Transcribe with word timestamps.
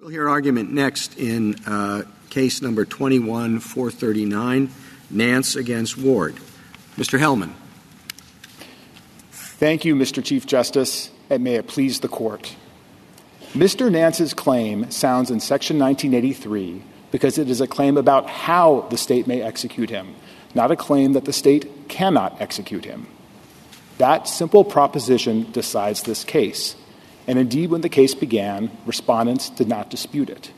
We'll 0.00 0.10
hear 0.10 0.28
argument 0.28 0.72
next 0.72 1.16
in 1.18 1.54
uh, 1.66 2.02
case 2.28 2.60
number 2.60 2.84
21-439, 2.84 4.68
Nance 5.10 5.54
against 5.54 5.96
Ward. 5.96 6.34
Mr. 6.96 7.18
Hellman. 7.18 7.52
Thank 9.30 9.84
you, 9.84 9.94
Mr. 9.94 10.22
Chief 10.22 10.46
Justice, 10.46 11.12
and 11.30 11.44
may 11.44 11.54
it 11.54 11.68
please 11.68 12.00
the 12.00 12.08
Court. 12.08 12.56
Mr. 13.52 13.90
Nance's 13.90 14.34
claim 14.34 14.90
sounds 14.90 15.30
in 15.30 15.38
Section 15.38 15.78
1983 15.78 16.82
because 17.12 17.38
it 17.38 17.48
is 17.48 17.60
a 17.60 17.68
claim 17.68 17.96
about 17.96 18.28
how 18.28 18.88
the 18.90 18.98
state 18.98 19.28
may 19.28 19.42
execute 19.42 19.90
him, 19.90 20.16
not 20.56 20.72
a 20.72 20.76
claim 20.76 21.12
that 21.12 21.24
the 21.24 21.32
state 21.32 21.88
cannot 21.88 22.40
execute 22.40 22.84
him. 22.84 23.06
That 23.98 24.26
simple 24.26 24.64
proposition 24.64 25.52
decides 25.52 26.02
this 26.02 26.24
case 26.24 26.74
and 27.26 27.38
indeed 27.38 27.70
when 27.70 27.80
the 27.80 27.88
case 27.88 28.14
began, 28.14 28.70
respondents 28.86 29.50
did 29.50 29.68
not 29.68 29.90
dispute 29.90 30.30
it. 30.30 30.52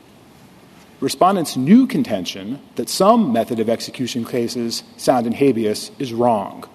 Respondents' 0.99 1.55
new 1.55 1.85
contention 1.85 2.59
that 2.75 2.89
some 2.89 3.31
method 3.31 3.59
of 3.59 3.69
execution 3.69 4.25
cases 4.25 4.83
sound 4.97 5.27
in 5.27 5.33
habeas 5.33 5.91
is 5.99 6.11
wrong. 6.11 6.67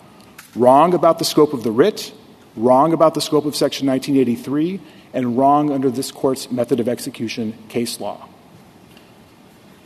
Wrong 0.55 0.95
about 0.95 1.19
the 1.19 1.25
scope 1.25 1.53
of 1.53 1.65
the 1.65 1.73
writ, 1.73 2.13
wrong 2.57 2.93
about 2.93 3.15
the 3.15 3.21
scope 3.21 3.47
of 3.47 3.57
Section 3.57 3.89
1983, 3.89 4.81
and 5.13 5.37
wrong 5.37 5.71
under 5.71 5.91
this 5.91 6.13
Court's 6.13 6.51
method 6.51 6.79
of 6.79 6.89
execution 6.89 7.55
case 7.69 8.01
law. 8.01 8.29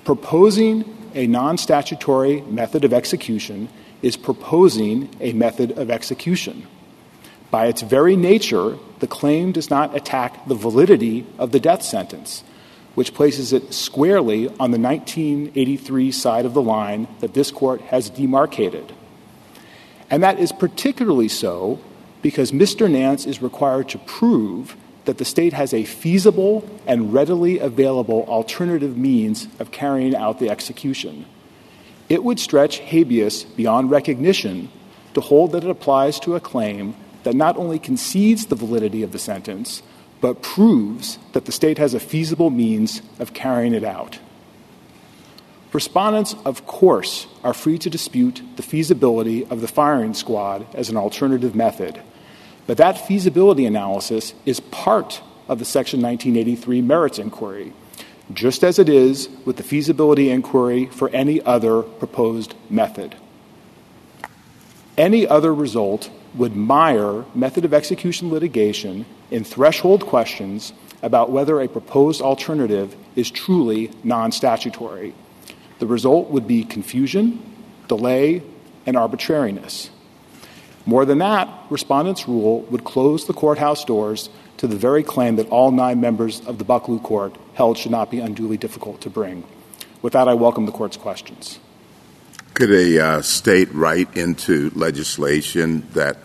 Proposing 0.04 1.10
a 1.14 1.26
non 1.26 1.56
statutory 1.56 2.42
method 2.42 2.84
of 2.84 2.92
execution 2.92 3.68
is 4.02 4.16
proposing 4.16 5.08
a 5.20 5.32
method 5.32 5.78
of 5.78 5.90
execution. 5.90 6.66
By 7.50 7.66
its 7.66 7.80
very 7.80 8.16
nature, 8.16 8.76
the 8.98 9.06
claim 9.06 9.52
does 9.52 9.70
not 9.70 9.96
attack 9.96 10.46
the 10.46 10.54
validity 10.54 11.26
of 11.38 11.52
the 11.52 11.60
death 11.60 11.82
sentence, 11.82 12.42
which 12.94 13.14
places 13.14 13.52
it 13.52 13.74
squarely 13.74 14.48
on 14.58 14.70
the 14.70 14.78
1983 14.78 16.10
side 16.12 16.46
of 16.46 16.54
the 16.54 16.62
line 16.62 17.06
that 17.20 17.34
this 17.34 17.50
court 17.50 17.80
has 17.82 18.10
demarcated. 18.10 18.92
And 20.10 20.22
that 20.22 20.38
is 20.38 20.52
particularly 20.52 21.28
so 21.28 21.80
because 22.22 22.52
Mr. 22.52 22.90
Nance 22.90 23.26
is 23.26 23.42
required 23.42 23.88
to 23.90 23.98
prove 23.98 24.76
that 25.04 25.18
the 25.18 25.24
state 25.24 25.52
has 25.52 25.72
a 25.72 25.84
feasible 25.84 26.68
and 26.86 27.12
readily 27.12 27.58
available 27.58 28.24
alternative 28.24 28.96
means 28.96 29.46
of 29.58 29.70
carrying 29.70 30.14
out 30.14 30.38
the 30.38 30.50
execution. 30.50 31.24
It 32.08 32.24
would 32.24 32.38
stretch 32.38 32.78
habeas 32.78 33.44
beyond 33.44 33.90
recognition 33.90 34.70
to 35.14 35.20
hold 35.20 35.52
that 35.52 35.64
it 35.64 35.70
applies 35.70 36.20
to 36.20 36.34
a 36.34 36.40
claim 36.40 36.94
that 37.26 37.34
not 37.34 37.56
only 37.56 37.80
concedes 37.80 38.46
the 38.46 38.54
validity 38.54 39.02
of 39.02 39.10
the 39.10 39.18
sentence, 39.18 39.82
but 40.20 40.42
proves 40.42 41.18
that 41.32 41.44
the 41.44 41.50
state 41.50 41.76
has 41.76 41.92
a 41.92 41.98
feasible 41.98 42.50
means 42.50 43.02
of 43.18 43.34
carrying 43.34 43.74
it 43.74 43.82
out. 43.82 44.20
Respondents, 45.72 46.36
of 46.44 46.68
course, 46.68 47.26
are 47.42 47.52
free 47.52 47.78
to 47.78 47.90
dispute 47.90 48.40
the 48.54 48.62
feasibility 48.62 49.44
of 49.46 49.60
the 49.60 49.66
firing 49.66 50.14
squad 50.14 50.72
as 50.72 50.88
an 50.88 50.96
alternative 50.96 51.56
method, 51.56 52.00
but 52.68 52.76
that 52.76 53.08
feasibility 53.08 53.66
analysis 53.66 54.32
is 54.44 54.60
part 54.60 55.20
of 55.48 55.58
the 55.58 55.64
Section 55.64 56.00
1983 56.00 56.80
merits 56.80 57.18
inquiry, 57.18 57.72
just 58.32 58.62
as 58.62 58.78
it 58.78 58.88
is 58.88 59.28
with 59.44 59.56
the 59.56 59.64
feasibility 59.64 60.30
inquiry 60.30 60.86
for 60.86 61.08
any 61.08 61.42
other 61.42 61.82
proposed 61.82 62.54
method. 62.70 63.16
Any 64.96 65.26
other 65.26 65.52
result 65.52 66.08
would 66.34 66.56
mire 66.56 67.24
method 67.34 67.64
of 67.64 67.74
execution 67.74 68.30
litigation 68.30 69.06
in 69.30 69.44
threshold 69.44 70.06
questions 70.06 70.72
about 71.02 71.30
whether 71.30 71.60
a 71.60 71.68
proposed 71.68 72.20
alternative 72.20 72.96
is 73.14 73.30
truly 73.30 73.90
non 74.02 74.32
statutory. 74.32 75.14
The 75.78 75.86
result 75.86 76.30
would 76.30 76.46
be 76.46 76.64
confusion, 76.64 77.42
delay, 77.88 78.42
and 78.86 78.96
arbitrariness. 78.96 79.90
More 80.84 81.04
than 81.04 81.18
that, 81.18 81.48
respondents' 81.68 82.28
rule 82.28 82.62
would 82.62 82.84
close 82.84 83.26
the 83.26 83.34
courthouse 83.34 83.84
doors 83.84 84.30
to 84.58 84.66
the 84.66 84.76
very 84.76 85.02
claim 85.02 85.36
that 85.36 85.48
all 85.48 85.70
nine 85.70 86.00
members 86.00 86.40
of 86.46 86.58
the 86.58 86.64
Bucklew 86.64 87.02
Court 87.02 87.36
held 87.54 87.76
should 87.76 87.90
not 87.90 88.10
be 88.10 88.20
unduly 88.20 88.56
difficult 88.56 89.00
to 89.02 89.10
bring. 89.10 89.44
With 90.00 90.12
that, 90.12 90.28
I 90.28 90.34
welcome 90.34 90.66
the 90.66 90.72
Court's 90.72 90.96
questions. 90.96 91.58
Could 92.56 92.72
a 92.72 92.98
uh, 92.98 93.20
state 93.20 93.68
write 93.74 94.16
into 94.16 94.70
legislation 94.74 95.86
that 95.92 96.16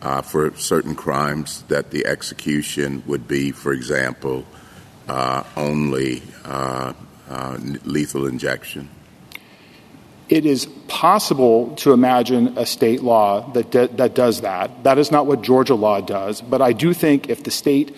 uh, 0.00 0.20
for 0.20 0.56
certain 0.56 0.96
crimes 0.96 1.62
that 1.68 1.92
the 1.92 2.04
execution 2.04 3.04
would 3.06 3.28
be, 3.28 3.52
for 3.52 3.72
example, 3.72 4.44
uh, 5.06 5.44
only 5.56 6.24
uh, 6.44 6.94
uh, 7.28 7.58
lethal 7.84 8.26
injection? 8.26 8.90
It 10.28 10.46
is 10.46 10.66
possible 10.88 11.76
to 11.76 11.92
imagine 11.92 12.58
a 12.58 12.66
state 12.66 13.04
law 13.04 13.48
that, 13.52 13.70
de- 13.70 13.86
that 13.86 14.16
does 14.16 14.40
that. 14.40 14.82
That 14.82 14.98
is 14.98 15.12
not 15.12 15.26
what 15.26 15.42
Georgia 15.42 15.76
law 15.76 16.00
does. 16.00 16.40
But 16.40 16.60
I 16.60 16.72
do 16.72 16.92
think 16.92 17.30
if 17.30 17.44
the 17.44 17.52
state, 17.52 17.94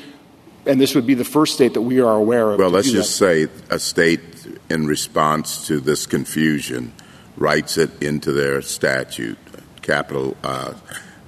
and 0.66 0.78
this 0.78 0.94
would 0.94 1.06
be 1.06 1.14
the 1.14 1.24
first 1.24 1.54
state 1.54 1.72
that 1.72 1.80
we 1.80 1.98
are 2.02 2.14
aware 2.14 2.50
of. 2.50 2.58
Well, 2.58 2.68
let's 2.68 2.92
just 2.92 3.18
that. 3.20 3.48
say 3.48 3.74
a 3.74 3.78
state, 3.78 4.20
in 4.68 4.86
response 4.86 5.66
to 5.68 5.80
this 5.80 6.04
confusion, 6.04 6.92
writes 7.36 7.78
it 7.78 8.02
into 8.02 8.32
their 8.32 8.62
statute, 8.62 9.38
capital 9.82 10.36
uh, 10.42 10.74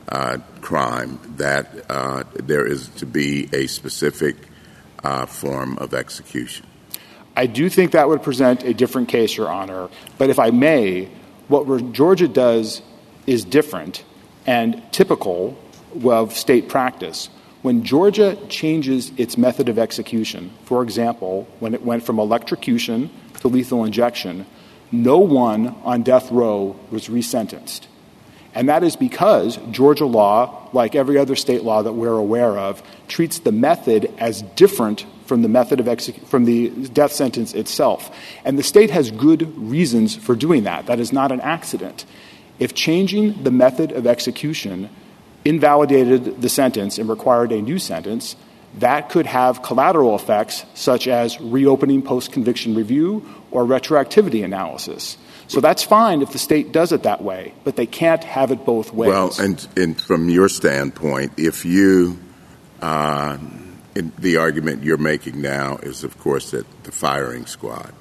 uh, 0.08 0.38
crime 0.60 1.18
that 1.36 1.90
uh, 1.90 2.24
there 2.34 2.66
is 2.66 2.88
to 2.88 3.06
be 3.06 3.48
a 3.52 3.66
specific 3.66 4.36
uh, 5.02 5.26
form 5.26 5.78
of 5.78 5.94
execution. 5.94 6.66
I 7.36 7.46
do 7.46 7.68
think 7.68 7.92
that 7.92 8.08
would 8.08 8.22
present 8.22 8.62
a 8.62 8.72
different 8.72 9.08
case, 9.08 9.36
Your 9.36 9.50
Honor. 9.50 9.88
But 10.16 10.30
if 10.30 10.38
I 10.38 10.50
may, 10.50 11.10
what 11.48 11.92
Georgia 11.92 12.28
does 12.28 12.82
is 13.26 13.44
different 13.44 14.04
and 14.46 14.82
typical 14.92 15.58
of 16.04 16.32
state 16.32 16.68
practice. 16.68 17.28
When 17.62 17.82
Georgia 17.82 18.38
changes 18.48 19.12
its 19.16 19.36
method 19.36 19.68
of 19.68 19.78
execution, 19.78 20.52
for 20.64 20.82
example, 20.82 21.48
when 21.58 21.74
it 21.74 21.82
went 21.82 22.04
from 22.04 22.18
electrocution 22.18 23.10
to 23.40 23.48
lethal 23.48 23.84
injection, 23.84 24.46
no 24.92 25.18
one 25.18 25.68
on 25.84 26.02
death 26.02 26.30
row 26.30 26.76
was 26.90 27.08
resentenced. 27.08 27.86
And 28.54 28.70
that 28.70 28.82
is 28.82 28.96
because 28.96 29.58
Georgia 29.70 30.06
law, 30.06 30.68
like 30.72 30.94
every 30.94 31.18
other 31.18 31.36
state 31.36 31.62
law 31.62 31.82
that 31.82 31.92
we're 31.92 32.16
aware 32.16 32.58
of, 32.58 32.82
treats 33.06 33.40
the 33.40 33.52
method 33.52 34.10
as 34.16 34.40
different 34.40 35.04
from 35.26 35.42
the 35.42 35.48
method 35.48 35.78
of 35.78 35.88
exec- 35.88 36.24
from 36.26 36.46
the 36.46 36.70
death 36.88 37.12
sentence 37.12 37.52
itself. 37.52 38.10
And 38.44 38.58
the 38.58 38.62
state 38.62 38.90
has 38.90 39.10
good 39.10 39.56
reasons 39.58 40.16
for 40.16 40.34
doing 40.34 40.64
that. 40.64 40.86
That 40.86 41.00
is 41.00 41.12
not 41.12 41.32
an 41.32 41.40
accident. 41.42 42.06
If 42.58 42.74
changing 42.74 43.42
the 43.42 43.50
method 43.50 43.92
of 43.92 44.06
execution 44.06 44.88
invalidated 45.44 46.40
the 46.40 46.48
sentence 46.48 46.98
and 46.98 47.08
required 47.08 47.52
a 47.52 47.60
new 47.60 47.78
sentence, 47.78 48.36
that 48.78 49.10
could 49.10 49.26
have 49.26 49.62
collateral 49.62 50.16
effects 50.16 50.64
such 50.74 51.08
as 51.08 51.40
reopening 51.40 52.02
post 52.02 52.32
conviction 52.32 52.74
review 52.74 53.26
or 53.56 53.64
retroactivity 53.64 54.44
analysis. 54.44 55.16
So 55.48 55.62
that's 55.62 55.82
fine 55.82 56.20
if 56.20 56.30
the 56.30 56.38
state 56.38 56.72
does 56.72 56.92
it 56.92 57.04
that 57.04 57.22
way, 57.22 57.54
but 57.64 57.74
they 57.74 57.86
can't 57.86 58.22
have 58.22 58.50
it 58.50 58.66
both 58.66 58.92
ways. 58.92 59.08
Well, 59.08 59.32
and, 59.38 59.66
and 59.78 59.98
from 59.98 60.28
your 60.28 60.50
standpoint, 60.50 61.32
if 61.38 61.64
you, 61.64 62.18
uh, 62.82 63.38
the 63.94 64.36
argument 64.36 64.84
you're 64.84 64.98
making 64.98 65.40
now 65.40 65.78
is, 65.78 66.04
of 66.04 66.18
course, 66.18 66.50
that 66.50 66.66
the 66.84 66.92
firing 66.92 67.46
squad. 67.46 67.94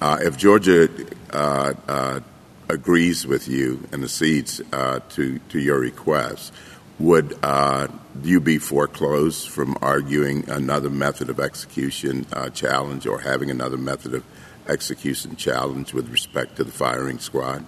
Uh, 0.00 0.18
if 0.20 0.36
Georgia 0.36 0.88
uh, 1.32 1.74
uh 1.88 2.20
agrees 2.68 3.26
with 3.26 3.48
you 3.48 3.86
and 3.90 4.04
accedes 4.04 4.60
uh, 4.72 5.00
to, 5.10 5.40
to 5.48 5.58
your 5.58 5.80
request, 5.80 6.52
would 7.00 7.36
uh, 7.42 7.88
you 8.22 8.38
be 8.38 8.58
foreclosed 8.58 9.48
from 9.48 9.76
arguing 9.82 10.48
another 10.48 10.88
method 10.88 11.28
of 11.28 11.40
execution 11.40 12.24
challenge 12.54 13.06
or 13.08 13.18
having 13.18 13.50
another 13.50 13.76
method 13.76 14.14
of 14.14 14.24
execution 14.68 15.36
challenge 15.36 15.92
with 15.92 16.08
respect 16.10 16.56
to 16.56 16.64
the 16.64 16.72
firing 16.72 17.18
squad? 17.18 17.64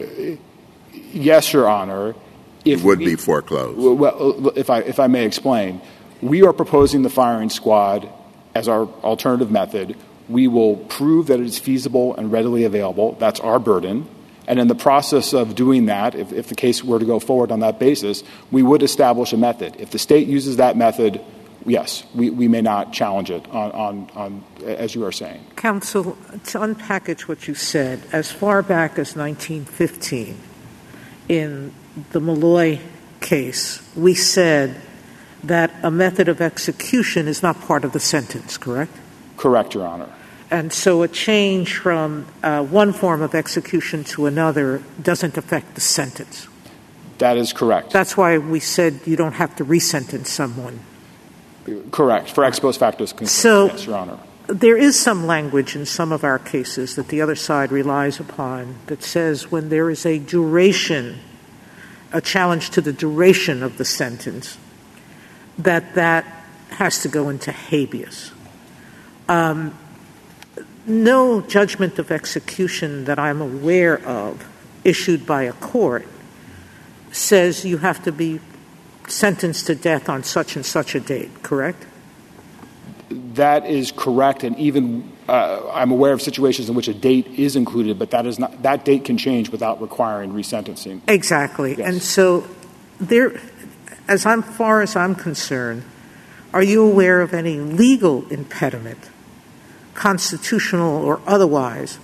Uh, 0.00 0.36
yes, 0.92 1.52
Your 1.52 1.68
Honor. 1.68 2.14
If 2.64 2.80
it 2.80 2.84
would 2.84 2.98
we, 2.98 3.06
be 3.06 3.16
foreclosed. 3.16 3.78
Well, 3.78 4.52
if 4.56 4.68
I, 4.68 4.80
if 4.80 5.00
I 5.00 5.06
may 5.06 5.24
explain, 5.24 5.80
we 6.20 6.42
are 6.42 6.52
proposing 6.52 7.02
the 7.02 7.10
firing 7.10 7.50
squad 7.50 8.08
as 8.54 8.68
our 8.68 8.86
alternative 9.02 9.50
method. 9.50 9.96
We 10.28 10.48
will 10.48 10.76
prove 10.76 11.28
that 11.28 11.40
it 11.40 11.46
is 11.46 11.58
feasible 11.58 12.14
and 12.16 12.30
readily 12.30 12.64
available. 12.64 13.12
That's 13.12 13.40
our 13.40 13.58
burden. 13.58 14.08
And 14.46 14.58
in 14.58 14.66
the 14.66 14.74
process 14.74 15.34
of 15.34 15.54
doing 15.54 15.86
that, 15.86 16.14
if, 16.14 16.32
if 16.32 16.48
the 16.48 16.54
case 16.54 16.82
were 16.82 16.98
to 16.98 17.04
go 17.04 17.20
forward 17.20 17.52
on 17.52 17.60
that 17.60 17.78
basis, 17.78 18.24
we 18.50 18.62
would 18.62 18.82
establish 18.82 19.32
a 19.32 19.36
method. 19.36 19.76
If 19.78 19.90
the 19.90 19.98
state 19.98 20.26
uses 20.26 20.56
that 20.56 20.76
method, 20.76 21.20
yes, 21.68 22.04
we, 22.14 22.30
we 22.30 22.48
may 22.48 22.60
not 22.60 22.92
challenge 22.92 23.30
it 23.30 23.46
on, 23.48 23.72
on, 23.72 24.10
on, 24.14 24.44
as 24.64 24.94
you 24.94 25.04
are 25.04 25.12
saying. 25.12 25.44
Counsel, 25.56 26.16
to 26.46 26.58
unpackage 26.58 27.22
what 27.22 27.46
you 27.46 27.54
said, 27.54 28.02
as 28.12 28.30
far 28.30 28.62
back 28.62 28.92
as 28.92 29.14
1915, 29.14 30.36
in 31.28 31.72
the 32.10 32.20
Malloy 32.20 32.80
case, 33.20 33.82
we 33.94 34.14
said 34.14 34.80
that 35.44 35.72
a 35.82 35.90
method 35.90 36.28
of 36.28 36.40
execution 36.40 37.28
is 37.28 37.42
not 37.42 37.60
part 37.60 37.84
of 37.84 37.92
the 37.92 38.00
sentence, 38.00 38.56
correct? 38.56 38.92
Correct, 39.36 39.74
Your 39.74 39.86
Honor. 39.86 40.12
And 40.50 40.72
so 40.72 41.02
a 41.02 41.08
change 41.08 41.76
from 41.76 42.26
uh, 42.42 42.64
one 42.64 42.92
form 42.92 43.20
of 43.20 43.34
execution 43.34 44.02
to 44.04 44.26
another 44.26 44.82
doesn't 45.00 45.36
affect 45.36 45.74
the 45.74 45.80
sentence. 45.80 46.48
That 47.18 47.36
is 47.36 47.52
correct. 47.52 47.90
That's 47.90 48.16
why 48.16 48.38
we 48.38 48.60
said 48.60 49.00
you 49.04 49.16
don't 49.16 49.34
have 49.34 49.54
to 49.56 49.64
resentence 49.64 50.30
someone. 50.30 50.80
Correct. 51.90 52.30
For 52.30 52.44
ex 52.44 52.58
post 52.58 52.78
facto 52.80 53.04
So- 53.04 53.66
yes, 53.66 53.86
Your 53.86 53.96
Honor. 53.96 54.18
There 54.46 54.78
is 54.78 54.98
some 54.98 55.26
language 55.26 55.76
in 55.76 55.84
some 55.84 56.10
of 56.10 56.24
our 56.24 56.38
cases 56.38 56.96
that 56.96 57.08
the 57.08 57.20
other 57.20 57.34
side 57.34 57.70
relies 57.70 58.18
upon 58.18 58.76
that 58.86 59.02
says 59.02 59.50
when 59.50 59.68
there 59.68 59.90
is 59.90 60.06
a 60.06 60.18
duration, 60.18 61.18
a 62.14 62.22
challenge 62.22 62.70
to 62.70 62.80
the 62.80 62.92
duration 62.92 63.62
of 63.62 63.76
the 63.76 63.84
sentence, 63.84 64.56
that 65.58 65.94
that 65.96 66.24
has 66.70 67.02
to 67.02 67.08
go 67.08 67.28
into 67.28 67.52
habeas. 67.52 68.30
Um, 69.28 69.76
no 70.86 71.42
judgment 71.42 71.98
of 71.98 72.10
execution 72.10 73.04
that 73.04 73.18
I'm 73.18 73.42
aware 73.42 74.02
of 74.06 74.48
issued 74.82 75.26
by 75.26 75.42
a 75.42 75.52
court 75.52 76.06
says 77.12 77.64
you 77.64 77.78
have 77.78 78.02
to 78.04 78.12
be 78.12 78.40
sentenced 79.10 79.66
to 79.66 79.74
death 79.74 80.08
on 80.08 80.22
such 80.22 80.56
and 80.56 80.64
such 80.64 80.94
a 80.94 81.00
date, 81.00 81.42
correct? 81.42 81.86
That 83.10 83.66
is 83.66 83.92
correct, 83.92 84.44
and 84.44 84.56
even 84.58 85.12
uh, 85.28 85.70
I'm 85.72 85.90
aware 85.90 86.12
of 86.12 86.20
situations 86.20 86.68
in 86.68 86.74
which 86.74 86.88
a 86.88 86.94
date 86.94 87.26
is 87.26 87.56
included, 87.56 87.98
but 87.98 88.10
that 88.10 88.26
is 88.26 88.38
not 88.38 88.62
that 88.62 88.84
date 88.84 89.04
can 89.04 89.16
change 89.16 89.50
without 89.50 89.80
requiring 89.80 90.32
resentencing. 90.32 91.00
Exactly. 91.08 91.76
Yes. 91.76 91.88
And 91.88 92.02
so 92.02 92.46
there 92.98 93.40
as 94.08 94.24
I'm 94.24 94.42
far 94.42 94.80
as 94.80 94.96
I'm 94.96 95.14
concerned, 95.14 95.84
are 96.52 96.62
you 96.62 96.84
aware 96.84 97.20
of 97.20 97.34
any 97.34 97.58
legal 97.58 98.26
impediment, 98.28 99.10
constitutional 99.94 101.04
or 101.04 101.20
otherwise, 101.26 101.98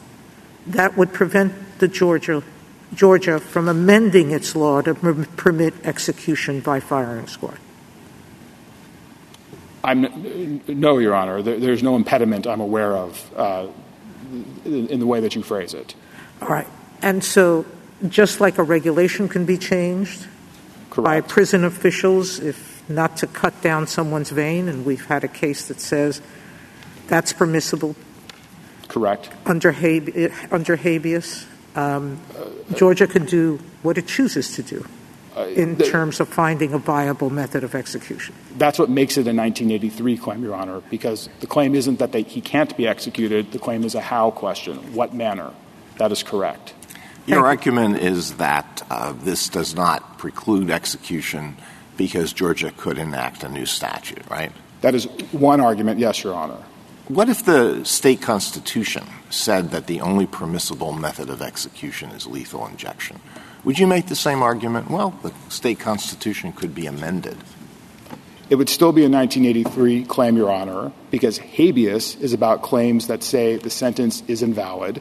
that 0.66 0.96
would 0.96 1.12
prevent 1.12 1.78
the 1.78 1.88
Georgia 1.88 2.42
Georgia 2.94 3.38
from 3.38 3.68
amending 3.68 4.30
its 4.30 4.54
law 4.56 4.80
to 4.82 4.94
per- 4.94 5.26
permit 5.36 5.74
execution 5.84 6.60
by 6.60 6.80
firing 6.80 7.26
squad? 7.26 7.58
I'm 9.82 10.62
no, 10.66 10.98
Your 10.98 11.14
Honor. 11.14 11.42
There, 11.42 11.60
there's 11.60 11.82
no 11.82 11.94
impediment 11.94 12.46
I'm 12.46 12.60
aware 12.60 12.96
of 12.96 13.32
uh, 13.36 13.66
in, 14.64 14.98
the 14.98 15.06
way 15.06 15.20
that 15.20 15.34
you 15.34 15.42
phrase 15.42 15.74
it. 15.74 15.94
All 16.40 16.48
right. 16.48 16.66
And 17.02 17.22
so 17.22 17.66
just 18.08 18.40
like 18.40 18.58
a 18.58 18.62
regulation 18.62 19.28
can 19.28 19.44
be 19.44 19.58
changed 19.58 20.26
by 20.96 21.20
prison 21.20 21.64
officials 21.64 22.38
if 22.40 22.82
not 22.88 23.16
to 23.18 23.26
cut 23.26 23.60
down 23.62 23.86
someone's 23.86 24.30
vein, 24.30 24.68
and 24.68 24.84
we've 24.84 25.06
had 25.06 25.24
a 25.24 25.28
case 25.28 25.68
that 25.68 25.80
says 25.80 26.20
that's 27.06 27.32
permissible 27.32 27.96
Correct. 28.88 29.30
under, 29.46 29.72
habe- 29.72 30.32
under 30.50 30.76
habeas. 30.76 31.46
Um, 31.76 32.20
Georgia 32.74 33.06
can 33.06 33.24
do 33.24 33.58
what 33.82 33.98
it 33.98 34.06
chooses 34.06 34.54
to 34.54 34.62
do 34.62 34.86
in 35.56 35.76
the- 35.76 35.84
terms 35.84 36.20
of 36.20 36.28
finding 36.28 36.72
a 36.72 36.78
viable 36.78 37.30
method 37.30 37.64
of 37.64 37.74
execution. 37.74 38.34
That's 38.56 38.78
what 38.78 38.88
makes 38.88 39.16
it 39.16 39.26
a 39.26 39.32
1983 39.32 40.16
claim, 40.16 40.42
Your 40.42 40.54
Honor, 40.54 40.80
because 40.90 41.28
the 41.40 41.46
claim 41.46 41.74
isn't 41.74 41.98
that 41.98 42.12
they, 42.12 42.22
he 42.22 42.40
can't 42.40 42.76
be 42.76 42.86
executed. 42.86 43.50
The 43.52 43.58
claim 43.58 43.84
is 43.84 43.94
a 43.94 44.00
how 44.00 44.30
question. 44.30 44.76
What 44.94 45.14
manner? 45.14 45.50
That 45.98 46.12
is 46.12 46.22
correct. 46.22 46.74
Your 47.26 47.38
Thank 47.38 47.46
argument 47.46 47.98
is 47.98 48.34
that 48.34 48.82
uh, 48.90 49.12
this 49.12 49.48
does 49.48 49.74
not 49.74 50.18
preclude 50.18 50.70
execution 50.70 51.56
because 51.96 52.32
Georgia 52.32 52.70
could 52.76 52.98
enact 52.98 53.42
a 53.42 53.48
new 53.48 53.66
statute, 53.66 54.22
right? 54.30 54.52
That 54.82 54.94
is 54.94 55.06
one 55.32 55.60
argument, 55.60 55.98
yes, 55.98 56.22
Your 56.22 56.34
Honor. 56.34 56.58
What 57.08 57.28
if 57.28 57.44
the 57.44 57.84
state 57.84 58.20
constitution 58.20 59.04
said 59.34 59.70
that 59.70 59.86
the 59.86 60.00
only 60.00 60.26
permissible 60.26 60.92
method 60.92 61.28
of 61.28 61.42
execution 61.42 62.10
is 62.10 62.26
lethal 62.26 62.66
injection? 62.66 63.20
Would 63.64 63.78
you 63.78 63.86
make 63.86 64.06
the 64.06 64.16
same 64.16 64.42
argument? 64.42 64.90
Well, 64.90 65.10
the 65.22 65.32
state 65.48 65.80
constitution 65.80 66.52
could 66.52 66.74
be 66.74 66.86
amended. 66.86 67.36
It 68.50 68.56
would 68.56 68.68
still 68.68 68.92
be 68.92 69.04
a 69.04 69.08
1983 69.08 70.04
claim, 70.04 70.36
Your 70.36 70.52
Honor, 70.52 70.92
because 71.10 71.38
habeas 71.38 72.14
is 72.16 72.34
about 72.34 72.62
claims 72.62 73.06
that 73.06 73.22
say 73.22 73.56
the 73.56 73.70
sentence 73.70 74.22
is 74.28 74.42
invalid. 74.42 75.00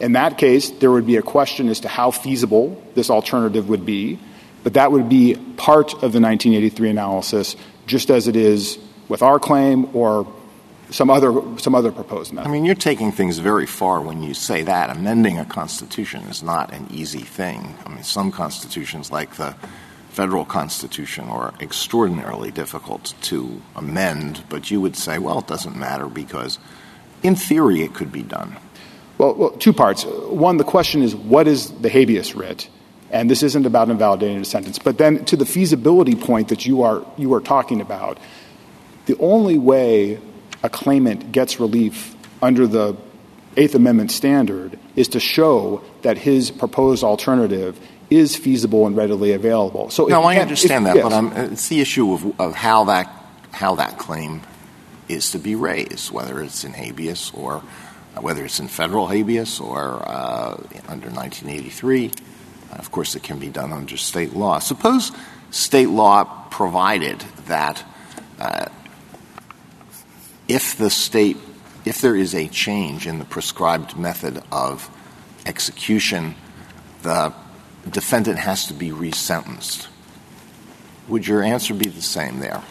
In 0.00 0.12
that 0.12 0.38
case, 0.38 0.70
there 0.70 0.90
would 0.90 1.06
be 1.06 1.16
a 1.16 1.22
question 1.22 1.68
as 1.68 1.80
to 1.80 1.88
how 1.88 2.10
feasible 2.10 2.82
this 2.94 3.10
alternative 3.10 3.68
would 3.68 3.86
be, 3.86 4.18
but 4.64 4.74
that 4.74 4.90
would 4.90 5.08
be 5.08 5.36
part 5.56 5.94
of 5.94 6.12
the 6.12 6.20
1983 6.20 6.90
analysis, 6.90 7.56
just 7.86 8.10
as 8.10 8.26
it 8.26 8.34
is 8.34 8.78
with 9.08 9.22
our 9.22 9.38
claim 9.38 9.94
or 9.94 10.26
some 10.90 11.10
other, 11.10 11.42
some 11.58 11.74
other 11.74 11.92
proposed 11.92 12.36
I 12.36 12.48
mean, 12.48 12.64
you're 12.64 12.74
taking 12.74 13.12
things 13.12 13.38
very 13.38 13.66
far 13.66 14.00
when 14.00 14.22
you 14.22 14.34
say 14.34 14.62
that. 14.62 14.90
Amending 14.90 15.38
a 15.38 15.44
constitution 15.44 16.22
is 16.22 16.42
not 16.42 16.72
an 16.72 16.88
easy 16.90 17.20
thing. 17.20 17.76
I 17.86 17.88
mean, 17.88 18.02
some 18.02 18.30
constitutions, 18.30 19.10
like 19.10 19.36
the 19.36 19.54
federal 20.10 20.44
constitution, 20.44 21.28
are 21.28 21.54
extraordinarily 21.60 22.50
difficult 22.50 23.14
to 23.22 23.62
amend, 23.76 24.44
but 24.48 24.70
you 24.70 24.80
would 24.80 24.96
say, 24.96 25.18
well, 25.18 25.38
it 25.38 25.46
doesn't 25.46 25.76
matter 25.76 26.06
because, 26.06 26.58
in 27.22 27.36
theory, 27.36 27.82
it 27.82 27.94
could 27.94 28.12
be 28.12 28.22
done. 28.22 28.56
Well, 29.18 29.34
well, 29.34 29.50
two 29.50 29.72
parts. 29.72 30.04
One, 30.04 30.56
the 30.56 30.64
question 30.64 31.02
is 31.02 31.14
what 31.14 31.46
is 31.46 31.70
the 31.70 31.88
habeas 31.88 32.34
writ? 32.34 32.68
And 33.10 33.28
this 33.28 33.42
isn't 33.42 33.66
about 33.66 33.90
invalidating 33.90 34.40
a 34.40 34.44
sentence. 34.44 34.78
But 34.78 34.98
then 34.98 35.24
to 35.26 35.36
the 35.36 35.44
feasibility 35.44 36.14
point 36.14 36.48
that 36.48 36.64
you 36.64 36.82
are, 36.82 37.04
you 37.18 37.34
are 37.34 37.40
talking 37.40 37.80
about, 37.80 38.18
the 39.06 39.16
only 39.18 39.58
way 39.58 40.20
a 40.62 40.68
claimant 40.68 41.32
gets 41.32 41.60
relief 41.60 42.14
under 42.42 42.66
the 42.66 42.96
Eighth 43.56 43.74
Amendment 43.74 44.10
standard 44.10 44.78
is 44.96 45.08
to 45.08 45.20
show 45.20 45.82
that 46.02 46.18
his 46.18 46.50
proposed 46.50 47.02
alternative 47.02 47.78
is 48.10 48.36
feasible 48.36 48.86
and 48.86 48.96
readily 48.96 49.32
available. 49.32 49.90
So 49.90 50.04
if 50.04 50.10
No, 50.10 50.22
I 50.22 50.36
understand 50.36 50.86
that, 50.86 51.02
but 51.02 51.12
I'm, 51.12 51.32
it's 51.52 51.68
the 51.68 51.80
issue 51.80 52.12
of, 52.12 52.40
of 52.40 52.54
how 52.54 52.84
that 52.84 53.10
how 53.52 53.74
that 53.76 53.98
claim 53.98 54.42
is 55.08 55.32
to 55.32 55.38
be 55.38 55.54
raised, 55.54 56.10
whether 56.12 56.40
it's 56.40 56.64
in 56.64 56.72
habeas 56.72 57.32
or 57.34 57.62
whether 58.20 58.44
it's 58.44 58.60
in 58.60 58.68
federal 58.68 59.06
habeas 59.08 59.60
or 59.60 60.02
uh, 60.08 60.54
under 60.88 61.08
1983. 61.10 62.12
Of 62.72 62.92
course, 62.92 63.16
it 63.16 63.22
can 63.22 63.38
be 63.38 63.48
done 63.48 63.72
under 63.72 63.96
state 63.96 64.34
law. 64.34 64.60
Suppose 64.60 65.10
state 65.50 65.88
law 65.88 66.24
provided 66.50 67.20
that 67.46 67.84
uh, 68.38 68.66
if 70.50 70.76
the 70.76 70.90
state, 70.90 71.36
if 71.84 72.00
there 72.00 72.16
is 72.16 72.34
a 72.34 72.48
change 72.48 73.06
in 73.06 73.20
the 73.20 73.24
prescribed 73.24 73.96
method 73.96 74.42
of 74.50 74.90
execution, 75.46 76.34
the 77.02 77.32
defendant 77.88 78.38
has 78.38 78.66
to 78.66 78.74
be 78.74 78.90
resentenced. 78.90 79.86
Would 81.08 81.26
your 81.26 81.42
answer 81.42 81.72
be 81.72 81.88
the 81.88 82.02
same 82.02 82.40
there? 82.40 82.62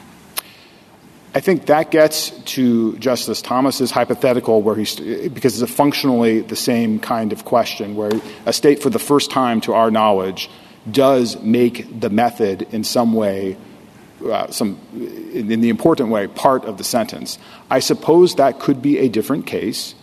I 1.34 1.40
think 1.40 1.68
that 1.68 1.90
gets 1.90 2.32
to 2.56 2.98
Justice 2.98 3.42
Thomas's 3.42 3.92
hypothetical, 3.92 4.62
where 4.62 4.76
he's 4.76 4.96
because 5.30 5.62
it's 5.62 5.72
a 5.72 5.74
functionally 5.74 6.42
the 6.42 6.56
same 6.56 7.00
kind 7.00 7.32
of 7.32 7.46
question, 7.46 7.96
where 7.96 8.12
a 8.46 8.52
state, 8.52 8.82
for 8.82 8.90
the 8.90 9.00
first 9.00 9.32
time, 9.32 9.62
to 9.62 9.74
our 9.74 9.90
knowledge, 9.90 10.50
does 10.90 11.40
make 11.42 12.02
the 12.02 12.10
method 12.10 12.68
in 12.72 12.84
some 12.84 13.14
way, 13.14 13.58
some 14.50 14.80
in, 14.94 15.62
the 15.62 15.70
important 15.70 16.10
way, 16.10 16.28
part 16.28 16.66
of 16.66 16.78
the 16.78 16.84
sentence. 16.84 17.38
I 17.70 17.80
suppose 17.80 18.36
that 18.36 18.60
could 18.60 18.82
be 18.82 19.00
a 19.00 19.10
different 19.10 19.46
case, 19.46 19.96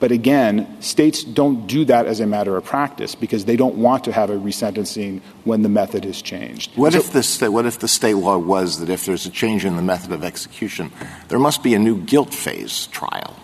but 0.00 0.10
again, 0.12 0.80
states 0.80 1.22
don't 1.22 1.66
do 1.66 1.84
that 1.84 2.06
as 2.06 2.20
a 2.20 2.26
matter 2.26 2.56
of 2.56 2.64
practice 2.64 3.14
because 3.14 3.44
they 3.44 3.56
don't 3.56 3.76
want 3.76 4.04
to 4.04 4.12
have 4.12 4.30
a 4.30 4.36
resentencing 4.36 5.20
when 5.44 5.62
the 5.62 5.68
method 5.68 6.04
is 6.04 6.22
changed. 6.22 6.76
What 6.76 6.94
if 6.94 7.12
the 7.12 7.22
sta- 7.22 7.50
what 7.50 7.66
if 7.66 7.78
the 7.78 7.88
state 7.88 8.14
law 8.14 8.38
was 8.38 8.80
that 8.80 8.88
if 8.88 9.04
there's 9.04 9.26
a 9.26 9.30
change 9.30 9.64
in 9.64 9.76
the 9.76 9.82
method 9.82 10.12
of 10.12 10.24
execution, 10.24 10.90
there 11.28 11.38
must 11.38 11.62
be 11.62 11.74
a 11.74 11.78
new 11.78 12.00
guilt 12.00 12.32
phase 12.32 12.86
trial? 12.86 13.36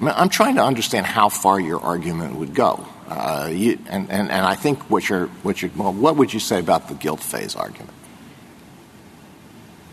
I'm 0.00 0.28
trying 0.28 0.56
to 0.56 0.62
understand 0.62 1.06
how 1.06 1.28
far 1.28 1.58
your 1.58 1.80
argument 1.80 2.36
would 2.36 2.54
go, 2.54 2.86
uh, 3.08 3.50
you, 3.50 3.78
and, 3.88 4.30
I 4.30 4.54
think 4.54 4.90
what 4.90 5.08
you're 5.08 5.26
what 5.42 5.62
you 5.62 5.70
well, 5.76 5.92
what 5.92 6.16
would 6.16 6.34
you 6.34 6.40
say 6.40 6.58
about 6.58 6.88
the 6.88 6.94
guilt 6.94 7.20
phase 7.20 7.56
argument? 7.56 7.90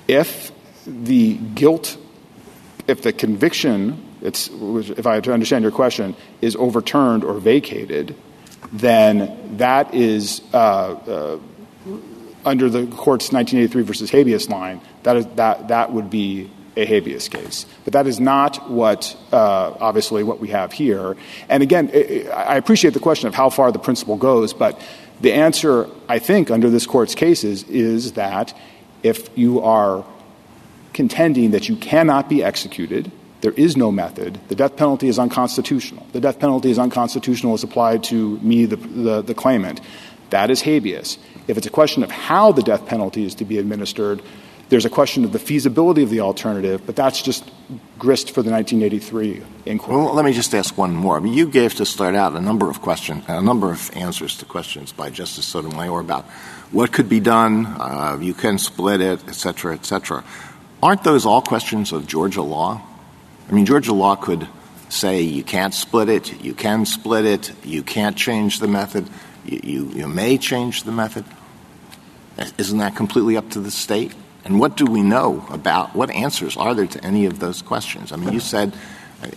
If 0.08 0.52
the 0.86 1.36
guilt, 1.36 1.98
if 2.88 3.02
the 3.02 3.14
conviction, 3.14 4.04
it's, 4.22 4.50
if 4.52 5.06
I 5.06 5.18
understand 5.20 5.64
your 5.64 5.72
question, 5.72 6.16
is 6.42 6.56
overturned 6.56 7.24
or 7.24 7.40
vacated, 7.40 8.16
then 8.72 9.58
that 9.58 9.94
is 9.94 10.42
uh, 10.54 10.58
uh, 10.58 11.40
under 12.44 12.70
the 12.70 12.86
court's 12.88 13.32
1983 13.32 13.84
versus 13.84 14.10
habeas 14.10 14.50
line. 14.50 14.82
That 15.04 15.18
is 15.18 15.26
that 15.36 15.70
that 15.70 15.92
would 15.92 16.10
be 16.10 16.50
a 16.78 16.86
habeas 16.86 17.30
case, 17.30 17.66
but 17.84 17.94
that 17.94 18.06
is 18.06 18.20
not 18.20 18.70
what 18.70 19.16
uh, 19.32 19.74
obviously 19.80 20.24
what 20.24 20.40
we 20.40 20.50
have 20.50 20.72
here. 20.72 21.16
And 21.48 21.64
again, 21.64 21.90
I 22.34 22.56
appreciate 22.56 22.94
the 22.94 23.00
question 23.00 23.28
of 23.28 23.36
how 23.36 23.50
far 23.50 23.72
the 23.72 23.80
principle 23.80 24.18
goes, 24.18 24.54
but 24.54 24.80
the 25.22 25.34
answer 25.34 25.90
I 26.10 26.20
think 26.20 26.52
under 26.52 26.70
this 26.70 26.86
court's 26.86 27.16
cases 27.16 27.64
is 27.64 28.14
that 28.14 28.56
if 29.06 29.30
you 29.38 29.62
are 29.62 30.04
contending 30.94 31.52
that 31.52 31.70
you 31.70 31.76
cannot 31.76 32.28
be 32.28 32.44
executed, 32.44 33.12
there 33.42 33.52
is 33.52 33.78
no 33.78 33.92
method, 33.92 34.40
the 34.48 34.56
death 34.56 34.76
penalty 34.76 35.08
is 35.08 35.20
unconstitutional. 35.20 36.08
The 36.12 36.20
death 36.20 36.40
penalty 36.40 36.72
is 36.72 36.80
unconstitutional 36.80 37.54
as 37.54 37.64
applied 37.64 38.04
to 38.06 38.40
me, 38.40 38.66
the, 38.66 38.78
the, 38.78 39.22
the 39.22 39.36
claimant. 39.36 39.80
That 40.32 40.50
is 40.50 40.64
habeas. 40.64 41.20
If 41.48 41.56
it's 41.56 41.68
a 41.68 41.70
question 41.70 42.02
of 42.02 42.10
how 42.10 42.52
the 42.52 42.64
death 42.64 42.88
penalty 42.88 43.26
is 43.26 43.36
to 43.36 43.46
be 43.46 43.60
administered, 43.60 44.24
there's 44.70 44.86
a 44.86 44.90
question 44.90 45.24
of 45.24 45.32
the 45.32 45.38
feasibility 45.38 46.02
of 46.02 46.10
the 46.10 46.22
alternative, 46.22 46.82
but 46.88 46.96
that's 46.96 47.22
just 47.22 47.52
grist 48.00 48.32
for 48.32 48.42
the 48.42 48.50
1983 48.50 49.44
inquiry. 49.68 49.96
Well, 49.96 50.16
let 50.16 50.26
me 50.26 50.34
just 50.34 50.56
ask 50.56 50.76
one 50.76 50.96
more. 50.96 51.18
I 51.18 51.20
mean, 51.20 51.34
you 51.34 51.48
gave 51.48 51.76
to 51.76 51.86
start 51.86 52.16
out 52.16 52.34
a 52.34 52.42
number 52.42 52.72
of 52.72 52.82
questions, 52.82 53.24
a 53.28 53.44
number 53.44 53.72
of 53.72 53.96
answers 53.96 54.36
to 54.40 54.46
questions 54.46 54.92
by 54.92 55.12
Justice 55.12 55.46
Sotomayor 55.46 56.00
about 56.00 56.26
what 56.76 56.92
could 56.92 57.08
be 57.08 57.22
done, 57.22 57.66
uh, 57.66 58.18
you 58.20 58.34
can 58.34 58.58
split 58.58 59.00
it, 59.00 59.24
et 59.30 59.36
cetera, 59.36 59.74
et 59.74 59.86
cetera. 59.86 60.26
Aren't 60.84 61.06
those 61.06 61.26
all 61.26 61.42
questions 61.42 61.94
of 61.94 62.06
Georgia 62.06 62.42
law? 62.42 62.82
I 63.48 63.52
mean, 63.54 63.66
Georgia 63.66 63.94
law 63.94 64.18
could 64.18 64.46
say 64.90 65.22
you 65.22 65.42
can't 65.42 65.74
split 65.74 66.10
it, 66.10 66.44
you 66.44 66.54
can 66.54 66.86
split 66.86 67.24
it, 67.24 67.54
you 67.64 67.82
can't 67.82 68.18
change 68.18 68.60
the 68.60 68.68
method, 68.68 69.10
you, 69.46 69.86
may 70.10 70.38
change 70.38 70.84
the 70.84 70.92
method. 70.92 71.24
Isn't 72.58 72.80
that 72.80 72.94
completely 72.94 73.38
up 73.38 73.50
to 73.52 73.62
the 73.62 73.72
state? 73.72 74.14
And 74.44 74.60
what 74.60 74.76
do 74.76 74.86
we 74.86 75.02
know 75.02 75.48
about 75.50 75.96
what 75.96 76.12
answers 76.12 76.58
are 76.58 76.76
there 76.76 76.88
to 76.88 77.04
any 77.06 77.26
of 77.26 77.40
those 77.40 77.62
questions? 77.62 78.12
I 78.12 78.18
mean, 78.18 78.34
you 78.34 78.42
said 78.42 78.74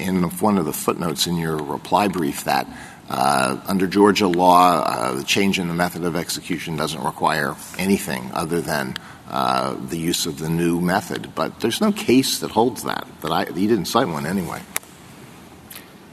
in 0.01 0.25
one 0.25 0.59
of 0.59 0.65
the 0.65 0.73
footnotes 0.73 1.29
in 1.29 1.37
your 1.37 1.57
reply 1.57 2.09
brief 2.09 2.45
that 2.45 2.67
under 3.11 3.87
Georgia 3.87 4.29
law, 4.29 4.83
uh, 4.83 5.15
the 5.15 5.25
change 5.25 5.59
in 5.59 5.69
the 5.69 5.75
method 5.75 6.05
of 6.05 6.17
execution 6.17 6.77
doesn't 6.77 7.03
require 7.03 7.57
anything 7.79 8.31
other 8.35 8.61
than 8.61 8.97
uh, 9.31 9.75
the 9.75 9.99
use 9.99 10.27
of 10.27 10.39
the 10.39 10.49
new 10.49 10.81
method. 10.81 11.35
But 11.35 11.61
there's 11.61 11.81
no 11.81 11.93
case 11.93 12.39
that 12.41 12.51
holds 12.51 12.85
that. 12.85 13.07
But 13.21 13.33
I, 13.33 13.43
you 13.49 13.69
didn't 13.69 13.87
cite 13.87 14.09
one 14.09 14.27
anyway. 14.27 14.63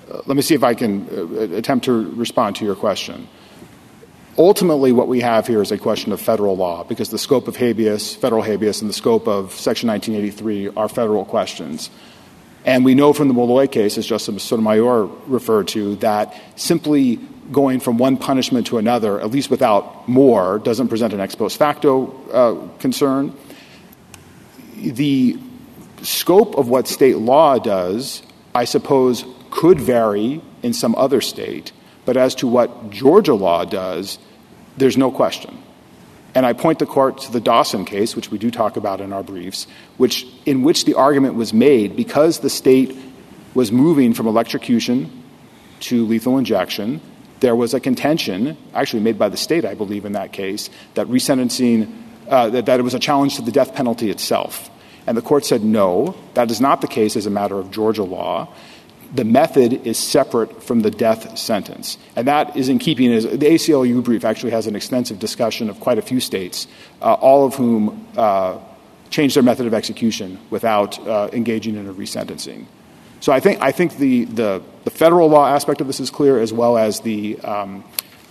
Uh, 0.09 0.21
let 0.25 0.35
me 0.35 0.41
see 0.41 0.55
if 0.55 0.63
I 0.63 0.73
can 0.73 1.07
uh, 1.09 1.57
attempt 1.57 1.85
to 1.85 2.11
respond 2.11 2.57
to 2.57 2.65
your 2.65 2.75
question. 2.75 3.27
Ultimately, 4.37 4.91
what 4.91 5.07
we 5.07 5.21
have 5.21 5.47
here 5.47 5.61
is 5.61 5.71
a 5.71 5.77
question 5.77 6.11
of 6.11 6.19
federal 6.19 6.57
law 6.57 6.83
because 6.83 7.09
the 7.09 7.17
scope 7.17 7.47
of 7.47 7.55
habeas, 7.55 8.13
federal 8.15 8.41
habeas, 8.41 8.81
and 8.81 8.89
the 8.89 8.93
scope 8.93 9.29
of 9.29 9.53
Section 9.53 9.87
1983 9.87 10.75
are 10.75 10.89
federal 10.89 11.23
questions. 11.23 11.89
And 12.65 12.83
we 12.83 12.95
know 12.95 13.13
from 13.13 13.27
the 13.27 13.33
Malloy 13.33 13.67
case, 13.67 13.97
as 13.97 14.07
Justice 14.07 14.43
Sotomayor 14.43 15.05
referred 15.27 15.67
to, 15.69 15.95
that 15.97 16.35
simply 16.55 17.17
going 17.51 17.79
from 17.79 17.99
one 17.99 18.17
punishment 18.17 18.65
to 18.67 18.79
another, 18.79 19.21
at 19.21 19.29
least 19.29 19.51
without 19.51 20.07
more, 20.09 20.57
doesn't 20.59 20.87
present 20.87 21.13
an 21.13 21.19
ex 21.19 21.35
post 21.35 21.57
facto 21.57 22.07
uh, 22.31 22.77
concern. 22.79 23.37
The 24.75 25.37
scope 26.01 26.55
of 26.55 26.67
what 26.67 26.87
state 26.87 27.17
law 27.17 27.59
does, 27.59 28.23
I 28.55 28.65
suppose, 28.65 29.25
could 29.51 29.79
vary 29.79 30.41
in 30.63 30.73
some 30.73 30.95
other 30.95 31.21
state. 31.21 31.71
But 32.03 32.17
as 32.17 32.33
to 32.35 32.47
what 32.47 32.89
Georgia 32.89 33.35
law 33.35 33.63
does, 33.63 34.17
there's 34.77 34.97
no 34.97 35.11
question. 35.11 35.57
And 36.35 36.45
I 36.45 36.51
point 36.51 36.79
the 36.79 36.85
court 36.85 37.19
to 37.19 37.31
the 37.31 37.39
Dawson 37.39 37.85
case, 37.85 38.13
which 38.13 38.29
we 38.29 38.37
do 38.37 38.51
talk 38.51 38.75
about 38.75 38.99
in 38.99 39.13
our 39.13 39.23
briefs, 39.23 39.67
which, 39.95 40.27
in 40.45 40.63
which 40.63 40.83
the 40.83 40.93
argument 40.93 41.35
was 41.35 41.53
made 41.53 41.95
because 41.95 42.39
the 42.39 42.49
state 42.49 42.95
was 43.53 43.71
moving 43.71 44.13
from 44.13 44.27
electrocution 44.27 45.23
to 45.79 46.05
lethal 46.05 46.37
injection, 46.37 46.99
there 47.39 47.55
was 47.55 47.73
a 47.73 47.79
contention, 47.79 48.57
actually 48.73 49.01
made 49.01 49.17
by 49.17 49.29
the 49.29 49.37
state, 49.37 49.63
I 49.63 49.75
believe, 49.75 50.03
in 50.03 50.11
that 50.11 50.33
case, 50.33 50.69
that 50.95 51.07
resentencing, 51.07 51.93
uh, 52.27 52.49
that, 52.49 52.65
that 52.65 52.79
it 52.81 52.83
was 52.83 52.93
a 52.93 52.99
challenge 52.99 53.37
to 53.37 53.41
the 53.41 53.51
death 53.51 53.73
penalty 53.73 54.09
itself. 54.09 54.69
And 55.07 55.15
the 55.15 55.21
court 55.21 55.45
said, 55.45 55.63
no, 55.63 56.17
that 56.33 56.51
is 56.51 56.59
not 56.59 56.81
the 56.81 56.87
case 56.87 57.15
as 57.15 57.25
a 57.25 57.29
matter 57.29 57.57
of 57.57 57.71
Georgia 57.71 58.03
law 58.03 58.53
the 59.13 59.23
method 59.23 59.85
is 59.85 59.97
separate 59.97 60.63
from 60.63 60.81
the 60.81 60.91
death 60.91 61.37
sentence. 61.37 61.97
And 62.15 62.27
that 62.27 62.55
is 62.55 62.69
in 62.69 62.79
keeping, 62.79 63.11
as 63.11 63.23
the 63.23 63.37
ACLU 63.37 64.03
brief 64.03 64.25
actually 64.25 64.51
has 64.51 64.67
an 64.67 64.75
extensive 64.75 65.19
discussion 65.19 65.69
of 65.69 65.79
quite 65.79 65.97
a 65.97 66.01
few 66.01 66.19
states, 66.19 66.67
uh, 67.01 67.13
all 67.13 67.45
of 67.45 67.55
whom 67.55 68.07
uh, 68.17 68.59
changed 69.09 69.35
their 69.35 69.43
method 69.43 69.67
of 69.67 69.73
execution 69.73 70.39
without 70.49 70.99
uh, 71.07 71.29
engaging 71.33 71.75
in 71.75 71.87
a 71.87 71.93
resentencing. 71.93 72.65
So 73.21 73.31
I 73.31 73.39
think, 73.39 73.61
I 73.61 73.71
think 73.71 73.97
the, 73.97 74.25
the, 74.25 74.61
the, 74.83 74.91
federal 74.91 75.29
law 75.29 75.47
aspect 75.47 75.81
of 75.81 75.87
this 75.87 75.99
is 75.99 76.11
clear 76.11 76.39
as 76.39 76.51
well 76.51 76.77
as 76.77 76.99
the, 76.99 77.39
um, 77.39 77.83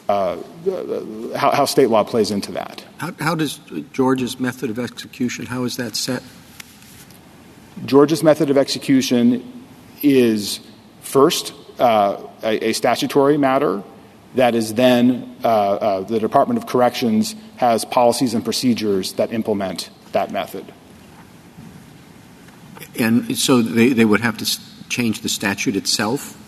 uh, 0.09 0.37
how, 1.35 1.51
how, 1.51 1.65
state 1.65 1.89
law 1.89 2.05
plays 2.05 2.31
into 2.31 2.53
that. 2.53 2.85
How, 2.99 3.13
how 3.19 3.35
does 3.35 3.61
Georgia's 3.93 4.39
method 4.39 4.71
of 4.71 4.79
execution, 4.79 5.47
how 5.47 5.65
is 5.65 5.77
that 5.79 5.97
set? 5.97 6.23
Georgia's 7.85 8.23
method 8.23 8.51
of 8.51 8.57
execution 8.57 9.54
is 10.05 10.61
first 11.01 11.55
uh, 11.79 12.19
a, 12.43 12.69
a, 12.69 12.73
statutory 12.73 13.37
matter 13.37 13.83
that 14.35 14.55
is 14.55 14.75
then 14.75 15.37
uh, 15.43 15.49
uh, 15.49 16.01
the 16.03 16.21
Department 16.21 16.59
of 16.59 16.67
Corrections 16.67 17.35
has 17.57 17.85
policies 17.85 18.35
and 18.35 18.45
procedures 18.45 19.15
that 19.15 19.33
implement 19.33 19.91
that 20.13 20.31
method. 20.31 20.65
And 22.99 23.37
so 23.37 23.63
they, 23.63 23.89
they 23.91 24.05
would 24.05 24.21
have 24.21 24.37
to 24.39 24.61
change 24.89 25.21
the 25.21 25.29
statute 25.29 25.77
itself? 25.77 26.41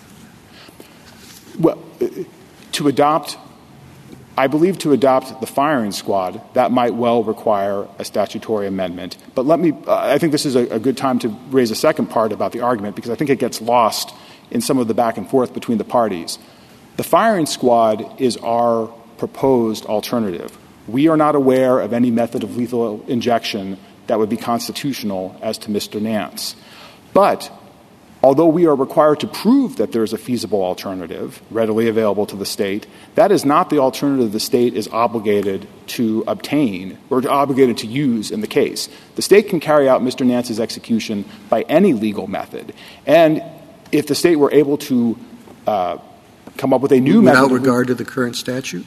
Well, 1.58 1.82
to 2.72 2.88
adopt, 2.88 3.38
I 4.38 4.48
believe 4.48 4.78
to 4.78 4.92
adopt 4.92 5.40
the 5.40 5.46
firing 5.46 5.92
squad, 5.92 6.42
that 6.52 6.70
might 6.70 6.94
well 6.94 7.24
require 7.24 7.88
a 7.98 8.04
statutory 8.04 8.66
amendment. 8.66 9.16
But 9.34 9.46
let 9.46 9.58
me, 9.58 9.72
uh, 9.86 9.96
I 9.96 10.18
think 10.18 10.32
this 10.32 10.44
is 10.44 10.56
a, 10.56 10.66
a 10.68 10.78
good 10.78 10.96
time 10.96 11.18
to 11.20 11.28
raise 11.50 11.70
a 11.70 11.74
second 11.74 12.08
part 12.08 12.32
about 12.32 12.52
the 12.52 12.60
argument 12.60 12.96
because 12.96 13.10
I 13.10 13.14
think 13.14 13.30
it 13.30 13.38
gets 13.38 13.62
lost 13.62 14.14
in 14.50 14.60
some 14.60 14.78
of 14.78 14.88
the 14.88 14.94
back 14.94 15.16
and 15.16 15.28
forth 15.28 15.54
between 15.54 15.78
the 15.78 15.84
parties. 15.84 16.38
The 16.98 17.04
firing 17.04 17.46
squad 17.46 18.20
is 18.20 18.36
our 18.38 18.88
proposed 19.16 19.86
alternative. 19.86 20.56
We 20.86 21.08
are 21.08 21.16
not 21.16 21.34
aware 21.34 21.80
of 21.80 21.94
any 21.94 22.10
method 22.10 22.42
of 22.42 22.56
lethal 22.56 23.04
injection 23.08 23.78
that 24.06 24.18
would 24.18 24.28
be 24.28 24.36
constitutional 24.36 25.36
as 25.42 25.58
to 25.58 25.70
Mr. 25.70 26.00
Nance. 26.00 26.56
But 27.12 27.50
although 28.26 28.48
we 28.48 28.66
are 28.66 28.74
required 28.74 29.20
to 29.20 29.26
prove 29.28 29.76
that 29.76 29.92
there 29.92 30.02
is 30.02 30.12
a 30.12 30.18
feasible 30.18 30.60
alternative 30.60 31.40
readily 31.48 31.86
available 31.86 32.26
to 32.26 32.34
the 32.34 32.44
state, 32.44 32.84
that 33.14 33.30
is 33.30 33.44
not 33.44 33.70
the 33.70 33.78
alternative 33.78 34.32
the 34.32 34.40
state 34.40 34.74
is 34.74 34.88
obligated 34.88 35.64
to 35.86 36.24
obtain 36.26 36.98
or 37.08 37.22
obligated 37.28 37.78
to 37.78 37.86
use 37.86 38.32
in 38.32 38.40
the 38.40 38.48
case. 38.48 38.88
The 39.14 39.22
state 39.22 39.48
can 39.48 39.60
carry 39.60 39.88
out 39.88 40.02
Mr. 40.02 40.26
Nance's 40.26 40.58
execution 40.58 41.24
by 41.48 41.62
any 41.68 41.92
legal 41.92 42.26
method. 42.26 42.74
And 43.06 43.44
if 43.92 44.08
the 44.08 44.16
state 44.16 44.34
were 44.34 44.52
able 44.52 44.78
to 44.78 45.16
uh, 45.68 45.98
come 46.56 46.72
up 46.74 46.80
with 46.80 46.90
a 46.90 46.98
new 46.98 47.20
Without 47.20 47.32
method. 47.32 47.52
Without 47.52 47.64
regard 47.64 47.86
to 47.86 47.94
the 47.94 48.04
current 48.04 48.34
statute? 48.34 48.86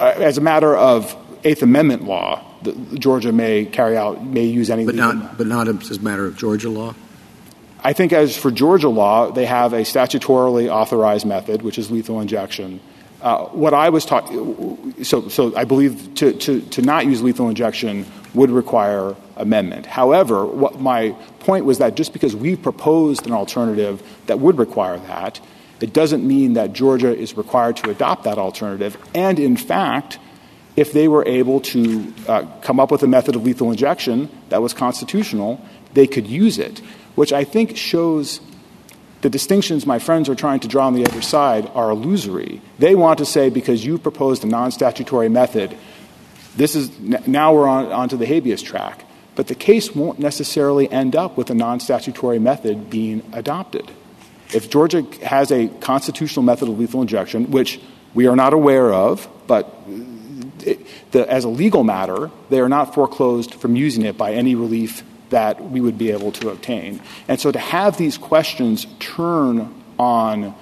Uh, 0.00 0.14
as 0.16 0.38
a 0.38 0.40
matter 0.40 0.74
of 0.74 1.14
Eighth 1.44 1.62
Amendment 1.62 2.04
law, 2.04 2.42
the, 2.62 2.72
Georgia 2.98 3.32
may 3.32 3.66
carry 3.66 3.98
out, 3.98 4.24
may 4.24 4.46
use 4.46 4.70
any 4.70 4.86
but 4.86 4.94
not, 4.94 5.36
But 5.36 5.46
not 5.46 5.68
as 5.68 5.90
a 5.98 6.00
matter 6.00 6.24
of 6.24 6.34
Georgia 6.34 6.70
law? 6.70 6.94
I 7.82 7.92
think 7.92 8.12
as 8.12 8.36
for 8.36 8.50
Georgia 8.50 8.88
law, 8.88 9.30
they 9.30 9.46
have 9.46 9.72
a 9.72 9.80
statutorily 9.82 10.68
authorized 10.68 11.26
method, 11.26 11.62
which 11.62 11.78
is 11.78 11.90
lethal 11.90 12.20
injection. 12.20 12.80
Uh, 13.22 13.46
what 13.46 13.74
I 13.74 13.88
was 13.88 14.04
talking, 14.04 15.02
so, 15.02 15.28
so 15.28 15.54
I 15.56 15.64
believe 15.64 16.14
to, 16.16 16.32
to, 16.32 16.60
to 16.60 16.82
not 16.82 17.06
use 17.06 17.22
lethal 17.22 17.48
injection 17.48 18.06
would 18.34 18.50
require 18.50 19.16
amendment. 19.36 19.86
However, 19.86 20.44
what 20.44 20.80
my 20.80 21.10
point 21.40 21.64
was 21.64 21.78
that 21.78 21.96
just 21.96 22.12
because 22.12 22.36
we 22.36 22.54
proposed 22.56 23.26
an 23.26 23.32
alternative 23.32 24.02
that 24.26 24.38
would 24.38 24.58
require 24.58 24.98
that, 24.98 25.40
it 25.80 25.92
doesn't 25.92 26.26
mean 26.26 26.54
that 26.54 26.72
Georgia 26.72 27.16
is 27.16 27.36
required 27.36 27.76
to 27.78 27.90
adopt 27.90 28.24
that 28.24 28.38
alternative. 28.38 28.96
And 29.14 29.38
in 29.38 29.56
fact, 29.56 30.18
if 30.76 30.92
they 30.92 31.08
were 31.08 31.26
able 31.26 31.60
to 31.60 32.12
uh, 32.28 32.46
come 32.62 32.78
up 32.78 32.90
with 32.90 33.02
a 33.02 33.08
method 33.08 33.34
of 33.34 33.44
lethal 33.44 33.70
injection 33.70 34.28
that 34.48 34.62
was 34.62 34.72
constitutional, 34.72 35.60
they 35.94 36.06
could 36.06 36.26
use 36.26 36.58
it, 36.58 36.80
which 37.18 37.32
I 37.32 37.42
think 37.42 37.76
shows 37.76 38.40
the 39.22 39.28
distinctions 39.28 39.84
my 39.84 39.98
friends 39.98 40.28
are 40.28 40.36
trying 40.36 40.60
to 40.60 40.68
draw 40.68 40.86
on 40.86 40.94
the 40.94 41.04
other 41.04 41.20
side 41.20 41.68
are 41.74 41.90
illusory. 41.90 42.62
They 42.78 42.94
want 42.94 43.18
to 43.18 43.24
say 43.24 43.50
because 43.50 43.84
you 43.84 43.98
proposed 43.98 44.44
a 44.44 44.46
non 44.46 44.70
statutory 44.70 45.28
method, 45.28 45.76
this 46.54 46.76
is 46.76 46.96
now 47.26 47.54
we're 47.54 47.66
on 47.66 47.86
onto 47.90 48.16
the 48.16 48.24
habeas 48.24 48.62
track. 48.62 49.04
But 49.34 49.48
the 49.48 49.56
case 49.56 49.96
won't 49.96 50.20
necessarily 50.20 50.88
end 50.92 51.16
up 51.16 51.36
with 51.36 51.50
a 51.50 51.54
non 51.54 51.80
statutory 51.80 52.38
method 52.38 52.88
being 52.88 53.28
adopted. 53.32 53.90
If 54.54 54.70
Georgia 54.70 55.02
has 55.24 55.50
a 55.50 55.66
constitutional 55.80 56.44
method 56.44 56.68
of 56.68 56.78
lethal 56.78 57.02
injection, 57.02 57.50
which 57.50 57.80
we 58.14 58.28
are 58.28 58.36
not 58.36 58.52
aware 58.52 58.92
of, 58.92 59.28
but 59.48 59.74
it, 60.60 60.86
the, 61.10 61.28
as 61.28 61.42
a 61.42 61.48
legal 61.48 61.82
matter, 61.82 62.30
they 62.48 62.60
are 62.60 62.68
not 62.68 62.94
foreclosed 62.94 63.54
from 63.54 63.74
using 63.74 64.04
it 64.04 64.16
by 64.16 64.34
any 64.34 64.54
relief 64.54 65.02
that 65.30 65.70
we 65.70 65.80
would 65.80 65.98
be 65.98 66.10
able 66.10 66.32
to 66.32 66.50
obtain. 66.50 67.00
And 67.26 67.40
so 67.40 67.52
to 67.52 67.58
have 67.58 67.96
these 67.96 68.18
questions 68.18 68.86
turn 68.98 69.74
on 69.98 70.54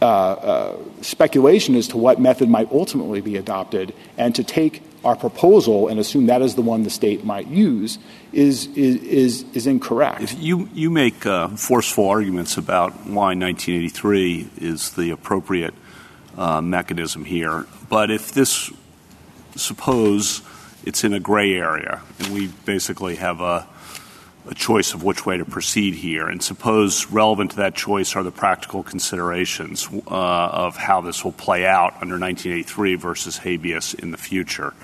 uh, 0.00 0.04
uh, 0.04 0.76
speculation 1.00 1.74
as 1.74 1.88
to 1.88 1.96
what 1.96 2.20
method 2.20 2.48
might 2.48 2.70
ultimately 2.70 3.20
be 3.20 3.36
adopted 3.36 3.92
and 4.16 4.34
to 4.34 4.44
take 4.44 4.82
our 5.04 5.16
proposal 5.16 5.88
and 5.88 5.98
assume 5.98 6.26
that 6.26 6.40
is 6.40 6.54
the 6.54 6.62
one 6.62 6.84
the 6.84 6.90
state 6.90 7.24
might 7.24 7.48
use 7.48 7.98
is 8.32 8.66
is 8.76 8.96
is, 9.02 9.44
is 9.54 9.66
incorrect. 9.66 10.34
You 10.38 10.68
you 10.72 10.90
make 10.90 11.26
uh, 11.26 11.48
forceful 11.48 12.08
arguments 12.08 12.56
about 12.56 12.92
why 13.06 13.34
1983 13.34 14.50
is 14.58 14.92
the 14.92 15.10
appropriate 15.10 15.74
mechanism 16.36 17.24
here, 17.24 17.66
but 17.88 18.12
if 18.12 18.30
this 18.30 18.70
suppose 19.56 20.42
it's 20.84 21.02
in 21.02 21.12
a 21.12 21.20
gray 21.20 21.54
area 21.54 22.00
and 22.20 22.32
we 22.32 22.46
basically 22.64 23.16
have 23.16 23.40
a 23.40 23.66
a 24.48 24.54
choice 24.54 24.94
of 24.94 25.02
which 25.02 25.26
way 25.26 25.36
to 25.36 25.44
proceed 25.44 25.94
here. 25.94 26.26
And 26.26 26.42
suppose 26.42 27.06
relevant 27.06 27.52
to 27.52 27.56
that 27.58 27.74
choice 27.74 28.16
are 28.16 28.22
the 28.22 28.32
practical 28.32 28.82
considerations 28.82 29.88
uh, 29.92 30.10
of 30.10 30.76
how 30.76 31.00
this 31.00 31.22
will 31.22 31.32
play 31.32 31.66
out 31.66 31.92
under 32.00 32.18
1983 32.18 32.94
versus 32.94 33.38
habeas 33.38 33.94
in 33.94 34.10
the 34.10 34.16
future. 34.16 34.74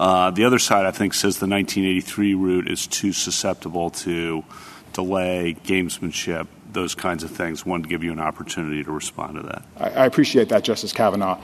Uh, 0.00 0.30
the 0.30 0.44
other 0.44 0.58
side, 0.58 0.86
I 0.86 0.90
think, 0.90 1.14
says 1.14 1.38
the 1.38 1.46
1983 1.46 2.34
route 2.34 2.68
is 2.68 2.86
too 2.86 3.12
susceptible 3.12 3.90
to 3.90 4.44
delay, 4.92 5.56
gamesmanship, 5.64 6.46
those 6.72 6.94
kinds 6.94 7.24
of 7.24 7.30
things. 7.30 7.64
Wanted 7.64 7.84
to 7.84 7.88
give 7.88 8.04
you 8.04 8.12
an 8.12 8.20
opportunity 8.20 8.84
to 8.84 8.90
respond 8.90 9.36
to 9.36 9.42
that. 9.42 9.62
I, 9.76 10.02
I 10.02 10.06
appreciate 10.06 10.48
that, 10.50 10.64
Justice 10.64 10.92
Kavanaugh. 10.92 11.40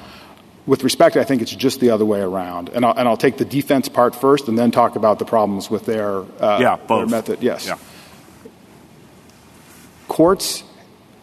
With 0.67 0.83
respect, 0.83 1.17
I 1.17 1.25
think 1.25 1.43
it's 1.43 1.55
just 1.55 1.81
the 1.81 1.91
other 1.91 2.07
way 2.07 2.21
around. 2.21 2.71
And 2.71 2.85
I'll, 2.85 2.95
and 2.97 3.07
I'll 3.07 3.19
take 3.19 3.37
the 3.37 3.45
defense 3.45 3.89
part 3.89 4.15
first 4.15 4.49
and 4.49 4.59
then 4.59 4.71
talk 4.71 4.97
about 4.97 5.19
the 5.19 5.27
problems 5.27 5.71
with 5.71 5.85
their, 5.85 6.21
uh, 6.21 6.59
yeah, 6.61 6.77
their 6.89 7.07
method. 7.07 7.43
Yes. 7.43 7.67
Yeah. 7.67 7.77
Courts 10.09 10.65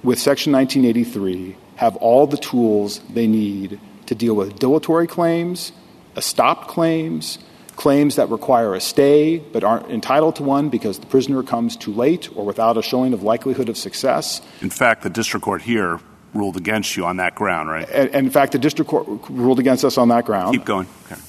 with 0.04 0.20
Section 0.20 0.52
1983 0.54 1.56
have 1.78 1.96
all 1.98 2.28
the 2.28 2.38
tools 2.38 3.00
they 3.10 3.26
need 3.26 3.80
to 4.06 4.14
deal 4.14 4.36
with 4.36 4.60
dilatory 4.60 5.08
claims, 5.08 5.72
estopped 6.16 6.68
claims, 6.68 7.40
claims 7.76 8.18
that 8.18 8.30
require 8.30 8.76
a 8.76 8.82
stay 8.82 9.40
but 9.40 9.64
aren't 9.64 9.90
entitled 9.90 10.36
to 10.36 10.44
one 10.44 10.70
because 10.70 11.00
the 11.00 11.08
prisoner 11.08 11.42
comes 11.42 11.76
too 11.76 11.92
late 11.92 12.30
or 12.36 12.46
without 12.46 12.78
a 12.78 12.82
showing 12.84 13.14
of 13.14 13.24
likelihood 13.24 13.70
of 13.70 13.78
success. 13.78 14.42
In 14.62 14.70
fact, 14.70 15.02
the 15.02 15.10
district 15.10 15.44
court 15.44 15.64
here 15.64 16.00
ruled 16.34 16.58
against 16.58 16.96
you 16.96 17.06
on 17.06 17.18
that 17.18 17.36
ground, 17.36 17.70
right? 17.70 17.90
And, 17.90 18.10
and 18.10 18.26
in 18.28 18.32
fact, 18.32 18.54
the 18.54 18.60
district 18.60 18.90
court 18.90 19.08
ruled 19.30 19.60
against 19.60 19.84
us 19.84 19.98
on 19.98 20.10
that 20.10 20.26
ground. 20.26 20.54
Keep 20.54 20.66
going. 20.66 20.88
Okay. 21.06 21.22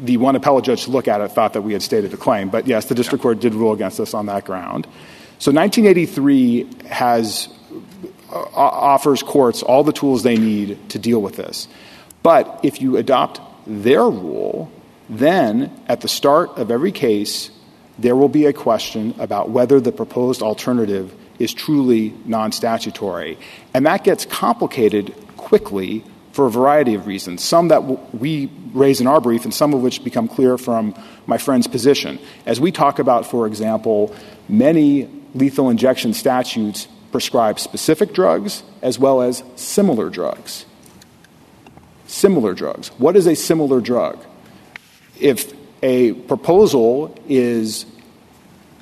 The 0.00 0.16
one 0.16 0.34
appellate 0.34 0.64
judge 0.64 0.84
to 0.84 0.90
look 0.90 1.08
at 1.08 1.20
it 1.20 1.28
thought 1.28 1.52
that 1.52 1.62
we 1.62 1.72
had 1.72 1.82
stated 1.82 2.12
a 2.12 2.16
claim, 2.16 2.48
but 2.48 2.66
yes, 2.66 2.86
the 2.86 2.94
district 2.94 3.20
yeah. 3.20 3.24
court 3.24 3.40
did 3.40 3.54
rule 3.54 3.72
against 3.72 4.00
us 4.00 4.14
on 4.14 4.26
that 4.26 4.44
ground. 4.44 4.86
So 5.38 5.52
1983 5.52 6.86
has 6.88 7.48
uh, 8.32 8.44
offers 8.54 9.22
courts 9.22 9.62
all 9.62 9.84
the 9.84 9.92
tools 9.92 10.22
they 10.22 10.36
need 10.36 10.90
to 10.90 10.98
deal 10.98 11.20
with 11.20 11.36
this. 11.36 11.68
But 12.22 12.60
if 12.62 12.80
you 12.80 12.96
adopt 12.96 13.40
their 13.66 14.04
rule, 14.04 14.70
then 15.08 15.70
at 15.88 16.00
the 16.00 16.08
start 16.08 16.50
of 16.58 16.70
every 16.70 16.92
case, 16.92 17.50
there 17.98 18.16
will 18.16 18.28
be 18.28 18.46
a 18.46 18.52
question 18.52 19.14
about 19.18 19.50
whether 19.50 19.80
the 19.80 19.92
proposed 19.92 20.42
alternative 20.42 21.14
is 21.42 21.52
truly 21.52 22.14
non 22.24 22.52
statutory. 22.52 23.36
And 23.74 23.84
that 23.86 24.04
gets 24.04 24.24
complicated 24.24 25.12
quickly 25.36 26.04
for 26.30 26.46
a 26.46 26.50
variety 26.50 26.94
of 26.94 27.06
reasons, 27.08 27.42
some 27.42 27.68
that 27.68 27.80
w- 27.80 27.98
we 28.12 28.50
raise 28.72 29.00
in 29.00 29.08
our 29.08 29.20
brief 29.20 29.44
and 29.44 29.52
some 29.52 29.74
of 29.74 29.82
which 29.82 30.04
become 30.04 30.28
clear 30.28 30.56
from 30.56 30.94
my 31.26 31.36
friend's 31.36 31.66
position. 31.66 32.18
As 32.46 32.60
we 32.60 32.70
talk 32.70 33.00
about, 33.00 33.26
for 33.26 33.48
example, 33.48 34.14
many 34.48 35.10
lethal 35.34 35.68
injection 35.68 36.14
statutes 36.14 36.86
prescribe 37.10 37.58
specific 37.58 38.14
drugs 38.14 38.62
as 38.80 38.98
well 38.98 39.20
as 39.20 39.42
similar 39.56 40.10
drugs. 40.10 40.64
Similar 42.06 42.54
drugs. 42.54 42.88
What 42.98 43.16
is 43.16 43.26
a 43.26 43.34
similar 43.34 43.80
drug? 43.80 44.24
If 45.18 45.52
a 45.82 46.12
proposal 46.12 47.18
is 47.28 47.84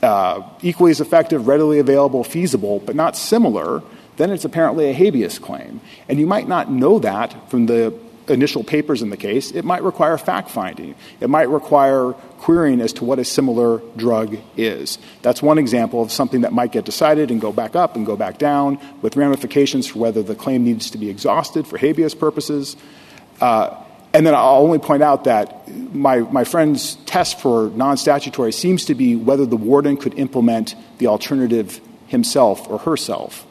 Uh, 0.03 0.43
equally 0.63 0.91
as 0.91 1.01
effective, 1.01 1.47
readily 1.47 1.79
available, 1.79 2.25
feasible, 2.25 2.79
but 2.81 2.97
not 2.97 3.17
similar, 3.17 3.83
then 4.17 4.31
it's 4.31 4.47
apparently 4.47 4.89
a 4.89 4.93
habeas 4.95 5.39
claim. 5.39 5.81
And 6.09 6.19
you 6.19 6.27
might 6.27 6.49
not 6.49 6.71
know 6.71 6.99
that 7.01 7.51
from 7.51 7.67
the 7.67 7.93
initial 8.31 8.63
papers 8.65 9.03
in 9.03 9.11
the 9.11 9.17
case. 9.17 9.51
It 9.51 9.65
might 9.65 9.83
require 9.83 10.17
fact 10.17 10.51
finding. 10.51 10.95
It 11.21 11.29
might 11.29 11.49
require 11.49 12.13
querying 12.39 12.81
as 12.81 12.93
to 12.95 13.05
what 13.05 13.19
a 13.19 13.25
similar 13.25 13.83
drug 13.97 14.39
is. 14.57 14.99
That's 15.23 15.43
one 15.43 15.59
example 15.59 16.03
of 16.03 16.13
something 16.13 16.43
that 16.43 16.53
might 16.53 16.73
get 16.73 16.85
decided 16.85 17.31
and 17.31 17.41
go 17.41 17.53
back 17.53 17.77
up 17.77 17.97
and 17.97 18.07
go 18.07 18.17
back 18.17 18.39
down 18.39 18.79
with 19.03 19.17
ramifications 19.17 19.87
for 19.87 19.99
whether 19.99 20.23
the 20.23 20.35
claim 20.35 20.65
needs 20.65 20.91
to 20.91 20.99
be 20.99 21.11
exhausted 21.11 21.67
for 21.67 21.77
habeas 21.77 22.15
purposes. 22.15 22.77
Uh, 23.41 23.75
And 24.13 24.27
then 24.27 24.35
I'll 24.35 24.63
only 24.63 24.79
point 24.79 25.03
out 25.03 25.25
that 25.25 25.69
my, 25.95 26.19
my 26.19 26.45
friend's 26.45 26.97
test 27.07 27.41
for 27.41 27.71
non 27.71 27.97
statutory 27.97 28.53
seems 28.53 28.87
to 28.87 28.95
be 28.95 29.15
whether 29.15 29.47
the 29.47 29.57
warden 29.57 29.97
could 29.97 30.19
implement 30.19 30.75
the 30.99 31.07
alternative 31.07 31.81
himself 32.09 32.69
or 32.69 32.79
herself. 32.79 33.47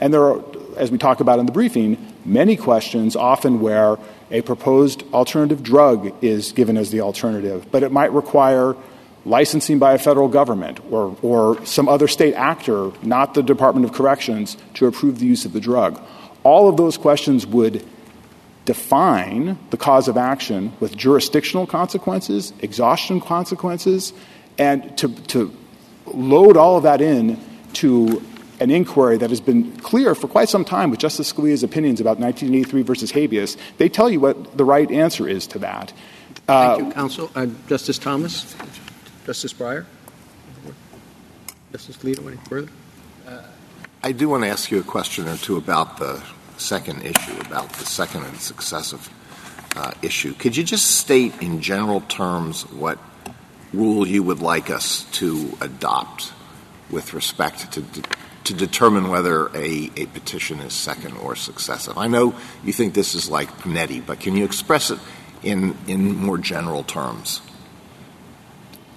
And 0.00 0.14
there 0.14 0.22
are, 0.22 0.42
as 0.76 0.90
we 0.90 0.96
talk 0.96 1.20
about 1.20 1.38
in 1.38 1.46
the 1.46 1.52
briefing, 1.52 2.14
many 2.24 2.56
questions, 2.56 3.16
often 3.16 3.60
where 3.60 3.98
a 4.30 4.42
proposed 4.42 5.02
alternative 5.12 5.62
drug 5.62 6.12
is 6.22 6.52
given 6.52 6.76
as 6.76 6.90
the 6.90 7.00
alternative, 7.00 7.66
but 7.70 7.82
it 7.82 7.92
might 7.92 8.12
require 8.12 8.76
licensing 9.24 9.78
by 9.78 9.92
a 9.92 9.98
federal 9.98 10.28
government 10.28 10.80
or 10.90 11.64
some 11.66 11.88
other 11.88 12.08
state 12.08 12.34
actor, 12.34 12.92
not 13.02 13.34
the 13.34 13.42
Department 13.42 13.84
of 13.84 13.92
Corrections, 13.92 14.56
to 14.74 14.86
approve 14.86 15.18
the 15.18 15.26
use 15.26 15.44
of 15.44 15.52
the 15.52 15.60
drug. 15.60 16.00
All 16.44 16.68
of 16.68 16.76
those 16.76 16.96
questions 16.96 17.46
would 17.46 17.84
define 18.68 19.58
the 19.70 19.78
cause 19.78 20.08
of 20.08 20.18
action 20.18 20.70
with 20.78 20.94
jurisdictional 20.94 21.66
consequences, 21.66 22.52
exhaustion 22.60 23.18
consequences, 23.18 24.12
and 24.58 24.98
to, 24.98 25.08
to 25.28 25.50
load 26.04 26.58
all 26.58 26.76
of 26.76 26.82
that 26.82 27.00
in 27.00 27.40
to 27.72 28.22
an 28.60 28.70
inquiry 28.70 29.16
that 29.16 29.30
has 29.30 29.40
been 29.40 29.74
clear 29.78 30.14
for 30.14 30.28
quite 30.28 30.50
some 30.50 30.66
time 30.66 30.90
with 30.90 31.00
Justice 31.00 31.32
Scalia's 31.32 31.62
opinions 31.62 31.98
about 31.98 32.18
1983 32.18 32.82
versus 32.82 33.10
habeas. 33.10 33.56
They 33.78 33.88
tell 33.88 34.10
you 34.10 34.20
what 34.20 34.58
the 34.58 34.66
right 34.66 34.90
answer 34.90 35.26
is 35.26 35.46
to 35.46 35.58
that. 35.60 35.94
Uh, 36.46 36.76
Thank 36.76 36.88
you, 36.88 36.92
counsel. 36.92 37.30
Uh, 37.34 37.46
Justice 37.68 37.96
Thomas? 37.96 38.54
Justice 39.24 39.54
Breyer? 39.54 39.86
Justice 41.72 41.96
Alito, 41.96 42.26
any 42.26 42.36
further? 42.48 42.68
Uh, 43.26 43.44
I 44.02 44.12
do 44.12 44.28
want 44.28 44.44
to 44.44 44.50
ask 44.50 44.70
you 44.70 44.78
a 44.78 44.82
question 44.82 45.26
or 45.26 45.38
two 45.38 45.56
about 45.56 45.96
the 45.96 46.22
second 46.58 47.02
issue, 47.02 47.38
about 47.40 47.72
the 47.74 47.84
second 47.84 48.24
and 48.24 48.36
successive 48.38 49.08
uh, 49.76 49.92
issue. 50.02 50.34
Could 50.34 50.56
you 50.56 50.64
just 50.64 50.96
state 50.96 51.40
in 51.40 51.60
general 51.60 52.00
terms 52.02 52.62
what 52.72 52.98
rule 53.72 54.06
you 54.06 54.22
would 54.22 54.40
like 54.40 54.70
us 54.70 55.04
to 55.12 55.56
adopt 55.60 56.32
with 56.90 57.14
respect 57.14 57.72
to 57.72 57.84
to 58.44 58.54
determine 58.54 59.08
whether 59.08 59.54
a, 59.54 59.88
petition 60.14 60.60
is 60.60 60.72
second 60.72 61.16
or 61.18 61.36
successive? 61.36 61.98
I 61.98 62.08
know 62.08 62.34
you 62.64 62.72
think 62.72 62.94
this 62.94 63.14
is 63.14 63.28
like 63.28 63.50
Panetti, 63.58 64.04
but 64.04 64.20
can 64.20 64.36
you 64.36 64.44
express 64.44 64.90
it 64.90 64.98
in 65.42 65.76
in 65.86 66.16
more 66.16 66.38
general 66.38 66.82
terms? 66.82 67.42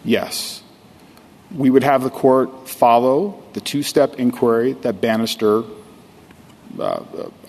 Yes. 0.03 0.63
We 1.53 1.69
would 1.69 1.83
have 1.83 2.01
the 2.01 2.09
court 2.09 2.69
follow 2.69 3.43
the 3.53 3.59
two 3.59 3.83
step 3.83 4.15
inquiry 4.15 4.71
that 4.81 5.01
Banister 5.01 5.63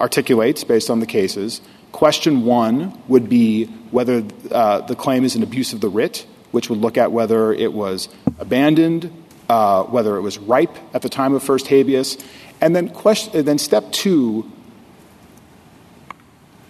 articulates 0.01 0.65
based 0.65 0.91
on 0.91 1.01
the 1.01 1.07
cases. 1.07 1.61
Question 1.93 2.45
one 2.45 2.99
would 3.09 3.29
be 3.29 3.67
whether 3.91 4.25
uh, 4.51 4.81
the 4.83 4.97
claim 4.97 5.25
is 5.25 5.37
an 5.37 5.43
abuse 5.43 5.73
of 5.73 5.81
the 5.81 5.89
writ, 5.89 6.27
which 6.51 6.71
would 6.71 6.79
look 6.79 6.97
at 6.97 7.13
whether 7.13 7.53
it 7.53 7.73
was 7.73 8.09
abandoned, 8.39 9.13
uh, 9.49 9.85
whether 9.85 10.17
it 10.17 10.23
was 10.23 10.39
ripe 10.39 10.77
at 10.95 11.03
the 11.03 11.09
time 11.09 11.35
of 11.35 11.43
first 11.43 11.67
habeas. 11.67 12.17
And 12.61 12.75
then, 12.75 13.59
step 13.59 13.93
two 13.93 14.51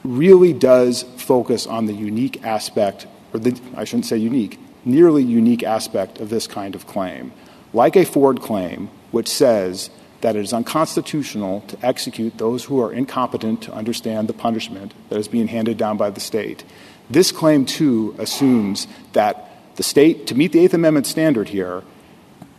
really 0.05 0.53
does 0.53 1.05
focus 1.17 1.67
on 1.67 1.87
the 1.87 1.93
unique 1.93 2.45
aspect, 2.45 3.07
or 3.33 3.39
the, 3.39 3.61
I 3.77 3.85
shouldn't 3.85 4.07
say 4.07 4.17
unique, 4.17 4.59
nearly 4.85 5.23
unique 5.23 5.63
aspect 5.63 6.19
of 6.19 6.29
this 6.29 6.47
kind 6.47 6.75
of 6.75 6.87
claim. 6.87 7.33
Like 7.73 7.97
a 7.97 8.05
Ford 8.05 8.41
claim, 8.41 8.89
which 9.13 9.29
says 9.29 9.91
that 10.23 10.35
it 10.35 10.41
is 10.41 10.53
unconstitutional 10.53 11.61
to 11.69 11.77
execute 11.85 12.39
those 12.39 12.65
who 12.65 12.81
are 12.81 12.93
incompetent 12.93 13.63
to 13.63 13.73
understand 13.73 14.29
the 14.29 14.33
punishment 14.33 14.95
that 15.11 15.19
is 15.19 15.29
being 15.29 15.49
handed 15.49 15.77
down 15.77 15.97
by 15.97 16.11
the 16.11 16.21
state. 16.21 16.65
This 17.11 17.31
claim, 17.31 17.67
too, 17.67 18.15
assumes 18.19 18.87
that 19.13 19.77
the 19.77 19.83
state, 19.83 20.27
to 20.29 20.35
meet 20.35 20.53
the 20.53 20.61
Eighth 20.61 20.75
Amendment 20.75 21.07
standard 21.07 21.49
here, 21.49 21.83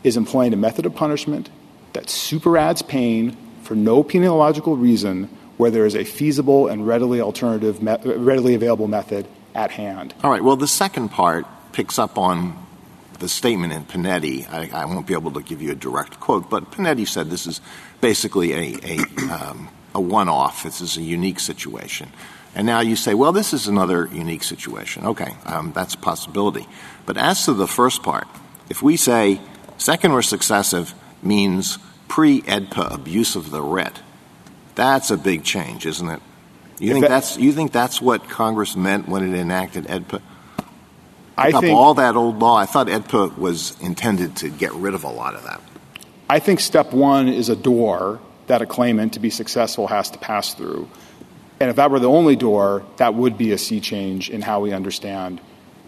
is 0.03 0.17
employing 0.17 0.53
a 0.53 0.57
method 0.57 0.85
of 0.85 0.93
punishment 0.93 1.49
that 1.93 2.05
superadds 2.05 2.85
pain 2.85 3.37
for 3.61 3.75
no 3.75 4.03
penological 4.03 4.79
reason 4.79 5.29
where 5.57 5.71
there 5.71 5.85
is 5.85 5.95
a 5.95 6.03
feasible 6.03 6.67
and 6.67 6.85
readily 6.85 7.21
alternative, 7.21 7.81
readily 7.81 8.55
available 8.55 8.87
method 8.87 9.27
at 9.55 9.71
hand. 9.71 10.13
All 10.23 10.31
right. 10.31 10.43
Well, 10.43 10.57
the 10.57 10.67
second 10.67 11.09
part 11.09 11.45
picks 11.71 11.97
up 11.97 12.17
on 12.17 12.62
the 13.23 13.29
statement 13.29 13.71
in 13.71 13.85
Panetti, 13.85 14.45
I, 14.51 14.81
I, 14.81 14.83
won't 14.83 15.07
be 15.07 15.13
able 15.13 15.31
to 15.31 15.41
give 15.41 15.61
you 15.61 15.71
a 15.71 15.75
direct 15.75 16.19
quote, 16.19 16.49
but 16.49 16.71
Panetti 16.71 17.07
said 17.07 17.29
this 17.29 17.47
is 17.47 17.61
basically 18.01 18.51
a, 18.51 18.77
a, 18.83 18.97
um, 19.33 19.69
a 19.95 20.01
one 20.01 20.27
off. 20.27 20.63
This 20.63 20.81
is 20.81 20.97
a 20.97 21.01
unique 21.01 21.39
situation. 21.39 22.11
And 22.53 22.67
now 22.67 22.81
you 22.81 22.97
say, 22.97 23.13
well, 23.13 23.31
this 23.31 23.53
is 23.53 23.69
another 23.69 24.09
unique 24.11 24.43
situation. 24.43 25.05
Okay, 25.05 25.33
um, 25.45 25.71
that's 25.71 25.93
a 25.93 25.97
possibility. 25.97 26.67
But 27.05 27.15
as 27.15 27.45
to 27.45 27.53
the 27.53 27.65
first 27.65 28.03
part, 28.03 28.27
if 28.69 28.83
we 28.83 28.97
say 28.97 29.39
second 29.77 30.11
or 30.11 30.21
successive 30.21 30.93
means 31.21 31.79
pre-AEDPA 32.09 32.93
abuse 32.93 33.37
of 33.37 33.51
the 33.51 33.61
writ, 33.61 34.01
that's 34.75 35.11
a 35.11 35.17
big 35.17 35.45
change, 35.45 35.85
isn't 35.85 36.09
it? 36.09 36.21
You 36.77 36.91
think, 36.91 37.05
that, 37.05 37.09
that's, 37.09 37.37
you 37.37 37.53
think 37.53 37.71
that's 37.71 38.01
what 38.01 38.27
Congress 38.27 38.75
meant 38.75 39.07
when 39.07 39.33
it 39.33 39.39
enacted 39.39 39.85
AEDPA? 39.85 40.21
I 41.37 41.51
think 41.51 41.75
all 41.75 41.95
that 41.95 42.15
old 42.15 42.39
law. 42.39 42.57
I 42.57 42.65
thought 42.65 42.87
AEDPA 42.87 43.37
was 43.37 43.75
intended 43.81 44.35
to 44.37 44.49
get 44.49 44.73
rid 44.73 44.93
of 44.93 45.03
a 45.03 45.09
lot 45.09 45.35
of 45.35 45.43
that. 45.43 45.61
I 46.29 46.39
think 46.39 46.59
step 46.59 46.93
one 46.93 47.27
is 47.27 47.49
a 47.49 47.55
door 47.55 48.19
that 48.47 48.61
a 48.61 48.65
claimant 48.65 49.13
to 49.13 49.19
be 49.19 49.29
successful 49.29 49.87
has 49.87 50.09
to 50.11 50.19
pass 50.19 50.53
through. 50.53 50.89
And 51.59 51.69
if 51.69 51.77
that 51.77 51.91
were 51.91 51.99
the 51.99 52.09
only 52.09 52.35
door, 52.35 52.85
that 52.97 53.13
would 53.15 53.37
be 53.37 53.51
a 53.51 53.57
sea 53.57 53.79
change 53.79 54.29
in 54.29 54.41
how 54.41 54.59
we 54.59 54.73
understand 54.73 55.39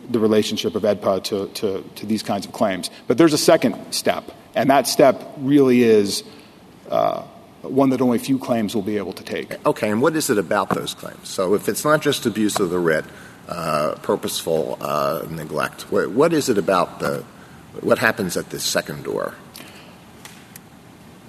the 0.09 0.19
relationship 0.19 0.75
of 0.75 0.83
AEDPA 0.83 1.23
to, 1.25 1.47
to, 1.47 1.83
to 1.95 2.05
these 2.05 2.23
kinds 2.23 2.45
of 2.45 2.53
claims. 2.53 2.89
But 3.07 3.17
there's 3.17 3.33
a 3.33 3.37
second 3.37 3.93
step, 3.93 4.31
and 4.53 4.69
that 4.69 4.87
step 4.87 5.33
really 5.37 5.83
is 5.83 6.23
uh, 6.89 7.23
one 7.61 7.89
that 7.89 8.01
only 8.01 8.19
few 8.19 8.37
claims 8.37 8.75
will 8.75 8.83
be 8.83 8.97
able 8.97 9.13
to 9.13 9.23
take. 9.23 9.65
Okay, 9.65 9.89
and 9.89 10.01
what 10.01 10.15
is 10.15 10.29
it 10.29 10.37
about 10.37 10.69
those 10.69 10.93
claims? 10.93 11.27
So 11.27 11.55
if 11.55 11.67
it's 11.67 11.83
not 11.83 12.01
just 12.01 12.25
abuse 12.25 12.59
of 12.59 12.69
the 12.69 12.79
writ, 12.79 13.05
purposeful 14.01 14.77
uh, 14.81 15.25
neglect, 15.29 15.91
what, 15.91 16.33
is 16.33 16.49
it 16.49 16.57
about 16.57 16.99
the 16.99 17.23
what 17.81 17.99
happens 17.99 18.37
at 18.37 18.49
the 18.49 18.59
second 18.59 19.03
door? 19.03 19.33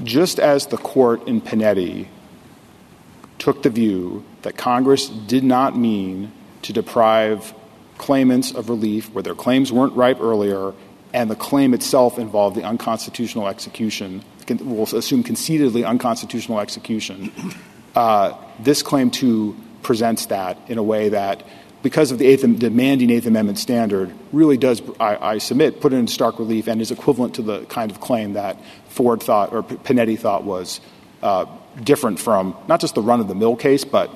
Just 0.02 0.38
as 0.38 0.66
the 0.66 0.76
court 0.76 1.26
in 1.26 1.40
Panetti 1.40 2.06
took 3.38 3.62
the 3.62 3.70
view 3.70 4.24
that 4.42 4.56
Congress 4.56 5.08
did 5.08 5.42
not 5.42 5.76
mean 5.76 6.32
to 6.62 6.72
deprive 6.72 7.54
claimants 7.98 8.52
of 8.52 8.68
relief 8.68 9.10
where 9.12 9.22
their 9.22 9.34
claims 9.34 9.72
weren't 9.72 9.94
ripe 9.94 10.20
earlier 10.20 10.72
and 11.12 11.30
the 11.30 11.36
claim 11.36 11.72
itself 11.72 12.18
involved 12.18 12.56
the 12.56 12.62
unconstitutional 12.62 13.48
execution, 13.48 14.22
we'll 14.60 14.82
assume 14.82 15.22
concededly 15.22 15.84
unconstitutional 15.84 16.60
execution, 16.60 17.32
uh, 17.94 18.32
this 18.58 18.82
claim 18.82 19.10
too 19.10 19.56
presents 19.82 20.26
that 20.26 20.58
in 20.68 20.78
a 20.78 20.82
way 20.82 21.08
that 21.08 21.42
because 21.86 22.10
of 22.10 22.18
the 22.18 22.26
eighth, 22.26 22.42
demanding 22.58 23.10
Eighth 23.10 23.26
Amendment 23.26 23.58
standard, 23.58 24.12
really 24.32 24.56
does, 24.56 24.82
I, 24.98 25.34
I, 25.34 25.38
submit, 25.38 25.80
put 25.80 25.92
it 25.92 25.96
in 25.98 26.08
stark 26.08 26.40
relief 26.40 26.66
and 26.66 26.80
is 26.80 26.90
equivalent 26.90 27.36
to 27.36 27.42
the 27.42 27.64
kind 27.66 27.92
of 27.92 28.00
claim 28.00 28.32
that 28.32 28.60
Ford 28.88 29.22
thought 29.22 29.52
or 29.52 29.62
Panetti 29.62 30.18
thought 30.18 30.42
was 30.42 30.80
uh, 31.22 31.46
different 31.80 32.18
from 32.18 32.56
not 32.66 32.80
just 32.80 32.96
the 32.96 33.02
run 33.02 33.20
of 33.20 33.28
the 33.28 33.36
mill 33.36 33.54
case, 33.54 33.84
but 33.84 34.10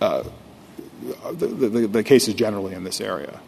uh, 0.00 0.24
the, 1.30 1.46
the, 1.46 1.86
the, 1.86 2.02
cases 2.02 2.34
generally 2.34 2.74
in 2.74 2.82
this 2.82 3.00
area. 3.00 3.38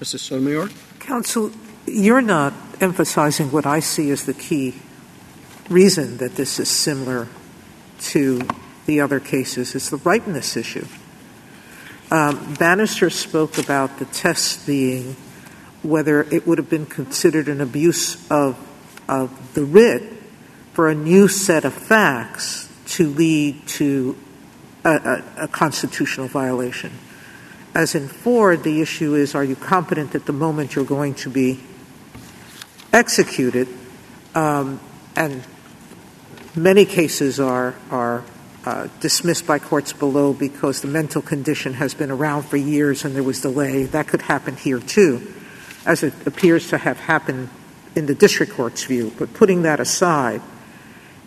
Mrs. 0.00 0.20
Sotomayor? 0.20 0.68
Counsel, 1.00 1.50
you're 1.88 2.22
not 2.22 2.54
emphasizing 2.80 3.50
what 3.50 3.66
I 3.66 3.80
see 3.80 4.12
as 4.12 4.26
the 4.26 4.34
key 4.34 4.76
reason 5.68 6.18
that 6.18 6.36
this 6.36 6.60
is 6.60 6.68
similar 6.68 7.26
to 7.98 8.42
the 8.86 9.00
other 9.00 9.18
cases. 9.18 9.74
It's 9.74 9.90
the 9.90 9.96
ripeness 9.96 10.56
issue. 10.56 10.86
Um, 12.14 12.54
Banister 12.54 13.10
spoke 13.10 13.58
about 13.58 13.98
the 13.98 14.04
test 14.04 14.68
being 14.68 15.16
whether 15.82 16.22
it 16.22 16.46
would 16.46 16.58
have 16.58 16.70
been 16.70 16.86
considered 16.86 17.48
an 17.48 17.60
abuse 17.60 18.30
of, 18.30 18.56
of 19.08 19.54
the 19.54 19.64
writ 19.64 20.12
for 20.74 20.88
a 20.88 20.94
new 20.94 21.26
set 21.26 21.64
of 21.64 21.74
facts 21.74 22.72
to 22.86 23.08
lead 23.08 23.66
to 23.66 24.16
a, 24.84 24.90
a, 24.90 25.44
a 25.44 25.48
constitutional 25.48 26.28
violation. 26.28 26.92
As 27.74 27.96
in 27.96 28.06
Ford, 28.06 28.62
the 28.62 28.80
issue 28.80 29.16
is 29.16 29.34
are 29.34 29.42
you 29.42 29.56
competent 29.56 30.14
at 30.14 30.24
the 30.24 30.32
moment 30.32 30.76
you're 30.76 30.84
going 30.84 31.14
to 31.14 31.30
be 31.30 31.58
executed? 32.92 33.66
Um, 34.36 34.78
and 35.16 35.42
many 36.54 36.84
cases 36.84 37.40
are, 37.40 37.74
are 37.90 38.22
uh, 38.66 38.88
dismissed 39.00 39.46
by 39.46 39.58
courts 39.58 39.92
below 39.92 40.32
because 40.32 40.80
the 40.80 40.88
mental 40.88 41.20
condition 41.20 41.74
has 41.74 41.94
been 41.94 42.10
around 42.10 42.44
for 42.44 42.56
years 42.56 43.04
and 43.04 43.14
there 43.14 43.22
was 43.22 43.40
delay. 43.40 43.84
That 43.84 44.08
could 44.08 44.22
happen 44.22 44.56
here 44.56 44.80
too, 44.80 45.34
as 45.84 46.02
it 46.02 46.14
appears 46.26 46.68
to 46.68 46.78
have 46.78 46.98
happened 46.98 47.50
in 47.94 48.06
the 48.06 48.14
district 48.14 48.52
court's 48.52 48.84
view. 48.84 49.12
But 49.18 49.34
putting 49.34 49.62
that 49.62 49.80
aside, 49.80 50.40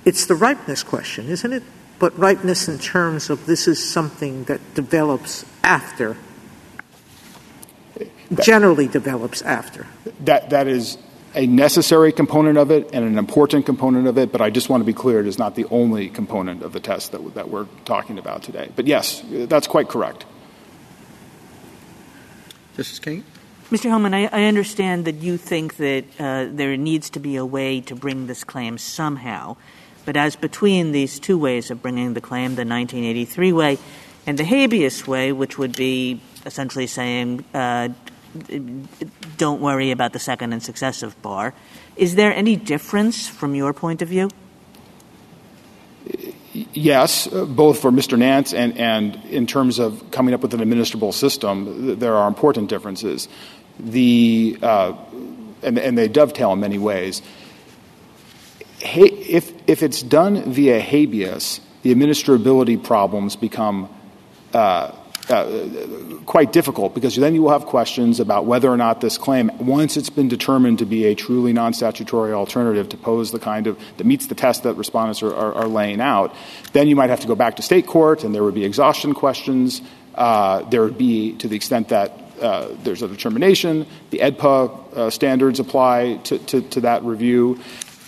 it's 0.03 0.25
the 0.25 0.35
ripeness 0.35 0.83
question, 0.83 1.27
isn't 1.27 1.53
it? 1.53 1.63
But 1.99 2.17
ripeness 2.17 2.67
in 2.67 2.79
terms 2.79 3.29
of 3.29 3.45
this 3.45 3.67
is 3.67 3.83
something 3.83 4.43
that 4.45 4.73
develops 4.73 5.45
after, 5.63 6.17
generally 8.41 8.87
develops 8.87 9.41
after. 9.41 9.87
That, 10.21 10.49
that 10.51 10.67
is 10.67 10.97
a 11.37 11.45
necessary 11.45 12.11
component 12.11 12.57
of 12.57 12.71
it 12.71 12.89
and 12.93 13.05
an 13.05 13.17
important 13.17 13.65
component 13.65 14.07
of 14.07 14.17
it, 14.17 14.31
but 14.31 14.41
I 14.41 14.49
just 14.49 14.69
want 14.69 14.81
to 14.81 14.85
be 14.85 14.93
clear 14.93 15.19
it 15.19 15.27
is 15.27 15.37
not 15.37 15.55
the 15.55 15.65
only 15.65 16.09
component 16.09 16.63
of 16.63 16.73
the 16.73 16.79
test 16.79 17.11
that, 17.11 17.35
that 17.35 17.49
we're 17.49 17.67
talking 17.85 18.17
about 18.17 18.41
today. 18.41 18.71
But 18.75 18.87
yes, 18.87 19.23
that's 19.29 19.67
quite 19.67 19.87
correct. 19.87 20.25
Justice 22.75 22.99
King? 22.99 23.23
Mr. 23.69 23.89
Hellman, 23.89 24.13
I, 24.13 24.25
I 24.31 24.45
understand 24.45 25.05
that 25.05 25.15
you 25.15 25.37
think 25.37 25.77
that 25.77 26.05
uh, 26.19 26.47
there 26.49 26.75
needs 26.75 27.11
to 27.11 27.19
be 27.19 27.35
a 27.35 27.45
way 27.45 27.81
to 27.81 27.95
bring 27.95 28.25
this 28.25 28.43
claim 28.43 28.77
somehow. 28.77 29.57
But 30.05 30.17
as 30.17 30.35
between 30.35 30.91
these 30.91 31.19
two 31.19 31.37
ways 31.37 31.69
of 31.69 31.81
bringing 31.81 32.13
the 32.13 32.21
claim, 32.21 32.55
the 32.55 32.65
1983 32.65 33.53
way 33.53 33.77
and 34.25 34.39
the 34.39 34.43
habeas 34.43 35.05
way, 35.05 35.31
which 35.33 35.57
would 35.57 35.75
be 35.75 36.19
essentially 36.45 36.87
saying, 36.87 37.43
uh, 37.53 37.89
don't 39.37 39.61
worry 39.61 39.91
about 39.91 40.13
the 40.13 40.19
second 40.19 40.53
and 40.53 40.61
successive 40.61 41.19
bar, 41.21 41.53
is 41.95 42.15
there 42.15 42.33
any 42.33 42.55
difference 42.55 43.27
from 43.27 43.55
your 43.55 43.73
point 43.73 44.01
of 44.01 44.09
view? 44.09 44.29
Yes, 46.73 47.27
both 47.27 47.79
for 47.79 47.91
Mr. 47.91 48.17
Nance 48.17 48.53
and, 48.53 48.77
and 48.77 49.15
in 49.25 49.45
terms 49.45 49.77
of 49.79 50.09
coming 50.11 50.33
up 50.33 50.41
with 50.41 50.53
an 50.53 50.59
administrable 50.59 51.13
system, 51.13 51.99
there 51.99 52.15
are 52.15 52.27
important 52.27 52.69
differences. 52.69 53.27
The, 53.79 54.57
uh, 54.61 54.93
and, 55.61 55.77
and 55.77 55.97
they 55.97 56.07
dovetail 56.07 56.53
in 56.53 56.59
many 56.59 56.79
ways 56.79 57.21
if, 58.81 59.53
if 59.67 59.83
it's 59.83 60.01
done 60.01 60.51
via 60.51 60.79
habeas, 60.79 61.61
the 61.81 61.93
administrability 61.93 62.81
problems 62.81 63.35
become 63.35 63.89
uh, 64.53 64.91
quite 65.27 66.53
difficult 66.53 66.95
because 66.95 67.15
then 67.15 67.35
you 67.35 67.41
will 67.41 67.51
have 67.51 67.65
questions 67.65 68.19
about 68.19 68.45
whether 68.45 68.69
or 68.69 68.77
not 68.77 69.01
this 69.01 69.17
claim, 69.17 69.51
once 69.59 69.97
it's 69.97 70.09
been 70.09 70.29
determined 70.29 70.79
to 70.79 70.85
be 70.85 71.05
a 71.05 71.15
truly 71.15 71.51
non-statutory 71.51 72.31
alternative 72.31 72.87
to 72.89 72.97
pose 72.97 73.31
the 73.31 73.39
kind 73.39 73.67
of 73.67 73.77
that 73.97 74.05
meets 74.05 74.27
the 74.27 74.35
test 74.35 74.63
that 74.63 74.75
respondents 74.75 75.21
are, 75.21 75.35
are, 75.35 75.53
are 75.53 75.67
laying 75.67 75.99
out, 75.99 76.33
then 76.71 76.87
you 76.87 76.95
might 76.95 77.09
have 77.09 77.19
to 77.19 77.27
go 77.27 77.35
back 77.35 77.57
to 77.57 77.61
state 77.61 77.87
court 77.87 78.23
and 78.23 78.33
there 78.33 78.43
would 78.43 78.55
be 78.55 78.63
exhaustion 78.63 79.13
questions. 79.13 79.81
Uh, 80.15 80.61
there 80.69 80.81
would 80.81 80.97
be, 80.97 81.33
to 81.33 81.47
the 81.47 81.55
extent 81.55 81.89
that 81.89 82.19
uh, 82.41 82.69
there's 82.83 83.01
a 83.01 83.07
determination, 83.07 83.85
the 84.11 84.19
AEDPA 84.19 84.95
uh, 84.95 85.09
standards 85.09 85.59
apply 85.59 86.17
to, 86.23 86.37
to, 86.39 86.61
to 86.61 86.81
that 86.81 87.03
review. 87.03 87.59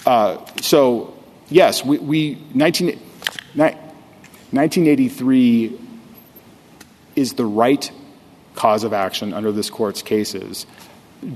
Uh, 0.06 0.38
so, 0.62 1.14
yes, 1.50 1.84
we, 1.84 1.98
we 1.98 2.38
19, 2.54 3.00
1983 3.56 5.89
is 7.20 7.34
the 7.34 7.46
right 7.46 7.92
cause 8.56 8.84
of 8.84 8.94
action 8.94 9.34
under 9.34 9.52
this 9.52 9.70
court's 9.70 10.02
cases 10.02 10.66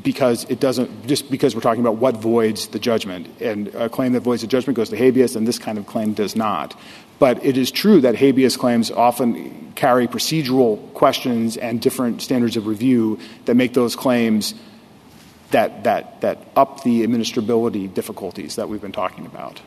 because 0.01 0.45
it 0.45 0.59
doesn't 0.59 1.07
just 1.07 1.29
because 1.29 1.55
we're 1.55 1.61
talking 1.61 1.81
about 1.81 1.97
what 1.97 2.15
voids 2.15 2.67
the 2.67 2.79
judgment 2.79 3.27
and 3.41 3.67
a 3.75 3.89
claim 3.89 4.13
that 4.13 4.21
voids 4.21 4.41
the 4.41 4.47
judgment 4.47 4.77
goes 4.77 4.89
to 4.89 4.95
habeas 4.95 5.35
and 5.35 5.47
this 5.47 5.59
kind 5.59 5.77
of 5.77 5.85
claim 5.85 6.13
does 6.13 6.35
not 6.35 6.73
but 7.19 7.43
it 7.43 7.57
is 7.57 7.69
true 7.69 7.99
that 8.01 8.15
habeas 8.15 8.55
claims 8.55 8.89
often 8.91 9.73
carry 9.75 10.07
procedural 10.07 10.93
questions 10.93 11.57
and 11.57 11.81
different 11.81 12.21
standards 12.21 12.57
of 12.57 12.67
review 12.67 13.19
that 13.45 13.55
make 13.55 13.73
those 13.73 13.95
claims 13.95 14.53
that, 15.53 15.83
that, 15.83 16.21
that 16.21 16.39
up 16.55 16.83
the 16.83 17.05
administrability 17.05 17.91
difficulties 17.93 18.55
that 18.55 18.67
we've 18.67 18.81
been 18.81 18.91
talking 18.91 19.25
about. 19.25 19.61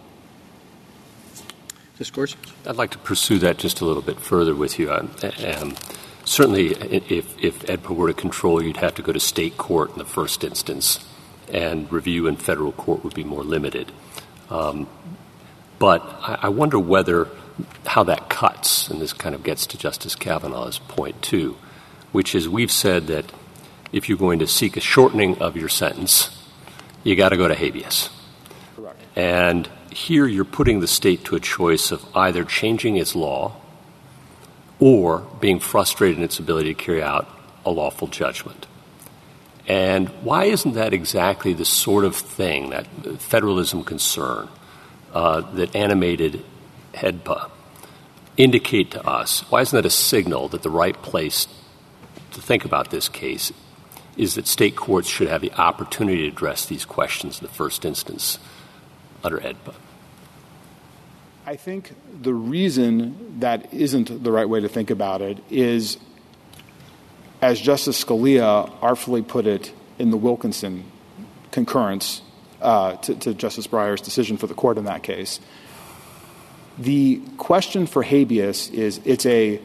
Discourse? 1.96 2.36
I'd 2.66 2.76
like 2.76 2.90
to 2.90 2.98
pursue 2.98 3.38
that 3.38 3.56
just 3.56 3.80
a 3.80 3.86
little 3.86 4.02
bit 4.02 4.20
further 4.20 4.54
with 4.54 4.78
you. 4.78 4.92
Um, 4.92 5.10
um, 5.22 5.76
certainly, 6.26 6.72
if, 6.72 7.42
if 7.42 7.66
AEDPA 7.66 7.96
were 7.96 8.08
to 8.08 8.14
control, 8.14 8.62
you'd 8.62 8.76
have 8.76 8.94
to 8.96 9.02
go 9.02 9.12
to 9.12 9.20
state 9.20 9.56
court 9.56 9.92
in 9.92 9.98
the 9.98 10.04
first 10.04 10.44
instance, 10.44 11.02
and 11.50 11.90
review 11.90 12.26
in 12.26 12.36
federal 12.36 12.72
court 12.72 13.02
would 13.02 13.14
be 13.14 13.24
more 13.24 13.42
limited. 13.42 13.90
Um, 14.50 14.86
but 15.78 16.02
I, 16.02 16.38
I 16.42 16.48
wonder 16.50 16.78
whether 16.78 17.28
how 17.86 18.04
that 18.04 18.28
cuts, 18.28 18.88
and 18.88 19.00
this 19.00 19.14
kind 19.14 19.34
of 19.34 19.42
gets 19.42 19.66
to 19.68 19.78
Justice 19.78 20.14
Kavanaugh's 20.14 20.78
point 20.78 21.22
too, 21.22 21.56
which 22.12 22.34
is 22.34 22.48
we've 22.48 22.70
said 22.70 23.06
that 23.06 23.32
if 23.92 24.08
you're 24.08 24.18
going 24.18 24.40
to 24.40 24.46
seek 24.46 24.76
a 24.76 24.80
shortening 24.80 25.38
of 25.38 25.56
your 25.56 25.70
sentence, 25.70 26.30
you 27.02 27.16
got 27.16 27.30
to 27.30 27.36
go 27.36 27.48
to 27.48 27.54
habeas. 27.54 28.10
Correct. 28.74 28.98
And 29.14 29.68
here 29.90 30.26
you're 30.26 30.44
putting 30.44 30.80
the 30.80 30.86
state 30.86 31.24
to 31.24 31.36
a 31.36 31.40
choice 31.40 31.90
of 31.90 32.04
either 32.14 32.44
changing 32.44 32.96
its 32.96 33.14
law 33.14 33.56
or 34.78 35.26
being 35.40 35.58
frustrated 35.58 36.18
in 36.18 36.24
its 36.24 36.38
ability 36.38 36.74
to 36.74 36.82
carry 36.82 37.02
out 37.02 37.28
a 37.64 37.70
lawful 37.70 38.08
judgment. 38.08 38.66
And 39.66 40.08
why 40.22 40.44
isn't 40.44 40.74
that 40.74 40.92
exactly 40.92 41.52
the 41.52 41.64
sort 41.64 42.04
of 42.04 42.14
thing, 42.14 42.70
that 42.70 42.86
federalism 43.18 43.82
concern, 43.82 44.48
uh, 45.12 45.40
that 45.52 45.74
animated 45.74 46.44
AEDPA 46.94 47.50
indicate 48.36 48.92
to 48.92 49.04
us? 49.04 49.40
Why 49.50 49.62
isn't 49.62 49.76
that 49.76 49.86
a 49.86 49.90
signal 49.90 50.48
that 50.50 50.62
the 50.62 50.70
right 50.70 51.00
place 51.02 51.48
to 52.32 52.40
think 52.40 52.64
about 52.64 52.90
this 52.90 53.08
case 53.08 53.52
is 54.16 54.34
that 54.34 54.46
state 54.46 54.76
courts 54.76 55.08
should 55.08 55.28
have 55.28 55.40
the 55.40 55.52
opportunity 55.54 56.22
to 56.22 56.28
address 56.28 56.66
these 56.66 56.84
questions 56.84 57.40
in 57.40 57.46
the 57.46 57.52
first 57.52 57.84
instance 57.84 58.38
under 59.24 59.38
AEDPA? 59.38 59.74
I 61.48 61.54
think 61.54 61.92
the 62.22 62.34
reason 62.34 63.38
that 63.38 63.72
isn't 63.72 64.24
the 64.24 64.32
right 64.32 64.48
way 64.48 64.58
to 64.58 64.68
think 64.68 64.90
about 64.90 65.22
it 65.22 65.38
is 65.48 65.96
as 67.40 67.60
Justice 67.60 68.02
Scalia 68.02 68.72
artfully 68.82 69.22
put 69.22 69.46
it 69.46 69.72
in 69.96 70.10
the 70.10 70.16
Wilkinson 70.16 70.90
concurrence 71.52 72.20
uh, 72.60 72.96
to, 72.96 73.14
to 73.14 73.32
Justice 73.32 73.68
Breyer's 73.68 74.00
decision 74.00 74.38
for 74.38 74.48
the 74.48 74.54
court 74.54 74.76
in 74.76 74.86
that 74.86 75.04
case, 75.04 75.38
the 76.78 77.22
question 77.38 77.86
for 77.86 78.02
habeas 78.02 78.68
is 78.70 79.00
it's 79.04 79.24
a 79.24 79.60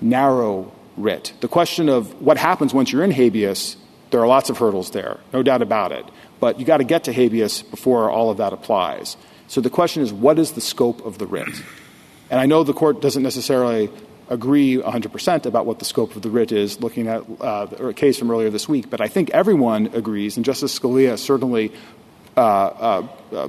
narrow 0.00 0.70
writ. 0.96 1.32
The 1.40 1.48
question 1.48 1.88
of 1.88 2.22
what 2.22 2.36
happens 2.36 2.72
once 2.72 2.92
you're 2.92 3.02
in 3.02 3.10
habeas, 3.10 3.76
there 4.12 4.20
are 4.20 4.28
lots 4.28 4.50
of 4.50 4.58
hurdles 4.58 4.92
there, 4.92 5.18
no 5.32 5.42
doubt 5.42 5.62
about 5.62 5.90
it. 5.90 6.04
But 6.38 6.60
you 6.60 6.64
got 6.64 6.76
to 6.76 6.84
get 6.84 7.04
to 7.04 7.12
habeas 7.12 7.62
before 7.62 8.08
all 8.08 8.30
of 8.30 8.36
that 8.36 8.52
applies. 8.52 9.16
So 9.54 9.60
the 9.60 9.70
question 9.70 10.02
is, 10.02 10.12
what 10.12 10.40
is 10.40 10.50
the 10.50 10.60
scope 10.60 11.06
of 11.06 11.18
the 11.18 11.28
writ? 11.28 11.62
And 12.28 12.40
I 12.40 12.46
know 12.46 12.64
the 12.64 12.72
court 12.72 13.00
doesn't 13.00 13.22
necessarily 13.22 13.88
agree 14.28 14.78
100% 14.78 15.46
about 15.46 15.64
what 15.64 15.78
the 15.78 15.84
scope 15.84 16.16
of 16.16 16.22
the 16.22 16.28
writ 16.28 16.50
is, 16.50 16.80
looking 16.80 17.06
at 17.06 17.22
uh, 17.40 17.68
a 17.78 17.92
case 17.92 18.18
from 18.18 18.32
earlier 18.32 18.50
this 18.50 18.68
week, 18.68 18.90
but 18.90 19.00
I 19.00 19.06
think 19.06 19.30
everyone 19.30 19.90
agrees, 19.94 20.36
and 20.36 20.44
Justice 20.44 20.76
Scalia 20.76 21.16
certainly 21.16 21.72
uh, 22.36 22.40
uh, 22.40 23.08
uh 23.32 23.48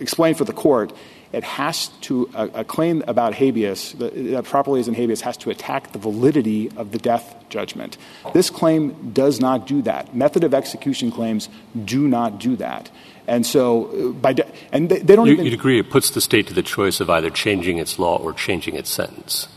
explained 0.00 0.38
for 0.38 0.44
the 0.44 0.54
court, 0.54 0.90
it 1.32 1.44
has 1.44 1.88
to, 2.02 2.30
a, 2.34 2.60
a 2.60 2.64
claim 2.64 3.04
about 3.06 3.34
habeas, 3.34 3.92
that 3.98 4.44
properly 4.46 4.80
is 4.80 4.88
in 4.88 4.94
habeas, 4.94 5.20
has 5.20 5.36
to 5.36 5.50
attack 5.50 5.92
the 5.92 5.98
validity 5.98 6.70
of 6.76 6.92
the 6.92 6.98
death 6.98 7.34
judgment. 7.50 7.98
This 8.32 8.48
claim 8.48 9.12
does 9.12 9.38
not 9.38 9.66
do 9.66 9.82
that. 9.82 10.16
Method 10.16 10.44
of 10.44 10.54
execution 10.54 11.10
claims 11.10 11.50
do 11.84 12.08
not 12.08 12.38
do 12.38 12.56
that. 12.56 12.90
And 13.26 13.46
so, 13.46 13.86
uh, 13.86 14.12
by 14.12 14.32
de- 14.32 14.50
and 14.72 14.88
they, 14.88 14.98
they 14.98 15.14
don't 15.14 15.26
you, 15.26 15.34
even. 15.34 15.44
You'd 15.44 15.54
agree 15.54 15.78
it 15.78 15.90
puts 15.90 16.10
the 16.10 16.20
state 16.20 16.46
to 16.48 16.54
the 16.54 16.62
choice 16.62 17.00
of 17.00 17.08
either 17.08 17.30
changing 17.30 17.78
its 17.78 17.98
law 17.98 18.18
or 18.18 18.32
changing 18.32 18.74
its 18.74 18.90
sentence. 18.90 19.48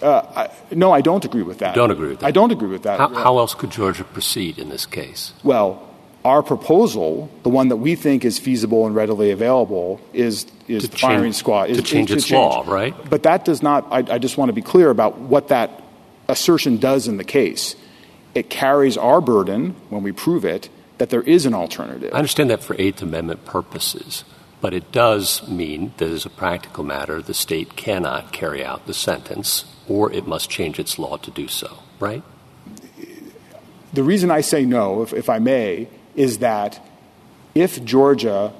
Uh, 0.00 0.22
I, 0.36 0.74
no, 0.74 0.92
I 0.92 1.00
don't 1.00 1.24
agree 1.24 1.42
with 1.42 1.58
that. 1.58 1.74
You 1.74 1.82
don't 1.82 1.90
agree 1.90 2.10
with 2.10 2.20
that. 2.20 2.26
I 2.26 2.30
don't 2.30 2.52
agree 2.52 2.68
with 2.68 2.82
that. 2.82 2.98
How, 3.00 3.08
how 3.08 3.38
else 3.38 3.54
could 3.54 3.70
Georgia 3.70 4.04
proceed 4.04 4.58
in 4.58 4.68
this 4.68 4.86
case? 4.86 5.32
Well, 5.42 5.82
our 6.24 6.42
proposal, 6.42 7.30
the 7.42 7.48
one 7.48 7.68
that 7.68 7.76
we 7.76 7.94
think 7.96 8.24
is 8.24 8.38
feasible 8.38 8.86
and 8.86 8.94
readily 8.94 9.30
available, 9.30 10.00
is 10.12 10.46
is 10.68 10.84
to 10.84 10.90
the 10.90 10.96
firing 10.96 11.24
change, 11.24 11.36
squad. 11.36 11.70
Is, 11.70 11.78
to 11.78 11.82
change 11.82 12.10
is 12.10 12.18
its 12.18 12.24
to 12.26 12.30
change. 12.30 12.40
law, 12.40 12.64
right? 12.66 12.94
But 13.10 13.24
that 13.24 13.44
does 13.44 13.62
not. 13.62 13.86
I, 13.90 14.14
I 14.14 14.18
just 14.18 14.38
want 14.38 14.48
to 14.50 14.52
be 14.52 14.62
clear 14.62 14.90
about 14.90 15.18
what 15.18 15.48
that 15.48 15.82
assertion 16.28 16.78
does 16.78 17.08
in 17.08 17.16
the 17.16 17.24
case. 17.24 17.76
It 18.34 18.50
carries 18.50 18.96
our 18.96 19.20
burden 19.20 19.76
when 19.90 20.02
we 20.02 20.12
prove 20.12 20.44
it 20.44 20.68
that 20.98 21.10
there 21.10 21.22
is 21.22 21.46
an 21.46 21.54
alternative. 21.54 22.12
I 22.12 22.18
understand 22.18 22.50
that 22.50 22.62
for 22.62 22.76
Eighth 22.78 23.02
Amendment 23.02 23.44
purposes, 23.44 24.24
but 24.60 24.72
it 24.72 24.92
does 24.92 25.46
mean 25.48 25.92
that 25.98 26.08
as 26.08 26.24
a 26.24 26.30
practical 26.30 26.84
matter, 26.84 27.20
the 27.20 27.34
state 27.34 27.76
cannot 27.76 28.32
carry 28.32 28.64
out 28.64 28.86
the 28.86 28.94
sentence 28.94 29.64
or 29.88 30.12
it 30.12 30.26
must 30.26 30.48
change 30.48 30.78
its 30.78 30.98
law 30.98 31.16
to 31.18 31.30
do 31.30 31.48
so, 31.48 31.78
right? 32.00 32.22
The 33.92 34.02
reason 34.02 34.30
I 34.30 34.40
say 34.40 34.64
no, 34.64 35.02
if, 35.02 35.12
if 35.12 35.28
I 35.28 35.38
may, 35.38 35.88
is 36.16 36.38
that 36.38 36.84
if 37.54 37.84
Georgia 37.84 38.52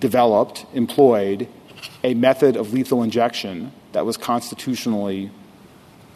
developed, 0.00 0.66
employed 0.74 1.48
a 2.02 2.14
method 2.14 2.56
of 2.56 2.72
lethal 2.72 3.02
injection 3.02 3.72
that 3.92 4.04
was 4.04 4.16
constitutionally 4.16 5.30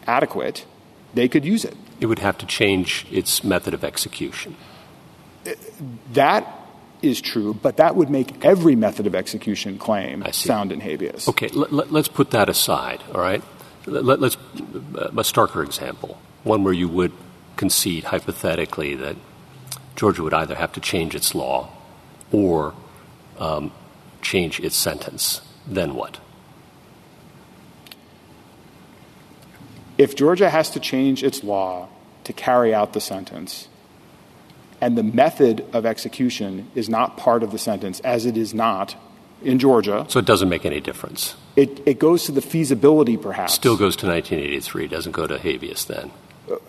adequate, 0.05 0.65
they 1.13 1.27
could 1.27 1.45
use 1.45 1.65
it. 1.65 1.75
It 1.99 2.07
would 2.07 2.19
have 2.19 2.37
to 2.39 2.45
change 2.45 3.05
its 3.11 3.43
method 3.43 3.73
of 3.73 3.83
execution. 3.83 4.55
That 6.13 6.47
is 7.01 7.19
true, 7.19 7.53
but 7.53 7.77
that 7.77 7.95
would 7.95 8.09
make 8.09 8.45
every 8.45 8.75
method 8.75 9.07
of 9.07 9.15
execution 9.15 9.77
claim 9.77 10.23
sound 10.31 10.71
in 10.71 10.79
habeas. 10.79 11.27
Okay, 11.27 11.47
let, 11.49 11.91
us 11.93 12.07
put 12.07 12.31
that 12.31 12.49
aside, 12.49 13.01
all 13.13 13.21
right? 13.21 13.43
Let, 13.87 14.21
us 14.21 14.35
a 14.35 15.23
starker 15.23 15.65
example, 15.65 16.19
one 16.43 16.63
where 16.63 16.73
you 16.73 16.87
would 16.87 17.11
concede 17.55 18.05
hypothetically 18.05 18.95
that 18.95 19.15
Georgia 19.95 20.23
would 20.23 20.33
either 20.33 20.55
have 20.55 20.71
to 20.73 20.79
change 20.79 21.15
its 21.15 21.33
law 21.33 21.71
or 22.31 22.73
um, 23.39 23.71
change 24.21 24.59
its 24.59 24.75
sentence. 24.75 25.41
Then 25.65 25.95
what? 25.95 26.19
If 29.97 30.15
Georgia 30.15 30.49
has 30.49 30.69
to 30.71 30.79
change 30.79 31.23
its 31.23 31.43
law 31.43 31.89
to 32.23 32.33
carry 32.33 32.73
out 32.73 32.93
the 32.93 33.01
sentence, 33.01 33.67
and 34.81 34.97
the 34.97 35.03
method 35.03 35.63
of 35.73 35.85
execution 35.85 36.69
is 36.75 36.89
not 36.89 37.15
part 37.15 37.43
of 37.43 37.51
the 37.51 37.59
sentence, 37.59 37.99
as 38.01 38.25
it 38.25 38.35
is 38.35 38.53
not 38.53 38.95
in 39.43 39.59
Georgia. 39.59 40.05
So 40.09 40.19
it 40.19 40.25
doesn't 40.25 40.49
make 40.49 40.65
any 40.65 40.81
difference. 40.81 41.35
It, 41.55 41.81
it 41.85 41.99
goes 41.99 42.25
to 42.25 42.31
the 42.31 42.41
feasibility, 42.41 43.15
perhaps. 43.15 43.53
Still 43.53 43.77
goes 43.77 43.95
to 43.97 44.07
1983. 44.07 44.87
Doesn't 44.87 45.11
go 45.11 45.27
to 45.27 45.37
habeas 45.37 45.85
then. 45.85 46.11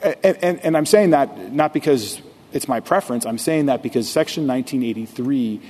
And, 0.03 0.37
and, 0.43 0.61
and 0.61 0.77
I'm 0.77 0.87
saying 0.87 1.11
that 1.11 1.53
not 1.53 1.73
because 1.73 2.21
it's 2.53 2.69
my 2.69 2.81
preference. 2.81 3.25
I'm 3.25 3.39
saying 3.39 3.67
that 3.67 3.83
because 3.83 4.11
Section 4.11 4.47
1983 4.47 5.61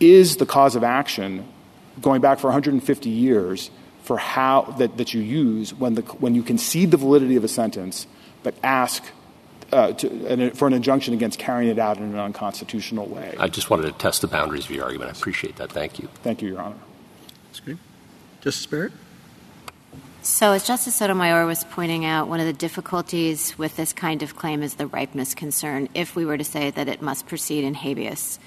is 0.00 0.38
the 0.38 0.46
cause 0.46 0.74
of 0.74 0.82
action 0.82 1.46
going 2.00 2.20
back 2.20 2.38
for 2.38 2.46
150 2.48 3.10
years 3.10 3.70
for 4.02 4.16
how 4.16 4.62
that, 4.78 4.96
that 4.96 5.14
you 5.14 5.20
use 5.20 5.74
when, 5.74 5.94
the, 5.94 6.02
when 6.02 6.34
you 6.34 6.42
concede 6.42 6.90
the 6.90 6.96
validity 6.96 7.36
of 7.36 7.44
a 7.44 7.48
sentence 7.48 8.06
but 8.42 8.54
ask 8.62 9.04
uh, 9.04 9.08
to, 9.72 10.50
for 10.54 10.68
an 10.68 10.74
injunction 10.74 11.14
against 11.14 11.38
carrying 11.38 11.70
it 11.70 11.78
out 11.78 11.96
in 11.96 12.04
an 12.04 12.18
unconstitutional 12.18 13.06
way. 13.06 13.34
I 13.38 13.48
just 13.48 13.70
wanted 13.70 13.84
to 13.84 13.92
test 13.92 14.20
the 14.20 14.28
boundaries 14.28 14.66
of 14.66 14.70
your 14.70 14.84
argument. 14.84 15.10
I 15.10 15.18
appreciate 15.18 15.56
that. 15.56 15.72
Thank 15.72 15.98
you. 15.98 16.08
Thank 16.22 16.42
you, 16.42 16.48
Your 16.48 16.60
Honor. 16.60 16.76
That's 17.46 17.60
great. 17.60 17.78
Justice 18.42 18.66
Barrett? 18.66 18.92
So, 20.24 20.52
as 20.52 20.64
Justice 20.64 20.94
Sotomayor 20.94 21.46
was 21.46 21.64
pointing 21.64 22.04
out, 22.04 22.28
one 22.28 22.38
of 22.38 22.46
the 22.46 22.52
difficulties 22.52 23.58
with 23.58 23.76
this 23.76 23.92
kind 23.92 24.22
of 24.22 24.36
claim 24.36 24.62
is 24.62 24.74
the 24.74 24.86
ripeness 24.86 25.34
concern 25.34 25.88
if 25.94 26.14
we 26.14 26.24
were 26.24 26.38
to 26.38 26.44
say 26.44 26.70
that 26.70 26.86
it 26.86 27.02
must 27.02 27.26
proceed 27.26 27.64
in 27.64 27.74
habeas. 27.74 28.38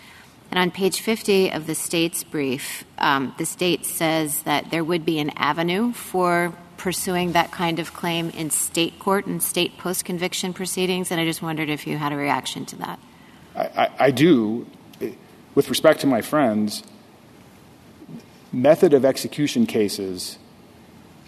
And 0.52 0.60
on 0.60 0.72
page 0.72 1.02
50 1.02 1.52
of 1.52 1.68
the 1.68 1.76
state's 1.76 2.24
brief, 2.24 2.86
um, 2.98 3.34
the 3.38 3.46
state 3.46 3.86
says 3.86 4.44
that 4.44 4.70
there 4.72 4.84
would 4.84 5.06
be 5.06 5.20
an 5.20 5.32
avenue 5.36 5.92
for 5.92 6.54
pursuing 6.86 7.32
that 7.32 7.52
kind 7.52 7.80
of 7.80 7.96
claim 7.96 8.30
in 8.30 8.52
state 8.52 9.00
court 9.00 9.26
and 9.26 9.42
state 9.42 9.76
post 9.80 10.06
conviction 10.06 10.54
proceedings. 10.54 11.10
And 11.10 11.20
I 11.20 11.26
just 11.26 11.42
wondered 11.42 11.68
if 11.68 11.88
you 11.88 11.98
had 11.98 12.14
a 12.14 12.16
reaction 12.16 12.64
to 12.68 12.76
that. 12.76 13.00
I, 13.56 14.12
do. 14.12 14.68
With 15.56 15.68
respect 15.68 16.02
to 16.02 16.08
my 16.08 16.22
friends, 16.22 16.84
method 18.54 18.94
of 18.94 19.04
execution 19.04 19.66
cases 19.66 20.38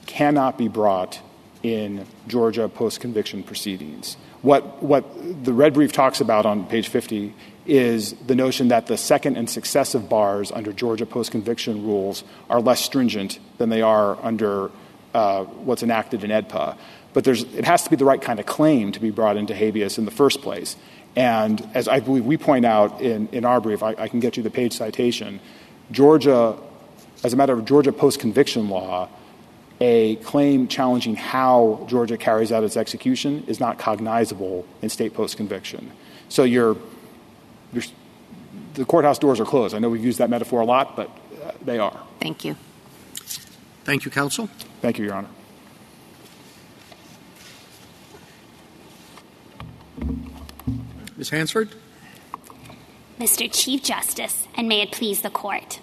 cannot 0.06 0.60
be 0.60 0.68
brought 0.68 1.22
in 1.64 2.06
Georgia 2.28 2.70
post 2.70 3.02
conviction 3.02 3.42
proceedings. 3.42 4.16
What, 4.44 4.84
what 4.84 5.06
the 5.44 5.54
red 5.54 5.74
brief 5.74 5.92
talks 5.92 6.22
about 6.22 6.46
on 6.46 6.68
page 6.68 6.90
50 6.90 7.34
is 7.66 8.14
the 8.28 8.36
notion 8.36 8.68
that 8.68 8.86
the 8.86 8.96
second 8.96 9.38
and 9.38 9.50
successive 9.50 10.08
bars 10.08 10.52
under 10.52 10.72
Georgia 10.72 11.08
post 11.08 11.32
conviction 11.32 11.84
rules 11.84 12.24
are 12.48 12.62
less 12.62 12.80
stringent 12.80 13.40
than 13.58 13.70
they 13.70 13.82
are 13.82 14.24
under 14.24 14.70
what's 15.44 15.84
enacted 15.84 16.24
in 16.24 16.32
AEDPA. 16.32 16.78
But 17.14 17.28
it 17.28 17.66
has 17.66 17.84
to 17.84 17.90
be 17.90 17.96
the 17.96 18.06
right 18.06 18.22
kind 18.22 18.40
of 18.40 18.46
claim 18.46 18.92
to 18.92 19.00
be 19.00 19.10
brought 19.10 19.38
into 19.38 19.56
habeas 19.56 19.98
in 19.98 20.06
the 20.06 20.12
first 20.12 20.42
place. 20.42 20.76
And 21.16 21.68
as 21.74 21.88
I 21.88 22.00
believe 22.00 22.26
we 22.26 22.38
point 22.38 22.66
out 22.66 23.02
in, 23.02 23.44
our 23.44 23.60
brief, 23.60 23.82
I, 23.82 24.08
can 24.08 24.20
get 24.20 24.38
you 24.38 24.44
the 24.44 24.52
page 24.52 24.74
citation. 24.74 25.40
Georgia, 25.92 26.56
as 27.24 27.34
a 27.34 27.36
matter 27.36 27.54
of 27.54 27.66
Georgia 27.66 27.92
post 27.92 28.20
conviction 28.20 28.70
law, 28.70 29.10
a 29.82 30.18
claim 30.18 30.68
challenging 30.68 31.16
how 31.16 31.86
Georgia 31.88 32.18
carries 32.18 32.52
out 32.52 32.64
its 32.64 32.78
execution 32.78 33.44
is 33.48 33.60
not 33.60 33.80
cognizable 33.80 34.66
in 34.82 34.90
state 34.90 35.14
post 35.16 35.38
conviction. 35.38 35.92
So 36.30 36.44
the 37.74 38.86
courthouse 38.86 39.18
doors 39.18 39.40
are 39.40 39.46
closed. 39.46 39.74
I 39.74 39.80
know 39.80 39.90
we've 39.90 40.06
used 40.06 40.20
that 40.20 40.30
metaphor 40.30 40.62
a 40.62 40.66
lot, 40.66 40.96
but 40.96 41.10
uh, 41.44 41.52
they 41.64 41.80
are. 41.80 42.00
Thank 42.20 42.46
you. 42.46 42.56
Thank 43.88 44.04
you, 44.04 44.12
counsel. 44.12 44.50
Thank 44.82 45.00
you, 45.00 45.06
Your 45.06 45.14
Honor. 45.14 45.30
Ms. 51.16 51.30
Hansford? 51.30 51.70
Mr. 53.18 53.50
Chief 53.50 53.82
Justice, 53.82 54.46
and 54.58 54.68
may 54.68 54.82
it 54.82 54.92
please 54.92 55.22
the 55.22 55.30
court. 55.30 55.80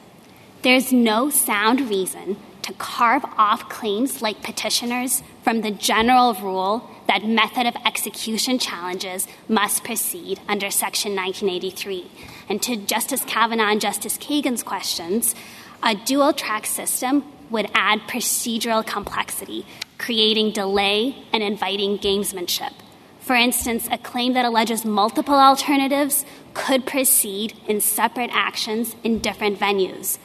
There's 0.60 0.92
no 0.92 1.30
sound 1.30 1.88
reason 1.88 2.36
to 2.60 2.74
carve 2.74 3.24
off 3.38 3.70
claims 3.70 4.20
like 4.20 4.42
petitioners 4.42 5.22
from 5.42 5.62
the 5.62 5.70
general 5.70 6.34
rule 6.34 6.90
that 7.08 7.24
method 7.24 7.66
of 7.66 7.74
execution 7.86 8.58
challenges 8.58 9.26
must 9.48 9.82
proceed 9.82 10.40
under 10.46 10.70
Section 10.70 11.16
1983. 11.16 12.10
And 12.50 12.62
to 12.64 12.76
Justice 12.76 13.24
Kavanaugh 13.24 13.70
and 13.70 13.80
Justice 13.80 14.18
Kagan's 14.18 14.62
questions, 14.62 15.34
a 15.82 15.94
dual 15.94 16.34
track 16.34 16.66
system 16.66 17.24
would 17.50 17.70
add 17.74 18.00
procedural 18.08 18.84
complexity, 18.84 19.66
creating 19.98 20.52
delay 20.52 21.24
and 21.32 21.42
inviting 21.42 21.98
gamesmanship. 21.98 22.72
For 23.20 23.34
instance, 23.34 23.88
a 23.90 23.96
claim 23.96 24.34
that 24.34 24.44
alleges 24.44 24.84
multiple 24.84 25.34
alternatives 25.34 26.26
could 26.52 26.84
proceed 26.84 27.54
in 27.66 27.80
separate 27.80 28.30
actions 28.32 28.96
in 29.02 29.18
different 29.20 29.58
venues. 29.58 30.18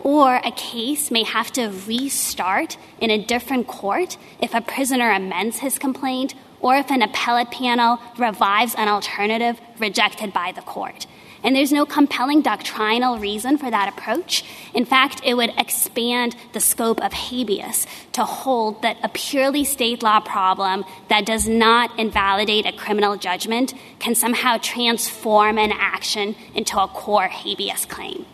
Or 0.00 0.36
a 0.36 0.52
case 0.52 1.10
may 1.10 1.24
have 1.24 1.50
to 1.52 1.72
restart 1.86 2.76
in 3.00 3.10
a 3.10 3.24
different 3.24 3.66
court 3.66 4.16
if 4.40 4.54
a 4.54 4.60
prisoner 4.60 5.10
amends 5.10 5.58
his 5.58 5.78
complaint 5.78 6.34
or 6.60 6.76
if 6.76 6.90
an 6.90 7.02
appellate 7.02 7.50
panel 7.50 7.98
revives 8.18 8.74
an 8.74 8.88
alternative 8.88 9.60
rejected 9.78 10.32
by 10.32 10.52
the 10.52 10.62
court. 10.62 11.06
And 11.44 11.54
there's 11.54 11.72
no 11.72 11.84
compelling 11.84 12.40
doctrinal 12.40 13.18
reason 13.18 13.58
for 13.58 13.70
that 13.70 13.90
approach. 13.90 14.44
In 14.72 14.86
fact, 14.86 15.20
it 15.22 15.34
would 15.34 15.52
expand 15.58 16.34
the 16.54 16.60
scope 16.60 17.02
of 17.02 17.12
habeas 17.12 17.86
to 18.12 18.24
hold 18.24 18.80
that 18.80 18.96
a 19.02 19.10
purely 19.10 19.62
state 19.62 20.02
law 20.02 20.20
problem 20.20 20.86
that 21.10 21.26
does 21.26 21.46
not 21.46 21.98
invalidate 21.98 22.64
a 22.64 22.72
criminal 22.72 23.16
judgment 23.16 23.74
can 23.98 24.14
somehow 24.14 24.56
transform 24.56 25.58
an 25.58 25.70
action 25.70 26.34
into 26.54 26.80
a 26.80 26.88
core 26.88 27.28
habeas 27.28 27.84
claim. 27.84 28.24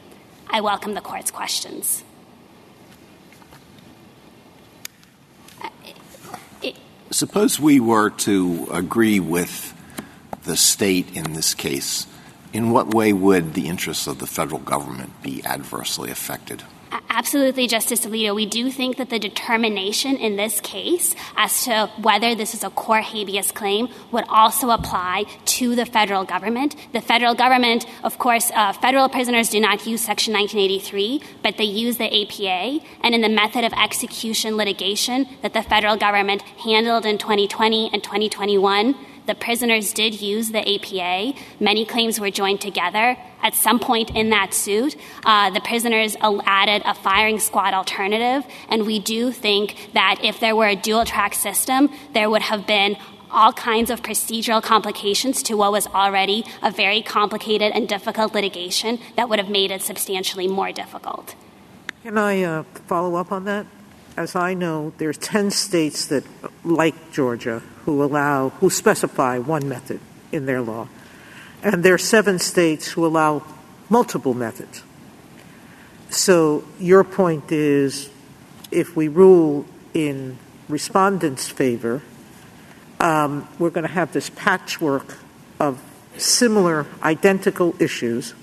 I 0.48 0.60
welcome 0.60 0.94
the 0.94 1.00
court's 1.00 1.32
questions. 1.32 2.04
Suppose 7.10 7.58
we 7.58 7.80
were 7.80 8.10
to 8.10 8.68
agree 8.70 9.18
with 9.18 9.74
the 10.44 10.56
state 10.56 11.16
in 11.16 11.32
this 11.32 11.54
case 11.54 12.06
in 12.52 12.70
what 12.70 12.94
way 12.94 13.12
would 13.12 13.54
the 13.54 13.68
interests 13.68 14.06
of 14.06 14.18
the 14.18 14.26
federal 14.26 14.60
government 14.60 15.22
be 15.22 15.44
adversely 15.44 16.10
affected? 16.10 16.62
Absolutely, 17.08 17.66
Justice 17.66 18.06
Alito. 18.06 18.34
We 18.34 18.46
do 18.46 18.70
think 18.70 18.96
that 18.96 19.10
the 19.10 19.18
determination 19.18 20.16
in 20.16 20.36
this 20.36 20.60
case 20.60 21.14
as 21.36 21.64
to 21.64 21.90
whether 22.00 22.34
this 22.34 22.54
is 22.54 22.64
a 22.64 22.70
core 22.70 23.00
habeas 23.00 23.52
claim 23.52 23.88
would 24.10 24.24
also 24.28 24.70
apply 24.70 25.24
to 25.44 25.74
the 25.74 25.86
federal 25.86 26.24
government. 26.24 26.76
The 26.92 27.00
federal 27.00 27.34
government, 27.34 27.86
of 28.02 28.18
course, 28.18 28.50
uh, 28.54 28.72
federal 28.72 29.08
prisoners 29.08 29.50
do 29.50 29.60
not 29.60 29.86
use 29.86 30.02
Section 30.02 30.32
1983, 30.34 31.20
but 31.42 31.56
they 31.56 31.64
use 31.64 31.96
the 31.96 32.06
APA. 32.06 32.84
And 33.02 33.14
in 33.14 33.20
the 33.20 33.28
method 33.28 33.64
of 33.64 33.72
execution 33.72 34.56
litigation 34.56 35.26
that 35.42 35.52
the 35.52 35.62
federal 35.62 35.96
government 35.96 36.42
handled 36.42 37.06
in 37.06 37.18
2020 37.18 37.90
and 37.92 38.02
2021, 38.02 38.94
the 39.30 39.36
prisoners 39.36 39.92
did 39.92 40.20
use 40.20 40.50
the 40.50 40.58
APA. 40.58 41.38
Many 41.60 41.86
claims 41.86 42.18
were 42.18 42.32
joined 42.32 42.60
together. 42.60 43.16
At 43.44 43.54
some 43.54 43.78
point 43.78 44.10
in 44.10 44.30
that 44.30 44.52
suit, 44.52 44.96
uh, 45.24 45.50
the 45.50 45.60
prisoners 45.60 46.16
added 46.20 46.82
a 46.84 46.94
firing 46.94 47.38
squad 47.38 47.72
alternative, 47.72 48.44
and 48.68 48.86
we 48.86 48.98
do 48.98 49.30
think 49.30 49.90
that 49.94 50.16
if 50.24 50.40
there 50.40 50.56
were 50.56 50.66
a 50.66 50.74
dual 50.74 51.04
track 51.04 51.34
system, 51.34 51.90
there 52.12 52.28
would 52.28 52.42
have 52.42 52.66
been 52.66 52.96
all 53.30 53.52
kinds 53.52 53.88
of 53.88 54.02
procedural 54.02 54.60
complications 54.60 55.44
to 55.44 55.54
what 55.54 55.70
was 55.70 55.86
already 55.86 56.44
a 56.60 56.72
very 56.72 57.00
complicated 57.00 57.70
and 57.72 57.88
difficult 57.88 58.34
litigation 58.34 58.98
that 59.14 59.28
would 59.28 59.38
have 59.38 59.48
made 59.48 59.70
it 59.70 59.80
substantially 59.80 60.48
more 60.48 60.72
difficult. 60.72 61.36
Can 62.02 62.18
I 62.18 62.42
uh, 62.42 62.64
follow 62.88 63.14
up 63.14 63.30
on 63.30 63.44
that? 63.44 63.64
As 64.16 64.34
I 64.34 64.54
know, 64.54 64.92
there's 64.98 65.18
10 65.18 65.52
states 65.52 66.06
that, 66.06 66.24
like 66.64 67.12
Georgia, 67.12 67.62
who 67.84 68.02
allow, 68.02 68.50
who 68.50 68.70
specify 68.70 69.38
one 69.38 69.68
method 69.68 70.00
in 70.32 70.46
their 70.46 70.60
law. 70.60 70.88
And 71.62 71.82
there 71.84 71.94
are 71.94 71.98
seven 71.98 72.38
states 72.38 72.88
who 72.88 73.06
allow 73.06 73.44
multiple 73.88 74.34
methods. 74.34 74.82
So 76.10 76.64
your 76.78 77.04
point 77.04 77.52
is 77.52 78.10
if 78.70 78.96
we 78.96 79.08
rule 79.08 79.66
in 79.94 80.38
respondents' 80.68 81.48
favor, 81.48 82.02
um, 82.98 83.48
we're 83.58 83.70
going 83.70 83.86
to 83.86 83.92
have 83.92 84.12
this 84.12 84.30
patchwork 84.30 85.18
of 85.58 85.82
similar, 86.16 86.86
identical 87.02 87.74
issues 87.80 88.34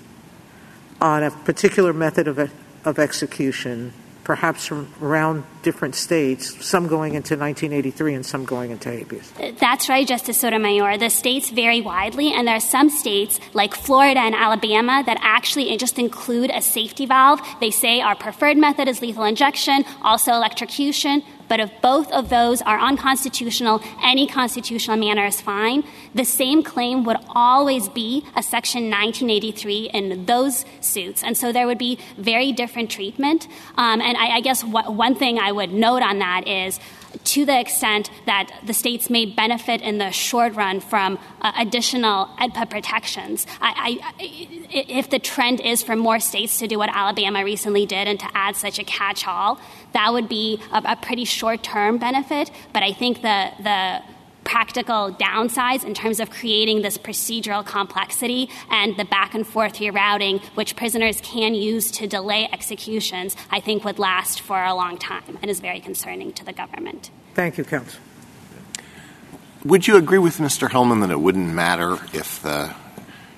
on 1.00 1.22
a 1.22 1.30
particular 1.30 1.92
method 1.92 2.28
of, 2.28 2.38
of 2.84 2.98
execution 2.98 3.92
perhaps 4.28 4.70
around 5.00 5.42
different 5.62 5.94
states, 5.94 6.62
some 6.64 6.86
going 6.86 7.14
into 7.14 7.34
1983 7.34 8.12
and 8.12 8.26
some 8.26 8.44
going 8.44 8.70
into 8.70 8.90
habeas. 8.90 9.32
That's 9.58 9.88
right, 9.88 10.06
Justice 10.06 10.38
Sotomayor. 10.38 10.98
The 10.98 11.08
states 11.08 11.48
vary 11.48 11.80
widely, 11.80 12.30
and 12.34 12.46
there 12.46 12.56
are 12.56 12.60
some 12.60 12.90
states 12.90 13.40
like 13.54 13.74
Florida 13.74 14.20
and 14.20 14.34
Alabama 14.34 15.02
that 15.06 15.16
actually 15.22 15.74
just 15.78 15.98
include 15.98 16.50
a 16.50 16.60
safety 16.60 17.06
valve. 17.06 17.40
They 17.58 17.70
say 17.70 18.02
our 18.02 18.14
preferred 18.14 18.58
method 18.58 18.86
is 18.86 19.00
lethal 19.00 19.24
injection, 19.24 19.86
also 20.02 20.32
electrocution, 20.32 21.22
but 21.48 21.60
if 21.60 21.70
both 21.80 22.10
of 22.12 22.28
those 22.28 22.62
are 22.62 22.78
unconstitutional, 22.78 23.82
any 24.02 24.26
constitutional 24.26 24.96
manner 24.96 25.26
is 25.26 25.40
fine. 25.40 25.84
The 26.14 26.24
same 26.24 26.62
claim 26.62 27.04
would 27.04 27.16
always 27.30 27.88
be 27.88 28.24
a 28.36 28.42
Section 28.42 28.90
1983 28.90 29.90
in 29.92 30.26
those 30.26 30.64
suits. 30.80 31.22
And 31.22 31.36
so 31.36 31.52
there 31.52 31.66
would 31.66 31.78
be 31.78 31.98
very 32.16 32.52
different 32.52 32.90
treatment. 32.90 33.46
Um, 33.76 34.00
and 34.00 34.16
I, 34.16 34.36
I 34.36 34.40
guess 34.40 34.62
what, 34.62 34.92
one 34.92 35.14
thing 35.14 35.38
I 35.38 35.52
would 35.52 35.72
note 35.72 36.02
on 36.02 36.18
that 36.18 36.46
is 36.46 36.78
to 37.24 37.44
the 37.44 37.58
extent 37.58 38.10
that 38.26 38.50
the 38.66 38.74
states 38.74 39.10
may 39.10 39.26
benefit 39.26 39.80
in 39.80 39.98
the 39.98 40.10
short 40.10 40.54
run 40.54 40.80
from 40.80 41.18
uh, 41.40 41.52
additional 41.58 42.26
AEDPA 42.38 42.70
protections. 42.70 43.46
I, 43.60 43.98
I, 44.00 44.16
if 44.70 45.10
the 45.10 45.18
trend 45.18 45.60
is 45.60 45.82
for 45.82 45.96
more 45.96 46.20
states 46.20 46.58
to 46.58 46.66
do 46.66 46.78
what 46.78 46.90
Alabama 46.92 47.44
recently 47.44 47.86
did 47.86 48.08
and 48.08 48.18
to 48.20 48.28
add 48.34 48.56
such 48.56 48.78
a 48.78 48.84
catch 48.84 49.26
all, 49.26 49.60
that 49.92 50.12
would 50.12 50.28
be 50.28 50.60
a, 50.72 50.82
a 50.84 50.96
pretty 50.96 51.24
short 51.24 51.62
term 51.62 51.98
benefit. 51.98 52.50
But 52.72 52.82
I 52.82 52.92
think 52.92 53.22
the, 53.22 53.50
the 53.62 54.02
practical 54.48 55.12
downsides 55.12 55.84
in 55.84 55.92
terms 55.92 56.20
of 56.20 56.30
creating 56.30 56.80
this 56.80 56.96
procedural 56.96 57.64
complexity 57.64 58.48
and 58.70 58.96
the 58.96 59.04
back 59.04 59.34
and 59.34 59.46
forth 59.46 59.74
rerouting, 59.74 60.42
which 60.54 60.74
prisoners 60.74 61.20
can 61.20 61.54
use 61.54 61.90
to 61.90 62.06
delay 62.06 62.48
executions, 62.50 63.36
I 63.50 63.60
think 63.60 63.84
would 63.84 63.98
last 63.98 64.40
for 64.40 64.64
a 64.64 64.74
long 64.74 64.96
time 64.96 65.38
and 65.42 65.50
is 65.50 65.60
very 65.60 65.80
concerning 65.80 66.32
to 66.32 66.46
the 66.46 66.54
government. 66.54 67.10
Thank 67.34 67.58
you, 67.58 67.64
Counsel. 67.64 68.00
Would 69.64 69.86
you 69.86 69.96
agree 69.96 70.18
with 70.18 70.38
Mr. 70.38 70.70
Hellman 70.70 71.02
that 71.02 71.10
it 71.10 71.20
wouldn't 71.20 71.52
matter 71.52 71.98
if 72.14 72.40
the 72.40 72.74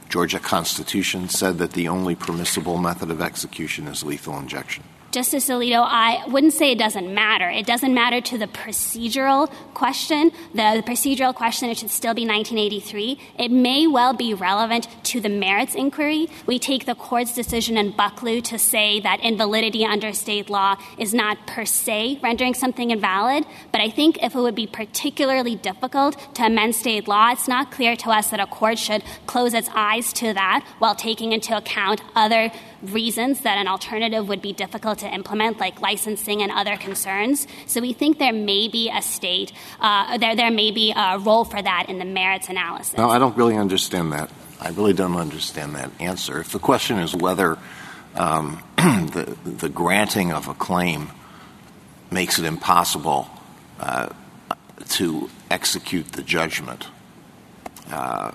Georgia 0.08 0.38
Constitution 0.38 1.28
said 1.28 1.58
that 1.58 1.72
the 1.72 1.88
only 1.88 2.14
permissible 2.14 2.78
method 2.78 3.10
of 3.10 3.20
execution 3.20 3.88
is 3.88 4.04
lethal 4.04 4.38
injection? 4.38 4.84
Justice 5.10 5.48
Alito, 5.48 5.84
I 5.84 6.24
wouldn't 6.28 6.52
say 6.52 6.70
it 6.70 6.78
doesn't 6.78 7.12
matter. 7.12 7.50
It 7.50 7.66
doesn't 7.66 7.92
matter 7.92 8.20
to 8.20 8.38
the 8.38 8.46
procedural 8.46 9.52
question. 9.74 10.30
The, 10.54 10.74
the, 10.76 10.84
procedural 10.84 11.34
question, 11.34 11.68
it 11.68 11.78
should 11.78 11.90
still 11.90 12.14
be 12.14 12.24
1983. 12.24 13.18
It 13.36 13.50
may 13.50 13.88
well 13.88 14.14
be 14.14 14.34
relevant 14.34 14.86
to 15.06 15.20
the 15.20 15.28
merits 15.28 15.74
inquiry. 15.74 16.28
We 16.46 16.60
take 16.60 16.86
the 16.86 16.94
court's 16.94 17.34
decision 17.34 17.76
in 17.76 17.92
Bucklew 17.92 18.40
to 18.44 18.58
say 18.58 19.00
that 19.00 19.18
invalidity 19.18 19.84
under 19.84 20.12
state 20.12 20.48
law 20.48 20.76
is 20.96 21.12
not 21.12 21.44
per 21.44 21.64
se 21.64 22.20
rendering 22.22 22.54
something 22.54 22.92
invalid. 22.92 23.46
But 23.72 23.80
I 23.80 23.90
think 23.90 24.22
if 24.22 24.36
it 24.36 24.40
would 24.40 24.54
be 24.54 24.68
particularly 24.68 25.56
difficult 25.56 26.34
to 26.36 26.44
amend 26.44 26.76
state 26.76 27.08
law, 27.08 27.32
it's 27.32 27.48
not 27.48 27.72
clear 27.72 27.96
to 27.96 28.10
us 28.10 28.30
that 28.30 28.38
a 28.38 28.46
court 28.46 28.78
should 28.78 29.02
close 29.26 29.54
its 29.54 29.70
eyes 29.74 30.12
to 30.14 30.32
that 30.34 30.64
while 30.78 30.94
taking 30.94 31.32
into 31.32 31.56
account 31.56 32.00
other 32.14 32.52
reasons 32.82 33.40
that 33.40 33.58
an 33.58 33.68
alternative 33.68 34.28
would 34.28 34.42
be 34.42 34.52
difficult 34.52 34.98
to 35.00 35.08
implement, 35.12 35.58
like 35.58 35.80
licensing 35.80 36.42
and 36.42 36.50
other 36.52 36.76
concerns. 36.76 37.46
So 37.66 37.80
we 37.80 37.92
think 37.92 38.18
there 38.18 38.32
may 38.32 38.68
be 38.68 38.90
a 38.90 39.02
state, 39.02 39.52
uh, 39.80 40.18
there, 40.18 40.36
there 40.36 40.50
may 40.50 40.70
be 40.70 40.92
a 40.96 41.18
role 41.18 41.44
for 41.44 41.60
that 41.60 41.86
in 41.88 41.98
the 41.98 42.04
merits 42.04 42.48
analysis. 42.48 42.96
No, 42.96 43.10
I 43.10 43.18
don't 43.18 43.36
really 43.36 43.56
understand 43.56 44.12
that. 44.12 44.30
I 44.60 44.70
really 44.70 44.92
don't 44.92 45.16
understand 45.16 45.74
that 45.74 45.90
answer. 46.00 46.38
If 46.40 46.52
the 46.52 46.58
question 46.58 46.98
is 46.98 47.14
whether 47.14 47.58
um, 48.14 48.62
the, 48.76 49.36
the 49.44 49.68
granting 49.68 50.32
of 50.32 50.48
a 50.48 50.54
claim 50.54 51.10
makes 52.10 52.38
it 52.38 52.44
impossible 52.44 53.28
uh, 53.78 54.10
to 54.90 55.30
execute 55.50 56.12
the 56.12 56.22
judgment, 56.22 56.86
uh, 57.90 58.32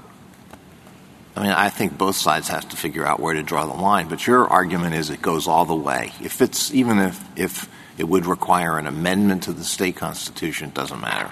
I 1.35 1.43
mean, 1.43 1.51
I 1.51 1.69
think 1.69 1.97
both 1.97 2.15
sides 2.15 2.47
have 2.47 2.69
to 2.69 2.77
figure 2.77 3.05
out 3.05 3.19
where 3.19 3.33
to 3.33 3.43
draw 3.43 3.65
the 3.65 3.73
line. 3.73 4.07
But 4.07 4.25
your 4.25 4.47
argument 4.47 4.95
is 4.95 5.09
it 5.09 5.21
goes 5.21 5.47
all 5.47 5.65
the 5.65 5.75
way. 5.75 6.13
If 6.21 6.41
it's 6.41 6.73
even 6.73 6.99
if 6.99 7.21
if 7.37 7.69
it 7.97 8.05
would 8.05 8.25
require 8.25 8.77
an 8.77 8.87
amendment 8.87 9.43
to 9.43 9.53
the 9.53 9.63
state 9.63 9.97
constitution, 9.97 10.69
it 10.69 10.73
doesn't 10.73 11.01
matter. 11.01 11.29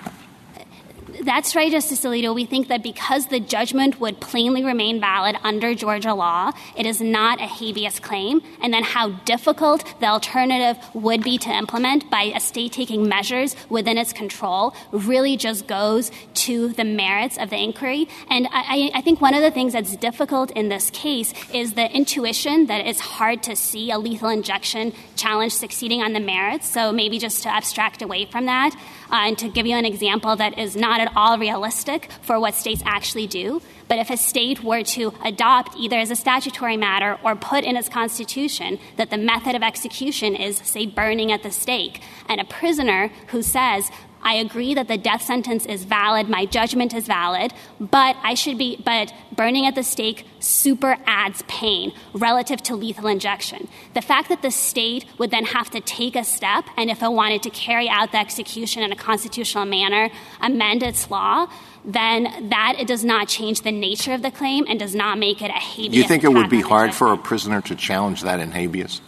That's 1.23 1.55
right, 1.55 1.71
Justice 1.71 2.03
Alito. 2.03 2.35
We 2.35 2.43
think 2.43 2.67
that 2.67 2.83
because 2.83 3.27
the 3.27 3.39
judgment 3.39 4.01
would 4.01 4.19
plainly 4.19 4.65
remain 4.65 4.99
valid 4.99 5.37
under 5.41 5.73
Georgia 5.73 6.13
law, 6.13 6.51
it 6.75 6.85
is 6.85 6.99
not 6.99 7.39
a 7.39 7.47
habeas 7.47 8.01
claim, 8.01 8.41
and 8.61 8.73
then 8.73 8.83
how 8.83 9.11
difficult 9.23 9.85
the 10.01 10.07
alternative 10.07 10.77
would 10.93 11.23
be 11.23 11.37
to 11.37 11.49
implement 11.49 12.09
by 12.09 12.23
a 12.35 12.41
state 12.41 12.73
taking 12.73 13.07
measures 13.07 13.55
within 13.69 13.97
its 13.97 14.11
control 14.11 14.75
really 14.91 15.37
just 15.37 15.65
goes 15.65 16.11
to 16.33 16.73
the 16.73 16.83
merits 16.83 17.37
of 17.37 17.49
the 17.49 17.57
inquiry. 17.57 18.09
And 18.29 18.49
I, 18.51 18.91
I 18.93 18.99
think 18.99 19.21
one 19.21 19.33
of 19.33 19.41
the 19.41 19.51
things 19.51 19.71
that's 19.71 19.95
difficult 19.95 20.51
in 20.51 20.67
this 20.67 20.89
case 20.89 21.33
is 21.53 21.73
the 21.73 21.89
intuition 21.89 22.65
that 22.65 22.85
it's 22.85 22.99
hard 22.99 23.43
to 23.43 23.55
see 23.55 23.91
a 23.91 23.97
lethal 23.97 24.27
injection 24.27 24.91
challenge 25.15 25.53
succeeding 25.53 26.01
on 26.01 26.11
the 26.11 26.19
merits. 26.19 26.67
So 26.67 26.91
maybe 26.91 27.17
just 27.17 27.43
to 27.43 27.49
abstract 27.49 28.01
away 28.01 28.25
from 28.25 28.47
that 28.47 28.75
uh, 29.09 29.27
and 29.27 29.37
to 29.37 29.47
give 29.47 29.65
you 29.65 29.77
an 29.77 29.85
example 29.85 30.35
that 30.35 30.57
is 30.59 30.75
not 30.75 30.99
at 30.99 31.12
all 31.15 31.37
realistic 31.37 32.09
for 32.21 32.39
what 32.39 32.55
states 32.55 32.81
actually 32.85 33.27
do. 33.27 33.61
But 33.87 33.99
if 33.99 34.09
a 34.09 34.17
state 34.17 34.63
were 34.63 34.83
to 34.83 35.13
adopt 35.23 35.75
either 35.77 35.97
as 35.97 36.11
a 36.11 36.15
statutory 36.15 36.77
matter 36.77 37.17
or 37.23 37.35
put 37.35 37.63
in 37.63 37.77
its 37.77 37.89
constitution 37.89 38.79
that 38.97 39.09
the 39.09 39.17
method 39.17 39.55
of 39.55 39.63
execution 39.63 40.35
is, 40.35 40.57
say, 40.57 40.85
burning 40.85 41.31
at 41.31 41.43
the 41.43 41.51
stake, 41.51 42.01
and 42.27 42.39
a 42.41 42.45
prisoner 42.45 43.11
who 43.27 43.41
says, 43.41 43.91
I 44.23 44.35
agree 44.35 44.73
that 44.73 44.87
the 44.87 44.97
death 44.97 45.21
sentence 45.21 45.65
is 45.65 45.83
valid, 45.83 46.29
my 46.29 46.45
judgment 46.45 46.93
is 46.93 47.05
valid, 47.05 47.53
but 47.79 48.15
I 48.23 48.33
should 48.33 48.57
be 48.57 48.81
but 48.83 49.13
burning 49.35 49.65
at 49.65 49.75
the 49.75 49.83
stake 49.83 50.25
super 50.39 50.97
adds 51.05 51.43
pain 51.47 51.93
relative 52.13 52.61
to 52.63 52.75
lethal 52.75 53.07
injection. 53.07 53.67
The 53.93 54.01
fact 54.01 54.29
that 54.29 54.41
the 54.41 54.51
state 54.51 55.05
would 55.17 55.31
then 55.31 55.45
have 55.45 55.69
to 55.71 55.81
take 55.81 56.15
a 56.15 56.23
step 56.23 56.65
and 56.77 56.89
if 56.89 57.03
it 57.03 57.11
wanted 57.11 57.43
to 57.43 57.49
carry 57.49 57.89
out 57.89 58.11
the 58.11 58.19
execution 58.19 58.83
in 58.83 58.91
a 58.91 58.95
constitutional 58.95 59.65
manner, 59.65 60.09
amend 60.41 60.83
its 60.83 61.09
law, 61.11 61.47
then 61.85 62.49
that 62.49 62.75
it 62.79 62.87
does 62.87 63.03
not 63.03 63.27
change 63.27 63.61
the 63.61 63.71
nature 63.71 64.13
of 64.13 64.21
the 64.21 64.31
claim 64.31 64.65
and 64.67 64.79
does 64.79 64.95
not 64.95 65.17
make 65.17 65.41
it 65.41 65.49
a 65.49 65.53
habeas. 65.53 65.95
You 65.95 66.03
think 66.03 66.23
it 66.23 66.31
would 66.31 66.49
be 66.49 66.61
hard 66.61 66.91
judgment. 66.91 66.95
for 66.95 67.13
a 67.13 67.17
prisoner 67.17 67.61
to 67.61 67.75
challenge 67.75 68.21
that 68.21 68.39
in 68.39 68.51
habeas? 68.51 69.01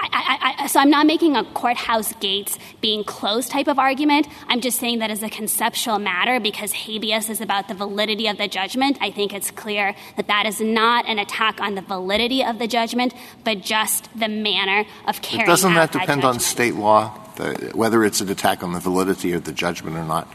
I, 0.00 0.54
I, 0.58 0.66
so 0.66 0.80
I'm 0.80 0.90
not 0.90 1.06
making 1.06 1.36
a 1.36 1.44
courthouse 1.44 2.12
gates 2.14 2.58
being 2.80 3.04
closed 3.04 3.50
type 3.50 3.68
of 3.68 3.78
argument. 3.78 4.26
I'm 4.46 4.60
just 4.60 4.78
saying 4.78 5.00
that 5.00 5.10
as 5.10 5.22
a 5.22 5.28
conceptual 5.28 5.98
matter, 5.98 6.40
because 6.40 6.72
habeas 6.72 7.28
is 7.28 7.40
about 7.40 7.68
the 7.68 7.74
validity 7.74 8.28
of 8.28 8.38
the 8.38 8.48
judgment, 8.48 8.98
I 9.00 9.10
think 9.10 9.32
it's 9.32 9.50
clear 9.50 9.94
that 10.16 10.28
that 10.28 10.46
is 10.46 10.60
not 10.60 11.06
an 11.06 11.18
attack 11.18 11.60
on 11.60 11.74
the 11.74 11.82
validity 11.82 12.44
of 12.44 12.58
the 12.58 12.66
judgment, 12.66 13.14
but 13.44 13.60
just 13.60 14.08
the 14.18 14.28
manner 14.28 14.84
of 15.06 15.22
carrying 15.22 15.46
But 15.46 15.52
doesn't 15.52 15.72
out 15.72 15.92
that 15.92 16.00
depend 16.00 16.24
on 16.24 16.40
state 16.40 16.74
law, 16.74 17.18
the, 17.36 17.72
whether 17.74 18.04
it's 18.04 18.20
an 18.20 18.28
attack 18.28 18.62
on 18.62 18.72
the 18.72 18.80
validity 18.80 19.32
of 19.32 19.44
the 19.44 19.52
judgment 19.52 19.96
or 19.96 20.04
not? 20.04 20.28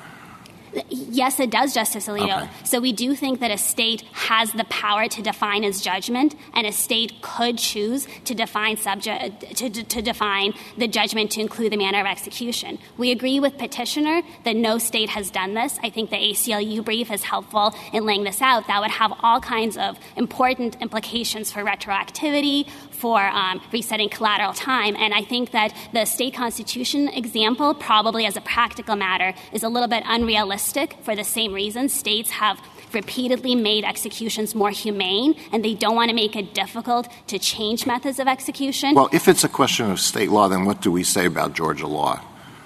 Yes, 0.89 1.39
it 1.39 1.51
does, 1.51 1.73
Justice 1.73 2.07
Alito. 2.07 2.43
Okay. 2.43 2.49
So 2.63 2.79
we 2.79 2.91
do 2.91 3.15
think 3.15 3.39
that 3.39 3.51
a 3.51 3.57
state 3.57 4.01
has 4.13 4.51
the 4.51 4.63
power 4.65 5.07
to 5.07 5.21
define 5.21 5.63
its 5.63 5.81
judgment, 5.81 6.35
and 6.53 6.65
a 6.65 6.71
state 6.71 7.21
could 7.21 7.57
choose 7.57 8.07
to 8.25 8.33
define 8.33 8.77
subject 8.77 9.55
to, 9.57 9.69
to, 9.69 9.83
to 9.83 10.01
define 10.01 10.53
the 10.77 10.87
judgment 10.87 11.31
to 11.31 11.41
include 11.41 11.71
the 11.71 11.77
manner 11.77 11.99
of 11.99 12.07
execution. 12.07 12.79
We 12.97 13.11
agree 13.11 13.39
with 13.39 13.57
petitioner 13.57 14.21
that 14.45 14.55
no 14.55 14.77
state 14.77 15.09
has 15.09 15.29
done 15.29 15.53
this. 15.53 15.77
I 15.83 15.89
think 15.89 16.09
the 16.09 16.17
ACLU 16.17 16.83
brief 16.83 17.11
is 17.11 17.23
helpful 17.23 17.75
in 17.91 18.05
laying 18.05 18.23
this 18.23 18.41
out. 18.41 18.67
That 18.67 18.81
would 18.81 18.91
have 18.91 19.13
all 19.21 19.39
kinds 19.39 19.77
of 19.77 19.99
important 20.15 20.81
implications 20.81 21.51
for 21.51 21.63
retroactivity, 21.63 22.67
for 23.03 23.19
um, 23.19 23.61
resetting 23.73 24.07
collateral 24.07 24.53
time, 24.53 24.95
and 24.95 25.13
I 25.13 25.23
think 25.23 25.51
that 25.51 25.75
the 25.91 26.05
state 26.05 26.33
constitution 26.33 27.09
example, 27.09 27.73
probably 27.73 28.25
as 28.25 28.37
a 28.37 28.41
practical 28.55 28.95
matter, 28.95 29.33
is 29.51 29.61
a 29.61 29.67
little 29.67 29.89
bit 29.89 30.03
unrealistic 30.05 30.95
for 31.01 31.13
the 31.13 31.25
same 31.25 31.51
reason. 31.51 31.89
States 31.89 32.29
have 32.29 32.61
repeatedly 32.93 33.55
made 33.55 33.83
executions 33.83 34.55
more 34.55 34.69
humane, 34.69 35.35
and 35.51 35.65
they 35.65 35.73
don't 35.73 35.97
want 35.97 36.11
to 36.11 36.15
make 36.15 36.37
it 36.37 36.53
difficult 36.53 37.09
to 37.27 37.37
change 37.37 37.85
methods 37.85 38.19
of 38.19 38.27
execution. 38.29 38.95
Well, 38.95 39.09
if 39.11 39.27
it's 39.27 39.43
a 39.43 39.49
question 39.49 39.91
of 39.91 39.99
state 39.99 40.29
law, 40.29 40.47
then 40.47 40.63
what 40.63 40.79
do 40.79 40.89
we 40.89 41.03
say 41.03 41.25
about 41.25 41.51
Georgia 41.51 41.87
law? 41.87 42.21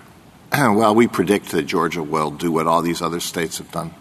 well, 0.53 0.93
we 0.93 1.07
predict 1.07 1.49
that 1.49 1.63
Georgia 1.63 2.03
will 2.03 2.29
do 2.29 2.51
what 2.51 2.67
all 2.67 2.83
these 2.83 3.01
other 3.01 3.19
states 3.19 3.57
have 3.57 3.71
done. 3.71 3.91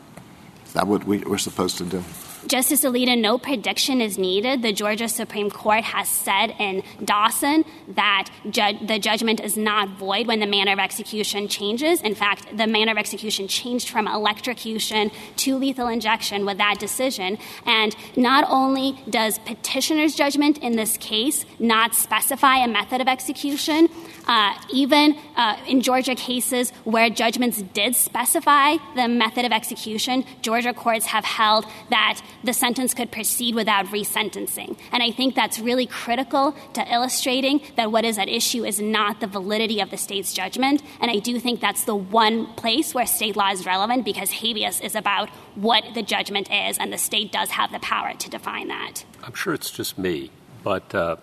Is 0.66 0.74
that 0.74 0.86
what 0.86 1.04
we, 1.04 1.16
we're 1.18 1.38
supposed 1.38 1.78
to 1.78 1.84
do? 1.84 2.04
Justice 2.46 2.84
Alito, 2.84 3.18
no 3.18 3.38
prediction 3.38 4.00
is 4.00 4.18
needed. 4.18 4.62
The 4.62 4.72
Georgia 4.72 5.08
Supreme 5.08 5.50
Court 5.50 5.82
has 5.82 6.08
said 6.08 6.54
in 6.58 6.84
Dawson 7.04 7.64
that 7.88 8.30
ju- 8.48 8.78
the 8.86 9.00
judgment 9.00 9.40
is 9.40 9.56
not 9.56 9.98
void 9.98 10.28
when 10.28 10.38
the 10.38 10.46
manner 10.46 10.72
of 10.72 10.78
execution 10.78 11.48
changes. 11.48 12.00
In 12.02 12.14
fact, 12.14 12.56
the 12.56 12.66
manner 12.68 12.92
of 12.92 12.98
execution 12.98 13.48
changed 13.48 13.88
from 13.88 14.06
electrocution 14.06 15.10
to 15.38 15.56
lethal 15.56 15.88
injection 15.88 16.46
with 16.46 16.58
that 16.58 16.78
decision. 16.78 17.38
And 17.64 17.96
not 18.16 18.44
only 18.48 19.02
does 19.10 19.38
petitioner's 19.40 20.14
judgment 20.14 20.58
in 20.58 20.76
this 20.76 20.96
case 20.96 21.44
not 21.58 21.94
specify 21.94 22.58
a 22.58 22.68
method 22.68 23.00
of 23.00 23.08
execution, 23.08 23.88
uh, 24.28 24.54
even 24.72 25.16
uh, 25.36 25.56
in 25.66 25.80
Georgia 25.80 26.14
cases 26.14 26.70
where 26.84 27.10
judgments 27.10 27.62
did 27.62 27.96
specify 27.96 28.76
the 28.94 29.08
method 29.08 29.44
of 29.44 29.52
execution, 29.52 30.24
Georgia 30.42 30.74
courts 30.74 31.06
have 31.06 31.24
held 31.24 31.64
that 31.90 32.20
the 32.44 32.52
sentence 32.52 32.94
could 32.94 33.10
proceed 33.10 33.54
without 33.54 33.86
resentencing. 33.86 34.78
And 34.92 35.02
I 35.02 35.10
think 35.10 35.34
that's 35.34 35.58
really 35.58 35.86
critical 35.86 36.54
to 36.74 36.92
illustrating 36.92 37.60
that 37.76 37.92
what 37.92 38.04
is 38.04 38.18
at 38.18 38.28
issue 38.28 38.64
is 38.64 38.80
not 38.80 39.20
the 39.20 39.26
validity 39.26 39.80
of 39.80 39.90
the 39.90 39.96
state's 39.96 40.32
judgment. 40.32 40.82
And 41.00 41.10
I 41.10 41.18
do 41.18 41.38
think 41.40 41.60
that's 41.60 41.84
the 41.84 41.94
one 41.94 42.46
place 42.54 42.94
where 42.94 43.06
state 43.06 43.36
law 43.36 43.50
is 43.50 43.66
relevant 43.66 44.04
because 44.04 44.30
habeas 44.30 44.80
is 44.80 44.94
about 44.94 45.28
what 45.54 45.84
the 45.94 46.02
judgment 46.02 46.50
is, 46.52 46.78
and 46.78 46.92
the 46.92 46.98
state 46.98 47.32
does 47.32 47.50
have 47.50 47.72
the 47.72 47.78
power 47.80 48.12
to 48.14 48.30
define 48.30 48.68
that. 48.68 49.04
I'm 49.22 49.34
sure 49.34 49.54
it's 49.54 49.70
just 49.70 49.98
me, 49.98 50.30
but 50.62 50.94
uh, 50.94 51.16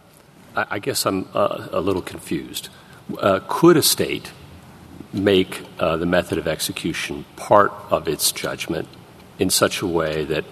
I, 0.55 0.65
I 0.71 0.79
guess 0.79 1.05
I'm 1.05 1.27
uh, 1.33 1.67
a 1.71 1.81
little 1.81 2.01
confused. 2.01 2.69
Uh, 3.17 3.39
could 3.47 3.77
a 3.77 3.83
state 3.83 4.31
make 5.11 5.61
uh, 5.79 5.97
the 5.97 6.05
method 6.05 6.37
of 6.37 6.47
execution 6.47 7.25
part 7.35 7.71
of 7.91 8.07
its 8.07 8.31
judgment 8.31 8.87
in 9.37 9.49
such 9.49 9.81
a 9.81 9.87
way 9.87 10.25
that 10.25 10.45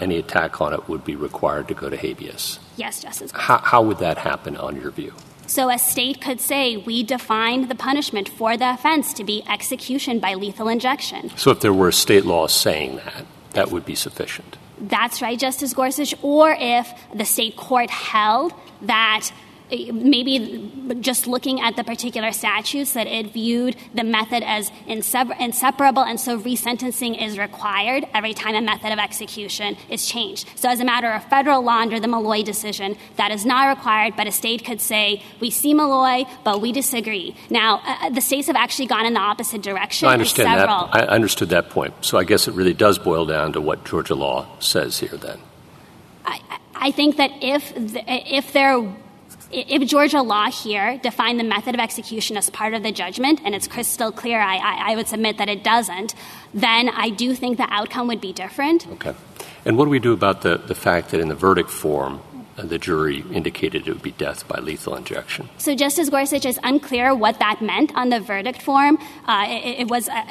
any 0.00 0.16
attack 0.18 0.60
on 0.60 0.72
it 0.72 0.88
would 0.88 1.04
be 1.04 1.16
required 1.16 1.68
to 1.68 1.74
go 1.74 1.90
to 1.90 1.96
habeas? 1.96 2.58
Yes, 2.76 3.02
Justice. 3.02 3.30
How, 3.32 3.58
how 3.58 3.82
would 3.82 3.98
that 3.98 4.18
happen, 4.18 4.56
on 4.56 4.76
your 4.76 4.90
view? 4.90 5.12
So 5.46 5.70
a 5.70 5.78
state 5.78 6.20
could 6.20 6.40
say, 6.40 6.76
we 6.76 7.02
defined 7.04 7.68
the 7.68 7.74
punishment 7.74 8.28
for 8.28 8.56
the 8.56 8.70
offense 8.70 9.12
to 9.14 9.24
be 9.24 9.44
execution 9.48 10.18
by 10.18 10.34
lethal 10.34 10.68
injection. 10.68 11.30
So, 11.36 11.50
if 11.52 11.60
there 11.60 11.72
were 11.72 11.88
a 11.88 11.92
state 11.92 12.24
law 12.26 12.48
saying 12.48 12.96
that, 12.96 13.26
that 13.52 13.70
would 13.70 13.84
be 13.84 13.94
sufficient. 13.94 14.56
That's 14.80 15.22
right, 15.22 15.38
Justice 15.38 15.72
Gorsuch. 15.72 16.14
Or 16.22 16.54
if 16.58 16.92
the 17.14 17.24
state 17.24 17.56
court 17.56 17.90
held 17.90 18.52
that 18.82 19.30
uh, 19.30 19.34
maybe 19.70 20.70
just 21.00 21.26
looking 21.26 21.60
at 21.60 21.76
the 21.76 21.84
particular 21.84 22.32
statutes 22.32 22.92
that 22.92 23.06
it 23.06 23.32
viewed 23.32 23.76
the 23.94 24.04
method 24.04 24.42
as 24.42 24.70
insep- 24.86 25.38
inseparable 25.40 26.02
and 26.02 26.20
so 26.20 26.38
resentencing 26.38 27.20
is 27.20 27.38
required 27.38 28.06
every 28.14 28.34
time 28.34 28.54
a 28.54 28.60
method 28.60 28.92
of 28.92 28.98
execution 28.98 29.76
is 29.88 30.06
changed. 30.06 30.48
So 30.54 30.68
as 30.68 30.80
a 30.80 30.84
matter 30.84 31.10
of 31.10 31.24
federal 31.24 31.62
law 31.62 31.78
under 31.78 31.98
the 31.98 32.08
Malloy 32.08 32.42
decision, 32.42 32.96
that 33.16 33.30
is 33.30 33.44
not 33.44 33.68
required, 33.68 34.14
but 34.16 34.26
a 34.26 34.32
state 34.32 34.64
could 34.64 34.80
say, 34.80 35.22
we 35.40 35.50
see 35.50 35.74
Malloy, 35.74 36.24
but 36.44 36.60
we 36.60 36.72
disagree. 36.72 37.34
Now, 37.50 37.82
uh, 37.84 38.10
the 38.10 38.20
states 38.20 38.46
have 38.46 38.56
actually 38.56 38.86
gone 38.86 39.06
in 39.06 39.14
the 39.14 39.20
opposite 39.20 39.62
direction. 39.62 40.08
I 40.08 40.12
understand 40.12 40.60
that. 40.60 40.68
I 40.68 41.00
understood 41.06 41.48
that 41.50 41.70
point. 41.70 41.94
So, 42.00 42.18
I 42.18 42.24
guess 42.24 42.48
it 42.48 42.54
really 42.54 42.74
does 42.74 42.98
boil 42.98 43.26
down 43.26 43.52
to 43.54 43.60
what 43.60 43.84
Georgia 43.84 44.14
law 44.14 44.46
says 44.60 44.98
here 44.98 45.16
then. 45.16 45.40
I 46.86 46.90
think 46.92 47.16
that 47.16 47.30
if 47.40 47.74
the, 47.74 48.02
if 48.06 48.52
there 48.52 48.80
if 49.50 49.88
Georgia 49.88 50.22
law 50.22 50.50
here 50.50 50.98
defined 50.98 51.38
the 51.38 51.44
method 51.44 51.74
of 51.74 51.80
execution 51.80 52.36
as 52.36 52.50
part 52.50 52.74
of 52.74 52.82
the 52.82 52.92
judgment, 52.92 53.40
and 53.44 53.54
it's 53.54 53.68
crystal 53.68 54.12
clear, 54.12 54.40
I, 54.40 54.56
I, 54.56 54.92
I 54.92 54.96
would 54.96 55.08
submit 55.08 55.38
that 55.38 55.48
it 55.48 55.62
doesn't, 55.62 56.14
then 56.52 56.88
I 56.88 57.10
do 57.10 57.34
think 57.34 57.56
the 57.56 57.68
outcome 57.70 58.08
would 58.08 58.20
be 58.20 58.32
different. 58.32 58.86
Okay. 58.88 59.14
And 59.64 59.76
what 59.76 59.84
do 59.86 59.90
we 59.90 59.98
do 59.98 60.12
about 60.12 60.42
the, 60.42 60.58
the 60.58 60.74
fact 60.74 61.10
that 61.10 61.20
in 61.20 61.28
the 61.28 61.34
verdict 61.34 61.70
form, 61.70 62.20
uh, 62.56 62.62
the 62.62 62.78
jury 62.78 63.24
indicated 63.32 63.86
it 63.86 63.92
would 63.92 64.02
be 64.02 64.12
death 64.12 64.46
by 64.48 64.58
lethal 64.58 64.94
injection? 64.94 65.48
So 65.58 65.74
Justice 65.74 66.08
Gorsuch 66.08 66.46
is 66.46 66.58
unclear 66.62 67.14
what 67.14 67.38
that 67.38 67.60
meant 67.60 67.94
on 67.94 68.08
the 68.08 68.20
verdict 68.20 68.62
form. 68.62 68.98
Uh, 69.26 69.46
it, 69.48 69.80
it 69.80 69.88
was 69.88 70.08
uh, 70.08 70.24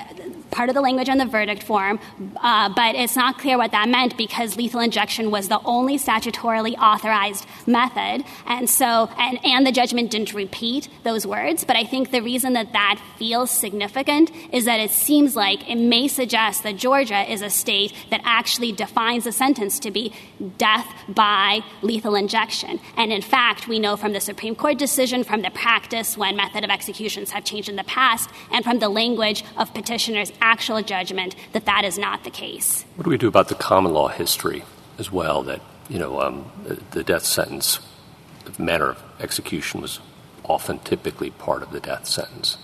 part 0.55 0.69
of 0.69 0.75
the 0.75 0.81
language 0.81 1.09
on 1.09 1.17
the 1.17 1.25
verdict 1.25 1.61
form, 1.63 1.99
uh, 2.37 2.69
but 2.69 2.95
it's 2.95 3.15
not 3.15 3.37
clear 3.37 3.57
what 3.57 3.71
that 3.71 3.89
meant 3.89 4.15
because 4.17 4.55
lethal 4.55 4.79
injection 4.79 5.29
was 5.29 5.49
the 5.49 5.59
only 5.65 5.99
statutorily 5.99 6.75
authorized 6.77 7.45
method. 7.67 8.23
And 8.45 8.69
so, 8.69 9.09
and, 9.19 9.37
and 9.45 9.67
the 9.67 9.71
judgment 9.73 10.11
didn't 10.11 10.33
repeat 10.33 10.87
those 11.03 11.27
words. 11.27 11.65
But 11.65 11.75
I 11.75 11.83
think 11.83 12.11
the 12.11 12.21
reason 12.21 12.53
that 12.53 12.71
that 12.71 13.01
feels 13.17 13.51
significant 13.51 14.31
is 14.53 14.63
that 14.65 14.79
it 14.79 14.91
seems 14.91 15.35
like 15.35 15.69
it 15.69 15.75
may 15.75 16.07
suggest 16.07 16.63
that 16.63 16.77
Georgia 16.77 17.29
is 17.29 17.41
a 17.41 17.49
state 17.49 17.93
that 18.09 18.21
actually 18.23 18.71
defines 18.71 19.27
a 19.27 19.33
sentence 19.33 19.77
to 19.79 19.91
be 19.91 20.13
death 20.57 20.87
by 21.09 21.59
lethal 21.81 22.15
injection. 22.15 22.79
And 22.95 23.11
in 23.11 23.21
fact, 23.21 23.67
we 23.67 23.77
know 23.79 23.97
from 23.97 24.13
the 24.13 24.21
Supreme 24.21 24.55
Court 24.55 24.77
decision, 24.77 25.25
from 25.25 25.41
the 25.41 25.51
practice 25.51 26.17
when 26.17 26.37
method 26.37 26.63
of 26.63 26.69
executions 26.69 27.31
have 27.31 27.43
changed 27.43 27.67
in 27.67 27.75
the 27.75 27.83
past, 27.83 28.29
and 28.51 28.63
from 28.63 28.79
the 28.79 28.89
language 28.89 29.43
of 29.57 29.73
petitioner's 29.73 30.31
actual 30.45 30.81
judgment 30.81 31.35
that 31.53 31.65
that 31.65 31.83
is 31.83 31.97
not 31.97 32.23
the 32.23 32.29
case. 32.29 32.85
What 32.95 33.03
do 33.05 33.09
we 33.09 33.17
do 33.17 33.27
about 33.27 33.49
the 33.49 33.55
common 33.55 33.93
law 33.93 34.09
history 34.09 34.63
as 34.97 35.11
well 35.11 35.43
that, 35.43 35.61
you 35.89 35.99
know, 35.99 36.21
um, 36.21 36.51
the 36.91 37.03
death 37.03 37.25
sentence, 37.25 37.79
the 38.45 38.61
manner 38.61 38.89
of 38.89 39.03
execution 39.19 39.81
was 39.81 39.99
often 40.43 40.79
typically 40.79 41.31
part 41.31 41.63
of 41.63 41.71
the 41.71 41.79
death 41.79 42.05
sentence? 42.07 42.57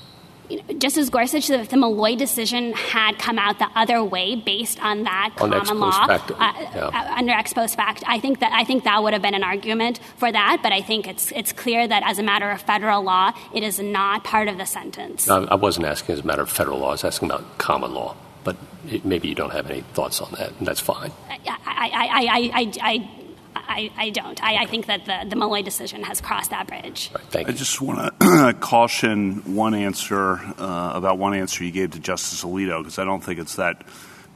Justice 0.78 1.10
Gorsuch, 1.10 1.48
the, 1.48 1.64
the 1.64 1.78
Malloy 1.78 2.16
decision 2.16 2.74
had 2.74 3.18
come 3.20 3.38
out 3.38 3.60
the 3.60 3.70
other 3.76 4.04
way 4.04 4.36
based 4.36 4.82
on 4.84 5.04
that 5.04 5.34
on 5.40 5.52
common 5.52 5.80
law 5.80 6.06
uh, 6.08 6.20
yeah. 6.30 6.90
uh, 6.94 7.16
under 7.18 7.32
ex 7.32 7.54
post 7.54 7.76
fact. 7.76 8.04
I 8.08 8.20
think 8.20 8.40
that 8.40 8.52
I 8.52 8.64
think 8.64 8.84
that 8.84 9.02
would 9.02 9.14
have 9.14 9.22
been 9.22 9.36
an 9.36 9.44
argument 9.44 10.00
for 10.18 10.32
that, 10.32 10.60
but 10.64 10.72
I 10.72 10.82
think 10.82 11.08
it's 11.08 11.32
it's 11.32 11.52
clear 11.52 11.88
that 11.88 12.04
as 12.06 12.20
a 12.20 12.24
matter 12.24 12.50
of 12.50 12.62
federal 12.62 13.04
law, 13.04 13.32
it 13.54 13.64
is 13.64 13.80
not 13.80 14.24
part 14.24 14.48
of 14.48 14.58
the 14.58 14.66
sentence. 14.66 15.30
I, 15.30 15.44
I 15.44 15.56
wasn't 15.56 15.88
asking 15.88 16.14
as 16.14 16.20
a 16.22 16.26
matter 16.26 16.42
of 16.42 16.50
federal 16.50 16.80
law; 16.80 16.90
I 16.90 16.92
was 16.92 17.04
asking 17.04 17.30
about 17.30 17.58
common 17.58 17.94
law. 17.94 18.16
But 18.44 18.58
it, 18.88 19.06
maybe 19.06 19.28
you 19.28 19.36
don't 19.36 19.52
have 19.52 19.70
any 19.70 19.82
thoughts 19.82 20.20
on 20.20 20.32
that, 20.32 20.52
and 20.58 20.68
that's 20.68 20.80
fine. 20.80 21.12
I, 21.30 21.40
I, 21.46 21.90
I, 21.94 22.52
I 22.54 22.74
I, 22.82 23.10
I 23.56 24.10
don't. 24.10 24.42
I, 24.44 24.64
I, 24.64 24.66
think 24.66 24.86
that 24.88 25.06
the, 25.06 25.30
the 25.30 25.36
Malloy 25.36 25.62
decision 25.62 26.04
has 26.04 26.22
crossed 26.22 26.52
that 26.52 26.68
bridge. 26.68 27.10
Right, 27.34 27.48
I 27.48 27.52
just 27.52 27.82
want 27.82 28.14
to 28.20 28.56
caution 28.60 29.56
one 29.56 29.74
answer 29.74 30.34
uh, 30.58 30.92
about 30.94 31.18
one 31.18 31.34
answer 31.34 31.64
you 31.64 31.72
gave 31.72 31.92
to 31.92 32.00
Justice 32.00 32.44
Alito 32.44 32.80
because 32.80 33.00
I 33.00 33.06
don't 33.06 33.24
think 33.24 33.40
it's 33.40 33.56
that 33.56 33.84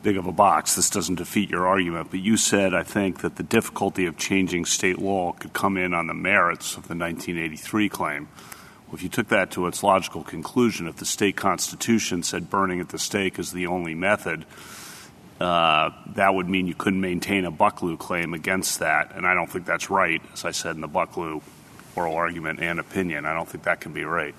big 0.03 0.17
of 0.17 0.27
a 0.27 0.31
box. 0.31 0.75
This 0.75 0.89
doesn't 0.89 1.15
defeat 1.15 1.49
your 1.49 1.65
argument, 1.65 2.11
but 2.11 2.19
you 2.19 2.37
said 2.37 2.73
I 2.73 2.83
think 2.83 3.21
that 3.21 3.37
the 3.37 3.43
difficulty 3.43 4.05
of 4.05 4.17
changing 4.17 4.65
state 4.65 4.99
law 4.99 5.31
could 5.33 5.53
come 5.53 5.77
in 5.77 5.93
on 5.93 6.07
the 6.07 6.13
merits 6.13 6.77
of 6.77 6.87
the 6.87 6.95
1983 6.95 7.89
claim. 7.89 8.27
Well, 8.87 8.95
if 8.95 9.03
you 9.03 9.09
took 9.09 9.29
that 9.29 9.51
to 9.51 9.65
its 9.67 9.81
logical 9.81 10.23
conclusion, 10.23 10.87
if 10.87 10.97
the 10.97 11.05
state 11.05 11.35
constitution 11.35 12.21
said 12.21 12.49
burning 12.49 12.79
at 12.79 12.89
the 12.89 12.99
stake 12.99 13.39
is 13.39 13.51
the 13.51 13.65
only 13.65 13.95
method, 13.95 14.45
Uh, 15.39 15.91
that 16.15 16.33
would 16.33 16.47
mean 16.47 16.65
you 16.65 16.73
couldn't 16.73 17.01
maintain 17.01 17.45
a 17.45 17.51
Bucklew 17.51 17.99
claim 17.99 18.33
against 18.33 18.79
that. 18.79 19.15
And 19.15 19.27
I 19.27 19.33
don't 19.33 19.49
think 19.49 19.65
that's 19.65 19.89
right, 19.89 20.21
as 20.33 20.45
I 20.45 20.51
said 20.51 20.75
in 20.75 20.81
the 20.81 20.87
Bucklew 20.87 21.41
oral 21.95 22.15
argument 22.15 22.59
and 22.59 22.79
opinion. 22.79 23.25
I 23.25 23.33
don't 23.33 23.47
think 23.47 23.63
that 23.65 23.81
can 23.81 23.93
be 23.93 24.03
right. 24.03 24.35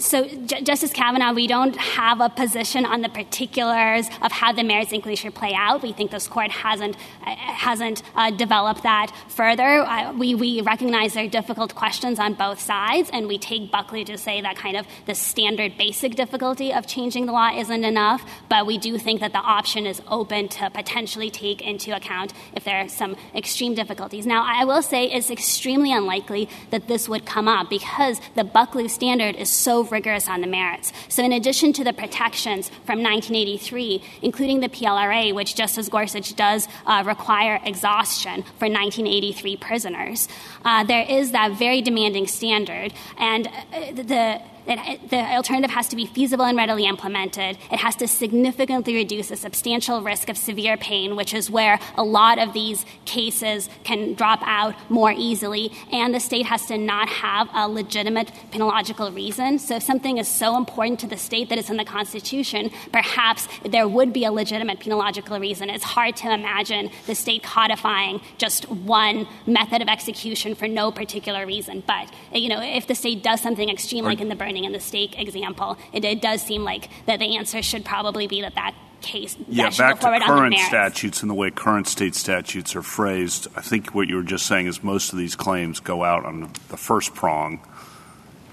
So, 0.00 0.28
J- 0.28 0.62
Justice 0.62 0.92
Kavanaugh, 0.92 1.32
we 1.32 1.48
don't 1.48 1.76
have 1.76 2.20
a 2.20 2.28
position 2.28 2.86
on 2.86 3.00
the 3.00 3.08
particulars 3.08 4.06
of 4.22 4.30
how 4.30 4.52
the 4.52 4.62
merits 4.62 4.92
inquiry 4.92 5.16
should 5.16 5.34
play 5.34 5.54
out. 5.54 5.82
We 5.82 5.92
think 5.92 6.12
this 6.12 6.28
court 6.28 6.50
hasn't 6.50 6.96
uh, 7.26 7.34
hasn't 7.34 8.02
uh, 8.14 8.30
developed 8.30 8.84
that 8.84 9.12
further. 9.28 9.80
Uh, 9.80 10.12
we 10.12 10.34
we 10.36 10.60
recognize 10.60 11.14
there 11.14 11.24
are 11.24 11.28
difficult 11.28 11.74
questions 11.74 12.20
on 12.20 12.34
both 12.34 12.60
sides, 12.60 13.10
and 13.12 13.26
we 13.26 13.38
take 13.38 13.72
Bucklew 13.72 14.06
to 14.06 14.16
say 14.16 14.40
that 14.40 14.56
kind 14.56 14.76
of 14.76 14.86
the 15.06 15.14
standard 15.14 15.76
basic 15.76 16.14
difficulty 16.14 16.72
of 16.72 16.86
changing 16.86 17.26
the 17.26 17.32
law 17.32 17.50
isn't 17.50 17.84
enough. 17.84 18.24
But 18.48 18.66
we 18.66 18.78
do 18.78 18.98
think 18.98 19.20
that 19.20 19.32
the 19.32 19.38
option 19.38 19.84
is 19.84 20.00
open 20.06 20.48
to 20.48 20.70
potentially 20.70 21.30
take 21.30 21.60
into 21.60 21.94
account 21.94 22.32
if 22.54 22.62
there 22.62 22.76
are 22.76 22.88
some 22.88 23.16
extreme 23.34 23.74
difficulties. 23.74 24.26
Now, 24.26 24.44
I 24.46 24.64
will 24.64 24.82
say 24.82 25.06
it's 25.06 25.30
extremely 25.30 25.92
unlikely 25.92 26.48
that 26.70 26.86
this 26.86 27.08
would 27.08 27.26
come 27.26 27.48
up 27.48 27.68
because 27.68 28.20
the 28.36 28.44
Bucklew 28.44 28.88
standard 28.88 29.34
is 29.34 29.50
so 29.50 29.87
rigorous 29.90 30.28
on 30.28 30.40
the 30.40 30.46
merits. 30.46 30.92
So, 31.08 31.24
in 31.24 31.32
addition 31.32 31.72
to 31.74 31.84
the 31.84 31.92
protections 31.92 32.68
from 32.86 33.02
1983, 33.02 34.02
including 34.22 34.60
the 34.60 34.68
PLRA, 34.68 35.34
which 35.34 35.54
Justice 35.54 35.88
Gorsuch 35.88 36.34
does 36.36 36.68
uh, 36.86 37.02
require 37.06 37.60
exhaustion 37.64 38.42
for 38.58 38.68
1983 38.68 39.56
prisoners, 39.56 40.28
uh, 40.64 40.84
there 40.84 41.06
is 41.08 41.32
that 41.32 41.52
very 41.52 41.80
demanding 41.80 42.26
standard. 42.26 42.92
And 43.18 43.46
uh, 43.46 43.92
the 43.92 44.40
it, 44.68 45.10
the 45.10 45.16
alternative 45.16 45.70
has 45.70 45.88
to 45.88 45.96
be 45.96 46.04
feasible 46.04 46.44
and 46.44 46.56
readily 46.56 46.84
implemented. 46.84 47.56
It 47.72 47.78
has 47.78 47.96
to 47.96 48.06
significantly 48.06 48.94
reduce 48.94 49.30
a 49.30 49.36
substantial 49.36 50.02
risk 50.02 50.28
of 50.28 50.36
severe 50.36 50.76
pain, 50.76 51.16
which 51.16 51.32
is 51.32 51.50
where 51.50 51.80
a 51.96 52.04
lot 52.04 52.38
of 52.38 52.52
these 52.52 52.84
cases 53.06 53.70
can 53.84 54.14
drop 54.14 54.40
out 54.42 54.74
more 54.90 55.12
easily. 55.12 55.72
And 55.90 56.14
the 56.14 56.20
state 56.20 56.46
has 56.46 56.66
to 56.66 56.76
not 56.76 57.08
have 57.08 57.48
a 57.54 57.66
legitimate 57.68 58.30
penological 58.50 59.14
reason. 59.14 59.58
So 59.58 59.76
if 59.76 59.82
something 59.82 60.18
is 60.18 60.28
so 60.28 60.56
important 60.56 61.00
to 61.00 61.06
the 61.06 61.16
state 61.16 61.48
that 61.48 61.58
it's 61.58 61.70
in 61.70 61.78
the 61.78 61.84
Constitution, 61.84 62.70
perhaps 62.92 63.48
there 63.64 63.88
would 63.88 64.12
be 64.12 64.24
a 64.24 64.32
legitimate 64.32 64.80
penological 64.80 65.40
reason. 65.40 65.70
It's 65.70 65.84
hard 65.84 66.16
to 66.16 66.32
imagine 66.32 66.90
the 67.06 67.14
state 67.14 67.42
codifying 67.42 68.20
just 68.36 68.68
one 68.70 69.26
method 69.46 69.80
of 69.80 69.88
execution 69.88 70.54
for 70.54 70.68
no 70.68 70.90
particular 70.90 71.46
reason. 71.46 71.82
But, 71.86 72.12
you 72.32 72.48
know, 72.48 72.60
if 72.60 72.86
the 72.86 72.94
state 72.94 73.22
does 73.22 73.40
something 73.40 73.68
extreme, 73.68 74.04
like 74.04 74.20
in 74.20 74.28
the 74.28 74.36
burning 74.36 74.57
in 74.64 74.72
the 74.72 74.80
stake 74.80 75.18
example, 75.18 75.76
it, 75.92 76.04
it 76.04 76.20
does 76.20 76.42
seem 76.42 76.64
like 76.64 76.88
that 77.06 77.18
the 77.18 77.36
answer 77.36 77.62
should 77.62 77.84
probably 77.84 78.26
be 78.26 78.40
that 78.42 78.54
that 78.54 78.74
case. 79.00 79.36
Yeah, 79.48 79.70
back 79.70 80.00
to 80.00 80.20
current 80.20 80.58
statutes 80.58 81.22
and 81.22 81.30
the 81.30 81.34
way 81.34 81.50
current 81.50 81.86
state 81.86 82.14
statutes 82.14 82.74
are 82.76 82.82
phrased. 82.82 83.48
I 83.56 83.60
think 83.60 83.94
what 83.94 84.08
you 84.08 84.16
were 84.16 84.22
just 84.22 84.46
saying 84.46 84.66
is 84.66 84.82
most 84.82 85.12
of 85.12 85.18
these 85.18 85.36
claims 85.36 85.80
go 85.80 86.04
out 86.04 86.24
on 86.24 86.52
the 86.68 86.76
first 86.76 87.14
prong, 87.14 87.60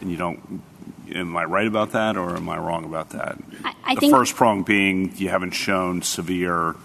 and 0.01 0.11
you 0.11 0.17
don't. 0.17 0.61
Am 1.13 1.37
I 1.37 1.43
right 1.43 1.67
about 1.67 1.91
that, 1.91 2.17
or 2.17 2.35
am 2.35 2.49
I 2.49 2.57
wrong 2.57 2.83
about 2.83 3.11
that? 3.11 3.37
I, 3.63 3.75
I 3.83 3.95
the 3.95 4.09
first 4.09 4.35
prong 4.35 4.63
being 4.63 5.15
you 5.17 5.29
haven't 5.29 5.51
shown 5.51 6.01
severe 6.01 6.75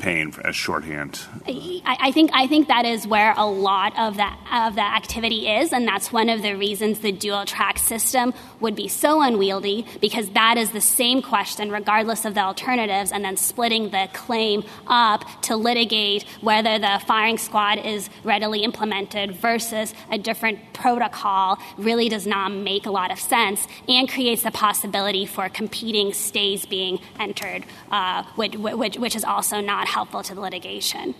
pain 0.00 0.32
as 0.44 0.56
shorthand. 0.56 1.20
I, 1.46 1.96
I, 2.00 2.12
think 2.12 2.30
I 2.32 2.46
think 2.46 2.68
that 2.68 2.84
is 2.84 3.06
where 3.06 3.34
a 3.36 3.46
lot 3.46 3.98
of 3.98 4.16
that 4.16 4.38
of 4.52 4.74
the 4.74 4.82
activity 4.82 5.48
is, 5.48 5.72
and 5.72 5.86
that's 5.86 6.12
one 6.12 6.28
of 6.28 6.42
the 6.42 6.54
reasons 6.54 7.00
the 7.00 7.12
dual 7.12 7.44
track 7.44 7.78
system 7.78 8.32
would 8.60 8.74
be 8.74 8.88
so 8.88 9.20
unwieldy 9.20 9.86
because 10.00 10.30
that 10.30 10.56
is 10.56 10.70
the 10.70 10.80
same 10.80 11.22
question 11.22 11.70
regardless 11.70 12.24
of 12.24 12.34
the 12.34 12.40
alternatives, 12.40 13.12
and 13.12 13.24
then 13.24 13.36
splitting 13.36 13.90
the 13.90 14.08
claim 14.12 14.64
up 14.86 15.24
to 15.42 15.56
litigate 15.56 16.24
whether 16.40 16.78
the 16.78 17.02
firing 17.06 17.38
squad 17.38 17.78
is 17.78 18.08
readily 18.24 18.62
implemented 18.62 19.34
versus 19.34 19.94
a 20.10 20.18
different 20.18 20.58
protocol 20.72 21.58
really 21.76 22.08
does 22.08 22.26
not 22.26 22.52
make 22.52 22.86
a 22.86 22.90
lot 22.90 23.10
of 23.10 23.18
sense 23.18 23.66
and 23.88 24.08
creates 24.08 24.42
the 24.42 24.50
possibility 24.50 25.26
for 25.26 25.48
competing 25.48 26.12
stays 26.12 26.64
being 26.66 27.00
entered, 27.18 27.64
uh, 27.90 28.22
which, 28.36 28.54
which, 28.56 28.96
which 28.96 29.16
is 29.16 29.24
also 29.24 29.60
not 29.60 29.87
helpful 29.88 30.22
to 30.22 30.34
the 30.34 30.40
litigation. 30.40 31.14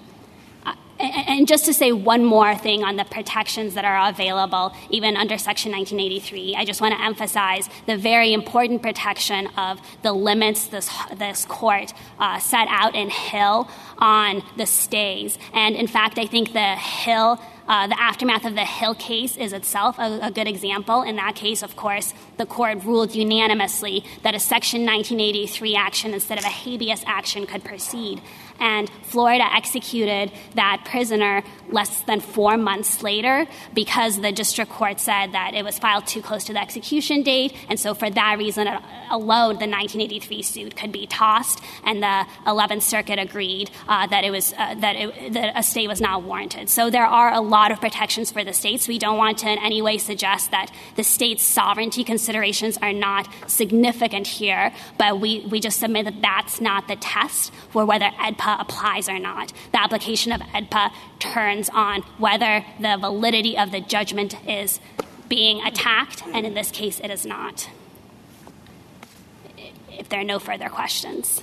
Uh, 0.64 0.75
and 0.99 1.47
just 1.47 1.64
to 1.66 1.73
say 1.73 1.93
one 1.93 2.25
more 2.25 2.57
thing 2.57 2.83
on 2.83 2.97
the 2.97 3.05
protections 3.05 3.75
that 3.75 3.85
are 3.85 4.09
available, 4.09 4.75
even 4.91 5.16
under 5.16 5.39
Section 5.39 5.73
1983, 5.73 6.57
I 6.57 6.64
just 6.64 6.81
want 6.81 6.95
to 6.95 7.01
emphasize 7.01 7.69
the 7.87 7.97
very 7.97 8.33
important 8.33 8.83
protection 8.83 9.47
of 9.57 9.81
the 10.03 10.12
limits 10.12 10.66
this, 10.66 10.91
this 11.16 11.45
court 11.47 11.93
uh, 12.19 12.39
set 12.41 12.66
out 12.69 12.95
in 12.95 13.11
Hill 13.11 13.69
on 13.99 14.43
the 14.57 14.66
stays. 14.66 15.39
And 15.53 15.77
in 15.77 15.87
fact, 15.87 16.19
I 16.19 16.27
think 16.27 16.53
the 16.53 16.75
Hill 16.77 17.41
uh, 17.69 17.87
the 17.87 18.01
aftermath 18.01 18.47
of 18.47 18.55
the 18.55 18.64
Hill 18.64 18.95
case 18.95 19.37
is 19.37 19.53
itself 19.53 19.99
a, 19.99 20.21
a, 20.23 20.31
good 20.31 20.49
example. 20.49 21.03
In 21.03 21.16
that 21.16 21.35
case, 21.35 21.62
of 21.62 21.77
course, 21.77 22.14
the 22.39 22.47
court 22.47 22.83
ruled 22.83 23.14
unanimously 23.14 24.05
that 24.23 24.35
a 24.35 24.41
Section 24.41 24.87
1983 24.87 25.77
action 25.77 26.14
instead 26.14 26.39
of 26.39 26.45
a 26.45 26.49
habeas 26.49 27.05
action 27.07 27.45
could 27.45 27.62
proceed 27.62 28.23
and 28.61 28.91
Florida 29.05 29.45
executed 29.55 30.33
that 30.55 30.85
prisoner 30.85 31.43
less 31.71 32.01
than 32.03 32.21
four 32.21 32.57
months 32.57 33.03
later 33.03 33.47
because 33.75 34.21
the 34.21 34.33
district 34.33 34.71
court 34.71 35.01
said 35.01 35.33
that 35.33 35.55
it 35.55 35.65
was 35.65 35.79
filed 35.79 36.07
too 36.07 36.23
close 36.23 36.45
to 36.45 36.53
the 36.53 36.61
execution 36.61 37.23
date, 37.23 37.55
and 37.69 37.79
so 37.79 37.95
for 37.95 38.11
that 38.11 38.39
reason 38.39 38.69
alone, 39.11 39.55
the 39.59 39.69
1983 39.69 40.43
suit 40.43 40.77
could 40.77 40.93
be 40.93 41.07
tossed, 41.07 41.61
and 41.85 42.03
the 42.03 42.27
11th 42.47 42.83
Circuit 42.83 43.19
agreed 43.19 43.71
uh, 43.89 44.07
that 44.07 44.25
it 44.25 44.31
was 44.31 44.53
uh, 44.55 44.75
that, 44.77 44.97
it, 44.97 45.33
that 45.33 45.53
a 45.57 45.63
stay 45.63 45.87
was 45.87 46.01
not 46.01 46.23
warranted. 46.23 46.69
So 46.69 46.91
there 46.91 47.07
are 47.07 47.33
a 47.33 47.41
lot 47.41 47.71
of 47.71 47.81
protections 47.81 48.31
for 48.31 48.45
the 48.45 48.53
states. 48.53 48.89
We 48.89 48.99
don't 48.99 49.19
want 49.19 49.39
to 49.39 49.51
in 49.51 49.59
any 49.59 49.83
way 49.83 49.99
suggest 49.99 50.51
that 50.51 50.71
the 50.97 51.05
state's 51.05 51.45
sovereignty 51.45 52.05
considerations 52.05 52.79
are 52.79 52.93
not 52.93 53.29
significant 53.47 54.27
here, 54.27 54.73
but 54.97 55.21
we, 55.21 55.41
we 55.41 55.61
just 55.61 55.79
submit 55.79 56.05
that 56.05 56.21
that's 56.23 56.61
not 56.61 56.89
the 56.89 56.97
test 56.97 57.53
for 57.71 57.85
whether 57.85 58.07
AEDPA 58.07 58.48
AEDPA 58.49 58.61
applies 58.61 59.09
or 59.09 59.19
not. 59.19 59.53
The 59.73 59.81
application 59.81 60.33
of 60.33 60.41
AEDPA 60.41 60.91
turns 61.19 61.69
on 61.71 62.03
whether 62.19 62.65
the 62.81 62.97
validity 62.99 63.57
of 63.57 63.71
the 63.71 63.81
judgment 63.81 64.35
is 64.49 64.81
being 65.29 65.61
attacked, 65.67 66.23
and 66.33 66.47
in 66.47 66.55
this 66.55 66.71
case, 66.71 67.01
it 67.01 67.11
is 67.11 67.27
not. 67.27 67.69
If, 69.57 69.75
if 69.91 70.09
there 70.09 70.21
are 70.21 70.25
no 70.25 70.39
further 70.39 70.69
questions. 70.69 71.43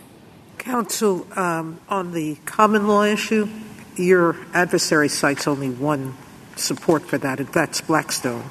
Counsel, 0.58 1.28
um, 1.38 1.80
on 1.90 2.14
the 2.14 2.36
common 2.46 2.88
law 2.88 3.04
issue, 3.04 3.48
your 3.96 4.36
adversary 4.54 5.10
cites 5.10 5.48
only 5.48 5.70
one 5.70 6.16
support 6.56 7.04
for 7.04 7.18
that, 7.20 7.40
and 7.40 7.50
that's 7.50 7.82
Blackstone. 7.82 8.50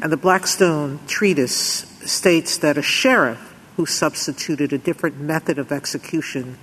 And 0.00 0.12
the 0.12 0.16
Blackstone 0.16 1.00
treatise 1.06 1.86
states 2.04 2.58
that 2.58 2.78
a 2.78 2.82
sheriff 2.82 3.54
who 3.76 3.86
substituted 3.86 4.72
a 4.72 4.78
different 4.78 5.18
method 5.18 5.58
of 5.58 5.72
execution 5.72 6.58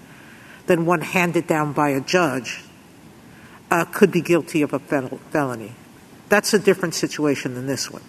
than 0.70 0.86
one 0.86 1.02
handed 1.02 1.48
down 1.48 1.74
by 1.74 1.90
a 1.90 2.00
judge 2.00 2.64
uh, 3.72 3.86
could 3.86 4.12
be 4.12 4.22
guilty 4.22 4.62
of 4.62 4.72
a 4.72 4.80
felony. 4.80 5.72
That's 6.30 6.54
a 6.54 6.60
different 6.60 6.94
situation 6.94 7.56
than 7.56 7.66
this 7.66 7.90
one. 7.90 8.04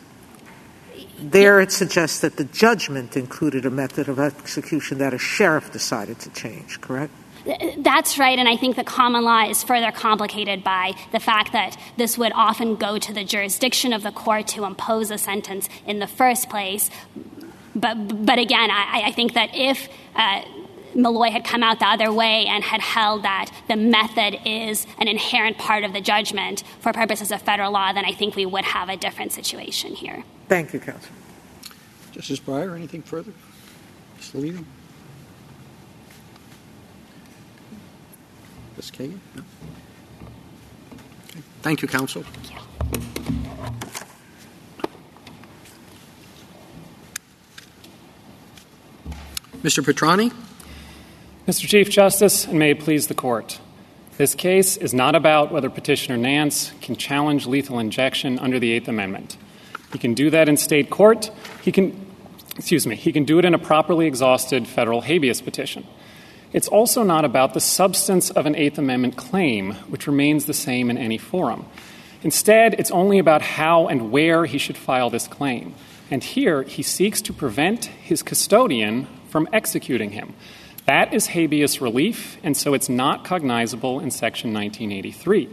There, 1.18 1.58
it 1.60 1.72
suggests 1.72 2.20
that 2.20 2.36
the 2.36 2.44
judgment 2.44 3.16
included 3.16 3.64
a 3.64 3.70
method 3.70 4.08
of 4.10 4.18
execution 4.18 4.98
that 4.98 5.14
a 5.14 5.18
sheriff 5.18 5.72
decided 5.72 6.18
to 6.20 6.30
change, 6.30 6.82
correct? 6.82 7.12
That's 7.78 8.18
right, 8.18 8.38
and 8.38 8.46
I 8.46 8.56
think 8.56 8.76
the 8.76 8.84
common 8.84 9.24
law 9.24 9.48
is 9.48 9.62
further 9.62 9.90
complicated 9.90 10.62
by 10.62 10.92
the 11.12 11.20
fact 11.20 11.52
that 11.52 11.78
this 11.96 12.18
would 12.18 12.32
often 12.34 12.76
go 12.76 12.98
to 12.98 13.14
the 13.14 13.24
jurisdiction 13.24 13.94
of 13.94 14.02
the 14.02 14.12
court 14.12 14.48
to 14.48 14.64
impose 14.64 15.10
a 15.10 15.16
sentence 15.16 15.66
in 15.86 15.98
the 15.98 16.06
first 16.06 16.50
place. 16.50 16.90
But, 17.74 18.26
but 18.26 18.38
again, 18.38 18.70
I, 18.70 19.04
I 19.06 19.12
think 19.12 19.32
that 19.32 19.48
if 19.54 19.88
uh, 20.14 20.42
Malloy 20.94 21.30
had 21.30 21.44
come 21.44 21.62
out 21.62 21.78
the 21.78 21.86
other 21.86 22.12
way 22.12 22.46
and 22.46 22.64
had 22.64 22.80
held 22.80 23.22
that 23.22 23.50
the 23.68 23.76
method 23.76 24.38
is 24.44 24.86
an 24.98 25.08
inherent 25.08 25.58
part 25.58 25.84
of 25.84 25.92
the 25.92 26.00
judgment 26.00 26.62
for 26.80 26.92
purposes 26.92 27.30
of 27.30 27.42
federal 27.42 27.72
law, 27.72 27.92
then 27.92 28.04
I 28.04 28.12
think 28.12 28.36
we 28.36 28.46
would 28.46 28.64
have 28.64 28.88
a 28.88 28.96
different 28.96 29.32
situation 29.32 29.94
here. 29.94 30.24
Thank 30.48 30.72
you, 30.72 30.80
Counsel. 30.80 31.12
Justice 32.12 32.40
Breyer, 32.40 32.74
anything 32.74 33.02
further? 33.02 33.32
Ms. 34.16 34.34
Levy? 34.34 34.64
Ms. 38.76 38.90
Kagan? 38.90 39.18
No? 39.36 39.42
Okay. 41.30 41.40
Thank 41.62 41.82
you, 41.82 41.88
Counsel. 41.88 42.22
Thank 42.22 42.50
you. 42.50 42.56
Mr. 49.62 49.84
Petrany? 49.84 50.32
Mr. 51.50 51.66
Chief 51.66 51.90
Justice, 51.90 52.46
and 52.46 52.60
may 52.60 52.70
it 52.70 52.78
please 52.78 53.08
the 53.08 53.14
Court. 53.14 53.58
This 54.18 54.36
case 54.36 54.76
is 54.76 54.94
not 54.94 55.16
about 55.16 55.50
whether 55.50 55.68
Petitioner 55.68 56.16
Nance 56.16 56.70
can 56.80 56.94
challenge 56.94 57.44
lethal 57.44 57.80
injection 57.80 58.38
under 58.38 58.60
the 58.60 58.70
Eighth 58.70 58.86
Amendment. 58.86 59.36
He 59.92 59.98
can 59.98 60.14
do 60.14 60.30
that 60.30 60.48
in 60.48 60.56
state 60.56 60.90
court. 60.90 61.32
He 61.62 61.72
can, 61.72 62.06
excuse 62.54 62.86
me, 62.86 62.94
he 62.94 63.12
can 63.12 63.24
do 63.24 63.40
it 63.40 63.44
in 63.44 63.52
a 63.52 63.58
properly 63.58 64.06
exhausted 64.06 64.68
federal 64.68 65.00
habeas 65.00 65.40
petition. 65.40 65.84
It's 66.52 66.68
also 66.68 67.02
not 67.02 67.24
about 67.24 67.52
the 67.52 67.60
substance 67.60 68.30
of 68.30 68.46
an 68.46 68.54
Eighth 68.54 68.78
Amendment 68.78 69.16
claim, 69.16 69.72
which 69.88 70.06
remains 70.06 70.44
the 70.44 70.54
same 70.54 70.88
in 70.88 70.96
any 70.96 71.18
forum. 71.18 71.66
Instead, 72.22 72.74
it's 72.74 72.92
only 72.92 73.18
about 73.18 73.42
how 73.42 73.88
and 73.88 74.12
where 74.12 74.44
he 74.44 74.58
should 74.58 74.76
file 74.76 75.10
this 75.10 75.26
claim. 75.26 75.74
And 76.12 76.22
here, 76.22 76.62
he 76.62 76.84
seeks 76.84 77.20
to 77.22 77.32
prevent 77.32 77.86
his 77.86 78.22
custodian 78.22 79.08
from 79.28 79.48
executing 79.52 80.12
him. 80.12 80.34
That 80.90 81.14
is 81.14 81.28
habeas 81.28 81.80
relief, 81.80 82.36
and 82.42 82.56
so 82.56 82.74
it's 82.74 82.88
not 82.88 83.24
cognizable 83.24 84.00
in 84.00 84.10
Section 84.10 84.52
1983. 84.52 85.48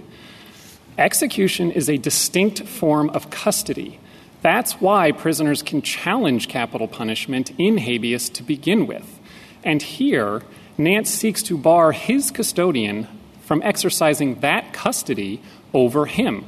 Execution 0.98 1.70
is 1.70 1.88
a 1.88 1.98
distinct 1.98 2.64
form 2.64 3.12
of 3.12 3.30
custody. 3.30 4.00
That's 4.42 4.82
why 4.82 5.12
prisoners 5.12 5.62
can 5.62 5.84
challenge 5.84 6.48
capital 6.48 6.88
punishment 6.88 7.52
in 7.60 7.78
habeas 7.78 8.30
to 8.30 8.42
begin 8.42 8.88
with. 8.88 9.20
And 9.64 9.80
here, 9.80 10.42
Nance 10.76 11.12
seeks 11.12 11.44
to 11.44 11.56
bar 11.56 11.92
his 11.92 12.32
custodian 12.32 13.08
from 13.42 13.62
exercising 13.62 14.40
that 14.40 14.74
custody 14.74 15.40
over 15.72 16.08
him. 16.08 16.46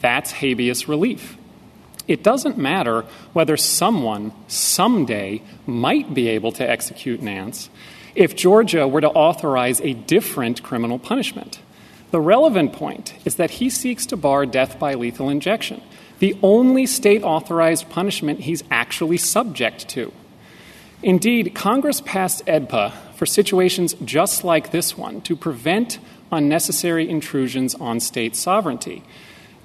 That's 0.00 0.32
habeas 0.32 0.88
relief. 0.88 1.36
It 2.08 2.22
doesn't 2.22 2.56
matter 2.56 3.02
whether 3.34 3.58
someone 3.58 4.32
someday 4.48 5.42
might 5.66 6.14
be 6.14 6.28
able 6.28 6.52
to 6.52 6.66
execute 6.66 7.20
Nance 7.20 7.68
if 8.14 8.36
Georgia 8.36 8.86
were 8.88 9.00
to 9.00 9.10
authorize 9.10 9.80
a 9.80 9.94
different 9.94 10.62
criminal 10.62 10.98
punishment. 10.98 11.60
The 12.10 12.20
relevant 12.20 12.72
point 12.72 13.14
is 13.24 13.36
that 13.36 13.52
he 13.52 13.70
seeks 13.70 14.06
to 14.06 14.16
bar 14.16 14.46
death 14.46 14.78
by 14.78 14.94
lethal 14.94 15.28
injection, 15.28 15.80
the 16.18 16.36
only 16.42 16.86
state 16.86 17.22
authorized 17.22 17.88
punishment 17.88 18.40
he's 18.40 18.64
actually 18.70 19.16
subject 19.16 19.88
to. 19.90 20.12
Indeed, 21.02 21.54
Congress 21.54 22.00
passed 22.00 22.44
AEDPA 22.46 22.92
for 23.14 23.26
situations 23.26 23.94
just 24.04 24.44
like 24.44 24.70
this 24.70 24.98
one 24.98 25.22
to 25.22 25.36
prevent 25.36 25.98
unnecessary 26.30 27.08
intrusions 27.08 27.74
on 27.74 28.00
state 28.00 28.36
sovereignty. 28.36 29.02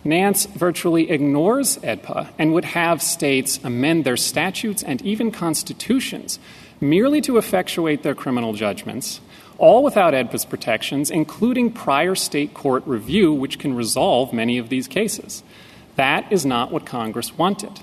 Nance 0.03 0.45
virtually 0.45 1.09
ignores 1.09 1.77
AEDPA 1.79 2.29
and 2.37 2.53
would 2.53 2.65
have 2.65 3.01
states 3.01 3.59
amend 3.63 4.05
their 4.05 4.17
statutes 4.17 4.83
and 4.83 5.01
even 5.01 5.31
constitutions 5.31 6.39
merely 6.81 7.21
to 7.21 7.37
effectuate 7.37 8.03
their 8.03 8.15
criminal 8.15 8.53
judgments, 8.53 9.21
all 9.57 9.83
without 9.83 10.13
AEDPA's 10.13 10.45
protections, 10.45 11.09
including 11.09 11.71
prior 11.71 12.15
state 12.15 12.53
court 12.53 12.83
review, 12.85 13.33
which 13.33 13.59
can 13.59 13.73
resolve 13.73 14.33
many 14.33 14.57
of 14.57 14.69
these 14.69 14.87
cases. 14.87 15.43
That 15.95 16.31
is 16.31 16.45
not 16.45 16.71
what 16.71 16.85
Congress 16.85 17.37
wanted. 17.37 17.79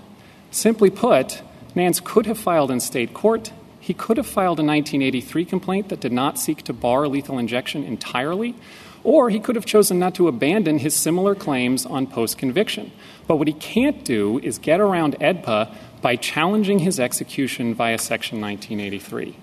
Simply 0.51 0.90
put, 0.90 1.43
Nance 1.74 2.01
could 2.01 2.26
have 2.26 2.38
filed 2.38 2.70
in 2.70 2.80
state 2.80 3.14
court. 3.14 3.53
He 3.80 3.95
could 3.95 4.18
have 4.18 4.26
filed 4.26 4.61
a 4.61 4.64
1983 4.64 5.45
complaint 5.45 5.88
that 5.88 6.01
did 6.01 6.12
not 6.12 6.38
seek 6.38 6.62
to 6.64 6.72
bar 6.72 7.09
lethal 7.09 7.38
injection 7.38 7.84
entirely, 7.84 8.55
or 9.03 9.30
he 9.30 9.40
could 9.40 9.57
have 9.57 9.64
chosen 9.64 9.99
not 9.99 10.14
to 10.16 10.28
abandon 10.28 10.78
his 10.78 10.95
similar 10.95 11.34
claims 11.34 11.86
on 11.86 12.07
post 12.07 12.38
conviction. 12.38 12.93
But 13.26 13.36
what 13.36 13.49
he 13.49 13.55
can't 13.55 14.05
do 14.05 14.38
is 14.40 14.59
get 14.59 14.78
around 14.78 15.16
AEDPA 15.20 15.74
by 16.03 16.16
challenging 16.16 16.80
his 16.80 17.00
execution 17.00 17.74
via 17.74 17.96
Section 17.96 18.40
1983. 18.40 19.36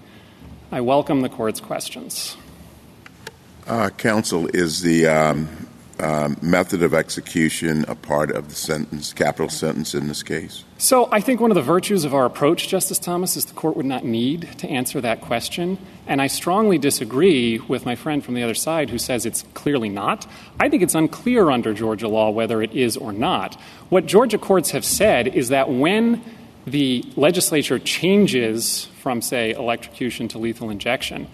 I 0.71 0.81
welcome 0.81 1.21
the 1.21 1.29
court's 1.29 1.61
questions. 1.61 2.37
Uh, 3.65 3.89
counsel, 3.89 4.47
is 4.53 4.81
the 4.81 5.07
um, 5.07 5.47
um, 5.99 6.37
method 6.41 6.83
of 6.83 6.93
execution 6.93 7.85
a 7.87 7.95
part 7.95 8.31
of 8.31 8.49
the 8.49 8.55
sentence, 8.55 9.13
capital 9.13 9.49
sentence 9.49 9.93
in 9.93 10.07
this 10.07 10.21
case? 10.21 10.63
So 10.77 11.09
I 11.11 11.21
think 11.21 11.39
one 11.39 11.51
of 11.51 11.55
the 11.55 11.61
virtues 11.61 12.03
of 12.03 12.13
our 12.13 12.25
approach, 12.25 12.67
Justice 12.67 12.99
Thomas, 12.99 13.37
is 13.37 13.45
the 13.45 13.53
court 13.53 13.75
would 13.75 13.85
not 13.85 14.05
need 14.05 14.49
to 14.59 14.67
answer 14.67 15.01
that 15.01 15.21
question. 15.21 15.77
And 16.07 16.21
I 16.21 16.27
strongly 16.27 16.77
disagree 16.77 17.59
with 17.59 17.85
my 17.85 17.95
friend 17.95 18.23
from 18.23 18.33
the 18.33 18.43
other 18.43 18.53
side 18.53 18.89
who 18.89 18.97
says 18.97 19.25
it's 19.25 19.43
clearly 19.53 19.89
not. 19.89 20.25
I 20.59 20.69
think 20.69 20.83
it's 20.83 20.95
unclear 20.95 21.51
under 21.51 21.73
Georgia 21.73 22.07
law 22.07 22.29
whether 22.29 22.61
it 22.61 22.73
is 22.73 22.97
or 22.97 23.11
not. 23.11 23.55
What 23.89 24.05
Georgia 24.05 24.37
courts 24.37 24.71
have 24.71 24.85
said 24.85 25.27
is 25.27 25.49
that 25.49 25.69
when 25.69 26.23
the 26.71 27.05
legislature 27.15 27.79
changes 27.79 28.85
from, 29.01 29.21
say, 29.21 29.51
electrocution 29.51 30.27
to 30.29 30.37
lethal 30.37 30.69
injection, 30.69 31.27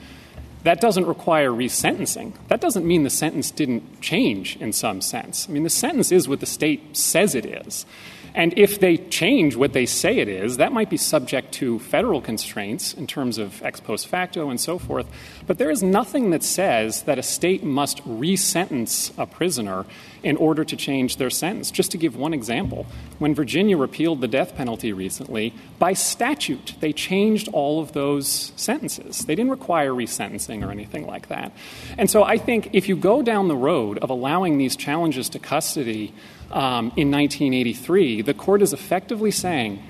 that 0.64 0.82
doesn't 0.82 1.06
require 1.06 1.52
resentencing. 1.52 2.34
That 2.48 2.60
doesn't 2.60 2.88
mean 2.88 3.04
the 3.04 3.10
sentence 3.12 3.52
didn't 3.52 4.02
change 4.02 4.58
in 4.58 4.74
some 4.74 5.00
sense. 5.00 5.48
I 5.48 5.52
mean, 5.52 5.64
the 5.64 5.70
sentence 5.70 6.12
is 6.12 6.28
what 6.28 6.40
the 6.40 6.48
state 6.48 6.98
says 6.98 7.36
it 7.36 7.46
is. 7.46 7.86
And 8.34 8.58
if 8.58 8.80
they 8.80 8.98
change 8.98 9.56
what 9.56 9.74
they 9.74 9.86
say 9.86 10.18
it 10.18 10.28
is, 10.28 10.58
that 10.58 10.74
might 10.74 10.90
be 10.90 10.98
subject 10.98 11.54
to 11.54 11.80
federal 11.80 12.20
constraints 12.20 12.94
in 12.94 13.08
terms 13.08 13.38
of 13.38 13.62
ex 13.64 13.80
post 13.80 14.08
facto 14.08 14.50
and 14.50 14.60
so 14.60 14.78
forth. 14.78 15.08
But 15.48 15.60
there 15.60 15.70
is 15.70 15.84
nothing 15.84 16.32
that 16.32 16.44
says 16.44 17.04
that 17.04 17.20
a 17.20 17.24
state 17.24 17.64
must 17.64 18.02
resentence 18.06 19.12
a 19.18 19.26
prisoner 19.26 19.86
in 20.24 20.38
order 20.38 20.64
to 20.66 20.76
change 20.76 21.18
their 21.18 21.30
sentence. 21.30 21.70
Just 21.70 21.92
to 21.92 21.98
give 21.98 22.16
one 22.16 22.34
example, 22.34 22.88
when 23.20 23.36
Virginia 23.36 23.78
repealed 23.78 24.22
the 24.22 24.28
death 24.28 24.56
penalty 24.56 24.92
recently, 24.92 25.54
by 25.78 25.94
statute, 25.94 26.74
they 26.80 26.92
changed 26.92 27.48
all 27.50 27.80
of 27.80 27.94
those 27.94 28.54
sentences. 28.56 29.20
They 29.20 29.36
didn't 29.36 29.52
require 29.52 29.92
resentencing 29.92 30.66
or 30.66 30.72
anything 30.72 31.06
like 31.06 31.28
that. 31.28 31.52
And 31.98 32.10
so 32.10 32.24
I 32.24 32.38
think 32.40 32.70
if 32.74 32.90
you 32.90 32.96
go 32.96 33.22
down 33.22 33.48
the 33.48 33.56
road 33.56 34.00
of 34.00 34.10
allowing 34.10 34.58
these 34.58 34.76
challenges 34.76 35.30
to 35.30 35.40
custody 35.40 36.12
um, 36.50 36.92
in 36.96 37.12
1983, 37.12 38.24
the 38.24 38.34
court 38.34 38.64
is 38.64 38.74
effectively 38.74 39.32
saying, 39.32 39.84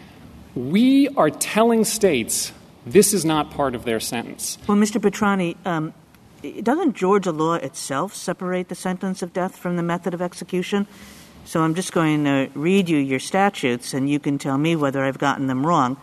we 0.53 1.09
are 1.09 1.29
telling 1.29 1.83
states 1.85 2.51
this 2.85 3.13
is 3.13 3.25
not 3.25 3.51
part 3.51 3.75
of 3.75 3.83
their 3.83 3.99
sentence. 3.99 4.57
Well, 4.67 4.77
Mr. 4.77 5.01
Petrany, 5.01 5.55
um, 5.65 5.93
doesn't 6.61 6.95
Georgia 6.95 7.31
law 7.31 7.55
itself 7.55 8.13
separate 8.13 8.69
the 8.69 8.75
sentence 8.75 9.21
of 9.21 9.33
death 9.33 9.57
from 9.57 9.75
the 9.75 9.83
method 9.83 10.13
of 10.13 10.21
execution? 10.21 10.87
So 11.45 11.61
I'm 11.61 11.75
just 11.75 11.93
going 11.93 12.25
to 12.25 12.49
read 12.55 12.89
you 12.89 12.97
your 12.97 13.19
statutes, 13.19 13.93
and 13.93 14.09
you 14.09 14.19
can 14.19 14.37
tell 14.37 14.57
me 14.57 14.75
whether 14.75 15.03
I've 15.03 15.19
gotten 15.19 15.47
them 15.47 15.65
wrong. 15.65 15.97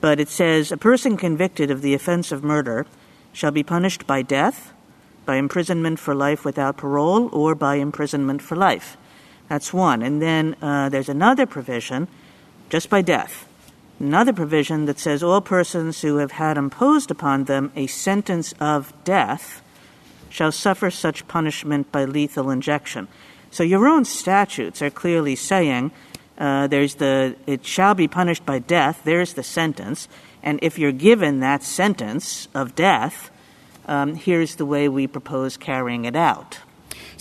But 0.00 0.20
it 0.20 0.28
says 0.28 0.70
a 0.70 0.76
person 0.76 1.16
convicted 1.16 1.70
of 1.70 1.80
the 1.80 1.94
offense 1.94 2.32
of 2.32 2.44
murder 2.44 2.86
shall 3.32 3.50
be 3.50 3.62
punished 3.62 4.06
by 4.06 4.22
death, 4.22 4.72
by 5.24 5.36
imprisonment 5.36 5.98
for 5.98 6.14
life 6.14 6.44
without 6.44 6.76
parole, 6.76 7.28
or 7.32 7.54
by 7.54 7.76
imprisonment 7.76 8.42
for 8.42 8.56
life. 8.56 8.96
That's 9.48 9.72
one. 9.72 10.02
And 10.02 10.20
then 10.20 10.56
uh, 10.60 10.88
there's 10.88 11.08
another 11.08 11.46
provision, 11.46 12.08
just 12.68 12.90
by 12.90 13.02
death. 13.02 13.48
Another 14.00 14.32
provision 14.32 14.86
that 14.86 14.98
says 14.98 15.22
all 15.22 15.40
persons 15.40 16.00
who 16.00 16.16
have 16.16 16.32
had 16.32 16.56
imposed 16.56 17.10
upon 17.10 17.44
them 17.44 17.72
a 17.76 17.86
sentence 17.86 18.54
of 18.60 18.92
death 19.04 19.62
shall 20.28 20.52
suffer 20.52 20.90
such 20.90 21.28
punishment 21.28 21.90
by 21.92 22.04
lethal 22.04 22.50
injection. 22.50 23.06
So 23.50 23.62
your 23.62 23.86
own 23.86 24.04
statutes 24.04 24.82
are 24.82 24.90
clearly 24.90 25.36
saying 25.36 25.92
uh, 26.36 26.66
there's 26.66 26.96
the 26.96 27.36
it 27.46 27.64
shall 27.64 27.94
be 27.94 28.08
punished 28.08 28.44
by 28.44 28.58
death. 28.58 29.02
There's 29.04 29.34
the 29.34 29.44
sentence, 29.44 30.08
and 30.42 30.58
if 30.62 30.78
you're 30.78 30.92
given 30.92 31.40
that 31.40 31.62
sentence 31.62 32.48
of 32.54 32.74
death, 32.74 33.30
um, 33.86 34.16
here's 34.16 34.56
the 34.56 34.66
way 34.66 34.88
we 34.88 35.06
propose 35.06 35.56
carrying 35.56 36.04
it 36.04 36.16
out. 36.16 36.58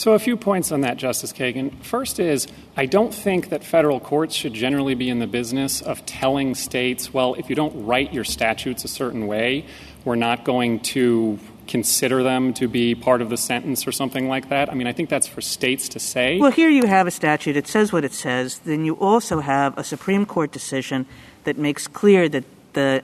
So, 0.04 0.12
a 0.12 0.20
few 0.20 0.36
points 0.36 0.74
on 0.74 0.82
that, 0.82 0.98
Justice 0.98 1.32
Kagan. 1.32 1.82
First 1.82 2.20
is, 2.20 2.50
I 2.76 2.88
don't 2.88 3.14
think 3.14 3.48
that 3.52 3.64
federal 3.64 4.02
courts 4.02 4.36
should 4.36 4.54
generally 4.54 4.96
be 4.96 5.08
in 5.08 5.20
the 5.20 5.28
business 5.28 5.82
of 5.82 6.06
telling 6.06 6.56
states, 6.56 7.14
well, 7.14 7.36
if 7.36 7.50
you 7.50 7.56
don't 7.56 7.86
write 7.86 8.12
your 8.12 8.26
statutes 8.26 8.84
a 8.84 8.90
certain 8.90 9.28
way, 9.28 9.66
we're 10.04 10.18
not 10.18 10.44
going 10.44 10.82
to 10.82 11.40
consider 11.70 12.22
them 12.22 12.54
to 12.56 12.68
be 12.68 12.96
part 12.96 13.22
of 13.22 13.30
the 13.30 13.38
sentence 13.38 13.88
or 13.88 13.94
something 13.94 14.28
like 14.28 14.50
that. 14.50 14.70
I 14.70 14.74
mean, 14.74 14.88
I 14.88 14.92
think 14.92 15.08
that's 15.08 15.26
for 15.26 15.40
states 15.40 15.88
to 15.88 16.02
say. 16.02 16.38
Well, 16.38 16.52
here 16.52 16.68
you 16.68 16.86
have 16.86 17.08
a 17.08 17.12
statute, 17.12 17.56
it 17.56 17.70
says 17.70 17.94
what 17.94 18.04
it 18.04 18.12
says. 18.12 18.60
Then 18.60 18.84
you 18.84 18.96
also 18.96 19.40
have 19.40 19.78
a 19.78 19.86
Supreme 19.86 20.26
Court 20.26 20.52
decision 20.52 21.06
that 21.46 21.58
makes 21.58 21.88
clear 21.88 22.28
that 22.28 22.44
the 22.74 23.04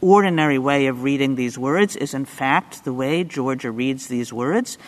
ordinary 0.00 0.60
way 0.60 0.86
of 0.86 1.02
reading 1.02 1.34
these 1.34 1.58
words 1.58 1.96
is, 1.96 2.14
in 2.14 2.24
fact, 2.24 2.84
the 2.84 2.92
way 2.92 3.24
Georgia 3.24 3.72
reads 3.72 4.06
these 4.06 4.32
words. 4.32 4.78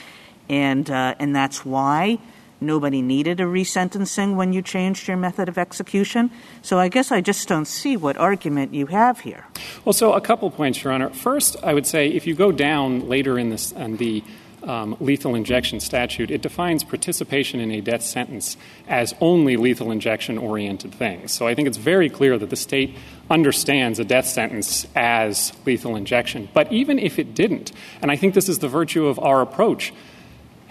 And, 0.49 0.90
uh, 0.90 1.14
and 1.18 1.34
that's 1.34 1.64
why 1.64 2.18
nobody 2.61 3.03
needed 3.03 3.40
a 3.40 3.45
resentencing 3.45 4.36
when 4.36 4.53
you 4.53 4.62
changed 4.62 5.09
your 5.09 5.16
method 5.16 5.49
of 5.49 5.59
execution. 5.59 6.30
So 6.62 6.78
I 6.78 6.88
guess 6.88 7.11
I 7.12 7.20
just 7.20 7.49
don't 7.49 7.66
see 7.66 7.97
what 7.97 8.16
argument 8.16 8.72
you 8.72 8.86
have 8.86 9.20
here. 9.20 9.47
Well, 9.84 9.93
so 9.93 10.12
a 10.12 10.20
couple 10.20 10.51
points, 10.51 10.82
Your 10.82 10.93
Honor. 10.93 11.11
First, 11.11 11.57
I 11.62 11.74
would 11.74 11.86
say 11.86 12.09
if 12.09 12.26
you 12.26 12.34
go 12.34 12.53
down 12.53 13.09
later 13.09 13.38
in, 13.38 13.51
this, 13.51 13.72
in 13.72 13.97
the 13.97 14.22
um, 14.62 14.97
lethal 15.01 15.34
injection 15.34 15.80
statute, 15.80 16.30
it 16.30 16.40
defines 16.40 16.84
participation 16.84 17.61
in 17.61 17.72
a 17.72 17.80
death 17.80 18.03
sentence 18.03 18.57
as 18.86 19.14
only 19.20 19.57
lethal 19.57 19.90
injection 19.90 20.38
oriented 20.38 20.95
things. 20.95 21.32
So 21.32 21.47
I 21.47 21.55
think 21.55 21.68
it's 21.68 21.78
very 21.78 22.09
clear 22.09 22.38
that 22.38 22.51
the 22.51 22.57
state 22.57 22.97
understands 23.28 23.99
a 23.99 24.05
death 24.05 24.26
sentence 24.26 24.86
as 24.95 25.53
lethal 25.66 25.97
injection. 25.97 26.49
But 26.55 26.72
even 26.72 26.99
if 26.99 27.18
it 27.18 27.34
didn't, 27.34 27.72
and 28.01 28.11
I 28.11 28.16
think 28.16 28.34
this 28.34 28.49
is 28.49 28.61
the 28.61 28.68
virtue 28.68 29.07
of 29.07 29.18
our 29.18 29.40
approach, 29.40 29.93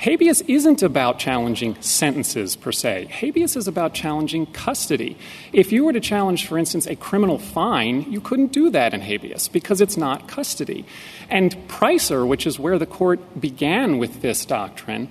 Habeas 0.02 0.42
isn't 0.48 0.82
about 0.82 1.20
challenging 1.20 1.80
sentences 1.80 2.56
per 2.56 2.72
se. 2.72 3.06
Habeas 3.12 3.56
is 3.56 3.68
about 3.68 3.94
challenging 3.94 4.48
custody. 4.48 5.16
If 5.54 5.72
you 5.72 5.86
were 5.86 5.94
to 5.94 6.00
challenge, 6.00 6.48
for 6.48 6.58
instance, 6.58 6.88
a 6.88 6.96
criminal 6.96 7.38
fine, 7.38 8.12
you 8.12 8.20
couldn't 8.20 8.52
do 8.52 8.72
that 8.72 8.96
in 8.96 9.02
habeas 9.02 9.48
because 9.48 9.80
it's 9.80 9.98
not 9.98 10.28
custody. 10.28 10.86
And 11.30 11.56
Preiser, 11.68 12.28
which 12.28 12.48
is 12.48 12.58
where 12.58 12.80
the 12.80 12.88
court 12.88 13.40
began 13.40 14.00
with 14.00 14.24
this 14.24 14.44
doctrine, 14.44 15.08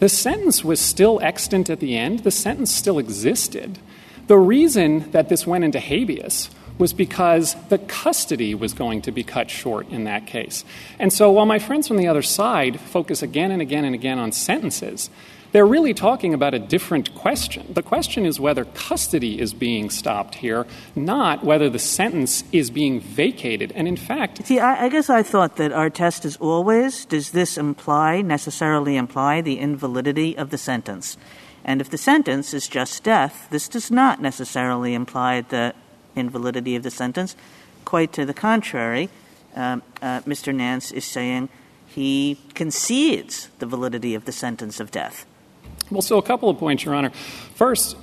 the 0.00 0.10
sentence 0.10 0.62
was 0.62 0.80
still 0.80 1.18
extant 1.22 1.70
at 1.70 1.80
the 1.80 1.96
end, 1.96 2.18
the 2.18 2.30
sentence 2.30 2.70
still 2.70 2.98
existed. 2.98 3.78
The 4.26 4.36
reason 4.36 5.10
that 5.12 5.30
this 5.30 5.46
went 5.46 5.64
into 5.64 5.80
habeas 5.80 6.50
was 6.78 6.92
because 6.92 7.56
the 7.68 7.78
custody 7.78 8.54
was 8.54 8.74
going 8.74 9.02
to 9.02 9.12
be 9.12 9.24
cut 9.24 9.50
short 9.50 9.88
in 9.88 10.04
that 10.04 10.26
case. 10.26 10.64
And 10.98 11.12
so 11.12 11.30
while 11.30 11.46
my 11.46 11.58
friends 11.58 11.88
from 11.88 11.96
the 11.96 12.08
other 12.08 12.22
side 12.22 12.80
focus 12.80 13.22
again 13.22 13.50
and 13.50 13.62
again 13.62 13.84
and 13.84 13.94
again 13.94 14.18
on 14.18 14.32
sentences, 14.32 15.10
they're 15.52 15.66
really 15.66 15.94
talking 15.94 16.34
about 16.34 16.52
a 16.52 16.58
different 16.58 17.14
question. 17.14 17.66
The 17.72 17.82
question 17.82 18.26
is 18.26 18.38
whether 18.38 18.66
custody 18.66 19.40
is 19.40 19.54
being 19.54 19.88
stopped 19.88 20.34
here, 20.34 20.66
not 20.94 21.44
whether 21.44 21.70
the 21.70 21.78
sentence 21.78 22.44
is 22.52 22.70
being 22.70 23.00
vacated. 23.00 23.72
And 23.72 23.88
in 23.88 23.96
fact, 23.96 24.44
see, 24.46 24.60
I, 24.60 24.90
guess 24.90 25.08
I 25.08 25.22
thought 25.22 25.56
that 25.56 25.72
our 25.72 25.88
test 25.88 26.26
is 26.26 26.36
always 26.36 27.06
does 27.06 27.30
this 27.30 27.56
imply, 27.56 28.20
necessarily 28.20 28.96
imply, 28.96 29.40
the 29.40 29.58
invalidity 29.58 30.36
of 30.36 30.50
the 30.50 30.58
sentence? 30.58 31.16
And 31.64 31.80
if 31.80 31.88
the 31.88 31.98
sentence 31.98 32.52
is 32.52 32.68
just 32.68 33.02
death, 33.02 33.48
this 33.50 33.66
does 33.66 33.90
not 33.90 34.20
necessarily 34.20 34.94
imply 34.94 35.40
the 35.40 35.74
invalidity 36.16 36.74
of 36.74 36.82
the 36.82 36.90
sentence. 36.90 37.36
Quite 37.84 38.12
to 38.14 38.26
the 38.26 38.34
contrary, 38.34 39.08
um, 39.54 39.82
uh, 40.02 40.20
Mr. 40.22 40.54
Nance 40.54 40.90
is 40.90 41.04
saying 41.04 41.48
he 41.86 42.38
concedes 42.54 43.48
the 43.58 43.66
validity 43.66 44.14
of 44.14 44.24
the 44.24 44.32
sentence 44.32 44.80
of 44.80 44.90
death. 44.90 45.24
Well, 45.90 46.02
so 46.02 46.18
a 46.18 46.22
couple 46.22 46.50
of 46.50 46.58
points, 46.58 46.84
Your 46.84 46.94
Honor. 46.94 47.10
First, 47.54 47.96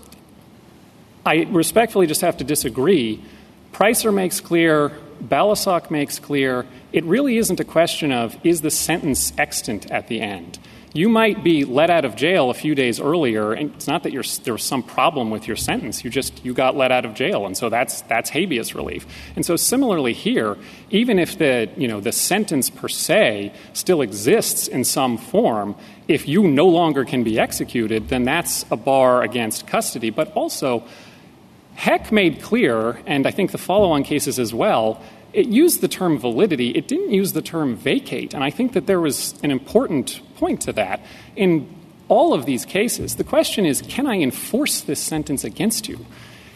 I 1.25 1.47
respectfully 1.49 2.07
just 2.07 2.21
have 2.21 2.37
to 2.37 2.43
disagree. 2.43 3.23
Preiser 3.73 4.13
makes 4.13 4.39
clear, 4.39 4.91
Balisok 5.21 5.91
makes 5.91 6.19
clear, 6.19 6.65
it 6.91 7.03
really 7.03 7.37
isn't 7.37 7.59
a 7.59 7.65
question 7.65 8.11
of 8.11 8.37
is 8.45 8.61
the 8.61 8.71
sentence 8.71 9.33
extant 9.37 9.89
at 9.91 10.07
the 10.07 10.21
end 10.21 10.59
you 10.93 11.09
might 11.09 11.43
be 11.43 11.65
let 11.65 11.89
out 11.89 12.05
of 12.05 12.15
jail 12.15 12.51
a 12.51 12.53
few 12.53 12.75
days 12.75 12.99
earlier 12.99 13.51
and 13.51 13.73
it's 13.73 13.87
not 13.87 14.03
that 14.03 14.11
there 14.43 14.53
was 14.53 14.63
some 14.63 14.83
problem 14.83 15.31
with 15.31 15.47
your 15.47 15.57
sentence 15.57 16.03
you 16.03 16.09
just 16.09 16.45
you 16.45 16.53
got 16.53 16.75
let 16.75 16.91
out 16.91 17.03
of 17.03 17.15
jail 17.15 17.47
and 17.47 17.57
so 17.57 17.67
that's 17.67 18.01
that's 18.01 18.29
habeas 18.29 18.75
relief. 18.75 19.05
And 19.35 19.45
so 19.45 19.55
similarly 19.55 20.13
here 20.13 20.55
even 20.91 21.17
if 21.17 21.37
the 21.37 21.69
you 21.75 21.87
know 21.87 21.99
the 21.99 22.11
sentence 22.11 22.69
per 22.69 22.87
se 22.87 23.53
still 23.73 24.01
exists 24.01 24.67
in 24.67 24.83
some 24.83 25.17
form 25.17 25.75
if 26.07 26.27
you 26.27 26.47
no 26.47 26.67
longer 26.67 27.03
can 27.05 27.23
be 27.23 27.39
executed 27.39 28.09
then 28.09 28.23
that's 28.23 28.63
a 28.71 28.77
bar 28.77 29.23
against 29.23 29.65
custody. 29.67 30.11
But 30.11 30.31
also 30.33 30.85
Heck 31.75 32.11
made 32.11 32.39
clear 32.43 33.01
and 33.07 33.25
i 33.25 33.31
think 33.31 33.51
the 33.51 33.57
follow 33.57 33.91
on 33.91 34.03
cases 34.03 34.37
as 34.37 34.53
well 34.53 35.01
it 35.33 35.47
used 35.47 35.81
the 35.81 35.87
term 35.87 36.17
validity. 36.17 36.69
It 36.69 36.87
didn't 36.87 37.11
use 37.11 37.33
the 37.33 37.41
term 37.41 37.75
vacate. 37.75 38.33
And 38.33 38.43
i 38.43 38.49
think 38.49 38.73
that 38.73 38.87
there 38.87 38.99
was 38.99 39.35
an 39.43 39.51
important 39.51 40.21
point 40.35 40.61
to 40.61 40.73
that. 40.73 41.01
In 41.35 41.67
all 42.09 42.33
of 42.33 42.45
these 42.45 42.65
cases 42.65 43.15
the 43.15 43.23
question 43.23 43.65
is 43.65 43.81
can 43.81 44.05
i 44.05 44.15
enforce 44.15 44.81
this 44.81 44.99
sentence 44.99 45.43
against 45.43 45.87
you 45.87 46.05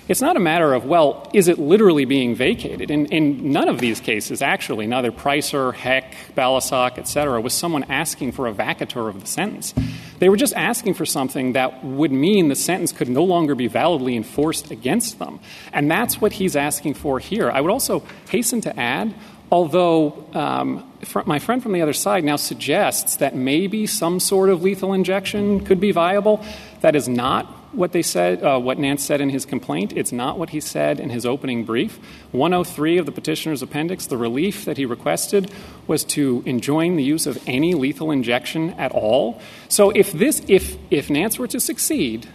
it's 0.07 0.21
not 0.21 0.37
a 0.37 0.39
matter 0.39 0.73
of 0.73 0.85
well 0.85 1.29
is 1.33 1.47
it 1.47 1.59
literally 1.59 2.05
being 2.05 2.35
vacated? 2.35 2.89
In, 2.91 3.05
in 3.07 3.51
none 3.51 3.67
of 3.67 3.79
these 3.79 3.99
cases 3.99 4.41
actually 4.41 4.87
neither 4.87 5.11
Preiser 5.11 5.73
Heck 5.73 6.15
Balisok 6.35 6.97
etc 6.97 7.39
was 7.41 7.53
someone 7.53 7.83
asking 7.83 8.31
for 8.31 8.47
a 8.47 8.53
vacatur 8.53 9.09
of 9.09 9.19
the 9.19 9.27
sentence. 9.27 9.73
They 10.19 10.29
were 10.29 10.37
just 10.37 10.55
asking 10.55 10.95
for 10.95 11.05
something 11.05 11.53
that 11.53 11.83
would 11.83 12.11
mean 12.11 12.47
the 12.47 12.55
sentence 12.55 12.91
could 12.91 13.09
no 13.09 13.23
longer 13.23 13.53
be 13.55 13.67
validly 13.67 14.15
enforced 14.15 14.71
against 14.71 15.19
them. 15.19 15.39
And 15.71 15.91
that's 15.91 16.19
what 16.19 16.33
he's 16.33 16.55
asking 16.55 16.95
for 16.95 17.19
here. 17.19 17.51
I 17.51 17.61
would 17.61 17.71
also 17.71 18.03
hasten 18.29 18.61
to 18.61 18.79
add 18.79 19.13
although 19.51 20.25
um, 20.33 20.91
my 21.25 21.39
friend 21.39 21.63
from 21.63 21.71
the 21.71 21.81
other 21.81 21.93
side 21.93 22.23
now 22.23 22.35
suggests 22.35 23.17
that 23.17 23.35
maybe 23.35 23.87
some 23.87 24.19
sort 24.19 24.49
of 24.49 24.61
lethal 24.61 24.93
injection 24.93 25.63
could 25.63 25.79
be 25.79 25.91
viable 25.91 26.43
that 26.81 26.95
is 26.95 27.07
not 27.07 27.56
what 27.73 27.91
they 27.91 28.01
said, 28.01 28.43
uh, 28.43 28.59
what 28.59 28.77
Nance 28.79 29.03
said 29.03 29.21
in 29.21 29.29
his 29.29 29.45
complaint. 29.45 29.93
It's 29.95 30.11
not 30.11 30.37
what 30.37 30.51
he 30.51 30.59
said 30.59 30.99
in 30.99 31.09
his 31.09 31.25
opening 31.25 31.63
brief. 31.63 31.99
103 32.31 32.97
of 32.97 33.05
the 33.05 33.11
petitioner's 33.11 33.61
appendix, 33.61 34.05
the 34.05 34.17
relief 34.17 34.65
that 34.65 34.77
he 34.77 34.85
requested 34.85 35.51
was 35.85 36.03
to 36.05 36.43
enjoin 36.45 36.95
the 36.95 37.03
use 37.03 37.27
of 37.27 37.41
any 37.47 37.73
lethal 37.73 38.11
injection 38.11 38.71
at 38.71 38.91
all. 38.91 39.41
So 39.69 39.91
if 39.91 40.11
this, 40.11 40.41
if 40.47 40.77
if 40.89 41.09
Nance 41.09 41.37
were 41.37 41.47
to 41.47 41.59
succeed, 41.59 42.27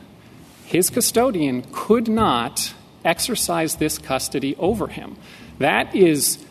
his 0.64 0.90
custodian 0.90 1.64
could 1.72 2.08
not 2.08 2.74
exercise 3.04 3.76
this 3.76 3.98
custody 3.98 4.56
over 4.56 4.86
him. 4.88 5.16
That 5.58 5.94
is 5.94 6.44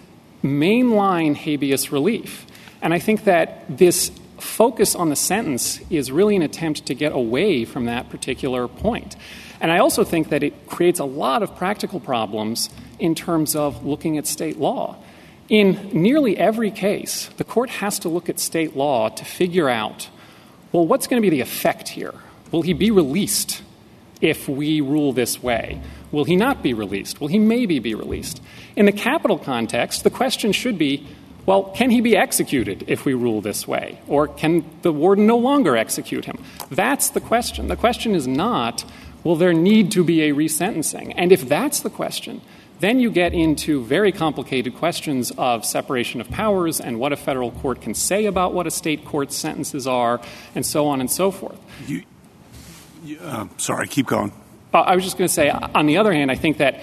mainline 0.43 1.36
habeas 1.36 1.91
relief. 1.91 2.45
And 2.82 2.93
I 2.93 2.99
think 2.99 3.25
that 3.25 3.65
this 3.77 4.11
focus 4.41 4.95
on 4.95 5.09
the 5.09 5.15
sentence 5.15 5.79
is 5.89 6.11
really 6.11 6.35
an 6.35 6.41
attempt 6.41 6.85
to 6.87 6.95
get 6.95 7.11
away 7.11 7.65
from 7.65 7.85
that 7.85 8.09
particular 8.09 8.67
point. 8.67 9.15
And 9.59 9.71
I 9.71 9.77
also 9.79 10.03
think 10.03 10.29
that 10.29 10.43
it 10.43 10.67
creates 10.67 10.99
a 10.99 11.05
lot 11.05 11.43
of 11.43 11.55
practical 11.55 11.99
problems 11.99 12.69
in 12.99 13.15
terms 13.15 13.55
of 13.55 13.85
looking 13.85 14.17
at 14.17 14.25
state 14.25 14.57
law. 14.57 14.97
In 15.49 15.89
nearly 15.93 16.37
every 16.37 16.71
case, 16.71 17.29
the 17.37 17.43
court 17.43 17.69
has 17.69 17.99
to 17.99 18.09
look 18.09 18.29
at 18.29 18.39
state 18.39 18.75
law 18.75 19.09
to 19.09 19.25
figure 19.25 19.69
out 19.69 20.09
well, 20.71 20.87
what's 20.87 21.07
going 21.07 21.21
to 21.21 21.25
be 21.25 21.29
the 21.29 21.41
effect 21.41 21.89
here? 21.89 22.13
Will 22.51 22.61
he 22.61 22.73
be 22.73 22.91
released 22.91 23.61
if 24.21 24.47
we 24.47 24.79
rule 24.79 25.11
this 25.11 25.43
way? 25.43 25.81
Will 26.11 26.23
he 26.23 26.35
not 26.35 26.63
be 26.63 26.73
released? 26.73 27.19
Will 27.19 27.27
he 27.27 27.39
maybe 27.39 27.79
be 27.79 27.93
released? 27.93 28.41
In 28.75 28.85
the 28.85 28.91
capital 28.91 29.37
context, 29.37 30.03
the 30.03 30.09
question 30.09 30.53
should 30.53 30.77
be 30.77 31.07
well, 31.45 31.63
can 31.63 31.89
he 31.89 32.01
be 32.01 32.15
executed 32.15 32.85
if 32.87 33.05
we 33.05 33.13
rule 33.13 33.41
this 33.41 33.67
way? 33.67 33.99
Or 34.07 34.27
can 34.27 34.63
the 34.81 34.91
warden 34.91 35.25
no 35.25 35.37
longer 35.37 35.75
execute 35.75 36.25
him? 36.25 36.43
That's 36.69 37.09
the 37.09 37.21
question. 37.21 37.67
The 37.67 37.75
question 37.75 38.15
is 38.15 38.27
not, 38.27 38.85
will 39.23 39.35
there 39.35 39.53
need 39.53 39.91
to 39.93 40.03
be 40.03 40.21
a 40.21 40.33
resentencing? 40.33 41.13
And 41.17 41.31
if 41.31 41.47
that's 41.47 41.79
the 41.79 41.89
question, 41.89 42.41
then 42.79 42.99
you 42.99 43.11
get 43.11 43.33
into 43.33 43.83
very 43.83 44.11
complicated 44.11 44.75
questions 44.75 45.31
of 45.37 45.65
separation 45.65 46.19
of 46.19 46.29
powers 46.29 46.79
and 46.81 46.99
what 46.99 47.13
a 47.13 47.17
federal 47.17 47.51
court 47.51 47.81
can 47.81 47.93
say 47.93 48.25
about 48.25 48.53
what 48.53 48.65
a 48.65 48.71
state 48.71 49.05
court's 49.05 49.35
sentences 49.35 49.85
are, 49.87 50.19
and 50.55 50.65
so 50.65 50.87
on 50.87 50.99
and 50.99 51.09
so 51.09 51.31
forth. 51.31 51.59
You, 51.87 52.03
you, 53.03 53.19
uh, 53.19 53.47
sorry, 53.57 53.87
keep 53.87 54.07
going. 54.07 54.31
Uh, 54.73 54.79
I 54.79 54.95
was 54.95 55.03
just 55.03 55.17
going 55.17 55.27
to 55.27 55.33
say, 55.33 55.49
on 55.49 55.85
the 55.85 55.97
other 55.97 56.13
hand, 56.13 56.31
I 56.31 56.35
think 56.35 56.57
that 56.57 56.79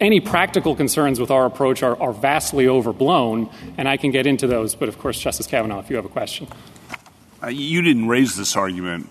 any 0.00 0.20
practical 0.20 0.74
concerns 0.74 1.20
with 1.20 1.30
our 1.30 1.46
approach 1.46 1.82
are, 1.82 2.00
are 2.00 2.12
vastly 2.12 2.68
overblown, 2.68 3.50
and 3.76 3.88
I 3.88 3.96
can 3.96 4.10
get 4.10 4.26
into 4.26 4.46
those. 4.46 4.74
But 4.74 4.88
of 4.88 4.98
course, 4.98 5.20
Justice 5.20 5.46
Kavanaugh, 5.46 5.80
if 5.80 5.90
you 5.90 5.96
have 5.96 6.04
a 6.04 6.10
question. 6.10 6.48
Uh, 7.42 7.48
you 7.48 7.82
didn't 7.82 8.08
raise 8.08 8.36
this 8.36 8.56
argument 8.56 9.08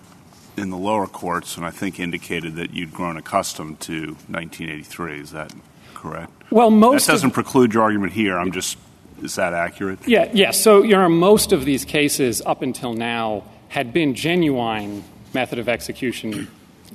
in 0.56 0.70
the 0.70 0.76
lower 0.76 1.06
courts, 1.06 1.56
and 1.56 1.66
I 1.66 1.70
think 1.70 1.98
indicated 2.00 2.56
that 2.56 2.72
you'd 2.72 2.92
grown 2.92 3.16
accustomed 3.16 3.80
to 3.80 4.14
1983. 4.28 5.20
Is 5.20 5.30
that 5.32 5.52
correct? 5.94 6.30
Well, 6.50 6.70
most 6.70 7.06
that 7.06 7.12
doesn't 7.12 7.28
of, 7.28 7.34
preclude 7.34 7.74
your 7.74 7.82
argument 7.82 8.12
here. 8.12 8.38
I'm 8.38 8.52
just 8.52 8.78
is 9.22 9.36
that 9.36 9.54
accurate? 9.54 10.06
Yeah, 10.06 10.30
yeah. 10.32 10.50
So, 10.50 10.82
you 10.82 10.96
know, 10.96 11.08
most 11.08 11.52
of 11.52 11.64
these 11.64 11.84
cases 11.84 12.42
up 12.44 12.62
until 12.62 12.92
now 12.92 13.44
had 13.68 13.92
been 13.92 14.14
genuine 14.14 15.04
method 15.32 15.58
of 15.58 15.68
execution 15.68 16.48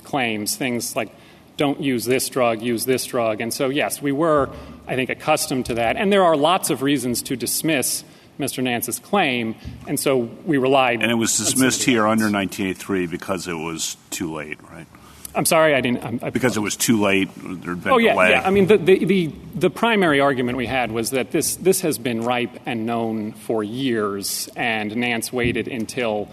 claims, 0.04 0.56
things 0.56 0.94
like 0.94 1.10
don't 1.58 1.82
use 1.82 2.06
this 2.06 2.30
drug, 2.30 2.62
use 2.62 2.86
this 2.86 3.04
drug. 3.04 3.42
And 3.42 3.52
so, 3.52 3.68
yes, 3.68 4.00
we 4.00 4.12
were, 4.12 4.48
I 4.86 4.94
think, 4.94 5.10
accustomed 5.10 5.66
to 5.66 5.74
that. 5.74 5.96
And 5.96 6.10
there 6.10 6.24
are 6.24 6.36
lots 6.36 6.70
of 6.70 6.80
reasons 6.80 7.20
to 7.22 7.36
dismiss 7.36 8.04
Mr. 8.38 8.62
Nance's 8.62 9.00
claim, 9.00 9.56
and 9.86 9.98
so 9.98 10.16
we 10.16 10.58
relied. 10.58 11.02
And 11.02 11.10
it 11.10 11.16
was 11.16 11.36
dismissed 11.36 11.82
here 11.82 12.06
under 12.06 12.30
1983 12.30 13.06
because 13.06 13.48
it 13.48 13.54
was 13.54 13.96
too 14.10 14.32
late, 14.32 14.58
right? 14.70 14.86
I'm 15.34 15.44
sorry, 15.44 15.74
I 15.74 15.80
didn't. 15.80 16.22
I, 16.22 16.30
because 16.30 16.56
it 16.56 16.60
was 16.60 16.76
too 16.76 17.00
late. 17.00 17.28
oh 17.86 17.98
yeah, 17.98 18.12
delay. 18.12 18.30
yeah. 18.30 18.42
I 18.46 18.50
mean, 18.50 18.66
the, 18.66 18.78
the, 18.78 19.04
the 19.04 19.32
the 19.54 19.70
primary 19.70 20.20
argument 20.20 20.56
we 20.56 20.66
had 20.66 20.90
was 20.90 21.10
that 21.10 21.30
this 21.32 21.56
this 21.56 21.82
has 21.82 21.98
been 21.98 22.22
ripe 22.22 22.58
and 22.64 22.86
known 22.86 23.32
for 23.32 23.62
years, 23.62 24.48
and 24.56 24.96
Nance 24.96 25.32
waited 25.32 25.68
until 25.68 26.28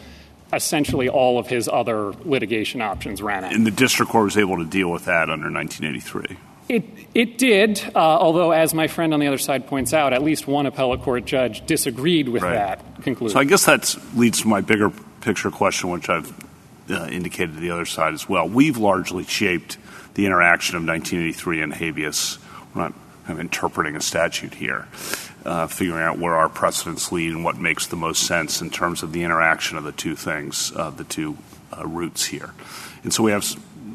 essentially 0.55 1.09
all 1.09 1.37
of 1.39 1.47
his 1.47 1.67
other 1.67 2.11
litigation 2.23 2.81
options 2.81 3.21
ran 3.21 3.43
out. 3.43 3.53
And 3.53 3.65
the 3.65 3.71
district 3.71 4.11
court 4.11 4.25
was 4.25 4.37
able 4.37 4.57
to 4.57 4.65
deal 4.65 4.91
with 4.91 5.05
that 5.05 5.29
under 5.29 5.51
1983. 5.51 6.37
It, 6.67 6.83
it 7.13 7.37
did, 7.37 7.81
uh, 7.93 7.99
although, 7.99 8.51
as 8.51 8.73
my 8.73 8.87
friend 8.87 9.13
on 9.13 9.19
the 9.19 9.27
other 9.27 9.37
side 9.37 9.67
points 9.67 9.93
out, 9.93 10.13
at 10.13 10.23
least 10.23 10.47
one 10.47 10.65
appellate 10.65 11.01
court 11.01 11.25
judge 11.25 11.65
disagreed 11.67 12.27
with 12.27 12.41
right. 12.41 12.53
that 12.53 13.03
conclusion. 13.03 13.35
So 13.35 13.39
I 13.39 13.43
guess 13.43 13.65
that 13.65 13.95
leads 14.15 14.41
to 14.41 14.47
my 14.47 14.61
bigger 14.61 14.89
picture 15.21 15.51
question, 15.51 15.91
which 15.91 16.09
I've 16.09 16.33
uh, 16.89 17.05
indicated 17.11 17.53
to 17.53 17.59
the 17.59 17.69
other 17.69 17.85
side 17.85 18.15
as 18.15 18.27
well. 18.27 18.49
We've 18.49 18.77
largely 18.77 19.25
shaped 19.25 19.77
the 20.15 20.25
interaction 20.25 20.75
of 20.75 20.85
1983 20.85 21.61
and 21.61 21.73
habeas. 21.73 22.39
We're 22.73 22.81
not 22.83 22.93
I'm 23.27 23.39
interpreting 23.39 23.95
a 23.95 24.01
statute 24.01 24.53
here, 24.53 24.87
uh, 25.45 25.67
figuring 25.67 26.01
out 26.01 26.17
where 26.17 26.35
our 26.35 26.49
precedents 26.49 27.11
lead 27.11 27.31
and 27.31 27.43
what 27.43 27.57
makes 27.57 27.87
the 27.87 27.95
most 27.95 28.23
sense 28.23 28.61
in 28.61 28.69
terms 28.69 29.03
of 29.03 29.11
the 29.11 29.23
interaction 29.23 29.77
of 29.77 29.83
the 29.83 29.91
two 29.91 30.15
things, 30.15 30.71
uh, 30.75 30.89
the 30.89 31.03
two 31.03 31.37
uh, 31.77 31.85
routes 31.85 32.25
here. 32.25 32.53
And 33.03 33.13
so 33.13 33.23
we 33.23 33.31
have 33.31 33.45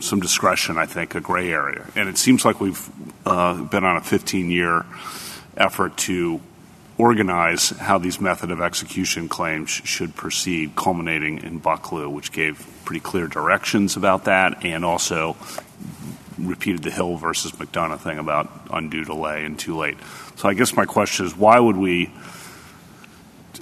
some 0.01 0.21
discretion, 0.21 0.79
I 0.79 0.87
think, 0.87 1.15
a 1.15 1.21
gray 1.21 1.51
area. 1.51 1.87
And 1.97 2.09
it 2.09 2.17
seems 2.17 2.45
like 2.45 2.61
we've 2.61 2.89
uh, 3.27 3.63
been 3.65 3.85
on 3.85 3.97
a 3.97 4.01
15 4.01 4.51
year 4.51 4.87
effort 5.57 5.97
to 5.99 6.41
organize 6.97 7.71
how 7.71 7.99
these 7.99 8.21
method 8.21 8.51
of 8.51 8.61
execution 8.61 9.29
claims 9.29 9.71
should 9.71 10.15
proceed, 10.15 10.77
culminating 10.77 11.43
in 11.43 11.61
Bucklew, 11.61 12.11
which 12.13 12.31
gave 12.31 12.67
pretty 12.85 13.01
clear 13.01 13.27
directions 13.27 13.97
about 13.97 14.25
that 14.25 14.65
and 14.65 14.85
also 14.85 15.37
repeated 16.39 16.83
the 16.83 16.91
Hill 16.91 17.17
versus 17.17 17.53
McDonough 17.53 18.01
thing 18.01 18.19
about 18.19 18.51
undue 18.71 19.05
delay 19.05 19.45
and 19.45 19.59
too 19.59 19.77
late. 19.77 19.97
So 20.41 20.49
I 20.49 20.55
guess 20.55 20.75
my 20.75 20.87
question 20.87 21.27
is 21.27 21.37
why 21.37 21.61
would 21.61 21.77
we 21.77 22.11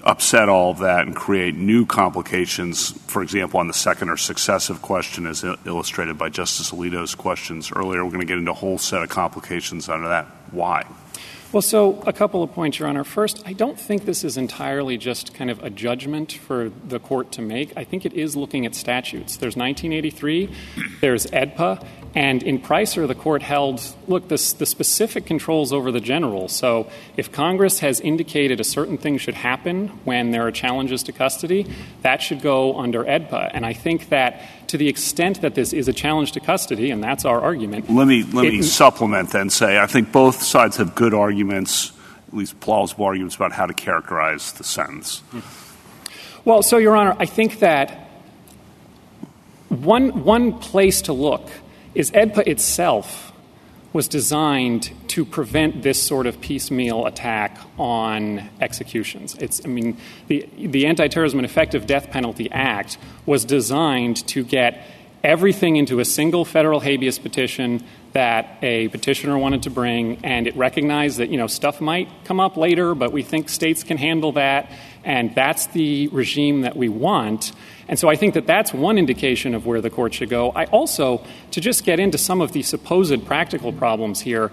upset 0.04 0.48
all 0.48 0.70
of 0.70 0.78
that 0.78 1.08
and 1.08 1.16
create 1.16 1.56
new 1.56 1.84
complications, 1.84 2.92
for 3.08 3.20
example, 3.20 3.58
on 3.58 3.66
the 3.66 3.74
second 3.74 4.10
or 4.10 4.16
successive 4.16 4.80
question, 4.80 5.26
as 5.26 5.42
illustrated 5.66 6.16
by 6.16 6.28
Justice 6.28 6.70
Alito's 6.70 7.16
questions 7.16 7.72
earlier? 7.74 8.04
We're 8.04 8.12
going 8.12 8.20
to 8.20 8.26
get 8.26 8.38
into 8.38 8.52
a 8.52 8.54
whole 8.54 8.78
set 8.78 9.02
of 9.02 9.08
complications 9.08 9.88
under 9.88 10.06
that. 10.06 10.26
Why? 10.52 10.86
Well, 11.50 11.62
so 11.62 12.00
a 12.02 12.12
couple 12.12 12.44
of 12.44 12.52
points, 12.52 12.78
Your 12.78 12.88
Honor. 12.88 13.02
First, 13.02 13.42
I 13.44 13.54
don't 13.54 13.80
think 13.80 14.04
this 14.04 14.22
is 14.22 14.36
entirely 14.36 14.98
just 14.98 15.34
kind 15.34 15.50
of 15.50 15.60
a 15.64 15.70
judgment 15.70 16.34
for 16.34 16.68
the 16.68 17.00
court 17.00 17.32
to 17.32 17.42
make. 17.42 17.72
I 17.74 17.82
think 17.82 18.06
it 18.06 18.12
is 18.12 18.36
looking 18.36 18.66
at 18.66 18.76
statutes. 18.76 19.38
There's 19.38 19.56
1983, 19.56 20.54
there's 21.00 21.26
AEDPA, 21.26 21.84
and 22.14 22.42
in 22.42 22.58
Preiser, 22.58 23.06
the 23.06 23.14
court 23.14 23.42
held 23.42 23.82
look, 24.06 24.28
this, 24.28 24.54
the 24.54 24.66
specific 24.66 25.26
controls 25.26 25.72
over 25.72 25.92
the 25.92 26.00
general. 26.00 26.48
So 26.48 26.90
if 27.16 27.30
Congress 27.30 27.80
has 27.80 28.00
indicated 28.00 28.60
a 28.60 28.64
certain 28.64 28.96
thing 28.96 29.18
should 29.18 29.34
happen 29.34 29.88
when 30.04 30.30
there 30.30 30.46
are 30.46 30.50
challenges 30.50 31.02
to 31.04 31.12
custody, 31.12 31.66
that 32.02 32.22
should 32.22 32.40
go 32.40 32.78
under 32.78 33.04
AEDPA. 33.04 33.50
And 33.52 33.66
I 33.66 33.74
think 33.74 34.08
that 34.08 34.40
to 34.68 34.78
the 34.78 34.88
extent 34.88 35.42
that 35.42 35.54
this 35.54 35.72
is 35.72 35.88
a 35.88 35.92
challenge 35.92 36.32
to 36.32 36.40
custody, 36.40 36.90
and 36.90 37.02
that's 37.02 37.24
our 37.24 37.40
argument. 37.40 37.90
Let 37.90 38.08
me, 38.08 38.22
let 38.22 38.44
me 38.44 38.62
supplement 38.62 39.30
then 39.30 39.50
say 39.50 39.78
I 39.78 39.86
think 39.86 40.10
both 40.10 40.42
sides 40.42 40.78
have 40.78 40.94
good 40.94 41.14
arguments, 41.14 41.92
at 42.28 42.34
least 42.34 42.58
plausible 42.60 43.04
arguments, 43.04 43.36
about 43.36 43.52
how 43.52 43.66
to 43.66 43.74
characterize 43.74 44.52
the 44.52 44.64
sentence. 44.64 45.22
Well, 46.44 46.62
so, 46.62 46.78
Your 46.78 46.96
Honor, 46.96 47.16
I 47.18 47.26
think 47.26 47.58
that 47.58 48.08
one, 49.68 50.24
one 50.24 50.58
place 50.58 51.02
to 51.02 51.12
look 51.12 51.48
is 51.94 52.10
AEDPA 52.12 52.46
itself 52.46 53.32
was 53.92 54.06
designed 54.06 54.90
to 55.08 55.24
prevent 55.24 55.82
this 55.82 56.00
sort 56.00 56.26
of 56.26 56.40
piecemeal 56.40 57.06
attack 57.06 57.58
on 57.78 58.48
executions. 58.60 59.34
It's, 59.36 59.64
I 59.64 59.68
mean, 59.68 59.96
the, 60.26 60.48
the 60.56 60.86
Anti-Terrorism 60.86 61.38
and 61.38 61.46
Effective 61.46 61.86
Death 61.86 62.10
Penalty 62.10 62.50
Act 62.50 62.98
was 63.24 63.44
designed 63.44 64.26
to 64.28 64.44
get 64.44 64.86
everything 65.24 65.76
into 65.76 66.00
a 66.00 66.04
single 66.04 66.44
federal 66.44 66.80
habeas 66.80 67.18
petition 67.18 67.82
that 68.12 68.58
a 68.62 68.88
petitioner 68.88 69.36
wanted 69.36 69.62
to 69.64 69.70
bring, 69.70 70.18
and 70.22 70.46
it 70.46 70.56
recognized 70.56 71.18
that, 71.18 71.28
you 71.28 71.36
know, 71.36 71.46
stuff 71.46 71.80
might 71.80 72.08
come 72.24 72.40
up 72.40 72.56
later, 72.56 72.94
but 72.94 73.12
we 73.12 73.22
think 73.22 73.48
states 73.48 73.82
can 73.82 73.96
handle 73.96 74.32
that, 74.32 74.70
and 75.04 75.34
that's 75.34 75.66
the 75.68 76.08
regime 76.08 76.60
that 76.62 76.76
we 76.76 76.88
want. 76.88 77.52
And 77.88 77.98
so 77.98 78.08
I 78.08 78.16
think 78.16 78.34
that 78.34 78.46
that's 78.46 78.72
one 78.72 78.98
indication 78.98 79.54
of 79.54 79.64
where 79.66 79.80
the 79.80 79.90
court 79.90 80.14
should 80.14 80.28
go. 80.28 80.52
I 80.54 80.66
also, 80.66 81.24
to 81.52 81.60
just 81.60 81.84
get 81.84 81.98
into 81.98 82.18
some 82.18 82.40
of 82.40 82.52
the 82.52 82.62
supposed 82.62 83.24
practical 83.24 83.72
problems 83.72 84.20
here, 84.20 84.52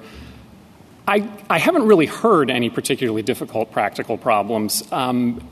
I, 1.08 1.30
I 1.50 1.60
haven't 1.60 1.86
really 1.86 2.06
heard 2.06 2.50
any 2.50 2.70
particularly 2.70 3.22
difficult 3.22 3.72
practical 3.72 4.18
problems. 4.18 4.90
Um, 4.92 5.48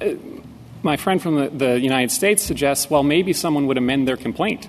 my 0.82 0.98
friend 0.98 1.22
from 1.22 1.36
the, 1.36 1.50
the 1.50 1.80
United 1.80 2.12
States 2.12 2.42
suggests, 2.42 2.90
well, 2.90 3.04
maybe 3.04 3.34
someone 3.34 3.68
would 3.68 3.78
amend 3.78 4.08
their 4.08 4.18
complaint 4.18 4.68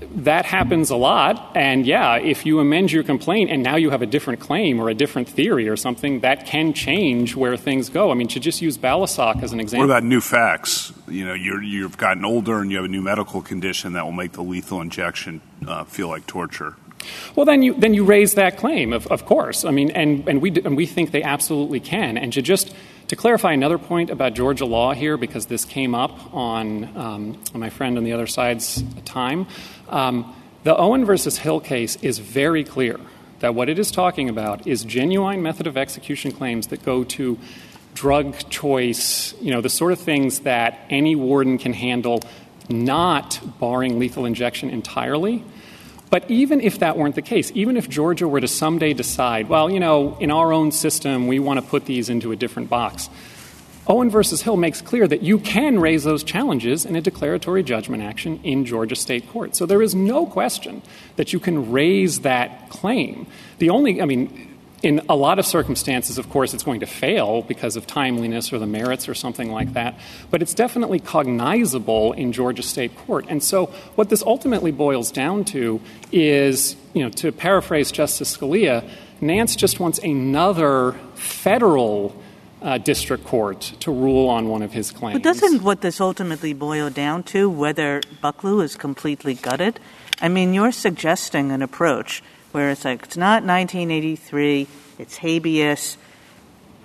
that 0.00 0.44
happens 0.44 0.90
a 0.90 0.96
lot. 0.96 1.52
And 1.54 1.86
yeah, 1.86 2.16
if 2.16 2.46
you 2.46 2.60
amend 2.60 2.92
your 2.92 3.02
complaint 3.02 3.50
and 3.50 3.62
now 3.62 3.76
you 3.76 3.90
have 3.90 4.02
a 4.02 4.06
different 4.06 4.40
claim 4.40 4.80
or 4.80 4.88
a 4.88 4.94
different 4.94 5.28
theory 5.28 5.68
or 5.68 5.76
something, 5.76 6.20
that 6.20 6.46
can 6.46 6.72
change 6.72 7.36
where 7.36 7.56
things 7.56 7.88
go. 7.88 8.10
I 8.10 8.14
mean, 8.14 8.28
to 8.28 8.40
just 8.40 8.62
use 8.62 8.78
Balisok 8.78 9.42
as 9.42 9.52
an 9.52 9.60
example. 9.60 9.86
What 9.86 9.96
about 9.96 10.04
new 10.04 10.20
facts? 10.20 10.92
You 11.08 11.26
know, 11.26 11.34
you're, 11.34 11.62
you've 11.62 11.98
gotten 11.98 12.24
older 12.24 12.60
and 12.60 12.70
you 12.70 12.76
have 12.78 12.86
a 12.86 12.88
new 12.88 13.02
medical 13.02 13.42
condition 13.42 13.92
that 13.92 14.04
will 14.04 14.12
make 14.12 14.32
the 14.32 14.42
lethal 14.42 14.80
injection 14.80 15.40
uh, 15.66 15.84
feel 15.84 16.08
like 16.08 16.26
torture. 16.26 16.76
Well, 17.34 17.46
then 17.46 17.62
you 17.62 17.74
then 17.74 17.94
you 17.94 18.04
raise 18.04 18.34
that 18.34 18.58
claim, 18.58 18.92
of, 18.92 19.08
of 19.08 19.26
course. 19.26 19.64
I 19.64 19.72
mean, 19.72 19.90
and, 19.90 20.28
and 20.28 20.40
we 20.40 20.50
and 20.64 20.76
we 20.76 20.86
think 20.86 21.10
they 21.10 21.24
absolutely 21.24 21.80
can. 21.80 22.16
And 22.16 22.32
to 22.34 22.42
just 22.42 22.74
to 23.08 23.16
clarify 23.16 23.52
another 23.52 23.76
point 23.76 24.08
about 24.08 24.34
Georgia 24.34 24.64
law 24.64 24.94
here, 24.94 25.16
because 25.16 25.46
this 25.46 25.64
came 25.64 25.94
up 25.94 26.32
on, 26.32 26.84
um, 26.96 27.42
on 27.52 27.60
my 27.60 27.68
friend 27.68 27.98
on 27.98 28.04
the 28.04 28.12
other 28.12 28.26
side's 28.26 28.82
time, 29.04 29.46
Um, 29.92 30.34
the 30.64 30.76
Owen 30.76 31.04
versus 31.04 31.38
Hill 31.38 31.60
case 31.60 31.96
is 32.02 32.18
very 32.18 32.64
clear 32.64 32.98
that 33.40 33.54
what 33.54 33.68
it 33.68 33.78
is 33.78 33.90
talking 33.90 34.28
about 34.28 34.66
is 34.66 34.84
genuine 34.84 35.42
method 35.42 35.66
of 35.66 35.76
execution 35.76 36.32
claims 36.32 36.68
that 36.68 36.84
go 36.84 37.04
to 37.04 37.38
drug 37.94 38.36
choice, 38.48 39.34
you 39.40 39.50
know, 39.50 39.60
the 39.60 39.68
sort 39.68 39.92
of 39.92 40.00
things 40.00 40.40
that 40.40 40.80
any 40.88 41.14
warden 41.14 41.58
can 41.58 41.74
handle, 41.74 42.22
not 42.68 43.40
barring 43.60 43.98
lethal 43.98 44.24
injection 44.24 44.70
entirely. 44.70 45.44
But 46.08 46.30
even 46.30 46.60
if 46.60 46.78
that 46.78 46.96
weren't 46.96 47.14
the 47.14 47.22
case, 47.22 47.50
even 47.54 47.76
if 47.76 47.88
Georgia 47.88 48.28
were 48.28 48.40
to 48.40 48.48
someday 48.48 48.92
decide, 48.92 49.48
well, 49.48 49.70
you 49.70 49.80
know, 49.80 50.16
in 50.20 50.30
our 50.30 50.52
own 50.52 50.70
system, 50.70 51.26
we 51.26 51.38
want 51.38 51.58
to 51.58 51.66
put 51.66 51.84
these 51.84 52.08
into 52.08 52.32
a 52.32 52.36
different 52.36 52.70
box, 52.70 53.10
Owen 53.86 54.10
versus 54.10 54.42
Hill 54.42 54.56
makes 54.56 54.80
clear 54.80 55.08
that 55.08 55.22
you 55.22 55.38
can 55.38 55.80
raise 55.80 56.04
those 56.04 56.22
challenges 56.22 56.84
in 56.84 56.94
a 56.94 57.00
declaratory 57.00 57.64
judgment 57.64 58.02
action 58.02 58.38
in 58.44 58.64
Georgia 58.64 58.94
state 58.94 59.28
court. 59.30 59.56
So 59.56 59.66
there 59.66 59.82
is 59.82 59.94
no 59.94 60.24
question 60.24 60.82
that 61.16 61.32
you 61.32 61.40
can 61.40 61.72
raise 61.72 62.20
that 62.20 62.70
claim. 62.70 63.26
The 63.58 63.70
only, 63.70 64.00
I 64.00 64.04
mean, 64.04 64.52
in 64.82 65.00
a 65.08 65.16
lot 65.16 65.38
of 65.38 65.46
circumstances, 65.46 66.18
of 66.18 66.28
course, 66.28 66.54
it's 66.54 66.62
going 66.62 66.80
to 66.80 66.86
fail 66.86 67.42
because 67.42 67.76
of 67.76 67.86
timeliness 67.86 68.52
or 68.52 68.58
the 68.58 68.66
merits 68.66 69.08
or 69.08 69.14
something 69.14 69.50
like 69.50 69.72
that, 69.74 69.98
but 70.30 70.42
it's 70.42 70.54
definitely 70.54 70.98
cognizable 70.98 72.12
in 72.12 72.32
Georgia 72.32 72.62
state 72.62 72.96
court. 72.98 73.26
And 73.28 73.42
so 73.42 73.66
what 73.94 74.08
this 74.08 74.22
ultimately 74.22 74.72
boils 74.72 75.12
down 75.12 75.44
to 75.46 75.80
is, 76.10 76.76
you 76.94 77.02
know, 77.02 77.10
to 77.10 77.32
paraphrase 77.32 77.92
Justice 77.92 78.36
Scalia, 78.36 78.88
Nance 79.20 79.54
just 79.54 79.78
wants 79.78 79.98
another 80.00 80.92
federal 81.14 82.20
Uh, 82.62 82.78
district 82.78 83.24
court 83.24 83.60
to 83.80 83.90
rule 83.90 84.28
on 84.28 84.48
one 84.48 84.62
of 84.62 84.70
his 84.70 84.92
claims. 84.92 85.14
But 85.14 85.24
doesn't 85.24 85.64
what 85.64 85.80
this 85.80 86.00
ultimately 86.00 86.52
boil 86.52 86.90
down 86.90 87.24
to 87.24 87.50
whether 87.50 88.00
Bucklew 88.22 88.62
is 88.62 88.76
completely 88.76 89.34
gutted? 89.34 89.80
I 90.20 90.28
mean, 90.28 90.54
you're 90.54 90.70
suggesting 90.70 91.50
an 91.50 91.60
approach 91.60 92.22
where 92.52 92.70
it's 92.70 92.84
like, 92.84 93.02
it's 93.02 93.16
not 93.16 93.42
1983, 93.42 94.68
it's 95.00 95.16
habeas. 95.16 95.96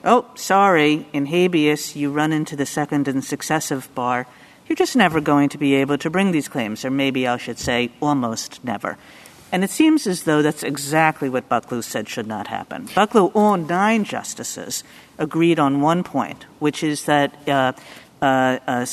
Oh, 0.04 0.26
sorry, 0.34 1.06
in 1.14 1.28
habeas, 1.28 1.96
you 1.96 2.10
run 2.10 2.34
into 2.34 2.56
the 2.56 2.66
second 2.66 3.08
and 3.08 3.24
successive 3.24 3.94
bar. 3.94 4.26
You're 4.68 4.76
just 4.76 4.96
never 4.96 5.22
going 5.22 5.50
to 5.50 5.60
be 5.60 5.76
able 5.76 6.00
to 6.00 6.10
bring 6.10 6.32
these 6.32 6.48
claims, 6.48 6.84
or 6.86 6.90
maybe 6.90 7.28
I 7.28 7.38
should 7.38 7.60
say 7.60 7.92
almost 8.02 8.64
never. 8.64 8.98
And 9.52 9.64
it 9.64 9.70
seems 9.70 10.08
as 10.08 10.24
though 10.24 10.42
that's 10.42 10.64
exactly 10.64 11.30
what 11.30 11.48
Bucklew 11.48 11.84
said 11.84 12.10
should 12.10 12.28
not 12.28 12.48
happen. 12.48 12.88
Bucklew, 12.88 13.32
all 13.34 13.58
nine 13.58 14.04
justices, 14.04 14.84
agreed 15.18 15.60
on 15.60 15.82
one 15.82 16.04
point, 16.04 16.46
which 16.60 16.84
is 16.84 17.06
that 17.06 17.34
uh, 17.48 17.72
uh, 18.22 18.60
uh, 18.68 18.86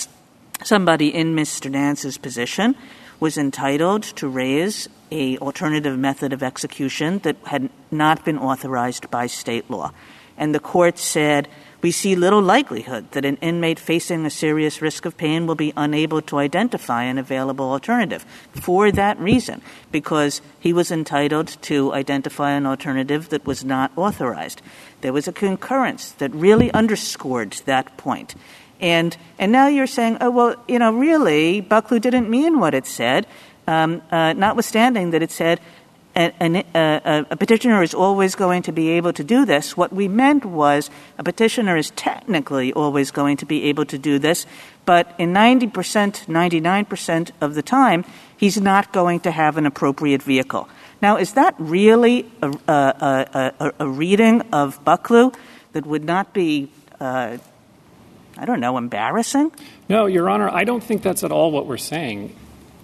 somebody 0.63 1.13
in 1.13 1.35
Mr. 1.35 1.71
Nance's 1.71 2.19
position 2.19 2.77
was 3.19 3.37
entitled 3.37 4.03
to 4.03 4.29
raise 4.29 4.89
a 5.11 5.39
alternative 5.39 5.99
method 5.99 6.33
of 6.33 6.43
execution 6.43 7.19
that 7.21 7.37
had 7.47 7.71
not 7.91 8.25
been 8.25 8.39
authorized 8.39 9.11
by 9.11 9.27
state 9.27 9.69
law. 9.71 9.93
And 10.37 10.55
the 10.55 10.61
court 10.61 10.99
said, 10.99 11.49
we 11.85 11.91
see 11.91 12.17
little 12.17 12.41
likelihood 12.41 13.05
that 13.11 13.27
an 13.27 13.37
inmate 13.43 13.79
facing 13.79 14.25
a 14.25 14.31
serious 14.31 14.81
risk 14.81 15.05
of 15.05 15.19
pain 15.19 15.47
will 15.47 15.55
be 15.55 15.71
unable 15.77 16.23
to 16.23 16.39
identify 16.39 17.03
an 17.03 17.19
available 17.19 17.71
alternative 17.71 18.25
for 18.53 18.91
that 18.91 19.21
reason, 19.21 19.61
because 19.93 20.41
he 20.59 20.73
was 20.73 20.91
entitled 20.91 21.49
to 21.61 21.93
identify 21.93 22.53
an 22.53 22.65
alternative 22.65 23.29
that 23.29 23.45
was 23.45 23.67
not 23.67 23.93
authorized. 23.97 24.63
There 25.03 25.13
was 25.13 25.29
a 25.29 25.33
concurrence 25.33 26.13
that 26.13 26.33
really 26.33 26.73
underscored 26.73 27.53
that 27.67 27.95
point. 27.99 28.35
And, 28.81 29.15
and 29.39 29.53
now 29.53 29.67
you're 29.67 29.87
saying, 29.87 30.17
oh, 30.23 30.31
well, 30.31 30.57
you 30.67 30.79
know, 30.79 30.91
really, 30.91 31.61
Bucklew 31.61 32.01
didn't 32.01 32.31
mean 32.31 32.61
what 32.61 32.73
it 32.73 32.87
said, 32.87 33.27
um, 33.67 34.01
uh, 34.11 34.33
notwithstanding 34.33 35.11
that 35.11 35.23
it 35.23 35.31
said 35.31 35.61
a, 36.17 36.65
a, 36.75 37.27
a, 37.31 37.37
petitioner 37.37 37.83
is 37.83 37.95
always 37.95 38.35
going 38.35 38.63
to 38.63 38.73
be 38.73 38.91
able 38.91 39.13
to 39.13 39.25
do 39.25 39.45
this. 39.45 39.77
What 39.77 39.93
we 39.93 40.09
meant 40.09 40.45
was 40.45 40.91
a 41.19 41.25
petitioner 41.25 41.77
is 41.77 41.91
technically 41.91 42.73
always 42.73 43.11
going 43.11 43.37
to 43.39 43.47
be 43.47 43.65
able 43.65 43.85
to 43.87 43.99
do 43.99 44.19
this, 44.19 44.47
but 44.85 45.15
in 45.19 45.33
90%, 45.33 45.73
99% 45.73 47.31
of 47.41 47.55
the 47.55 47.63
time, 47.63 48.05
he's 48.37 48.61
not 48.61 48.93
going 48.93 49.21
to 49.21 49.31
have 49.31 49.57
an 49.57 49.67
appropriate 49.67 50.23
vehicle. 50.23 50.69
Now, 51.03 51.17
is 51.17 51.35
that 51.35 51.55
really 51.59 52.31
a 52.43 53.73
reading 53.81 54.41
of 54.53 54.85
Bucklew 54.85 55.35
that 55.73 55.85
would 55.85 56.05
not 56.05 56.33
be, 56.33 56.71
uh, 57.01 57.39
I 58.39 58.45
don't 58.45 58.61
know, 58.61 58.79
embarrassing? 58.79 59.53
No, 59.89 60.07
Your 60.07 60.31
Honor, 60.31 60.49
I 60.49 60.65
don't 60.65 60.83
think 60.83 61.03
that's 61.03 61.25
at 61.25 61.33
all 61.33 61.51
what 61.51 61.67
we're 61.67 61.77
saying. 61.77 62.35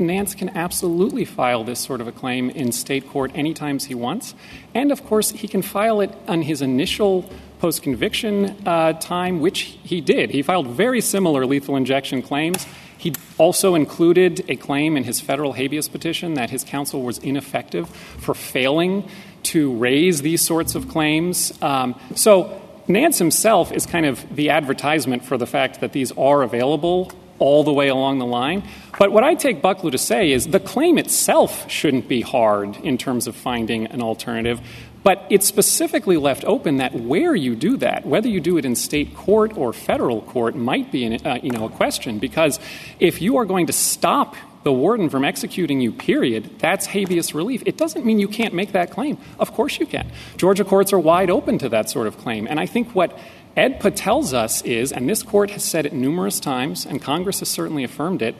Nance 0.00 0.34
can 0.34 0.48
absolutely 0.50 1.24
file 1.24 1.64
this 1.64 1.78
sort 1.78 2.00
of 2.00 2.08
a 2.08 2.12
claim 2.12 2.50
in 2.50 2.72
state 2.72 3.08
court 3.08 3.30
anytime 3.34 3.78
he 3.78 3.94
wants. 3.94 4.34
And 4.74 4.90
of 4.90 5.04
course, 5.04 5.30
he 5.30 5.46
can 5.46 5.62
file 5.62 6.00
it 6.00 6.12
on 6.26 6.42
his 6.42 6.62
initial 6.62 7.30
post 7.60 7.82
conviction 7.82 8.56
uh, 8.66 8.94
time, 8.94 9.40
which 9.40 9.78
he 9.82 10.00
did. 10.00 10.30
He 10.30 10.42
filed 10.42 10.68
very 10.68 11.00
similar 11.00 11.46
lethal 11.46 11.76
injection 11.76 12.22
claims. 12.22 12.66
He 12.96 13.14
also 13.38 13.74
included 13.74 14.44
a 14.48 14.56
claim 14.56 14.96
in 14.96 15.04
his 15.04 15.20
federal 15.20 15.52
habeas 15.52 15.88
petition 15.88 16.34
that 16.34 16.50
his 16.50 16.64
counsel 16.64 17.02
was 17.02 17.18
ineffective 17.18 17.88
for 17.88 18.34
failing 18.34 19.08
to 19.44 19.72
raise 19.74 20.22
these 20.22 20.42
sorts 20.42 20.74
of 20.74 20.88
claims. 20.88 21.52
Um, 21.62 21.98
so 22.14 22.60
Nance 22.88 23.18
himself 23.18 23.72
is 23.72 23.86
kind 23.86 24.04
of 24.04 24.34
the 24.34 24.50
advertisement 24.50 25.24
for 25.24 25.38
the 25.38 25.46
fact 25.46 25.80
that 25.80 25.92
these 25.92 26.12
are 26.12 26.42
available 26.42 27.12
all 27.40 27.64
the 27.64 27.72
way 27.72 27.88
along 27.88 28.18
the 28.18 28.26
line. 28.26 28.62
But 28.98 29.10
what 29.10 29.24
I 29.24 29.34
take 29.34 29.60
Bucklew 29.60 29.90
to 29.90 29.98
say 29.98 30.30
is 30.30 30.48
the 30.48 30.60
claim 30.60 30.98
itself 30.98 31.68
shouldn't 31.68 32.06
be 32.06 32.20
hard 32.20 32.76
in 32.76 32.98
terms 32.98 33.26
of 33.26 33.34
finding 33.34 33.86
an 33.86 34.00
alternative. 34.00 34.60
But 35.02 35.26
it's 35.30 35.46
specifically 35.46 36.18
left 36.18 36.44
open 36.44 36.76
that 36.76 36.94
where 36.94 37.34
you 37.34 37.56
do 37.56 37.78
that, 37.78 38.04
whether 38.04 38.28
you 38.28 38.40
do 38.40 38.58
it 38.58 38.66
in 38.66 38.76
state 38.76 39.16
court 39.16 39.56
or 39.56 39.72
federal 39.72 40.20
court, 40.20 40.54
might 40.54 40.92
be 40.92 41.04
an, 41.04 41.26
uh, 41.26 41.38
you 41.42 41.50
know, 41.50 41.64
a 41.64 41.70
question. 41.70 42.18
Because 42.18 42.60
if 42.98 43.22
you 43.22 43.38
are 43.38 43.46
going 43.46 43.66
to 43.68 43.72
stop 43.72 44.36
the 44.62 44.72
warden 44.72 45.08
from 45.08 45.24
executing 45.24 45.80
you, 45.80 45.90
period, 45.90 46.58
that's 46.58 46.84
habeas 46.84 47.34
relief. 47.34 47.62
It 47.64 47.78
doesn't 47.78 48.04
mean 48.04 48.18
you 48.18 48.28
can't 48.28 48.52
make 48.52 48.72
that 48.72 48.90
claim. 48.90 49.16
Of 49.38 49.54
course 49.54 49.80
you 49.80 49.86
can. 49.86 50.10
Georgia 50.36 50.64
courts 50.64 50.92
are 50.92 50.98
wide 50.98 51.30
open 51.30 51.56
to 51.58 51.70
that 51.70 51.88
sort 51.88 52.06
of 52.06 52.18
claim. 52.18 52.46
And 52.46 52.60
I 52.60 52.66
think 52.66 52.94
what 52.94 53.18
AEDPA 53.56 53.92
tells 53.96 54.32
us 54.32 54.62
is, 54.62 54.92
and 54.92 55.08
this 55.08 55.22
court 55.22 55.50
has 55.50 55.64
said 55.64 55.86
it 55.86 55.92
numerous 55.92 56.40
times, 56.40 56.86
and 56.86 57.02
Congress 57.02 57.40
has 57.40 57.48
certainly 57.48 57.84
affirmed 57.84 58.22
it, 58.22 58.34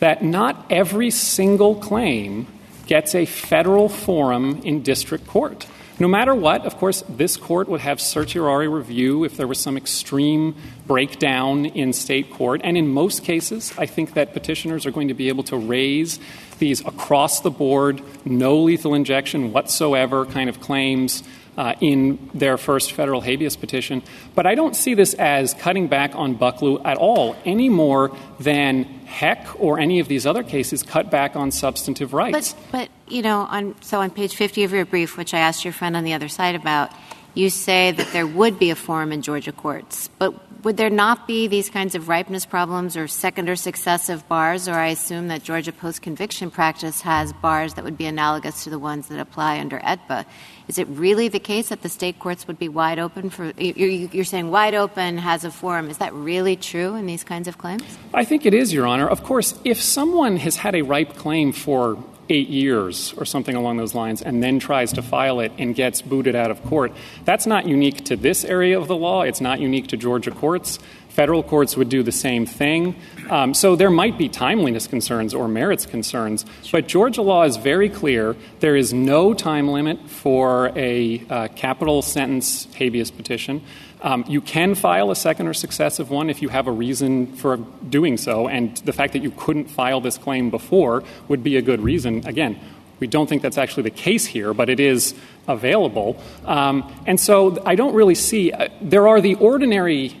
that 0.00 0.22
not 0.22 0.66
every 0.70 1.10
single 1.10 1.74
claim 1.74 2.46
gets 2.86 3.14
a 3.14 3.24
federal 3.24 3.88
forum 3.88 4.60
in 4.64 4.82
district 4.82 5.26
court. 5.26 5.66
No 6.00 6.08
matter 6.08 6.34
what, 6.34 6.64
of 6.64 6.78
course, 6.78 7.04
this 7.10 7.36
court 7.36 7.68
would 7.68 7.82
have 7.82 8.00
certiorari 8.00 8.68
review 8.68 9.22
if 9.24 9.36
there 9.36 9.46
was 9.46 9.60
some 9.60 9.76
extreme 9.76 10.54
breakdown 10.86 11.66
in 11.66 11.92
state 11.92 12.30
court. 12.30 12.62
And 12.64 12.78
in 12.78 12.88
most 12.88 13.22
cases, 13.22 13.74
I 13.76 13.84
think 13.84 14.14
that 14.14 14.32
petitioners 14.32 14.86
are 14.86 14.90
going 14.90 15.08
to 15.08 15.14
be 15.14 15.28
able 15.28 15.44
to 15.44 15.58
raise 15.58 16.18
these 16.58 16.80
across 16.86 17.40
the 17.40 17.50
board, 17.50 18.02
no 18.24 18.58
lethal 18.58 18.94
injection 18.94 19.52
whatsoever 19.52 20.24
kind 20.24 20.48
of 20.48 20.60
claims 20.60 21.22
Uh, 21.60 21.74
in 21.82 22.30
their 22.32 22.56
first 22.56 22.92
federal 22.92 23.20
habeas 23.20 23.54
petition. 23.54 24.02
But 24.34 24.46
I 24.46 24.54
don't 24.54 24.74
see 24.74 24.94
this 24.94 25.12
as 25.12 25.52
cutting 25.52 25.88
back 25.88 26.14
on 26.14 26.38
Bucklew 26.38 26.80
at 26.86 26.96
all, 26.96 27.36
any 27.44 27.68
more 27.68 28.16
than 28.38 28.84
Heck 28.84 29.60
or 29.60 29.78
any 29.78 30.00
of 30.00 30.08
these 30.08 30.24
other 30.24 30.42
cases 30.42 30.82
cut 30.82 31.10
back 31.10 31.36
on 31.36 31.50
substantive 31.50 32.14
rights. 32.14 32.54
But, 32.54 32.72
but 32.72 33.12
you 33.12 33.20
know, 33.20 33.40
on, 33.40 33.74
so 33.82 34.00
on 34.00 34.08
page 34.08 34.36
50 34.36 34.64
of 34.64 34.72
your 34.72 34.86
brief, 34.86 35.18
which 35.18 35.34
I 35.34 35.40
asked 35.40 35.62
your 35.62 35.74
friend 35.74 35.98
on 35.98 36.04
the 36.04 36.14
other 36.14 36.28
side 36.28 36.54
about, 36.54 36.92
you 37.34 37.50
say 37.50 37.92
that 37.92 38.10
there 38.14 38.26
would 38.26 38.58
be 38.58 38.70
a 38.70 38.74
forum 38.74 39.12
in 39.12 39.20
Georgia 39.20 39.52
courts. 39.52 40.08
But 40.18 40.64
would 40.64 40.76
there 40.76 40.90
not 40.90 41.26
be 41.26 41.46
these 41.46 41.70
kinds 41.70 41.94
of 41.94 42.08
ripeness 42.08 42.44
problems 42.44 42.96
or 42.96 43.06
second 43.06 43.48
or 43.48 43.56
successive 43.56 44.26
bars? 44.28 44.68
Or 44.68 44.74
I 44.74 44.88
assume 44.88 45.28
that 45.28 45.42
Georgia 45.42 45.72
post 45.72 46.02
conviction 46.02 46.50
practice 46.50 47.02
has 47.02 47.32
bars 47.34 47.74
that 47.74 47.84
would 47.84 47.96
be 47.96 48.06
analogous 48.06 48.64
to 48.64 48.70
the 48.70 48.78
ones 48.78 49.08
that 49.08 49.20
apply 49.20 49.60
under 49.60 49.78
AEDPA. 49.78 50.26
Is 50.70 50.78
it 50.78 50.86
really 50.86 51.26
the 51.26 51.40
case 51.40 51.70
that 51.70 51.82
the 51.82 51.88
state 51.88 52.20
courts 52.20 52.46
would 52.46 52.56
be 52.56 52.68
wide 52.68 53.00
open 53.00 53.28
for? 53.28 53.52
You're 53.58 54.22
saying 54.22 54.52
wide 54.52 54.76
open 54.76 55.18
has 55.18 55.42
a 55.42 55.50
forum. 55.50 55.90
Is 55.90 55.98
that 55.98 56.14
really 56.14 56.54
true 56.54 56.94
in 56.94 57.06
these 57.06 57.24
kinds 57.24 57.48
of 57.48 57.58
claims? 57.58 57.82
I 58.14 58.24
think 58.24 58.46
it 58.46 58.54
is, 58.54 58.72
Your 58.72 58.86
Honor. 58.86 59.08
Of 59.08 59.24
course, 59.24 59.58
if 59.64 59.82
someone 59.82 60.36
has 60.36 60.54
had 60.54 60.76
a 60.76 60.82
ripe 60.82 61.16
claim 61.16 61.50
for 61.50 61.98
eight 62.28 62.48
years 62.48 63.12
or 63.16 63.24
something 63.24 63.56
along 63.56 63.78
those 63.78 63.96
lines 63.96 64.22
and 64.22 64.44
then 64.44 64.60
tries 64.60 64.92
to 64.92 65.02
file 65.02 65.40
it 65.40 65.50
and 65.58 65.74
gets 65.74 66.02
booted 66.02 66.36
out 66.36 66.52
of 66.52 66.62
court, 66.62 66.92
that's 67.24 67.46
not 67.46 67.66
unique 67.66 68.04
to 68.04 68.14
this 68.14 68.44
area 68.44 68.78
of 68.78 68.86
the 68.86 68.94
law. 68.94 69.22
It's 69.22 69.40
not 69.40 69.58
unique 69.58 69.88
to 69.88 69.96
Georgia 69.96 70.30
courts. 70.30 70.78
Federal 71.20 71.42
courts 71.42 71.76
would 71.76 71.90
do 71.90 72.02
the 72.02 72.12
same 72.12 72.46
thing. 72.46 72.96
Um, 73.28 73.52
so 73.52 73.76
there 73.76 73.90
might 73.90 74.16
be 74.16 74.30
timeliness 74.30 74.86
concerns 74.86 75.34
or 75.34 75.48
merits 75.48 75.84
concerns. 75.84 76.46
But 76.72 76.88
Georgia 76.88 77.20
law 77.20 77.42
is 77.42 77.58
very 77.58 77.90
clear. 77.90 78.36
There 78.60 78.74
is 78.74 78.94
no 78.94 79.34
time 79.34 79.68
limit 79.68 80.08
for 80.08 80.72
a 80.74 81.22
uh, 81.28 81.48
capital 81.48 82.00
sentence 82.00 82.66
habeas 82.74 83.10
petition. 83.10 83.62
Um, 84.00 84.24
you 84.28 84.40
can 84.40 84.74
file 84.74 85.10
a 85.10 85.14
second 85.14 85.46
or 85.46 85.52
successive 85.52 86.08
one 86.08 86.30
if 86.30 86.40
you 86.40 86.48
have 86.48 86.66
a 86.66 86.72
reason 86.72 87.34
for 87.34 87.58
doing 87.86 88.16
so. 88.16 88.48
And 88.48 88.74
the 88.78 88.94
fact 88.94 89.12
that 89.12 89.22
you 89.22 89.30
couldn't 89.30 89.66
file 89.66 90.00
this 90.00 90.16
claim 90.16 90.48
before 90.48 91.04
would 91.28 91.42
be 91.42 91.58
a 91.58 91.62
good 91.62 91.82
reason. 91.82 92.26
Again, 92.26 92.58
we 92.98 93.08
don't 93.08 93.28
think 93.28 93.42
that's 93.42 93.58
actually 93.58 93.82
the 93.82 93.90
case 93.90 94.24
here, 94.24 94.54
but 94.54 94.70
it 94.70 94.80
is 94.80 95.14
available. 95.46 96.16
Um, 96.46 96.90
and 97.06 97.20
so 97.20 97.62
I 97.66 97.74
don't 97.74 97.94
really 97.94 98.14
see, 98.14 98.52
uh, 98.52 98.68
there 98.80 99.06
are 99.06 99.20
the 99.20 99.34
ordinary 99.34 100.16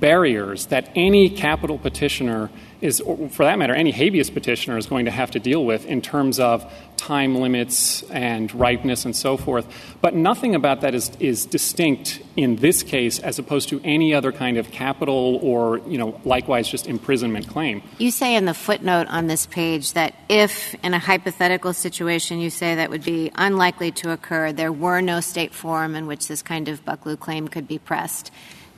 barriers 0.00 0.66
that 0.66 0.90
any 0.96 1.28
capital 1.30 1.78
petitioner 1.78 2.50
is, 2.80 3.02
for 3.30 3.44
that 3.44 3.58
matter, 3.58 3.74
any 3.74 3.90
habeas 3.90 4.30
petitioner 4.30 4.78
is 4.78 4.86
going 4.86 5.04
to 5.04 5.10
have 5.10 5.30
to 5.32 5.38
deal 5.38 5.64
with 5.64 5.84
in 5.84 6.00
terms 6.00 6.40
of 6.40 6.70
time 6.96 7.34
limits 7.36 8.02
and 8.04 8.54
ripeness 8.54 9.04
and 9.04 9.14
so 9.14 9.36
forth. 9.36 9.66
But 10.00 10.14
nothing 10.14 10.54
about 10.54 10.80
that 10.80 10.94
is, 10.94 11.10
is 11.20 11.44
distinct 11.44 12.22
in 12.36 12.56
this 12.56 12.82
case 12.82 13.18
as 13.18 13.38
opposed 13.38 13.68
to 13.70 13.80
any 13.84 14.14
other 14.14 14.32
kind 14.32 14.56
of 14.56 14.70
capital 14.70 15.38
or, 15.42 15.78
you 15.86 15.98
know, 15.98 16.18
likewise 16.24 16.68
just 16.68 16.86
imprisonment 16.86 17.48
claim. 17.48 17.82
You 17.98 18.10
say 18.10 18.34
in 18.34 18.46
the 18.46 18.54
footnote 18.54 19.08
on 19.08 19.26
this 19.26 19.46
page 19.46 19.92
that 19.92 20.14
if 20.28 20.74
in 20.82 20.94
a 20.94 20.98
hypothetical 20.98 21.72
situation 21.72 22.40
you 22.40 22.50
say 22.50 22.76
that 22.76 22.90
would 22.90 23.04
be 23.04 23.30
unlikely 23.34 23.92
to 23.92 24.10
occur, 24.10 24.52
there 24.52 24.72
were 24.72 25.00
no 25.00 25.20
state 25.20 25.52
forum 25.52 25.94
in 25.94 26.06
which 26.06 26.28
this 26.28 26.42
kind 26.42 26.68
of 26.68 26.84
Bucklew 26.84 27.18
claim 27.18 27.48
could 27.48 27.68
be 27.68 27.78
pressed 27.78 28.30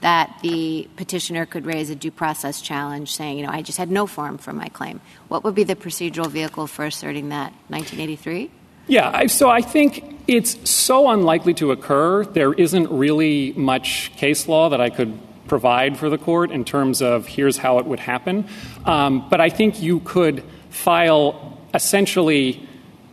that 0.02 0.36
the 0.42 0.88
petitioner 0.96 1.46
could 1.46 1.64
raise 1.64 1.88
a 1.88 1.94
due 1.94 2.10
process 2.10 2.60
challenge 2.60 3.14
saying, 3.14 3.38
you 3.38 3.46
know, 3.46 3.52
I 3.52 3.62
just 3.62 3.78
had 3.78 3.90
no 3.90 4.06
form 4.06 4.36
for 4.36 4.52
my 4.52 4.68
claim. 4.68 5.00
What 5.28 5.44
would 5.44 5.54
be 5.54 5.64
the 5.64 5.76
procedural 5.76 6.28
vehicle 6.28 6.66
for 6.66 6.84
asserting 6.84 7.30
that? 7.30 7.52
1983? 7.68 8.50
Yeah, 8.88 9.26
so 9.28 9.48
I 9.48 9.62
think 9.62 10.20
it's 10.26 10.68
so 10.68 11.08
unlikely 11.10 11.54
to 11.54 11.70
occur. 11.70 12.24
There 12.24 12.52
isn't 12.52 12.90
really 12.90 13.52
much 13.52 14.12
case 14.16 14.48
law 14.48 14.68
that 14.70 14.80
I 14.80 14.90
could 14.90 15.18
provide 15.46 15.96
for 15.96 16.10
the 16.10 16.18
court 16.18 16.50
in 16.50 16.64
terms 16.64 17.00
of 17.00 17.26
here's 17.26 17.56
how 17.56 17.78
it 17.78 17.86
would 17.86 18.00
happen. 18.00 18.46
Um, 18.84 19.28
but 19.28 19.40
I 19.40 19.50
think 19.50 19.80
you 19.80 20.00
could 20.00 20.42
file 20.70 21.58
essentially 21.74 22.68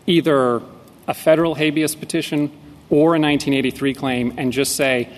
either 0.08 0.62
a 1.08 1.14
federal 1.14 1.54
habeas 1.54 1.96
petition 1.96 2.52
or 2.90 3.16
a 3.16 3.20
1983 3.20 3.94
claim 3.94 4.34
and 4.38 4.52
just 4.52 4.76
say, 4.76 5.10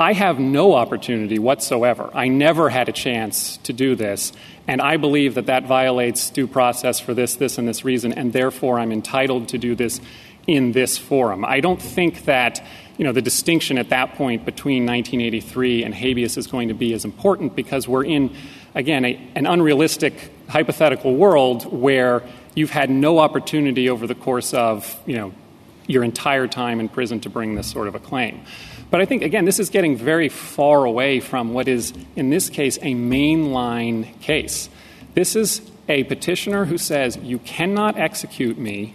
I 0.00 0.14
have 0.14 0.38
no 0.38 0.72
opportunity 0.72 1.38
whatsoever. 1.38 2.10
I 2.14 2.28
never 2.28 2.70
had 2.70 2.88
a 2.88 2.92
chance 2.92 3.58
to 3.64 3.74
do 3.74 3.94
this, 3.94 4.32
and 4.66 4.80
I 4.80 4.96
believe 4.96 5.34
that 5.34 5.44
that 5.46 5.66
violates 5.66 6.30
due 6.30 6.46
process 6.46 6.98
for 6.98 7.12
this, 7.12 7.34
this, 7.34 7.58
and 7.58 7.68
this 7.68 7.84
reason, 7.84 8.14
and 8.14 8.32
therefore 8.32 8.78
I'm 8.78 8.92
entitled 8.92 9.48
to 9.48 9.58
do 9.58 9.74
this 9.74 10.00
in 10.46 10.72
this 10.72 10.96
forum. 10.96 11.44
I 11.44 11.60
don't 11.60 11.80
think 11.82 12.24
that 12.24 12.64
you 12.96 13.04
know 13.04 13.12
the 13.12 13.20
distinction 13.20 13.76
at 13.76 13.90
that 13.90 14.14
point 14.14 14.46
between 14.46 14.86
1983 14.86 15.84
and 15.84 15.94
habeas 15.94 16.38
is 16.38 16.46
going 16.46 16.68
to 16.68 16.74
be 16.74 16.94
as 16.94 17.04
important 17.04 17.54
because 17.54 17.86
we're 17.86 18.04
in 18.04 18.34
again 18.74 19.04
a, 19.04 19.20
an 19.34 19.46
unrealistic 19.46 20.14
hypothetical 20.48 21.14
world 21.14 21.70
where 21.70 22.22
you've 22.54 22.70
had 22.70 22.88
no 22.88 23.18
opportunity 23.18 23.90
over 23.90 24.06
the 24.06 24.14
course 24.14 24.54
of 24.54 24.98
you 25.04 25.16
know 25.16 25.34
your 25.90 26.04
entire 26.04 26.46
time 26.46 26.80
in 26.80 26.88
prison 26.88 27.20
to 27.20 27.30
bring 27.30 27.54
this 27.54 27.70
sort 27.70 27.88
of 27.88 27.94
a 27.94 27.98
claim. 27.98 28.42
But 28.90 29.00
I 29.00 29.04
think, 29.04 29.22
again, 29.22 29.44
this 29.44 29.58
is 29.58 29.70
getting 29.70 29.96
very 29.96 30.28
far 30.28 30.84
away 30.84 31.20
from 31.20 31.54
what 31.54 31.68
is, 31.68 31.92
in 32.16 32.30
this 32.30 32.50
case, 32.50 32.76
a 32.78 32.94
mainline 32.94 34.20
case. 34.20 34.68
This 35.14 35.36
is 35.36 35.62
a 35.88 36.04
petitioner 36.04 36.64
who 36.64 36.78
says, 36.78 37.16
You 37.16 37.38
cannot 37.40 37.98
execute 37.98 38.58
me 38.58 38.94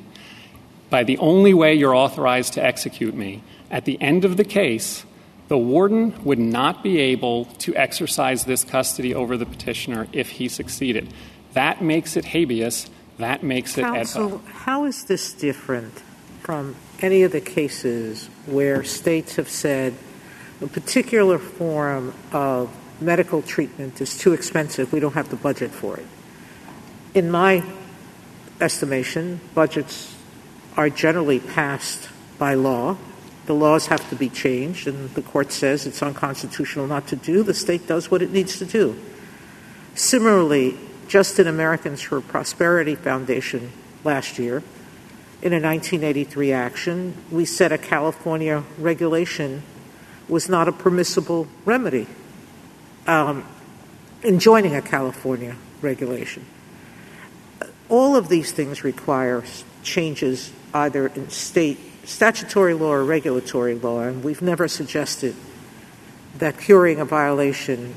by 0.89 1.03
the 1.03 1.17
only 1.17 1.53
way 1.53 1.73
you're 1.73 1.95
authorized 1.95 2.53
to 2.53 2.63
execute 2.63 3.15
me. 3.15 3.43
At 3.71 3.85
the 3.85 4.01
end 4.01 4.25
of 4.25 4.37
the 4.37 4.43
case, 4.43 5.05
the 5.47 5.57
warden 5.57 6.23
would 6.23 6.39
not 6.39 6.83
be 6.83 6.99
able 6.99 7.45
to 7.59 7.75
exercise 7.75 8.45
this 8.45 8.63
custody 8.63 9.13
over 9.13 9.37
the 9.37 9.45
petitioner 9.45 10.07
if 10.11 10.29
he 10.29 10.47
succeeded. 10.47 11.13
That 11.53 11.81
makes 11.81 12.17
it 12.17 12.25
habeas. 12.25 12.89
That 13.17 13.43
makes 13.43 13.77
it 13.77 13.83
Counsel, 13.83 14.39
how 14.39 14.85
is 14.85 15.05
this 15.05 15.31
different 15.33 15.93
from 16.41 16.75
any 17.01 17.23
of 17.23 17.31
the 17.31 17.41
cases 17.41 18.29
where 18.45 18.83
states 18.83 19.35
have 19.35 19.49
said 19.49 19.93
a 20.61 20.67
particular 20.67 21.37
form 21.37 22.13
of 22.31 22.69
medical 23.01 23.41
treatment 23.41 23.99
is 23.99 24.17
too 24.17 24.33
expensive, 24.33 24.93
we 24.93 24.99
don't 24.99 25.13
have 25.13 25.29
the 25.29 25.35
budget 25.35 25.71
for 25.71 25.97
it? 25.97 26.05
In 27.13 27.29
my 27.29 27.63
estimation, 28.61 29.41
budgets 29.53 30.15
are 30.77 30.89
generally 30.89 31.39
passed 31.39 32.09
by 32.37 32.53
law. 32.53 32.97
The 33.45 33.53
laws 33.53 33.87
have 33.87 34.09
to 34.09 34.15
be 34.15 34.29
changed, 34.29 34.87
and 34.87 35.09
the 35.11 35.21
court 35.21 35.51
says 35.51 35.85
it's 35.85 36.01
unconstitutional 36.01 36.87
not 36.87 37.07
to 37.07 37.15
do. 37.15 37.43
The 37.43 37.53
state 37.53 37.87
does 37.87 38.09
what 38.09 38.21
it 38.21 38.31
needs 38.31 38.57
to 38.59 38.65
do. 38.65 38.99
Similarly, 39.93 40.77
Just 41.07 41.37
in 41.37 41.47
Americans 41.47 42.01
for 42.01 42.19
Prosperity 42.19 42.95
Foundation 42.95 43.71
last 44.03 44.39
year, 44.39 44.63
in 45.41 45.53
a 45.53 45.59
1983 45.59 46.51
action, 46.51 47.13
we 47.29 47.45
said 47.45 47.71
a 47.71 47.77
California 47.77 48.63
regulation 48.77 49.63
was 50.27 50.49
not 50.49 50.67
a 50.67 50.71
permissible 50.71 51.47
remedy 51.65 52.07
um, 53.05 53.45
in 54.23 54.39
joining 54.39 54.75
a 54.75 54.81
California 54.81 55.55
regulation. 55.81 56.45
All 57.89 58.15
of 58.15 58.29
these 58.29 58.51
things 58.51 58.83
require 58.83 59.43
changes 59.83 60.51
either 60.73 61.07
in 61.07 61.29
state 61.29 61.79
statutory 62.05 62.73
law 62.73 62.91
or 62.91 63.03
regulatory 63.03 63.75
law, 63.75 64.01
and 64.01 64.23
we've 64.23 64.41
never 64.41 64.67
suggested 64.67 65.35
that 66.37 66.57
curing 66.57 66.99
a 66.99 67.05
violation 67.05 67.95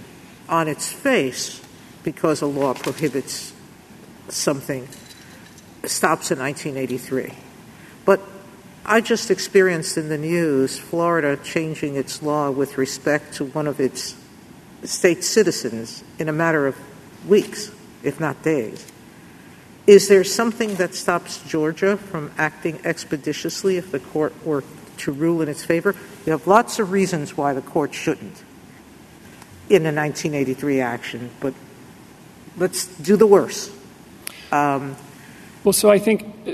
on 0.49 0.68
its 0.68 0.93
face 0.93 1.61
because 2.05 2.41
a 2.41 2.47
law 2.47 2.74
prohibits 2.74 3.53
something 4.28 4.86
stops 5.91 6.30
in 6.30 6.39
1983. 6.39 7.32
But 8.05 8.20
I 8.84 9.01
just 9.01 9.30
experienced 9.30 9.99
in 9.99 10.09
the 10.09 10.18
news 10.18 10.78
Florida 10.78 11.36
changing 11.36 11.97
its 11.97 12.22
law 12.22 12.51
with 12.51 12.78
respect 12.78 13.34
to 13.34 13.45
one 13.45 13.66
of 13.66 13.80
its 13.80 14.16
state 14.84 15.24
citizens 15.24 16.03
in 16.18 16.28
a 16.28 16.32
matter 16.32 16.66
of 16.66 16.76
weeks, 17.28 17.70
if 18.03 18.18
not 18.18 18.43
days. 18.43 18.91
Is 19.86 20.09
there 20.09 20.24
something 20.24 20.74
that 20.76 20.95
stops 20.95 21.43
Georgia 21.49 21.97
from 21.97 22.30
acting 22.36 22.78
expeditiously 22.84 23.78
if 23.78 23.91
the 23.91 23.99
court 23.99 24.34
were 24.45 24.62
to 24.99 25.12
rule 25.12 25.41
in 25.41 25.49
its 25.49 25.64
favor? 25.64 25.95
You 26.26 26.32
have 26.32 26.47
lots 26.47 26.78
of 26.78 26.93
reasons 26.93 27.36
why 27.36 27.55
the 27.55 27.62
court 27.62 27.95
shouldn't 27.95 28.43
in 29.70 29.82
a 29.82 29.93
1983 29.93 30.80
action, 30.80 31.30
but 31.41 31.55
let's 32.57 32.86
do 32.86 33.16
the 33.16 33.26
worst. 33.26 33.72
Um, 34.51 34.97
well, 35.65 35.73
so 35.73 35.91
I 35.91 35.99
think, 35.99 36.25
uh, 36.47 36.53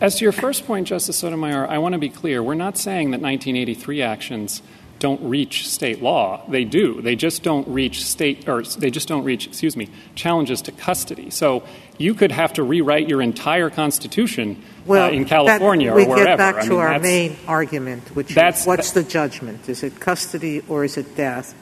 as 0.00 0.16
to 0.16 0.24
your 0.24 0.32
first 0.32 0.66
point, 0.66 0.86
Justice 0.86 1.18
Sotomayor, 1.18 1.68
I 1.68 1.78
want 1.78 1.92
to 1.92 1.98
be 1.98 2.08
clear. 2.08 2.42
We're 2.42 2.54
not 2.54 2.76
saying 2.76 3.10
that 3.10 3.20
1983 3.20 4.02
actions 4.02 4.62
don't 5.00 5.20
reach 5.22 5.66
state 5.66 6.02
law. 6.02 6.42
They 6.46 6.64
do. 6.64 7.00
They 7.00 7.16
just 7.16 7.42
don't 7.42 7.66
reach 7.66 8.04
state, 8.04 8.48
or 8.48 8.62
they 8.62 8.90
just 8.90 9.08
don't 9.08 9.24
reach, 9.24 9.46
excuse 9.46 9.76
me, 9.76 9.88
challenges 10.14 10.62
to 10.62 10.72
custody. 10.72 11.30
So 11.30 11.64
you 11.98 12.14
could 12.14 12.30
have 12.30 12.52
to 12.54 12.62
rewrite 12.62 13.08
your 13.08 13.22
entire 13.22 13.70
constitution 13.70 14.62
uh, 14.62 14.82
well, 14.86 15.08
uh, 15.08 15.12
in 15.12 15.24
California 15.24 15.90
that, 15.90 15.96
or 15.96 16.08
wherever. 16.08 16.20
We 16.20 16.26
get 16.26 16.38
back 16.38 16.54
to 16.56 16.60
I 16.60 16.68
mean, 16.68 16.78
our 16.78 16.98
main 16.98 17.36
argument, 17.48 18.14
which 18.14 18.36
is 18.36 18.66
what's 18.66 18.92
the 18.92 19.02
judgment? 19.02 19.68
Is 19.68 19.82
it 19.82 19.98
custody 19.98 20.62
or 20.68 20.84
is 20.84 20.96
it 20.96 21.16
death? 21.16 21.54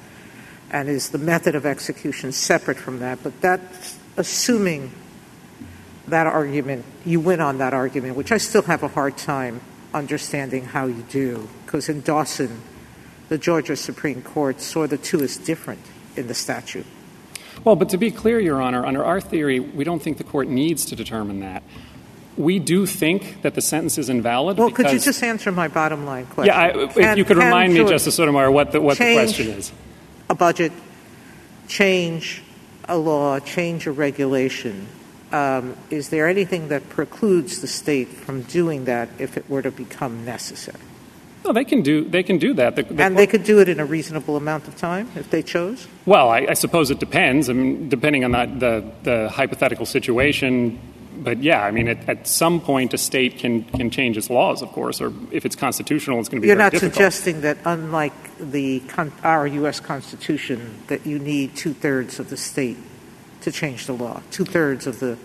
And 0.70 0.88
is 0.88 1.10
the 1.10 1.18
method 1.18 1.54
of 1.54 1.64
execution 1.64 2.32
separate 2.32 2.76
from 2.76 2.98
that? 2.98 3.22
But 3.22 3.40
that's 3.40 3.98
assuming 4.16 4.90
that 6.10 6.26
argument, 6.26 6.84
you 7.04 7.20
win 7.20 7.40
on 7.40 7.58
that 7.58 7.74
argument, 7.74 8.16
which 8.16 8.32
I 8.32 8.38
still 8.38 8.62
have 8.62 8.82
a 8.82 8.88
hard 8.88 9.16
time 9.16 9.60
understanding 9.94 10.64
how 10.64 10.86
you 10.86 11.02
do, 11.08 11.48
because 11.64 11.88
in 11.88 12.02
Dawson, 12.02 12.60
the 13.28 13.38
Georgia 13.38 13.76
Supreme 13.76 14.22
Court 14.22 14.60
saw 14.60 14.86
the 14.86 14.98
two 14.98 15.20
as 15.20 15.36
different 15.36 15.80
in 16.16 16.26
the 16.26 16.34
statute. 16.34 16.86
Well, 17.64 17.76
but 17.76 17.88
to 17.90 17.98
be 17.98 18.10
clear, 18.10 18.38
Your 18.40 18.62
Honor, 18.62 18.86
under 18.86 19.04
our 19.04 19.20
theory, 19.20 19.60
we 19.60 19.84
don't 19.84 20.00
think 20.02 20.18
the 20.18 20.24
court 20.24 20.48
needs 20.48 20.84
to 20.86 20.96
determine 20.96 21.40
that. 21.40 21.62
We 22.36 22.60
do 22.60 22.86
think 22.86 23.42
that 23.42 23.54
the 23.54 23.60
sentence 23.60 23.98
is 23.98 24.08
invalid. 24.08 24.58
Well, 24.58 24.70
could 24.70 24.92
you 24.92 25.00
just 25.00 25.22
answer 25.24 25.50
my 25.50 25.66
bottom 25.66 26.06
line 26.06 26.26
question? 26.26 26.54
Yeah, 26.54 26.60
I, 26.60 27.12
if 27.12 27.18
you 27.18 27.24
could 27.24 27.36
remind 27.36 27.74
me, 27.74 27.84
Justice 27.84 28.14
Sotomayor, 28.14 28.50
what 28.50 28.70
the, 28.70 28.80
what 28.80 28.96
the 28.96 29.12
question 29.14 29.48
is. 29.48 29.72
A 30.30 30.34
budget, 30.36 30.72
change 31.66 32.42
a 32.88 32.96
law, 32.96 33.40
change 33.40 33.86
a 33.86 33.92
regulation. 33.92 34.86
Um, 35.32 35.76
is 35.90 36.08
there 36.08 36.26
anything 36.26 36.68
that 36.68 36.88
precludes 36.88 37.60
the 37.60 37.66
state 37.66 38.08
from 38.08 38.42
doing 38.42 38.86
that 38.86 39.08
if 39.18 39.36
it 39.36 39.48
were 39.48 39.62
to 39.62 39.70
become 39.70 40.24
necessary? 40.24 40.80
No, 41.44 41.52
they 41.52 41.64
can 41.64 41.82
do 41.82 42.04
they 42.04 42.22
can 42.22 42.38
do 42.38 42.54
that. 42.54 42.76
The, 42.76 42.82
the 42.82 43.02
and 43.02 43.16
they 43.16 43.26
could 43.26 43.44
do 43.44 43.60
it 43.60 43.68
in 43.68 43.80
a 43.80 43.84
reasonable 43.84 44.36
amount 44.36 44.68
of 44.68 44.76
time 44.76 45.10
if 45.14 45.30
they 45.30 45.42
chose. 45.42 45.86
Well, 46.04 46.30
I, 46.30 46.46
I 46.50 46.54
suppose 46.54 46.90
it 46.90 46.98
depends. 46.98 47.48
I 47.48 47.52
mean, 47.52 47.88
depending 47.88 48.24
on 48.24 48.32
that, 48.32 48.60
the 48.60 48.90
the 49.02 49.28
hypothetical 49.28 49.86
situation. 49.86 50.78
But 51.20 51.42
yeah, 51.42 51.64
I 51.64 51.72
mean, 51.72 51.88
at, 51.88 52.08
at, 52.08 52.28
some 52.28 52.60
point, 52.60 52.94
a 52.94 52.98
state 52.98 53.38
can 53.38 53.64
can 53.64 53.90
change 53.90 54.16
its 54.16 54.30
laws, 54.30 54.62
of 54.62 54.70
course, 54.70 55.00
or 55.00 55.12
if 55.30 55.44
it's 55.44 55.56
constitutional, 55.56 56.20
it's 56.20 56.28
going 56.28 56.40
to 56.40 56.42
be. 56.42 56.48
You're 56.48 56.56
not 56.56 56.72
difficult. 56.72 56.94
suggesting 56.94 57.40
that, 57.42 57.58
unlike 57.64 58.12
the 58.38 58.82
our 59.22 59.46
U.S. 59.46 59.80
Constitution, 59.80 60.78
that 60.88 61.06
you 61.06 61.18
need 61.18 61.56
two 61.56 61.72
thirds 61.72 62.20
of 62.20 62.30
the 62.30 62.36
state 62.36 62.76
to 63.42 63.52
change 63.52 63.86
the 63.86 63.92
law, 63.92 64.22
two 64.30 64.44
thirds 64.44 64.86
of 64.86 65.00
the 65.00 65.18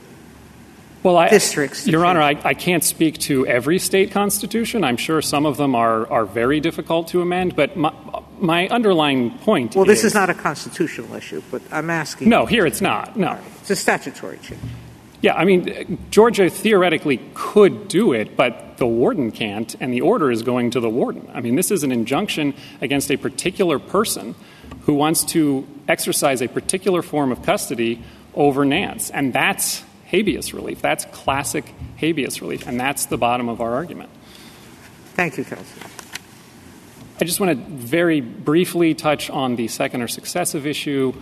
well, 1.04 1.18
I, 1.18 1.30
districts. 1.30 1.86
Your 1.86 2.06
Honor, 2.06 2.22
I, 2.22 2.40
I, 2.44 2.54
can't 2.54 2.84
speak 2.84 3.18
to 3.20 3.46
every 3.46 3.78
state 3.78 4.12
constitution. 4.12 4.86
I'm 4.86 4.96
sure 4.96 5.22
some 5.22 5.46
of 5.46 5.58
them 5.58 5.76
are, 5.76 6.10
are 6.10 6.26
very 6.26 6.62
difficult 6.62 7.10
to 7.10 7.22
amend, 7.22 7.58
but 7.58 7.76
my, 7.76 7.94
my 8.40 8.70
underlying 8.70 9.38
point 9.40 9.76
Well, 9.76 9.84
this 9.84 10.00
is, 10.00 10.06
is 10.06 10.14
not 10.14 10.30
a 10.30 10.34
constitutional 10.34 11.14
issue, 11.16 11.44
but 11.52 11.62
I'm 11.72 11.90
asking. 11.90 12.30
No, 12.30 12.46
here 12.46 12.66
it's 12.66 12.80
not. 12.80 13.18
No. 13.18 13.38
It's 13.60 13.70
a 13.70 13.76
statutory 13.76 14.38
change. 14.38 14.62
Yeah, 15.22 15.36
I 15.36 15.46
mean, 15.46 15.98
Georgia 16.10 16.50
theoretically 16.50 17.20
could 17.34 17.88
do 17.88 18.14
it, 18.14 18.36
but 18.36 18.78
the 18.78 18.88
warden 18.88 19.32
can't, 19.32 19.74
and 19.80 19.94
the 19.94 20.02
order 20.02 20.32
is 20.32 20.42
going 20.42 20.72
to 20.72 20.80
the 20.80 20.90
warden. 20.90 21.30
I 21.34 21.42
mean, 21.42 21.56
this 21.56 21.72
is 21.72 21.84
an 21.84 21.92
injunction 21.92 22.54
against 22.82 23.10
a 23.12 23.18
particular 23.18 23.80
person 23.80 24.36
who 24.82 24.94
wants 24.94 25.24
to 25.24 25.68
exercise 25.88 26.42
a 26.42 26.48
particular 26.48 27.02
form 27.02 27.32
of 27.32 27.44
custody 27.44 28.04
over 28.34 28.66
Nance, 28.66 29.10
and 29.10 29.34
that's 29.34 29.84
habeas 30.06 30.54
relief. 30.54 30.82
That's 30.82 31.06
classic 31.06 31.66
habeas 31.96 32.42
relief, 32.42 32.68
and 32.68 32.80
that's 32.80 33.06
the 33.08 33.18
bottom 33.18 33.50
of 33.50 33.62
our 33.62 33.74
argument. 33.74 34.10
Thank 35.16 35.38
you, 35.38 35.44
counsel. 35.44 35.90
I 37.22 37.26
just 37.26 37.40
want 37.40 37.52
to 37.52 37.74
very 37.74 38.22
briefly 38.22 38.96
touch 38.96 39.30
on 39.30 39.56
the 39.56 39.68
second 39.68 40.02
or 40.02 40.08
successive 40.08 40.66
issue. 40.66 41.14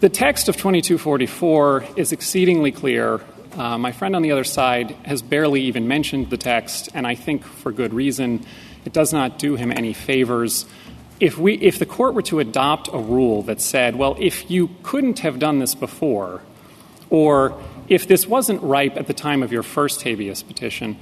The 0.00 0.08
text 0.08 0.48
of 0.48 0.56
2244 0.56 1.84
is 1.96 2.12
exceedingly 2.12 2.70
clear. 2.70 3.20
Uh, 3.56 3.78
my 3.78 3.92
friend 3.92 4.14
on 4.14 4.22
the 4.22 4.32
other 4.32 4.44
side 4.44 4.90
has 5.04 5.22
barely 5.22 5.62
even 5.62 5.88
mentioned 5.88 6.30
the 6.30 6.36
text, 6.36 6.90
and 6.94 7.06
I 7.06 7.14
think 7.14 7.44
for 7.44 7.72
good 7.72 7.94
reason. 7.94 8.44
It 8.84 8.92
does 8.92 9.12
not 9.12 9.38
do 9.38 9.56
him 9.56 9.72
any 9.72 9.94
favors. 9.94 10.66
If, 11.20 11.38
we, 11.38 11.54
if 11.54 11.78
the 11.78 11.86
court 11.86 12.14
were 12.14 12.22
to 12.22 12.40
adopt 12.40 12.88
a 12.92 12.98
rule 12.98 13.42
that 13.42 13.60
said, 13.60 13.96
well, 13.96 14.16
if 14.18 14.50
you 14.50 14.70
couldn't 14.82 15.20
have 15.20 15.38
done 15.38 15.60
this 15.60 15.74
before, 15.74 16.42
or 17.08 17.60
if 17.88 18.08
this 18.08 18.26
wasn't 18.26 18.62
ripe 18.62 18.96
at 18.96 19.06
the 19.06 19.14
time 19.14 19.42
of 19.42 19.52
your 19.52 19.62
first 19.62 20.02
habeas 20.02 20.42
petition, 20.42 20.96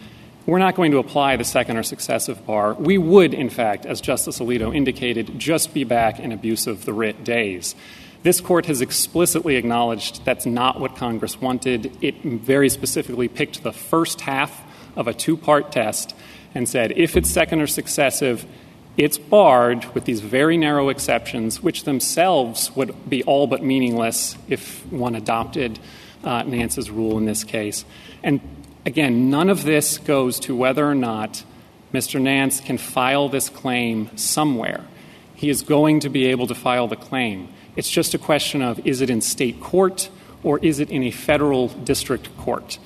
we're 0.45 0.59
not 0.59 0.75
going 0.75 0.91
to 0.91 0.99
apply 0.99 1.37
the 1.37 1.45
second 1.45 1.77
or 1.77 1.83
successive 1.83 2.45
bar. 2.45 2.75
We 2.75 2.99
would, 2.99 3.33
in 3.33 3.49
fact, 3.49 3.87
as 3.87 4.01
Justice 4.01 4.41
Alito 4.41 4.75
indicated, 4.75 5.39
just 5.39 5.73
be 5.73 5.85
back 5.85 6.19
in 6.19 6.33
abuse 6.33 6.67
of 6.67 6.85
the 6.85 6.93
writ 6.93 7.23
days. 7.25 7.75
This 8.23 8.41
court 8.41 8.67
has 8.67 8.81
explicitly 8.81 9.57
acknowledged 9.57 10.25
that's 10.25 10.47
not 10.47 10.81
what 10.81 10.97
Congress 10.97 11.41
wanted. 11.41 11.97
It 12.03 12.23
very 12.23 12.69
specifically 12.69 13.29
picked 13.29 13.63
the 13.63 13.73
first 13.73 14.21
half 14.21 14.65
of 14.97 15.09
a 15.09 15.15
two 15.15 15.37
part 15.37 15.73
test 15.73 16.15
and 16.55 16.69
said 16.69 16.93
if 16.93 17.17
it's 17.17 17.31
second 17.31 17.61
or 17.61 17.67
successive, 17.67 18.47
it's 18.97 19.19
barred 19.19 19.85
with 19.95 20.05
these 20.05 20.21
very 20.21 20.57
narrow 20.57 20.89
exceptions, 20.89 21.63
which 21.63 21.85
themselves 21.85 22.75
would 22.77 23.09
be 23.09 23.23
all 23.25 23.47
but 23.47 23.63
meaningless 23.63 24.37
if 24.49 24.85
one 24.93 25.15
adopted 25.15 25.79
uh, 26.25 26.43
Nance's 26.43 26.91
rule 26.91 27.19
in 27.19 27.25
this 27.25 27.45
case. 27.45 27.85
And 28.23 28.41
again, 28.85 29.31
none 29.31 29.49
of 29.49 29.65
this 29.65 29.99
goes 29.99 30.39
to 30.41 30.55
whether 30.55 30.87
or 30.87 30.95
not 30.95 31.45
Mr. 31.93 32.21
Nance 32.21 32.61
can 32.61 32.79
file 32.79 33.29
this 33.29 33.49
claim 33.49 34.15
somewhere. 34.17 34.85
He 35.35 35.51
is 35.51 35.63
going 35.63 36.01
to 36.01 36.09
be 36.09 36.27
able 36.27 36.47
to 36.47 36.55
file 36.55 36.87
the 36.87 36.97
claim. 36.97 37.49
It's 37.77 37.91
just 37.91 38.15
a 38.15 38.19
question 38.19 38.63
of 38.63 38.87
is 38.87 39.01
it 39.01 39.11
in 39.11 39.21
state 39.21 39.61
court 39.61 40.11
or 40.43 40.59
is 40.59 40.81
it 40.81 40.91
in 40.91 41.03
a 41.03 41.11
federal 41.11 41.69
district 41.69 42.37
court? 42.37 42.79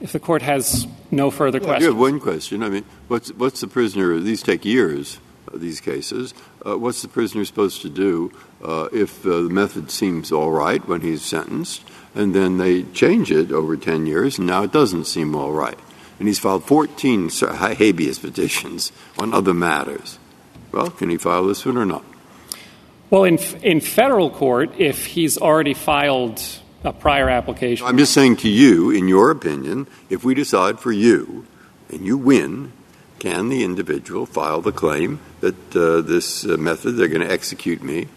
If 0.00 0.12
the 0.12 0.20
court 0.20 0.42
has 0.42 0.86
no 1.10 1.30
further 1.30 1.60
questions. 1.60 1.84
You 1.84 1.90
have 1.90 2.00
one 2.00 2.20
question. 2.20 2.62
I 2.62 2.68
mean, 2.68 2.84
what's, 3.08 3.32
what's 3.32 3.60
the 3.60 3.68
prisoner, 3.68 4.18
these 4.18 4.42
take 4.42 4.64
years, 4.64 5.18
uh, 5.52 5.58
these 5.58 5.80
cases. 5.80 6.34
Uh, 6.64 6.78
what's 6.78 7.02
the 7.02 7.08
prisoner 7.08 7.44
supposed 7.44 7.82
to 7.82 7.88
do 7.88 8.32
uh, 8.62 8.88
if 8.92 9.24
uh, 9.26 9.30
the 9.42 9.50
method 9.50 9.90
seems 9.90 10.32
all 10.32 10.50
right 10.50 10.86
when 10.86 11.00
he's 11.00 11.22
sentenced, 11.22 11.82
and 12.14 12.34
then 12.34 12.58
they 12.58 12.82
change 12.84 13.30
it 13.30 13.52
over 13.52 13.76
10 13.76 14.06
years, 14.06 14.38
and 14.38 14.46
now 14.46 14.62
it 14.62 14.72
doesn't 14.72 15.04
seem 15.04 15.34
all 15.34 15.52
right? 15.52 15.78
And 16.18 16.28
he's 16.28 16.38
filed 16.38 16.64
14 16.64 17.30
habeas 17.30 18.18
petitions 18.18 18.92
on 19.18 19.32
other 19.32 19.54
matters. 19.54 20.18
Well, 20.72 20.90
can 20.90 21.10
he 21.10 21.16
file 21.16 21.46
this 21.46 21.64
one 21.64 21.76
or 21.76 21.86
not? 21.86 22.04
Well, 23.08 23.24
in, 23.24 23.38
in 23.62 23.80
federal 23.80 24.30
court, 24.30 24.78
if 24.78 25.06
he's 25.06 25.36
already 25.38 25.74
filed 25.74 26.40
a 26.84 26.92
prior 26.92 27.28
application. 27.28 27.86
I'm 27.86 27.98
just 27.98 28.12
saying 28.12 28.36
to 28.36 28.48
you, 28.48 28.90
in 28.90 29.08
your 29.08 29.30
opinion, 29.30 29.86
if 30.08 30.24
we 30.24 30.34
decide 30.34 30.80
for 30.80 30.92
you 30.92 31.46
and 31.90 32.06
you 32.06 32.16
win, 32.16 32.72
can 33.18 33.48
the 33.48 33.62
individual 33.64 34.26
file 34.26 34.60
the 34.60 34.72
claim 34.72 35.20
that 35.40 35.76
uh, 35.76 36.00
this 36.00 36.44
uh, 36.44 36.56
method 36.56 36.92
they're 36.92 37.08
going 37.08 37.26
to 37.26 37.30
execute 37.30 37.82
me 37.82 38.08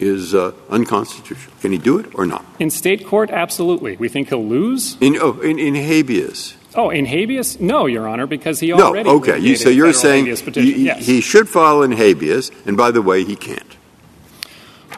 is 0.00 0.34
uh, 0.34 0.52
unconstitutional? 0.68 1.54
Can 1.60 1.72
he 1.72 1.78
do 1.78 1.98
it 1.98 2.12
or 2.14 2.26
not? 2.26 2.44
In 2.58 2.70
state 2.70 3.06
court, 3.06 3.30
absolutely. 3.30 3.96
We 3.96 4.08
think 4.08 4.30
he'll 4.30 4.44
lose. 4.44 4.96
In, 5.00 5.16
oh, 5.20 5.40
in, 5.40 5.58
in 5.58 5.74
habeas. 5.76 6.56
Oh, 6.74 6.90
in 6.90 7.06
habeas? 7.06 7.60
No, 7.60 7.86
Your 7.86 8.08
Honor, 8.08 8.26
because 8.26 8.58
he 8.58 8.72
already. 8.72 9.08
no. 9.08 9.16
Okay, 9.16 9.38
you, 9.38 9.56
so 9.56 9.68
you're 9.68 9.92
saying 9.92 10.24
he, 10.26 10.86
yes. 10.86 11.06
he 11.06 11.20
should 11.20 11.48
file 11.48 11.82
in 11.82 11.92
habeas, 11.92 12.50
and 12.66 12.76
by 12.76 12.90
the 12.90 13.02
way, 13.02 13.24
he 13.24 13.36
can't. 13.36 13.76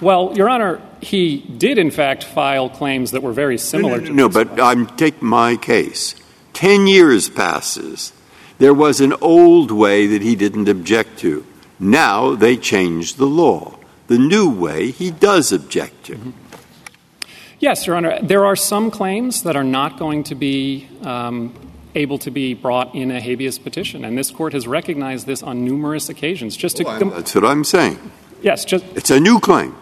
Well, 0.00 0.32
Your 0.34 0.48
Honor, 0.48 0.80
he 1.04 1.38
did 1.38 1.78
in 1.78 1.90
fact 1.90 2.24
file 2.24 2.68
claims 2.68 3.10
that 3.12 3.22
were 3.22 3.32
very 3.32 3.58
similar 3.58 4.00
no, 4.00 4.06
to 4.06 4.12
no, 4.12 4.28
but 4.28 4.60
I'm 4.60 4.86
take 4.96 5.22
my 5.22 5.56
case. 5.56 6.14
Ten 6.52 6.86
years 6.86 7.28
passes. 7.28 8.12
There 8.58 8.74
was 8.74 9.00
an 9.00 9.12
old 9.20 9.70
way 9.70 10.06
that 10.06 10.22
he 10.22 10.34
didn't 10.36 10.68
object 10.68 11.18
to. 11.20 11.44
Now 11.78 12.34
they 12.34 12.56
changed 12.56 13.18
the 13.18 13.26
law. 13.26 13.78
The 14.06 14.18
new 14.18 14.48
way 14.48 14.90
he 14.90 15.10
does 15.10 15.52
object 15.52 16.04
to. 16.06 16.16
Mm-hmm. 16.16 16.30
Yes, 17.58 17.86
Your 17.86 17.96
Honor. 17.96 18.18
There 18.20 18.44
are 18.44 18.56
some 18.56 18.90
claims 18.90 19.42
that 19.42 19.56
are 19.56 19.64
not 19.64 19.98
going 19.98 20.24
to 20.24 20.34
be 20.34 20.88
um, 21.02 21.54
able 21.94 22.18
to 22.18 22.30
be 22.30 22.54
brought 22.54 22.94
in 22.94 23.10
a 23.10 23.20
habeas 23.20 23.58
petition, 23.58 24.04
and 24.04 24.18
this 24.18 24.30
court 24.30 24.52
has 24.52 24.66
recognized 24.66 25.26
this 25.26 25.42
on 25.42 25.64
numerous 25.64 26.08
occasions. 26.08 26.56
Just 26.56 26.76
to 26.78 26.84
that's 26.84 27.34
what 27.34 27.44
I'm 27.44 27.64
saying. 27.64 27.98
Yes, 28.42 28.64
just 28.64 28.84
it's 28.94 29.10
a 29.10 29.18
new 29.18 29.40
claim. 29.40 29.74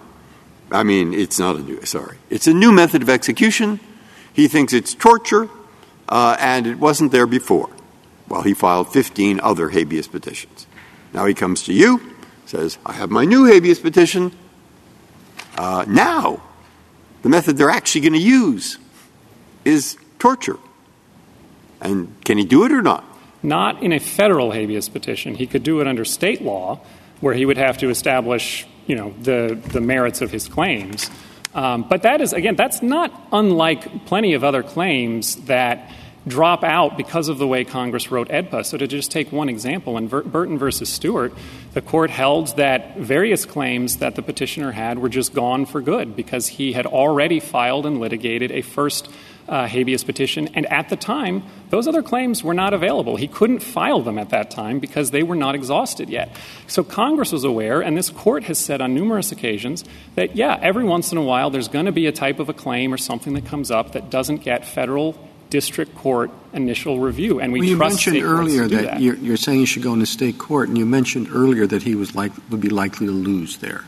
I 0.72 0.82
mean, 0.82 1.12
it's 1.12 1.38
not 1.38 1.56
a 1.56 1.60
new, 1.60 1.84
sorry. 1.84 2.18
It's 2.30 2.46
a 2.46 2.54
new 2.54 2.72
method 2.72 3.02
of 3.02 3.10
execution. 3.10 3.80
He 4.32 4.48
thinks 4.48 4.72
it's 4.72 4.94
torture, 4.94 5.48
uh, 6.08 6.36
and 6.40 6.66
it 6.66 6.78
wasn't 6.78 7.12
there 7.12 7.26
before. 7.26 7.70
Well, 8.28 8.42
he 8.42 8.54
filed 8.54 8.92
15 8.92 9.40
other 9.40 9.68
habeas 9.68 10.08
petitions. 10.08 10.66
Now 11.12 11.26
he 11.26 11.34
comes 11.34 11.62
to 11.64 11.72
you, 11.72 12.00
says, 12.46 12.78
I 12.86 12.92
have 12.92 13.10
my 13.10 13.24
new 13.24 13.44
habeas 13.44 13.78
petition. 13.78 14.32
Uh, 15.56 15.84
now, 15.86 16.42
the 17.22 17.28
method 17.28 17.56
they're 17.56 17.70
actually 17.70 18.00
going 18.00 18.14
to 18.14 18.18
use 18.18 18.78
is 19.64 19.98
torture. 20.18 20.58
And 21.80 22.14
can 22.24 22.38
he 22.38 22.44
do 22.44 22.64
it 22.64 22.72
or 22.72 22.80
not? 22.80 23.04
Not 23.42 23.82
in 23.82 23.92
a 23.92 23.98
federal 23.98 24.52
habeas 24.52 24.88
petition. 24.88 25.34
He 25.34 25.46
could 25.46 25.62
do 25.62 25.80
it 25.80 25.86
under 25.86 26.04
state 26.04 26.42
law, 26.42 26.80
where 27.20 27.34
he 27.34 27.44
would 27.44 27.58
have 27.58 27.78
to 27.78 27.90
establish 27.90 28.66
you 28.86 28.96
know, 28.96 29.14
the, 29.22 29.60
the 29.72 29.80
merits 29.80 30.20
of 30.20 30.30
his 30.30 30.48
claims. 30.48 31.10
Um, 31.54 31.86
but 31.88 32.02
that 32.02 32.20
is, 32.20 32.32
again, 32.32 32.56
that's 32.56 32.82
not 32.82 33.28
unlike 33.30 34.06
plenty 34.06 34.34
of 34.34 34.42
other 34.42 34.62
claims 34.62 35.36
that 35.44 35.90
drop 36.26 36.62
out 36.62 36.96
because 36.96 37.28
of 37.28 37.38
the 37.38 37.46
way 37.46 37.64
Congress 37.64 38.10
wrote 38.10 38.28
AEDPA. 38.28 38.64
So 38.64 38.78
to 38.78 38.86
just 38.86 39.10
take 39.10 39.32
one 39.32 39.48
example, 39.48 39.96
in 39.96 40.06
Burton 40.06 40.56
versus 40.58 40.88
Stewart, 40.88 41.32
the 41.74 41.82
court 41.82 42.10
held 42.10 42.56
that 42.56 42.96
various 42.96 43.44
claims 43.44 43.96
that 43.96 44.14
the 44.14 44.22
petitioner 44.22 44.70
had 44.70 44.98
were 44.98 45.08
just 45.08 45.34
gone 45.34 45.66
for 45.66 45.80
good 45.80 46.14
because 46.14 46.46
he 46.46 46.72
had 46.72 46.86
already 46.86 47.40
filed 47.40 47.86
and 47.86 47.98
litigated 47.98 48.52
a 48.52 48.62
first 48.62 49.08
uh, 49.48 49.66
habeas 49.66 50.04
petition. 50.04 50.48
And 50.54 50.66
at 50.66 50.88
the 50.88 50.96
time, 50.96 51.42
those 51.70 51.88
other 51.88 52.02
claims 52.02 52.42
were 52.42 52.54
not 52.54 52.74
available. 52.74 53.16
He 53.16 53.28
couldn't 53.28 53.60
file 53.60 54.00
them 54.00 54.18
at 54.18 54.30
that 54.30 54.50
time 54.50 54.78
because 54.78 55.10
they 55.10 55.22
were 55.22 55.36
not 55.36 55.54
exhausted 55.54 56.08
yet. 56.08 56.36
So 56.66 56.84
Congress 56.84 57.32
was 57.32 57.44
aware, 57.44 57.80
and 57.80 57.96
this 57.96 58.10
court 58.10 58.44
has 58.44 58.58
said 58.58 58.80
on 58.80 58.94
numerous 58.94 59.32
occasions 59.32 59.84
that, 60.14 60.36
yeah, 60.36 60.58
every 60.60 60.84
once 60.84 61.12
in 61.12 61.18
a 61.18 61.22
while 61.22 61.50
there's 61.50 61.68
going 61.68 61.86
to 61.86 61.92
be 61.92 62.06
a 62.06 62.12
type 62.12 62.38
of 62.38 62.48
a 62.48 62.54
claim 62.54 62.92
or 62.92 62.98
something 62.98 63.34
that 63.34 63.46
comes 63.46 63.70
up 63.70 63.92
that 63.92 64.10
doesn't 64.10 64.38
get 64.38 64.64
federal 64.64 65.16
district 65.50 65.94
court 65.96 66.30
initial 66.54 66.98
review, 66.98 67.38
and 67.38 67.52
we 67.52 67.60
well, 67.60 67.68
you 67.68 67.76
mentioned 67.76 68.16
earlier 68.22 68.66
that, 68.66 68.84
that, 68.84 69.00
You're, 69.02 69.16
you're, 69.16 69.36
saying 69.36 69.58
he 69.58 69.66
should 69.66 69.82
go 69.82 69.92
into 69.92 70.06
state 70.06 70.38
court, 70.38 70.70
and 70.70 70.78
you 70.78 70.86
mentioned 70.86 71.28
earlier 71.30 71.66
that 71.66 71.82
he 71.82 71.94
was 71.94 72.14
like 72.14 72.32
would 72.48 72.62
be 72.62 72.70
likely 72.70 73.06
to 73.06 73.12
lose 73.12 73.58
there 73.58 73.84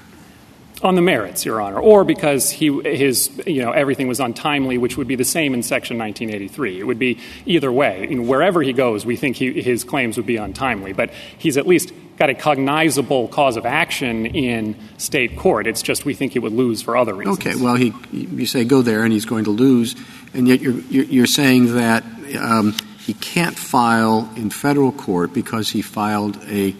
on 0.82 0.96
the 0.96 1.02
merits, 1.02 1.44
Your 1.44 1.60
Honor, 1.60 1.78
or 1.78 2.04
because 2.04 2.50
he, 2.50 2.80
his, 2.82 3.30
you 3.46 3.62
know, 3.62 3.70
everything 3.70 4.08
was 4.08 4.20
untimely, 4.20 4.76
which 4.76 4.96
would 4.96 5.06
be 5.06 5.14
the 5.14 5.24
same 5.24 5.54
in 5.54 5.62
Section 5.62 5.98
1983. 5.98 6.80
It 6.80 6.86
would 6.86 6.98
be 6.98 7.18
either 7.46 7.70
way. 7.70 8.06
Wherever 8.16 8.62
he 8.62 8.72
goes, 8.72 9.06
we 9.06 9.16
think 9.16 9.36
he, 9.36 9.62
his 9.62 9.84
claims 9.84 10.16
would 10.16 10.26
be 10.26 10.36
untimely, 10.36 10.92
but 10.92 11.10
he's 11.38 11.56
at 11.56 11.66
least 11.66 11.92
got 12.16 12.30
a 12.30 12.34
cognizable 12.34 13.28
cause 13.28 13.56
of 13.56 13.66
action 13.66 14.26
in 14.26 14.76
state 14.98 15.36
court. 15.36 15.66
It's 15.66 15.82
just 15.82 16.04
we 16.04 16.14
think 16.14 16.32
he 16.32 16.38
would 16.38 16.52
lose 16.52 16.82
for 16.82 16.96
other 16.96 17.14
reasons. 17.14 17.38
Okay. 17.38 17.54
Well, 17.56 17.76
he, 17.76 17.92
you 18.12 18.46
say 18.46 18.64
go 18.64 18.82
there, 18.82 19.04
and 19.04 19.12
he's 19.12 19.26
going 19.26 19.44
to 19.44 19.50
lose, 19.50 19.96
and 20.32 20.46
yet 20.46 20.60
you're, 20.60 20.80
you're 20.90 21.26
saying 21.26 21.74
that 21.74 22.04
um, 22.38 22.76
he 22.98 23.14
can't 23.14 23.56
file 23.56 24.30
in 24.36 24.50
federal 24.50 24.92
court 24.92 25.32
because 25.32 25.70
he 25.70 25.82
filed 25.82 26.38
a 26.46 26.74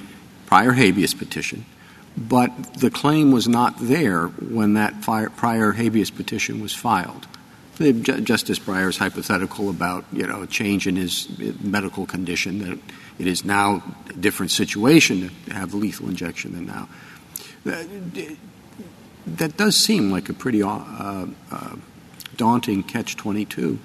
prior 0.47 0.73
habeas 0.73 1.15
petition 1.15 1.65
but 2.17 2.75
the 2.75 2.91
claim 2.91 3.33
was 3.33 3.49
not 3.49 3.75
there 3.79 4.27
when 4.27 4.75
that 4.75 5.03
prior 5.03 5.73
habeas 5.73 6.11
petition 6.11 6.61
was 6.61 6.75
filed. 6.75 7.27
Justice 7.77 8.61
Breyer's 8.61 8.99
hypothetical 8.99 9.69
about 9.69 10.05
you 10.13 10.27
know 10.27 10.43
a 10.43 10.47
change 10.47 10.87
in 10.87 10.95
his 10.95 11.29
medical 11.61 12.07
condition 12.07 12.61
that 12.61 12.79
it 13.19 13.27
is 13.27 13.45
now 13.45 13.83
a 14.09 14.13
different 14.13 14.53
situation 14.53 15.31
to 15.47 15.55
have 15.55 15.75
lethal 15.75 16.09
injection 16.09 16.53
than 16.53 16.67
now. 16.67 16.89
That 19.27 19.57
does 19.57 19.75
seem 19.75 20.13
like 20.13 20.29
a 20.29 20.35
pretty 20.35 20.63
uh, 20.63 20.79
uh, 21.51 21.77
daunting 22.37 22.85
catch 22.85 23.17
twenty 23.17 23.45
two. 23.45 23.81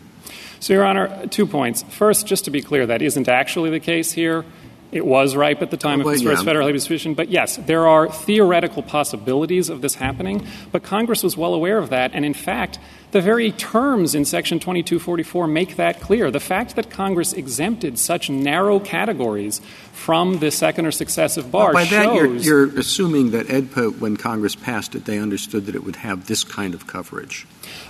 So, 0.59 0.73
Your 0.73 0.85
Honor, 0.85 1.25
two 1.27 1.47
points. 1.47 1.83
First, 1.83 2.27
just 2.27 2.45
to 2.45 2.51
be 2.51 2.61
clear, 2.61 2.85
that 2.85 3.01
isn't 3.01 3.29
actually 3.29 3.69
the 3.69 3.79
case 3.79 4.11
here. 4.11 4.43
It 4.91 5.05
was 5.05 5.35
ripe 5.35 5.61
at 5.61 5.71
the 5.71 5.77
time 5.77 5.99
well, 5.99 6.09
of 6.09 6.13
his 6.13 6.23
yeah. 6.23 6.31
first 6.31 6.45
federal 6.45 6.65
habeas 6.65 6.87
petition. 6.87 7.13
But 7.13 7.29
yes, 7.29 7.57
there 7.57 7.87
are 7.87 8.09
theoretical 8.09 8.81
possibilities 8.81 9.69
of 9.69 9.81
this 9.81 9.95
happening. 9.95 10.47
But 10.71 10.83
Congress 10.83 11.21
was 11.23 11.37
well 11.37 11.53
aware 11.53 11.77
of 11.77 11.89
that. 11.89 12.11
And 12.13 12.25
in 12.25 12.33
fact, 12.33 12.79
the 13.11 13.21
very 13.21 13.51
terms 13.51 14.13
in 14.15 14.25
Section 14.25 14.59
2244 14.59 15.47
make 15.47 15.75
that 15.77 15.99
clear. 15.99 16.31
The 16.31 16.39
fact 16.39 16.75
that 16.75 16.89
Congress 16.89 17.33
exempted 17.33 17.97
such 17.99 18.29
narrow 18.29 18.79
categories 18.79 19.61
from 19.93 20.39
the 20.39 20.51
second 20.51 20.85
or 20.85 20.91
successive 20.91 21.51
bar 21.51 21.73
well, 21.73 21.73
by 21.73 21.85
shows. 21.85 22.05
That 22.05 22.15
you're, 22.15 22.67
you're 22.67 22.79
assuming 22.79 23.31
that 23.31 23.47
AEDPA, 23.47 23.99
when 23.99 24.17
Congress 24.17 24.55
passed 24.55 24.95
it, 24.95 25.05
they 25.05 25.19
understood 25.19 25.65
that 25.65 25.75
it 25.75 25.83
would 25.83 25.97
have 25.97 26.27
this 26.27 26.43
kind 26.43 26.73
of 26.73 26.87
coverage. 26.87 27.45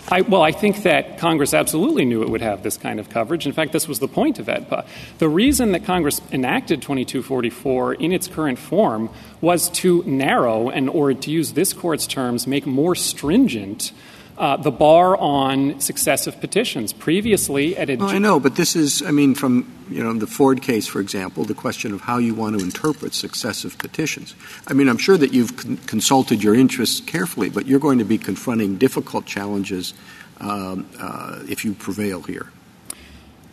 I, 0.09 0.21
well, 0.21 0.41
I 0.41 0.51
think 0.51 0.83
that 0.83 1.19
Congress 1.19 1.53
absolutely 1.53 2.05
knew 2.05 2.23
it 2.23 2.29
would 2.29 2.41
have 2.41 2.63
this 2.63 2.77
kind 2.77 2.99
of 2.99 3.09
coverage. 3.09 3.45
In 3.45 3.53
fact, 3.53 3.71
this 3.73 3.87
was 3.87 3.99
the 3.99 4.07
point 4.07 4.39
of 4.39 4.47
AEDPA. 4.47 4.85
The 5.19 5.29
reason 5.29 5.71
that 5.73 5.85
Congress 5.85 6.21
enacted 6.31 6.81
2244 6.81 7.95
in 7.95 8.11
its 8.11 8.27
current 8.27 8.57
form 8.57 9.09
was 9.41 9.69
to 9.69 10.03
narrow 10.05 10.69
and, 10.69 10.89
or 10.89 11.13
to 11.13 11.31
use 11.31 11.53
this 11.53 11.73
court's 11.73 12.07
terms, 12.07 12.47
make 12.47 12.65
more 12.65 12.95
stringent 12.95 13.91
the 14.39 14.71
bar 14.71 15.17
on 15.17 15.79
successive 15.81 16.39
petitions. 16.39 16.93
Previously, 16.93 17.75
at 17.77 17.89
a 17.89 17.97
well, 17.97 18.09
I 18.09 18.19
know, 18.19 18.39
but 18.39 18.55
this 18.55 18.73
is, 18.73 19.01
I 19.01 19.11
mean, 19.11 19.35
from 19.35 19.69
you 19.89 20.01
know 20.01 20.13
the 20.13 20.27
Ford 20.27 20.61
case, 20.61 20.87
for 20.87 21.01
example, 21.01 21.43
the 21.43 21.53
question 21.53 21.93
of 21.93 21.99
how 21.99 22.19
you 22.19 22.33
want 22.33 22.57
to 22.57 22.63
interpret 22.63 23.13
successive 23.13 23.77
petitions. 23.77 24.35
I 24.67 24.73
mean, 24.73 24.87
I'm 24.87 24.97
sure 24.97 25.17
that 25.17 25.33
you've 25.33 25.57
con- 25.57 25.77
consulted 25.87 26.41
your 26.41 26.55
interests 26.55 27.01
carefully, 27.01 27.49
but 27.49 27.67
you're 27.67 27.81
going 27.81 27.99
to 27.99 28.05
be 28.05 28.17
confronting 28.17 28.77
difficult 28.77 29.25
challenges 29.25 29.93
um, 30.39 30.87
uh, 30.99 31.39
if 31.49 31.65
you 31.65 31.73
prevail 31.73 32.21
here. 32.21 32.49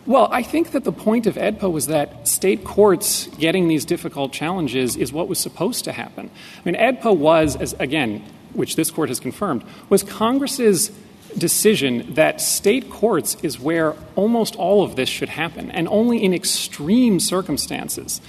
Well, 0.05 0.29
I 0.31 0.41
think 0.41 0.71
that 0.71 0.85
the 0.85 0.93
point 0.93 1.27
of 1.27 1.35
AEDPA 1.35 1.69
was 1.69 1.87
that 1.87 2.29
state 2.29 2.63
courts 2.63 3.27
getting 3.39 3.67
these 3.67 3.83
difficult 3.83 4.31
challenges 4.31 4.95
is 4.95 5.11
what 5.11 5.27
was 5.27 5.37
supposed 5.37 5.83
to 5.83 5.91
happen. 5.91 6.29
I 6.29 6.61
mean, 6.63 6.79
AEDPA 6.79 7.17
was, 7.17 7.57
as, 7.57 7.73
again, 7.73 8.23
which 8.57 8.75
this 8.75 8.91
court 8.91 9.09
has 9.09 9.19
confirmed, 9.19 9.63
was 9.89 10.03
Congress's 10.03 10.91
decision 11.37 12.13
that 12.15 12.41
state 12.41 12.89
courts 12.89 13.37
is 13.43 13.59
where 13.59 13.95
almost 14.15 14.55
all 14.55 14.83
of 14.83 14.95
this 14.95 15.09
should 15.09 15.29
happen, 15.29 15.71
and 15.71 15.87
only 15.87 16.23
in 16.23 16.33
extreme 16.33 17.19
circumstances 17.19 18.21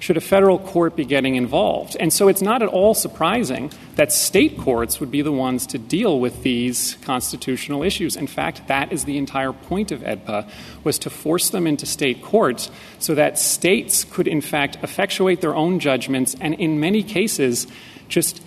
should 0.00 0.16
a 0.16 0.20
federal 0.20 0.58
court 0.58 0.96
be 0.96 1.04
getting 1.04 1.36
involved. 1.36 1.94
And 2.00 2.10
so 2.10 2.28
it's 2.28 2.40
not 2.40 2.62
at 2.62 2.68
all 2.70 2.94
surprising 2.94 3.70
that 3.96 4.10
state 4.12 4.58
courts 4.58 4.98
would 4.98 5.10
be 5.10 5.20
the 5.20 5.30
ones 5.30 5.66
to 5.68 5.78
deal 5.78 6.18
with 6.18 6.42
these 6.42 6.96
constitutional 7.02 7.82
issues. 7.82 8.16
In 8.16 8.26
fact, 8.26 8.66
that 8.68 8.92
is 8.92 9.04
the 9.04 9.18
entire 9.18 9.52
point 9.52 9.92
of 9.92 10.00
AEDPA 10.00 10.50
was 10.84 10.98
to 11.00 11.10
force 11.10 11.50
them 11.50 11.66
into 11.66 11.84
state 11.84 12.22
courts 12.22 12.70
so 12.98 13.14
that 13.14 13.38
states 13.38 14.04
could 14.04 14.26
in 14.26 14.40
fact 14.40 14.78
effectuate 14.82 15.42
their 15.42 15.54
own 15.54 15.78
judgments 15.78 16.34
and 16.40 16.54
in 16.54 16.80
many 16.80 17.02
cases 17.02 17.66
just 18.08 18.42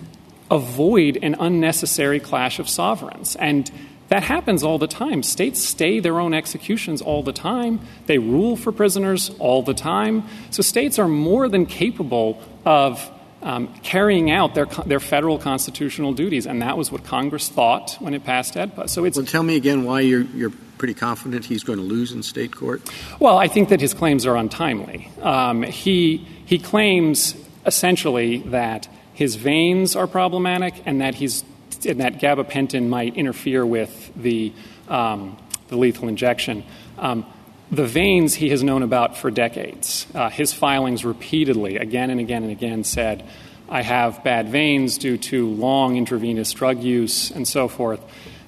avoid 0.50 1.18
an 1.22 1.36
unnecessary 1.38 2.20
clash 2.20 2.58
of 2.58 2.68
sovereigns. 2.68 3.36
And 3.36 3.70
that 4.08 4.22
happens 4.22 4.62
all 4.62 4.78
the 4.78 4.86
time. 4.86 5.22
States 5.22 5.62
stay 5.62 6.00
their 6.00 6.20
own 6.20 6.34
executions 6.34 7.00
all 7.00 7.22
the 7.22 7.32
time. 7.32 7.80
They 8.06 8.18
rule 8.18 8.56
for 8.56 8.70
prisoners 8.70 9.30
all 9.38 9.62
the 9.62 9.74
time. 9.74 10.24
So 10.50 10.62
states 10.62 10.98
are 10.98 11.08
more 11.08 11.48
than 11.48 11.66
capable 11.66 12.42
of 12.64 13.10
um, 13.42 13.72
carrying 13.82 14.30
out 14.30 14.54
their, 14.54 14.66
their 14.66 15.00
federal 15.00 15.38
constitutional 15.38 16.12
duties. 16.12 16.46
And 16.46 16.62
that 16.62 16.76
was 16.76 16.92
what 16.92 17.04
Congress 17.04 17.48
thought 17.48 17.96
when 17.98 18.14
it 18.14 18.24
passed 18.24 18.54
AEDPA. 18.54 18.88
So 18.88 19.04
it's. 19.04 19.16
Well, 19.16 19.26
tell 19.26 19.42
me 19.42 19.56
again 19.56 19.84
why 19.84 20.00
you're, 20.00 20.22
you're 20.22 20.52
pretty 20.78 20.94
confident 20.94 21.44
he's 21.44 21.64
going 21.64 21.78
to 21.78 21.84
lose 21.84 22.12
in 22.12 22.22
state 22.22 22.54
court? 22.54 22.82
Well, 23.18 23.38
I 23.38 23.48
think 23.48 23.70
that 23.70 23.80
his 23.80 23.94
claims 23.94 24.26
are 24.26 24.36
untimely. 24.36 25.10
Um, 25.22 25.62
he, 25.62 26.18
he 26.44 26.58
claims 26.58 27.34
essentially 27.64 28.38
that 28.38 28.88
his 29.14 29.36
veins 29.36 29.96
are 29.96 30.06
problematic 30.06 30.74
and 30.84 31.00
that 31.00 31.14
he's 31.14 31.44
and 31.86 32.00
that 32.00 32.20
gabapentin 32.20 32.88
might 32.88 33.16
interfere 33.16 33.64
with 33.64 34.12
the, 34.14 34.52
um, 34.88 35.36
the 35.68 35.76
lethal 35.76 36.08
injection. 36.08 36.64
Um, 36.98 37.26
the 37.70 37.86
veins 37.86 38.34
he 38.34 38.50
has 38.50 38.62
known 38.62 38.82
about 38.82 39.16
for 39.16 39.30
decades. 39.30 40.06
Uh, 40.14 40.30
his 40.30 40.52
filings 40.52 41.04
repeatedly, 41.04 41.76
again 41.76 42.10
and 42.10 42.20
again 42.20 42.42
and 42.42 42.52
again, 42.52 42.84
said, 42.84 43.24
I 43.68 43.82
have 43.82 44.22
bad 44.22 44.48
veins 44.48 44.98
due 44.98 45.16
to 45.16 45.48
long 45.48 45.96
intravenous 45.96 46.52
drug 46.52 46.82
use 46.82 47.30
and 47.30 47.48
so 47.48 47.68
forth. 47.68 48.00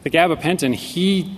The 0.03 0.11
gabapentin, 0.11 0.75
he 0.75 1.37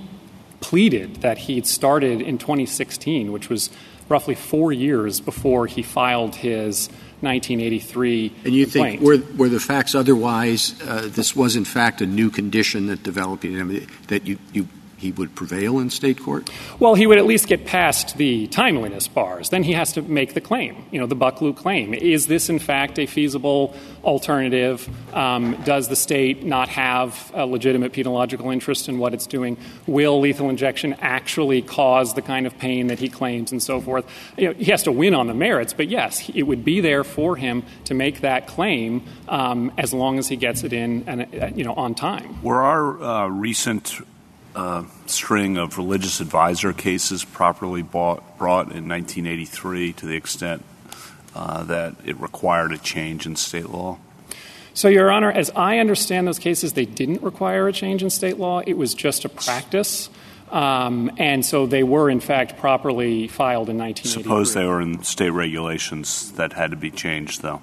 pleaded 0.61 1.17
that 1.17 1.39
he'd 1.39 1.67
started 1.67 2.21
in 2.21 2.39
2016, 2.39 3.33
which 3.33 3.49
was 3.49 3.71
roughly 4.09 4.35
four 4.35 4.73
years 4.73 5.21
before 5.21 5.67
he 5.67 5.83
filed 5.83 6.35
his 6.35 6.89
1983 7.21 8.35
And 8.45 8.55
you 8.55 8.67
complaint. 8.67 9.01
think 9.01 9.07
were, 9.07 9.37
were 9.37 9.49
the 9.49 9.61
facts 9.61 9.95
otherwise, 9.95 10.81
uh, 10.83 11.09
this 11.11 11.35
was 11.35 11.57
in 11.57 11.65
fact 11.65 12.01
a 12.01 12.07
new 12.07 12.31
condition 12.31 12.87
that 12.87 13.03
developed 13.03 13.45
in 13.45 13.55
him, 13.55 13.87
that 14.09 14.27
you, 14.27 14.39
you 14.53 14.69
he 14.99 15.13
would 15.13 15.35
prevail 15.35 15.79
in 15.79 15.91
state 15.91 16.21
court? 16.21 16.51
Well, 16.79 16.95
he 16.95 17.07
would 17.07 17.19
at 17.19 17.25
least 17.25 17.47
get 17.47 17.65
past 17.65 18.17
the 18.17 18.49
timeliness 18.49 19.07
bars. 19.09 19.51
Then 19.51 19.63
he 19.63 19.73
has 19.73 19.93
to 19.93 20.03
make 20.03 20.35
the 20.35 20.41
claim, 20.41 20.85
you 20.91 21.01
know, 21.01 21.07
the 21.07 21.17
Bucklew 21.17 21.57
claim. 21.57 21.95
Is 21.95 22.27
this, 22.27 22.49
in 22.49 22.59
fact, 22.59 22.99
a 22.99 23.07
feasible 23.07 23.75
alternative? 24.03 24.89
Um, 25.15 25.57
does 25.65 25.89
the 25.89 25.97
state 25.97 26.45
not 26.45 26.69
have 26.69 27.31
a 27.33 27.47
legitimate 27.47 27.93
penological 27.93 28.53
interest 28.53 28.89
in 28.89 28.99
what 28.99 29.15
it's 29.15 29.27
doing? 29.27 29.57
Will 29.87 30.21
lethal 30.21 30.51
injection 30.51 30.97
actually 31.01 31.63
cause 31.63 32.15
the 32.15 32.23
kind 32.23 32.47
of 32.47 32.59
pain 32.59 32.89
that 32.89 32.99
he 32.99 33.09
claims 33.09 33.53
and 33.53 33.63
so 33.63 33.81
forth? 33.81 34.05
You 34.37 34.49
know, 34.49 34.55
he 34.55 34.71
has 34.73 34.83
to 34.83 34.93
win 34.93 35.15
on 35.15 35.29
the 35.29 35.35
merits, 35.35 35.73
but 35.73 35.89
yes, 35.89 36.29
it 36.35 36.43
would 36.43 36.65
be 36.65 36.81
there 36.81 37.05
for 37.05 37.37
him 37.37 37.63
to 37.85 37.95
make 37.95 38.21
that 38.23 38.49
claim 38.49 39.03
um, 39.29 39.73
as 39.79 39.95
long 39.95 40.19
as 40.19 40.27
he 40.29 40.37
gets 40.37 40.65
it 40.65 40.73
in, 40.73 41.05
and, 41.07 41.23
uh, 41.23 41.47
you 41.55 41.63
know, 41.63 41.75
on 41.75 41.95
time. 41.95 42.43
Were 42.43 42.63
our 42.63 43.01
uh, 43.01 43.29
recent 43.29 44.01
string 45.07 45.57
of 45.57 45.79
religious 45.79 46.21
advisor 46.21 46.73
cases 46.73 47.25
properly 47.25 47.83
bought, 47.83 48.39
brought 48.39 48.67
in 48.73 48.89
1983 48.89 49.93
to 49.95 50.07
the 50.07 50.17
extent 50.17 50.65
uh, 51.35 51.63
that 51.65 51.95
it 52.05 52.19
required 52.21 52.73
a 52.73 52.79
change 52.79 53.27
in 53.27 53.37
state 53.37 53.69
law? 53.69 53.99
So, 54.75 54.89
Your 54.89 55.11
Honor, 55.11 55.33
as 55.33 55.51
I 55.57 55.79
understand 55.79 56.29
those 56.29 56.39
cases, 56.39 56.75
they 56.75 56.85
didn't 56.85 57.23
require 57.23 57.67
a 57.67 57.73
change 57.73 58.03
in 58.03 58.11
state 58.11 58.39
law. 58.39 58.61
It 58.61 58.75
was 58.75 58.95
just 58.95 59.25
a 59.25 59.29
practice. 59.29 60.09
Um, 60.51 61.11
and 61.19 61.45
so 61.45 61.67
they 61.67 61.83
were, 61.83 62.09
in 62.09 62.21
fact, 62.21 62.59
properly 62.59 63.29
filed 63.29 63.69
in 63.69 63.77
1983. 63.77 64.23
Suppose 64.23 64.55
they 64.55 64.65
were 64.65 64.81
in 64.81 65.03
state 65.03 65.31
regulations 65.31 66.33
that 66.33 66.53
had 66.53 66.71
to 66.71 66.77
be 66.77 66.91
changed, 66.91 67.43
though. 67.43 67.61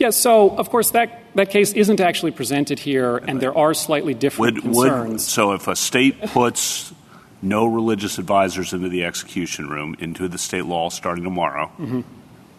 Yeah, 0.00 0.08
so 0.10 0.48
of 0.56 0.70
course 0.70 0.92
that, 0.92 1.20
that 1.34 1.50
case 1.50 1.74
isn't 1.74 2.00
actually 2.00 2.30
presented 2.30 2.78
here, 2.78 3.18
and 3.18 3.38
there 3.38 3.56
are 3.56 3.74
slightly 3.74 4.14
different 4.14 4.54
Would, 4.54 4.62
concerns. 4.62 5.10
would, 5.10 5.20
so 5.20 5.52
if 5.52 5.68
a 5.68 5.76
state 5.76 6.18
puts 6.22 6.94
no 7.42 7.66
religious 7.66 8.16
advisors 8.16 8.72
into 8.72 8.88
the 8.88 9.04
execution 9.04 9.68
room, 9.68 9.94
into 10.00 10.26
the 10.26 10.38
state 10.38 10.64
law 10.64 10.88
starting 10.88 11.22
tomorrow, 11.22 11.70
Mhm. 11.78 12.04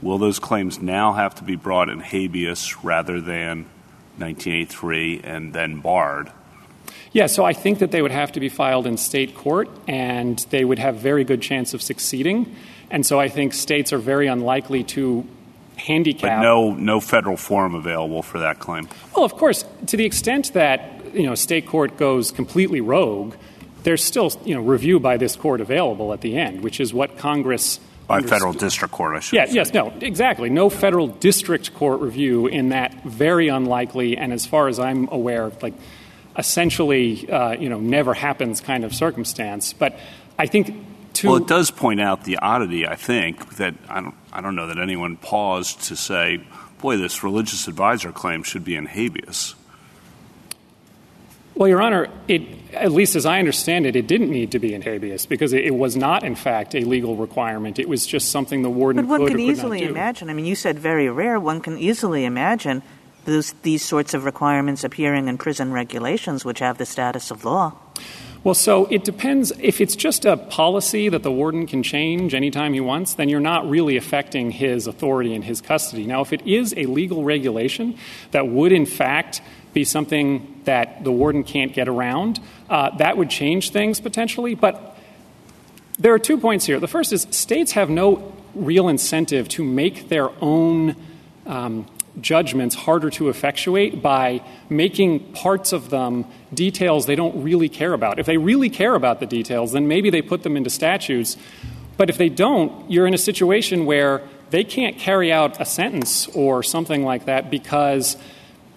will 0.03 0.19
those 0.19 0.37
claims 0.37 0.79
now 0.83 1.13
have 1.13 1.33
to 1.35 1.43
be 1.43 1.55
brought 1.55 1.89
in 1.89 1.99
habeas 1.99 2.83
rather 2.83 3.19
than 3.19 3.65
1983 4.19 5.21
and 5.23 5.51
then 5.51 5.79
barred? 5.79 6.29
Yeah, 7.11 7.25
so 7.25 7.43
I 7.43 7.53
think 7.53 7.79
that 7.79 7.89
they 7.89 8.03
would 8.03 8.11
have 8.11 8.31
to 8.33 8.39
be 8.39 8.49
filed 8.49 8.85
in 8.85 8.97
state 8.97 9.33
court, 9.35 9.67
and 9.87 10.45
they 10.51 10.63
would 10.63 10.77
have 10.79 10.97
very 10.97 11.23
good 11.23 11.41
chance 11.41 11.73
of 11.73 11.81
succeeding. 11.81 12.55
And 12.91 13.03
so 13.03 13.19
I 13.19 13.29
think 13.29 13.53
states 13.53 13.91
are 13.91 13.97
very 13.97 14.27
unlikely 14.27 14.83
to 14.95 15.25
handicap. 15.85 16.39
But 16.39 16.41
no, 16.43 16.73
no 16.73 16.99
federal 16.99 17.37
forum 17.37 17.75
available 17.75 18.21
for 18.21 18.39
that 18.39 18.59
claim. 18.59 18.87
Well, 19.15 19.25
of 19.25 19.33
course, 19.33 19.65
to 19.87 19.97
the 19.97 20.05
extent 20.05 20.53
that 20.53 20.81
you 21.13 21.23
know 21.23 21.35
state 21.35 21.65
court 21.65 21.97
goes 21.97 22.31
completely 22.31 22.81
rogue, 22.81 23.35
there's 23.83 24.03
still 24.03 24.31
you 24.45 24.55
know 24.55 24.61
review 24.61 24.99
by 24.99 25.17
this 25.17 25.35
court 25.35 25.61
available 25.61 26.13
at 26.13 26.21
the 26.21 26.37
end, 26.37 26.61
which 26.63 26.79
is 26.79 26.93
what 26.93 27.17
Congress 27.17 27.79
By 28.07 28.17
understood. 28.17 28.35
federal 28.37 28.53
district 28.53 28.93
court, 28.93 29.15
I 29.15 29.19
should 29.19 29.35
Yeah, 29.37 29.45
say. 29.45 29.53
yes, 29.55 29.73
no, 29.73 29.91
exactly. 30.01 30.49
No 30.49 30.69
federal 30.69 31.07
district 31.07 31.73
court 31.73 32.01
review 32.01 32.47
in 32.47 32.69
that 32.69 33.03
very 33.03 33.47
unlikely, 33.49 34.17
and 34.17 34.31
as 34.33 34.45
far 34.45 34.67
as 34.67 34.79
I'm 34.79 35.07
aware, 35.11 35.51
like 35.61 35.73
essentially, 36.37 37.29
uh, 37.29 37.51
you 37.53 37.69
know, 37.69 37.79
never 37.79 38.13
happens 38.13 38.61
kind 38.61 38.83
of 38.83 38.93
circumstance. 38.95 39.73
But 39.73 39.97
I 40.39 40.45
think 40.47 40.73
to 41.15 41.27
Well, 41.27 41.37
it 41.37 41.47
does 41.47 41.71
point 41.71 42.01
out 42.01 42.23
the 42.23 42.37
oddity, 42.37 42.87
I 42.87 42.95
think, 42.95 43.57
that 43.57 43.75
I 43.89 44.01
don't, 44.01 44.15
I 44.31 44.41
don't 44.41 44.55
know 44.55 44.67
that 44.67 44.77
anyone 44.77 45.17
paused 45.17 45.81
to 45.83 45.95
say, 45.95 46.43
boy, 46.79 46.97
this 46.97 47.23
religious 47.23 47.67
advisor 47.67 48.11
claim 48.11 48.43
should 48.43 48.63
be 48.63 48.75
in 48.75 48.85
habeas. 48.85 49.55
Well, 51.55 51.67
Your 51.67 51.81
Honor, 51.81 52.07
it, 52.27 52.41
at 52.73 52.91
least 52.91 53.15
as 53.15 53.25
I 53.25 53.39
understand 53.39 53.85
it, 53.85 53.95
it 53.95 54.07
didn't 54.07 54.31
need 54.31 54.51
to 54.53 54.59
be 54.59 54.73
in 54.73 54.81
habeas 54.81 55.25
because 55.25 55.53
it, 55.53 55.65
it 55.65 55.75
was 55.75 55.95
not, 55.95 56.23
in 56.23 56.35
fact, 56.35 56.73
a 56.73 56.79
legal 56.79 57.15
requirement. 57.15 57.77
It 57.77 57.87
was 57.87 58.07
just 58.07 58.31
something 58.31 58.61
the 58.61 58.69
warden 58.69 59.05
But 59.05 59.09
one 59.09 59.19
could 59.19 59.27
can 59.27 59.35
or 59.35 59.39
could 59.39 59.51
easily 59.51 59.83
imagine. 59.83 60.29
I 60.29 60.33
mean, 60.33 60.45
you 60.45 60.55
said 60.55 60.79
very 60.79 61.09
rare. 61.09 61.39
One 61.39 61.61
can 61.61 61.77
easily 61.77 62.25
imagine 62.25 62.81
those, 63.25 63.51
these 63.61 63.83
sorts 63.83 64.13
of 64.13 64.25
requirements 64.25 64.83
appearing 64.83 65.27
in 65.27 65.37
prison 65.37 65.71
regulations, 65.71 66.45
which 66.45 66.59
have 66.59 66.77
the 66.77 66.85
status 66.85 67.31
of 67.31 67.45
law. 67.45 67.73
Well, 68.43 68.55
so 68.55 68.87
it 68.87 69.03
depends. 69.03 69.51
If 69.59 69.79
it's 69.79 69.95
just 69.95 70.25
a 70.25 70.35
policy 70.35 71.09
that 71.09 71.21
the 71.21 71.31
warden 71.31 71.67
can 71.67 71.83
change 71.83 72.33
anytime 72.33 72.73
he 72.73 72.79
wants, 72.79 73.13
then 73.13 73.29
you're 73.29 73.39
not 73.39 73.69
really 73.69 73.97
affecting 73.97 74.49
his 74.49 74.87
authority 74.87 75.35
and 75.35 75.43
his 75.43 75.61
custody. 75.61 76.07
Now, 76.07 76.21
if 76.21 76.33
it 76.33 76.47
is 76.47 76.73
a 76.75 76.85
legal 76.87 77.23
regulation 77.23 77.97
that 78.31 78.47
would, 78.47 78.71
in 78.71 78.87
fact, 78.87 79.43
be 79.73 79.83
something 79.83 80.59
that 80.63 81.03
the 81.03 81.11
warden 81.11 81.43
can't 81.43 81.71
get 81.71 81.87
around, 81.87 82.39
uh, 82.67 82.97
that 82.97 83.15
would 83.15 83.29
change 83.29 83.69
things 83.69 83.99
potentially. 83.99 84.55
But 84.55 84.97
there 85.99 86.13
are 86.13 86.19
two 86.19 86.39
points 86.39 86.65
here. 86.65 86.79
The 86.79 86.87
first 86.87 87.13
is 87.13 87.27
states 87.29 87.73
have 87.73 87.91
no 87.91 88.33
real 88.55 88.89
incentive 88.89 89.49
to 89.49 89.63
make 89.63 90.09
their 90.09 90.31
own 90.41 90.95
um, 91.45 91.85
judgments 92.19 92.75
harder 92.75 93.09
to 93.09 93.29
effectuate 93.29 94.01
by 94.01 94.43
making 94.69 95.31
parts 95.33 95.71
of 95.71 95.89
them 95.89 96.25
details 96.53 97.05
they 97.05 97.15
don't 97.15 97.43
really 97.43 97.69
care 97.69 97.93
about. 97.93 98.19
If 98.19 98.25
they 98.25 98.37
really 98.37 98.69
care 98.69 98.95
about 98.95 99.19
the 99.19 99.25
details, 99.25 99.71
then 99.71 99.87
maybe 99.87 100.09
they 100.09 100.21
put 100.21 100.43
them 100.43 100.57
into 100.57 100.69
statutes. 100.69 101.37
But 101.97 102.09
if 102.09 102.17
they 102.17 102.29
don't, 102.29 102.89
you're 102.91 103.07
in 103.07 103.13
a 103.13 103.17
situation 103.19 103.85
where 103.85 104.27
they 104.49 104.63
can't 104.63 104.97
carry 104.97 105.31
out 105.31 105.61
a 105.61 105.65
sentence 105.65 106.27
or 106.29 106.63
something 106.63 107.03
like 107.03 107.25
that 107.25 107.49
because, 107.49 108.17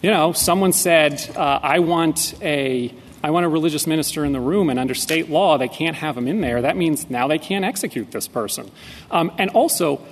you 0.02 0.11
know, 0.11 0.32
someone 0.32 0.73
said, 0.73 1.28
uh, 1.36 1.59
I 1.62 1.81
want 1.81 2.35
a 2.43 2.94
I 3.24 3.31
want 3.31 3.47
a 3.47 3.48
religious 3.48 3.86
minister 3.86 4.23
in 4.27 4.32
the 4.32 4.40
room, 4.40 4.69
and 4.69 4.78
under 4.78 4.93
state 4.93 5.31
law, 5.31 5.56
they 5.56 5.66
can't 5.66 5.97
have 5.97 6.15
him 6.15 6.28
in 6.28 6.43
there. 6.43 6.61
That 6.61 6.77
means 6.77 7.09
now 7.09 7.27
they 7.27 7.39
can't 7.39 7.65
execute 7.65 8.11
this 8.11 8.28
person. 8.28 8.70
Um, 9.11 9.32
and 9.39 9.48
also, 9.52 10.02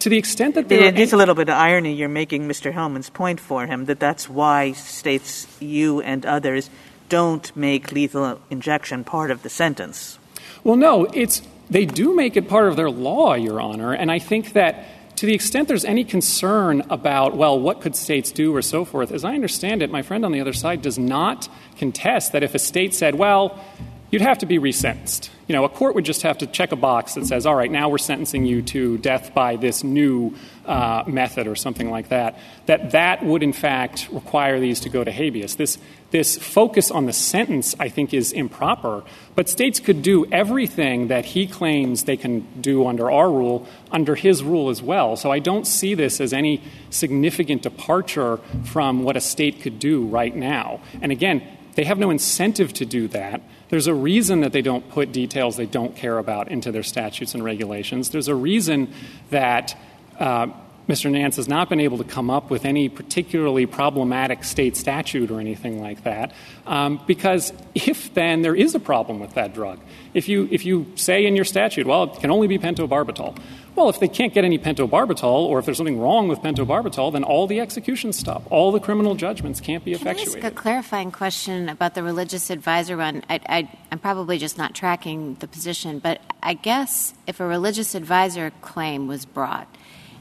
to 0.00 0.08
the 0.08 0.18
extent 0.18 0.54
that 0.54 0.68
there 0.68 0.84
it 0.84 0.98
is 0.98 1.12
a 1.12 1.16
little 1.16 1.34
bit 1.34 1.48
of 1.48 1.54
irony 1.56 1.92
you're 1.92 2.08
making 2.08 2.48
Mr. 2.48 2.72
Hellman's 2.72 3.10
point 3.10 3.40
for 3.40 3.66
him 3.66 3.86
that 3.86 4.00
that's 4.00 4.28
why 4.28 4.72
states 4.72 5.46
you 5.60 6.00
and 6.00 6.24
others 6.24 6.70
don't 7.08 7.54
make 7.56 7.92
lethal 7.92 8.40
injection 8.50 9.04
part 9.04 9.30
of 9.30 9.42
the 9.42 9.48
sentence. 9.48 10.18
Well, 10.62 10.76
no, 10.76 11.06
it's 11.12 11.42
they 11.70 11.84
do 11.84 12.14
make 12.14 12.36
it 12.36 12.48
part 12.48 12.68
of 12.68 12.76
their 12.76 12.90
law, 12.90 13.34
Your 13.34 13.60
Honor, 13.60 13.92
and 13.92 14.10
I 14.10 14.18
think 14.18 14.52
that 14.54 15.16
to 15.16 15.26
the 15.26 15.34
extent 15.34 15.66
there's 15.66 15.84
any 15.84 16.04
concern 16.04 16.82
about, 16.90 17.36
well, 17.36 17.58
what 17.58 17.80
could 17.80 17.96
states 17.96 18.30
do 18.30 18.54
or 18.54 18.62
so 18.62 18.84
forth, 18.84 19.10
as 19.10 19.24
I 19.24 19.34
understand 19.34 19.82
it, 19.82 19.90
my 19.90 20.02
friend 20.02 20.24
on 20.24 20.30
the 20.30 20.40
other 20.40 20.52
side 20.52 20.80
does 20.80 20.96
not 20.96 21.48
contest 21.76 22.32
that 22.32 22.44
if 22.44 22.54
a 22.54 22.58
state 22.58 22.94
said, 22.94 23.16
well, 23.16 23.62
you'd 24.10 24.22
have 24.22 24.38
to 24.38 24.46
be 24.46 24.58
resentenced. 24.58 25.30
You 25.46 25.54
know, 25.54 25.64
a 25.64 25.68
court 25.68 25.94
would 25.94 26.04
just 26.04 26.22
have 26.22 26.38
to 26.38 26.46
check 26.46 26.72
a 26.72 26.76
box 26.76 27.14
that 27.14 27.26
says, 27.26 27.46
all 27.46 27.54
right, 27.54 27.70
now 27.70 27.88
we're 27.88 27.98
sentencing 27.98 28.44
you 28.44 28.62
to 28.62 28.98
death 28.98 29.32
by 29.34 29.56
this 29.56 29.82
new 29.82 30.34
uh, 30.66 31.04
method 31.06 31.46
or 31.46 31.56
something 31.56 31.90
like 31.90 32.08
that, 32.10 32.38
that 32.66 32.90
that 32.90 33.24
would 33.24 33.42
in 33.42 33.54
fact 33.54 34.08
require 34.12 34.60
these 34.60 34.80
to 34.80 34.90
go 34.90 35.02
to 35.02 35.10
habeas. 35.10 35.56
This, 35.56 35.78
this 36.10 36.36
focus 36.36 36.90
on 36.90 37.06
the 37.06 37.14
sentence, 37.14 37.74
I 37.80 37.88
think, 37.88 38.12
is 38.12 38.32
improper, 38.32 39.04
but 39.34 39.48
states 39.48 39.80
could 39.80 40.02
do 40.02 40.26
everything 40.30 41.08
that 41.08 41.24
he 41.24 41.46
claims 41.46 42.04
they 42.04 42.18
can 42.18 42.46
do 42.60 42.86
under 42.86 43.10
our 43.10 43.30
rule, 43.30 43.66
under 43.90 44.14
his 44.14 44.42
rule 44.42 44.68
as 44.68 44.82
well. 44.82 45.16
So 45.16 45.30
I 45.30 45.38
don't 45.38 45.66
see 45.66 45.94
this 45.94 46.20
as 46.20 46.34
any 46.34 46.62
significant 46.90 47.62
departure 47.62 48.38
from 48.64 49.02
what 49.02 49.16
a 49.16 49.20
state 49.20 49.62
could 49.62 49.78
do 49.78 50.06
right 50.06 50.34
now. 50.34 50.80
And 51.00 51.10
again, 51.10 51.42
they 51.74 51.84
have 51.84 51.98
no 51.98 52.10
incentive 52.10 52.72
to 52.74 52.84
do 52.84 53.08
that. 53.08 53.40
There's 53.68 53.86
a 53.86 53.94
reason 53.94 54.40
that 54.40 54.52
they 54.52 54.62
don't 54.62 54.88
put 54.90 55.12
details 55.12 55.56
they 55.56 55.66
don't 55.66 55.94
care 55.94 56.18
about 56.18 56.48
into 56.48 56.72
their 56.72 56.82
statutes 56.82 57.34
and 57.34 57.44
regulations. 57.44 58.10
There's 58.10 58.28
a 58.28 58.34
reason 58.34 58.92
that 59.30 59.76
uh, 60.18 60.48
Mr. 60.88 61.10
Nance 61.10 61.36
has 61.36 61.48
not 61.48 61.68
been 61.68 61.80
able 61.80 61.98
to 61.98 62.04
come 62.04 62.30
up 62.30 62.48
with 62.48 62.64
any 62.64 62.88
particularly 62.88 63.66
problematic 63.66 64.42
state 64.42 64.74
statute 64.74 65.30
or 65.30 65.38
anything 65.38 65.82
like 65.82 66.02
that, 66.04 66.32
um, 66.66 66.98
because 67.06 67.52
if 67.74 68.14
then 68.14 68.40
there 68.40 68.56
is 68.56 68.74
a 68.74 68.80
problem 68.80 69.20
with 69.20 69.34
that 69.34 69.52
drug, 69.52 69.78
if 70.14 70.28
you 70.28 70.48
if 70.50 70.64
you 70.64 70.90
say 70.94 71.26
in 71.26 71.36
your 71.36 71.44
statute, 71.44 71.86
well, 71.86 72.04
it 72.04 72.20
can 72.20 72.30
only 72.30 72.46
be 72.46 72.58
pentobarbital. 72.58 73.38
Well, 73.76 73.90
if 73.90 74.00
they 74.00 74.08
can't 74.08 74.34
get 74.34 74.44
any 74.44 74.58
pentobarbital, 74.58 75.22
or 75.22 75.60
if 75.60 75.66
there's 75.66 75.76
something 75.76 76.00
wrong 76.00 76.26
with 76.26 76.40
pentobarbital, 76.40 77.12
then 77.12 77.22
all 77.22 77.46
the 77.46 77.60
executions 77.60 78.18
stop. 78.18 78.42
All 78.50 78.72
the 78.72 78.80
criminal 78.80 79.14
judgments 79.14 79.60
can't 79.60 79.84
be 79.84 79.92
effectuated. 79.92 80.34
Can 80.34 80.42
I 80.42 80.46
ask 80.48 80.52
a 80.52 80.60
clarifying 80.60 81.12
question 81.12 81.68
about 81.68 81.94
the 81.94 82.02
religious 82.02 82.50
advisor 82.50 82.96
one? 82.96 83.22
I, 83.28 83.40
I, 83.48 83.70
I'm 83.92 84.00
probably 84.00 84.38
just 84.38 84.58
not 84.58 84.74
tracking 84.74 85.36
the 85.36 85.46
position, 85.46 86.00
but 86.00 86.20
I 86.42 86.54
guess 86.54 87.14
if 87.28 87.38
a 87.38 87.46
religious 87.46 87.94
advisor 87.94 88.50
claim 88.62 89.06
was 89.06 89.24
brought 89.24 89.68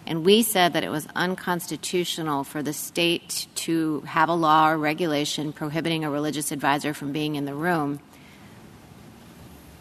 and 0.08 0.26
we 0.26 0.42
said 0.42 0.74
that 0.74 0.86
it 0.86 0.90
was 0.90 1.06
unconstitutional 1.16 2.46
for 2.46 2.64
the 2.64 2.72
state 2.72 3.46
to 3.56 4.00
have 4.02 4.30
a 4.30 4.34
law 4.34 4.72
or 4.72 4.78
regulation 4.78 5.52
prohibiting 5.52 6.06
a 6.06 6.10
religious 6.10 6.54
advisor 6.54 6.94
from 6.94 7.12
being 7.12 7.36
in 7.36 7.44
the 7.44 7.54
room. 7.54 8.00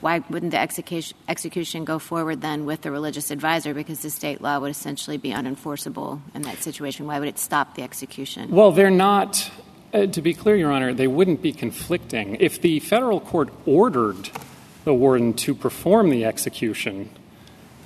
Why 0.01 0.24
wouldn't 0.28 0.51
the 0.51 0.59
execution, 0.59 1.16
execution 1.28 1.85
go 1.85 2.01
forward 2.01 2.40
then 2.40 2.66
with 2.66 2.82
the 2.82 2.90
religious 2.90 3.31
advisor? 3.31 3.73
Because 3.73 4.01
the 4.01 4.11
state 4.11 4.40
law 4.40 4.59
would 4.59 4.70
essentially 4.70 5.16
be 5.16 5.31
unenforceable 5.31 6.20
in 6.35 6.43
that 6.43 6.59
situation. 6.59 7.07
Why 7.07 7.20
would 7.20 7.28
it 7.28 7.39
stop 7.39 7.77
the 7.77 7.82
execution? 7.82 8.51
Well, 8.51 8.73
they're 8.73 8.90
not. 8.90 9.51
Uh, 9.94 10.07
to 10.07 10.20
be 10.20 10.35
clear, 10.35 10.57
Your 10.57 10.73
Honor, 10.73 10.93
they 10.93 11.07
wouldn't 11.07 11.40
be 11.40 11.53
conflicting. 11.53 12.36
If 12.40 12.61
the 12.61 12.81
federal 12.81 13.20
court 13.20 13.48
ordered 13.65 14.31
the 14.85 14.93
warden 14.93 15.35
to 15.35 15.55
perform 15.55 16.11
the 16.11 16.24
execution, 16.24 17.11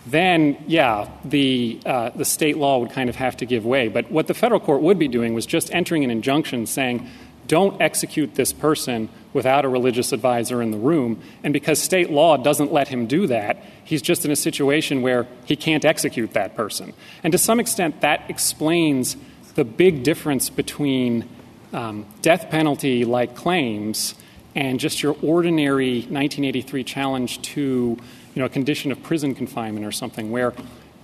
then 0.07 0.63
yeah, 0.67 1.11
the 1.25 1.81
uh, 1.85 2.11
the 2.11 2.25
state 2.25 2.57
law 2.57 2.79
would 2.79 2.91
kind 2.91 3.11
of 3.11 3.17
have 3.17 3.37
to 3.39 3.47
give 3.47 3.67
way. 3.67 3.89
But 3.89 4.11
what 4.11 4.27
the 4.27 4.35
federal 4.35 4.61
court 4.61 4.81
would 4.83 4.99
be 4.99 5.09
doing 5.09 5.35
was 5.35 5.47
just 5.47 5.73
entering 5.75 6.05
an 6.05 6.11
injunction 6.11 6.67
saying, 6.67 7.07
"Don't 7.47 7.81
execute 7.81 8.35
this 8.35 8.53
person 8.53 9.09
without 9.33 9.65
a 9.65 9.69
religious 9.69 10.13
advisor 10.13 10.63
in 10.63 10.71
the 10.71 10.79
room." 10.79 11.21
And 11.45 11.53
because 11.53 11.81
state 11.81 12.11
law 12.11 12.37
doesn't 12.37 12.73
let 12.73 12.89
him 12.89 13.07
do 13.07 13.27
that, 13.27 13.63
he's 13.85 14.03
just 14.03 14.25
in 14.25 14.31
a 14.31 14.37
situation 14.37 15.03
where 15.03 15.27
he 15.45 15.55
can't 15.55 15.85
execute 15.85 16.33
that 16.33 16.57
person. 16.57 16.95
And 17.23 17.33
to 17.33 17.39
some 17.39 17.61
extent, 17.61 18.01
that 18.01 18.29
explains 18.31 19.17
the 19.55 19.65
big 19.65 20.03
difference 20.03 20.49
between 20.49 21.29
um, 21.73 22.07
death 22.23 22.51
penalty 22.51 23.05
like 23.05 23.35
claims 23.35 24.15
and 24.55 24.81
just 24.81 25.03
your 25.03 25.17
ordinary 25.23 26.01
1983 26.01 26.85
challenge 26.85 27.43
to 27.43 27.99
you 28.35 28.41
know, 28.41 28.47
a 28.47 28.49
condition 28.49 28.93
of 28.93 29.03
prison 29.03 29.35
confinement 29.35 29.85
or 29.85 29.93
something 29.93 30.31
where 30.31 30.53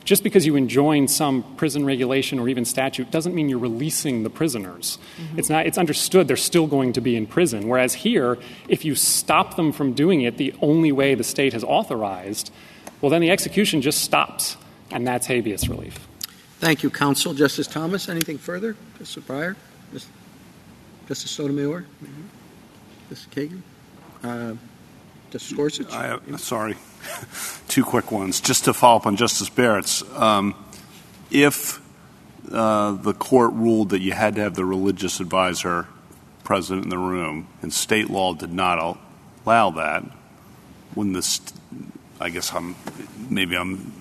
just 0.04 0.22
because 0.22 0.46
you 0.46 0.54
enjoin 0.54 1.08
some 1.08 1.42
prison 1.56 1.84
regulation 1.84 2.38
or 2.38 2.48
even 2.48 2.64
statute 2.64 3.10
doesn't 3.10 3.34
mean 3.34 3.48
you're 3.48 3.58
releasing 3.58 4.22
the 4.22 4.30
prisoners. 4.30 4.98
Mm-hmm. 5.20 5.38
It's 5.38 5.50
not 5.50 5.66
it's 5.66 5.78
understood 5.78 6.28
they're 6.28 6.36
still 6.36 6.66
going 6.66 6.92
to 6.94 7.00
be 7.00 7.16
in 7.16 7.26
prison. 7.26 7.68
Whereas 7.68 7.92
here, 7.92 8.38
if 8.68 8.84
you 8.84 8.94
stop 8.94 9.56
them 9.56 9.72
from 9.72 9.92
doing 9.92 10.22
it 10.22 10.38
the 10.38 10.54
only 10.62 10.92
way 10.92 11.14
the 11.14 11.24
state 11.24 11.52
has 11.52 11.64
authorized, 11.64 12.52
well 13.00 13.10
then 13.10 13.20
the 13.20 13.30
execution 13.30 13.82
just 13.82 14.02
stops. 14.02 14.56
And 14.92 15.04
that's 15.04 15.26
habeas 15.26 15.68
relief. 15.68 16.06
Thank 16.60 16.84
you, 16.84 16.90
counsel. 16.90 17.34
Justice 17.34 17.66
Thomas, 17.66 18.08
anything 18.08 18.38
further? 18.38 18.76
Justice 18.98 19.24
Breyer? 19.24 19.56
Justice 21.08 21.30
Sotomayor? 21.30 21.82
Mm-hmm. 21.82 22.22
Justice 23.10 23.28
Kagan? 23.34 23.62
Uh, 24.22 24.54
Justice 25.30 25.52
Gorsuch? 25.52 25.92
I, 25.92 26.10
uh, 26.10 26.36
sorry. 26.36 26.76
Two 27.68 27.84
quick 27.84 28.10
ones. 28.12 28.40
Just 28.40 28.64
to 28.64 28.74
follow 28.74 28.96
up 28.96 29.06
on 29.06 29.16
Justice 29.16 29.48
Barrett's, 29.48 30.02
um, 30.14 30.54
if 31.30 31.80
uh, 32.50 32.92
the 32.92 33.12
court 33.12 33.52
ruled 33.54 33.90
that 33.90 34.00
you 34.00 34.12
had 34.12 34.36
to 34.36 34.42
have 34.42 34.54
the 34.54 34.64
religious 34.64 35.20
advisor 35.20 35.86
present 36.44 36.84
in 36.84 36.90
the 36.90 36.98
room 36.98 37.48
and 37.62 37.72
state 37.72 38.08
law 38.08 38.32
did 38.34 38.52
not 38.52 38.98
allow 39.44 39.70
that, 39.70 40.04
when 40.94 41.12
this, 41.12 41.40
I 42.20 42.30
guess 42.30 42.52
I'm, 42.54 42.76
maybe 43.28 43.56
I'm 43.56 43.92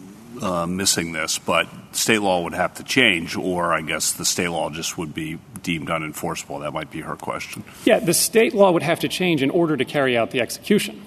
uh, 0.41 0.65
missing 0.65 1.11
this, 1.11 1.39
but 1.39 1.67
state 1.91 2.21
law 2.21 2.43
would 2.43 2.53
have 2.53 2.75
to 2.75 2.83
change, 2.83 3.35
or 3.35 3.73
I 3.73 3.81
guess 3.81 4.13
the 4.13 4.25
state 4.25 4.49
law 4.49 4.69
just 4.69 4.97
would 4.97 5.13
be 5.13 5.39
deemed 5.63 5.87
unenforceable. 5.87 6.61
That 6.61 6.71
might 6.71 6.91
be 6.91 7.01
her 7.01 7.15
question. 7.15 7.63
Yeah, 7.83 7.99
the 7.99 8.13
state 8.13 8.53
law 8.53 8.71
would 8.71 8.83
have 8.83 8.99
to 9.01 9.07
change 9.07 9.41
in 9.41 9.49
order 9.49 9.75
to 9.75 9.85
carry 9.85 10.17
out 10.17 10.31
the 10.31 10.41
execution. 10.41 11.01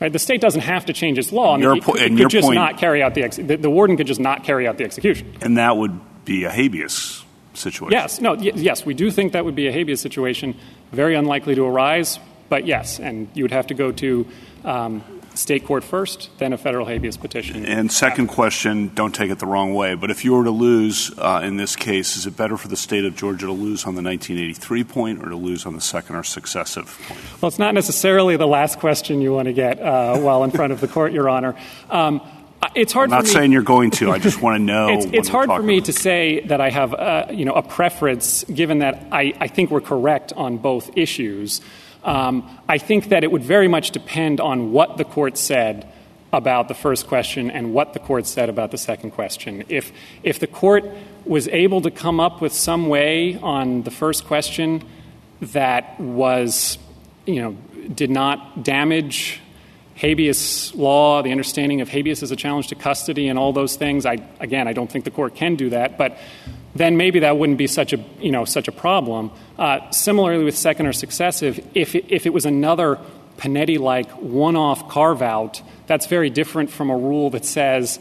Right? 0.00 0.12
The 0.12 0.18
state 0.18 0.40
doesn't 0.40 0.62
have 0.62 0.86
to 0.86 0.92
change 0.92 1.18
its 1.18 1.32
law. 1.32 1.54
I 1.54 1.58
mean, 1.58 1.80
po- 1.80 1.94
it, 1.94 2.12
it 2.12 2.16
could 2.16 2.30
just 2.30 2.46
point, 2.46 2.56
not 2.56 2.78
carry 2.78 3.02
out 3.02 3.14
the, 3.14 3.22
ex- 3.22 3.36
the, 3.36 3.56
the 3.56 3.70
warden 3.70 3.96
could 3.96 4.06
just 4.06 4.20
not 4.20 4.44
carry 4.44 4.66
out 4.66 4.76
the 4.76 4.84
execution. 4.84 5.32
And 5.40 5.56
that 5.56 5.76
would 5.76 5.98
be 6.24 6.44
a 6.44 6.50
habeas 6.50 7.24
situation. 7.54 7.92
Yes, 7.92 8.20
no, 8.20 8.34
y- 8.34 8.52
yes, 8.54 8.84
we 8.84 8.92
do 8.94 9.10
think 9.10 9.32
that 9.32 9.44
would 9.44 9.54
be 9.54 9.68
a 9.68 9.72
habeas 9.72 10.00
situation. 10.00 10.56
Very 10.92 11.14
unlikely 11.14 11.54
to 11.54 11.64
arise, 11.64 12.18
but 12.48 12.66
yes, 12.66 12.98
and 12.98 13.28
you 13.34 13.44
would 13.44 13.52
have 13.52 13.68
to 13.68 13.74
go 13.74 13.92
to 13.92 14.26
um, 14.64 15.02
state 15.34 15.64
court 15.64 15.84
first, 15.84 16.30
then 16.38 16.52
a 16.52 16.58
federal 16.58 16.86
habeas 16.86 17.16
petition. 17.16 17.64
And 17.66 17.90
second 17.90 18.28
question, 18.28 18.92
don't 18.94 19.14
take 19.14 19.30
it 19.30 19.38
the 19.38 19.46
wrong 19.46 19.74
way, 19.74 19.94
but 19.94 20.10
if 20.10 20.24
you 20.24 20.34
were 20.34 20.44
to 20.44 20.50
lose 20.50 21.12
uh, 21.18 21.40
in 21.42 21.56
this 21.56 21.76
case, 21.76 22.16
is 22.16 22.26
it 22.26 22.36
better 22.36 22.56
for 22.56 22.68
the 22.68 22.76
state 22.76 23.04
of 23.04 23.16
Georgia 23.16 23.46
to 23.46 23.52
lose 23.52 23.84
on 23.84 23.94
the 23.94 24.02
1983 24.02 24.84
point 24.84 25.22
or 25.22 25.28
to 25.28 25.36
lose 25.36 25.66
on 25.66 25.74
the 25.74 25.80
second 25.80 26.16
or 26.16 26.22
successive 26.22 26.86
point? 27.06 27.20
Well, 27.40 27.48
it's 27.48 27.58
not 27.58 27.74
necessarily 27.74 28.36
the 28.36 28.46
last 28.46 28.78
question 28.78 29.20
you 29.20 29.32
want 29.32 29.46
to 29.46 29.52
get 29.52 29.80
uh, 29.80 30.18
while 30.18 30.44
in 30.44 30.50
front 30.50 30.72
of 30.72 30.80
the 30.80 30.88
court, 30.88 31.12
Your 31.12 31.28
Honor. 31.28 31.54
Um, 31.90 32.20
it's 32.74 32.92
hard. 32.92 33.10
I'm 33.10 33.18
not 33.18 33.24
me, 33.24 33.30
saying 33.30 33.52
you're 33.52 33.62
going 33.62 33.90
to. 33.92 34.10
I 34.10 34.18
just 34.18 34.40
want 34.40 34.58
to 34.58 34.64
know. 34.64 34.88
it's, 34.88 35.06
it's 35.06 35.28
hard 35.28 35.48
for 35.48 35.62
me 35.62 35.78
about. 35.78 35.86
to 35.86 35.92
say 35.92 36.40
that 36.46 36.60
I 36.60 36.70
have, 36.70 36.94
uh, 36.94 37.26
you 37.30 37.44
know, 37.44 37.52
a 37.52 37.62
preference, 37.62 38.44
given 38.44 38.78
that 38.78 39.06
I, 39.12 39.34
I 39.38 39.48
think 39.48 39.70
we're 39.70 39.80
correct 39.80 40.32
on 40.32 40.58
both 40.58 40.96
issues. 40.96 41.60
Um, 42.04 42.48
I 42.68 42.78
think 42.78 43.08
that 43.08 43.24
it 43.24 43.32
would 43.32 43.42
very 43.42 43.68
much 43.68 43.90
depend 43.90 44.40
on 44.40 44.72
what 44.72 44.98
the 44.98 45.04
court 45.04 45.38
said 45.38 45.90
about 46.32 46.68
the 46.68 46.74
first 46.74 47.06
question 47.06 47.50
and 47.50 47.72
what 47.72 47.92
the 47.92 47.98
court 47.98 48.26
said 48.26 48.48
about 48.48 48.70
the 48.70 48.78
second 48.78 49.12
question. 49.12 49.64
If, 49.68 49.92
if 50.22 50.38
the 50.38 50.46
court 50.46 50.84
was 51.24 51.48
able 51.48 51.80
to 51.82 51.90
come 51.90 52.20
up 52.20 52.40
with 52.40 52.52
some 52.52 52.88
way 52.88 53.38
on 53.38 53.82
the 53.82 53.90
first 53.90 54.26
question 54.26 54.82
that 55.40 55.98
was, 55.98 56.78
you 57.24 57.40
know, 57.40 57.56
did 57.94 58.10
not 58.10 58.62
damage 58.62 59.40
habeas 59.94 60.74
law, 60.74 61.22
the 61.22 61.30
understanding 61.30 61.80
of 61.80 61.88
habeas 61.88 62.22
as 62.22 62.30
a 62.30 62.36
challenge 62.36 62.68
to 62.68 62.74
custody 62.74 63.28
and 63.28 63.38
all 63.38 63.52
those 63.52 63.76
things, 63.76 64.04
I, 64.04 64.18
again, 64.40 64.66
I 64.66 64.72
don't 64.72 64.90
think 64.90 65.04
the 65.04 65.10
court 65.10 65.34
can 65.34 65.54
do 65.54 65.70
that. 65.70 65.96
But 65.96 66.18
then 66.74 66.96
maybe 66.96 67.20
that 67.20 67.38
wouldn't 67.38 67.58
be 67.58 67.66
such 67.66 67.92
a 67.92 68.04
you 68.20 68.30
know 68.30 68.44
such 68.44 68.68
a 68.68 68.72
problem. 68.72 69.30
Uh, 69.58 69.90
similarly, 69.90 70.44
with 70.44 70.56
second 70.56 70.86
or 70.86 70.92
successive, 70.92 71.64
if 71.74 71.94
it, 71.94 72.06
if 72.08 72.26
it 72.26 72.32
was 72.32 72.44
another 72.46 72.98
Panetti-like 73.36 74.10
one-off 74.12 74.88
carve-out, 74.88 75.60
that's 75.86 76.06
very 76.06 76.30
different 76.30 76.70
from 76.70 76.90
a 76.90 76.96
rule 76.96 77.30
that 77.30 77.44
says, 77.44 77.98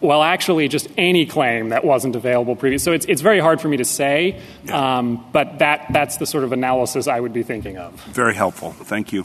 well, 0.00 0.22
actually, 0.22 0.68
just 0.68 0.88
any 0.96 1.26
claim 1.26 1.70
that 1.70 1.84
wasn't 1.84 2.16
available 2.16 2.56
previously. 2.56 2.84
So 2.84 2.92
it's, 2.92 3.06
it's 3.06 3.20
very 3.22 3.40
hard 3.40 3.60
for 3.60 3.68
me 3.68 3.78
to 3.78 3.84
say, 3.84 4.40
um, 4.70 5.24
but 5.32 5.58
that, 5.58 5.86
that's 5.90 6.16
the 6.18 6.26
sort 6.26 6.44
of 6.44 6.52
analysis 6.52 7.06
I 7.06 7.20
would 7.20 7.32
be 7.32 7.42
thinking 7.42 7.78
of. 7.78 7.98
Very 8.04 8.34
helpful. 8.34 8.72
Thank 8.72 9.12
you. 9.12 9.24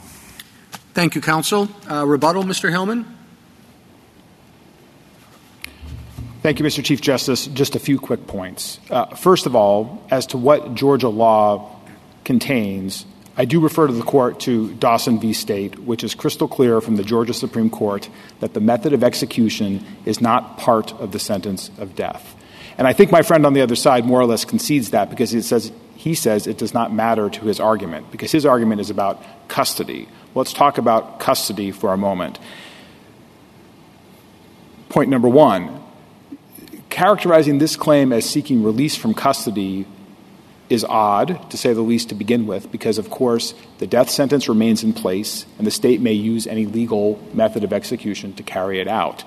Thank 0.94 1.14
you, 1.14 1.20
counsel. 1.20 1.68
Uh, 1.90 2.06
rebuttal, 2.06 2.44
Mr. 2.44 2.70
Hellman? 2.70 3.04
Thank 6.42 6.58
you, 6.58 6.64
Mr. 6.64 6.82
Chief 6.82 7.02
Justice. 7.02 7.46
Just 7.48 7.76
a 7.76 7.78
few 7.78 7.98
quick 7.98 8.26
points. 8.26 8.80
Uh, 8.88 9.06
first 9.14 9.44
of 9.44 9.54
all, 9.54 10.02
as 10.10 10.26
to 10.28 10.38
what 10.38 10.74
Georgia 10.74 11.10
law 11.10 11.76
contains, 12.24 13.04
I 13.36 13.44
do 13.44 13.60
refer 13.60 13.86
to 13.86 13.92
the 13.92 14.02
court 14.02 14.40
to 14.40 14.72
Dawson 14.74 15.20
v. 15.20 15.34
State, 15.34 15.78
which 15.80 16.02
is 16.02 16.14
crystal 16.14 16.48
clear 16.48 16.80
from 16.80 16.96
the 16.96 17.02
Georgia 17.02 17.34
Supreme 17.34 17.68
Court 17.68 18.08
that 18.40 18.54
the 18.54 18.60
method 18.60 18.94
of 18.94 19.04
execution 19.04 19.84
is 20.06 20.22
not 20.22 20.56
part 20.56 20.94
of 20.94 21.12
the 21.12 21.18
sentence 21.18 21.70
of 21.76 21.94
death. 21.94 22.34
And 22.78 22.88
I 22.88 22.94
think 22.94 23.12
my 23.12 23.20
friend 23.20 23.44
on 23.44 23.52
the 23.52 23.60
other 23.60 23.76
side 23.76 24.06
more 24.06 24.18
or 24.18 24.24
less 24.24 24.46
concedes 24.46 24.90
that 24.90 25.10
because 25.10 25.34
it 25.34 25.42
says, 25.42 25.70
he 25.94 26.14
says 26.14 26.46
it 26.46 26.56
does 26.56 26.72
not 26.72 26.90
matter 26.90 27.28
to 27.28 27.44
his 27.44 27.60
argument, 27.60 28.10
because 28.10 28.32
his 28.32 28.46
argument 28.46 28.80
is 28.80 28.88
about 28.88 29.22
custody. 29.48 30.08
Let's 30.34 30.54
talk 30.54 30.78
about 30.78 31.20
custody 31.20 31.70
for 31.70 31.92
a 31.92 31.98
moment. 31.98 32.38
Point 34.88 35.10
number 35.10 35.28
one 35.28 35.79
characterizing 36.90 37.58
this 37.58 37.76
claim 37.76 38.12
as 38.12 38.28
seeking 38.28 38.62
release 38.62 38.96
from 38.96 39.14
custody 39.14 39.86
is 40.68 40.84
odd, 40.84 41.50
to 41.50 41.56
say 41.56 41.72
the 41.72 41.80
least, 41.80 42.10
to 42.10 42.14
begin 42.14 42.46
with, 42.46 42.70
because, 42.70 42.98
of 42.98 43.10
course, 43.10 43.54
the 43.78 43.86
death 43.86 44.10
sentence 44.10 44.48
remains 44.48 44.84
in 44.84 44.92
place 44.92 45.46
and 45.58 45.66
the 45.66 45.70
state 45.70 46.00
may 46.00 46.12
use 46.12 46.46
any 46.46 46.66
legal 46.66 47.20
method 47.34 47.64
of 47.64 47.72
execution 47.72 48.32
to 48.34 48.42
carry 48.42 48.80
it 48.80 48.86
out. 48.86 49.24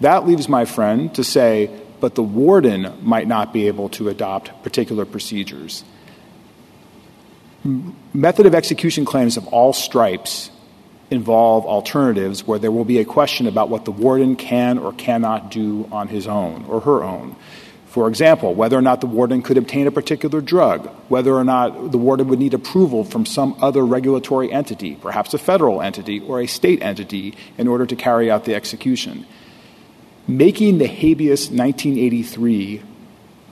That 0.00 0.26
leaves 0.26 0.48
my 0.48 0.64
friend 0.64 1.14
to 1.14 1.24
say, 1.24 1.70
but 2.00 2.14
the 2.16 2.22
warden 2.22 2.92
might 3.02 3.26
not 3.26 3.52
be 3.52 3.66
able 3.68 3.88
to 3.90 4.08
adopt 4.08 4.62
particular 4.62 5.06
procedures. 5.06 5.84
Method 8.12 8.44
of 8.44 8.54
execution 8.54 9.06
claims 9.06 9.38
of 9.38 9.46
all 9.48 9.72
stripes 9.72 10.50
involve 11.10 11.64
alternatives 11.66 12.46
where 12.46 12.58
there 12.58 12.70
will 12.70 12.84
be 12.84 12.98
a 12.98 13.04
question 13.04 13.46
about 13.46 13.68
what 13.68 13.84
the 13.84 13.90
warden 13.90 14.36
can 14.36 14.78
or 14.78 14.92
cannot 14.92 15.50
do 15.50 15.88
on 15.92 16.08
his 16.08 16.26
own 16.26 16.64
or 16.66 16.80
her 16.80 17.02
own. 17.02 17.36
For 17.86 18.08
example, 18.08 18.54
whether 18.54 18.76
or 18.76 18.82
not 18.82 19.00
the 19.00 19.06
warden 19.06 19.40
could 19.40 19.56
obtain 19.56 19.86
a 19.86 19.92
particular 19.92 20.40
drug, 20.40 20.88
whether 21.08 21.32
or 21.32 21.44
not 21.44 21.92
the 21.92 21.98
warden 21.98 22.26
would 22.26 22.40
need 22.40 22.52
approval 22.52 23.04
from 23.04 23.24
some 23.24 23.54
other 23.60 23.86
regulatory 23.86 24.50
entity, 24.50 24.96
perhaps 24.96 25.32
a 25.32 25.38
federal 25.38 25.80
entity 25.80 26.18
or 26.18 26.40
a 26.40 26.46
state 26.46 26.82
entity, 26.82 27.36
in 27.56 27.68
order 27.68 27.86
to 27.86 27.94
carry 27.94 28.28
out 28.32 28.46
the 28.46 28.54
execution. 28.56 29.24
Making 30.26 30.78
the 30.78 30.88
habeas 30.88 31.50
1983 31.50 32.82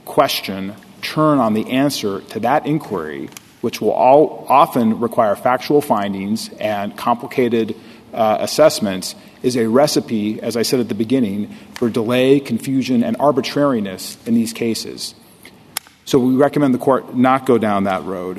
question 0.04 0.74
turn 1.02 1.38
on 1.38 1.54
the 1.54 1.70
answer 1.70 2.20
to 2.20 2.40
that 2.40 2.66
inquiry 2.66 3.28
which 3.62 3.80
will 3.80 3.92
all 3.92 4.44
often 4.48 5.00
require 5.00 5.34
factual 5.34 5.80
findings 5.80 6.50
and 6.60 6.96
complicated 6.96 7.74
uh, 8.12 8.36
assessments, 8.40 9.14
is 9.42 9.56
a 9.56 9.68
recipe, 9.68 10.40
as 10.40 10.56
I 10.56 10.62
said 10.62 10.80
at 10.80 10.88
the 10.88 10.94
beginning, 10.94 11.48
for 11.74 11.88
delay, 11.88 12.38
confusion, 12.40 13.02
and 13.02 13.16
arbitrariness 13.18 14.16
in 14.26 14.34
these 14.34 14.52
cases. 14.52 15.14
So 16.04 16.18
we 16.18 16.34
recommend 16.34 16.74
the 16.74 16.78
court 16.78 17.14
not 17.14 17.46
go 17.46 17.58
down 17.58 17.84
that 17.84 18.02
road, 18.04 18.38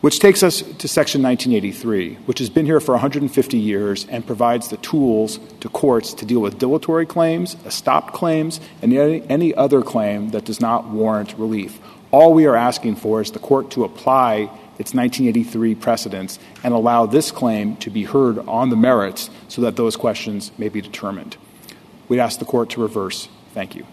which 0.00 0.18
takes 0.18 0.42
us 0.42 0.62
to 0.62 0.88
Section 0.88 1.22
1983, 1.22 2.14
which 2.26 2.40
has 2.40 2.50
been 2.50 2.66
here 2.66 2.80
for 2.80 2.92
150 2.92 3.56
years 3.56 4.06
and 4.08 4.26
provides 4.26 4.68
the 4.68 4.76
tools 4.78 5.38
to 5.60 5.68
courts 5.68 6.12
to 6.14 6.26
deal 6.26 6.40
with 6.40 6.58
dilatory 6.58 7.06
claims, 7.06 7.54
estopped 7.64 8.12
claims, 8.12 8.60
and 8.82 8.92
any, 8.92 9.22
any 9.28 9.54
other 9.54 9.80
claim 9.80 10.30
that 10.30 10.44
does 10.44 10.60
not 10.60 10.88
warrant 10.88 11.38
relief. 11.38 11.78
All 12.10 12.34
we 12.34 12.46
are 12.46 12.56
asking 12.56 12.96
for 12.96 13.20
is 13.20 13.30
the 13.30 13.38
court 13.38 13.70
to 13.72 13.84
apply 13.84 14.50
its 14.78 14.94
1983 14.94 15.74
precedents 15.74 16.38
and 16.62 16.74
allow 16.74 17.06
this 17.06 17.30
claim 17.30 17.76
to 17.76 17.90
be 17.90 18.04
heard 18.04 18.38
on 18.40 18.70
the 18.70 18.76
merits 18.76 19.30
so 19.48 19.62
that 19.62 19.76
those 19.76 19.96
questions 19.96 20.50
may 20.58 20.68
be 20.68 20.80
determined. 20.80 21.36
We'd 22.08 22.20
ask 22.20 22.38
the 22.38 22.44
court 22.44 22.70
to 22.70 22.82
reverse. 22.82 23.28
Thank 23.52 23.76
you. 23.76 23.86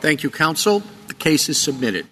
Thank 0.00 0.22
you, 0.22 0.30
counsel. 0.30 0.82
The 1.08 1.14
case 1.14 1.48
is 1.48 1.58
submitted. 1.58 2.06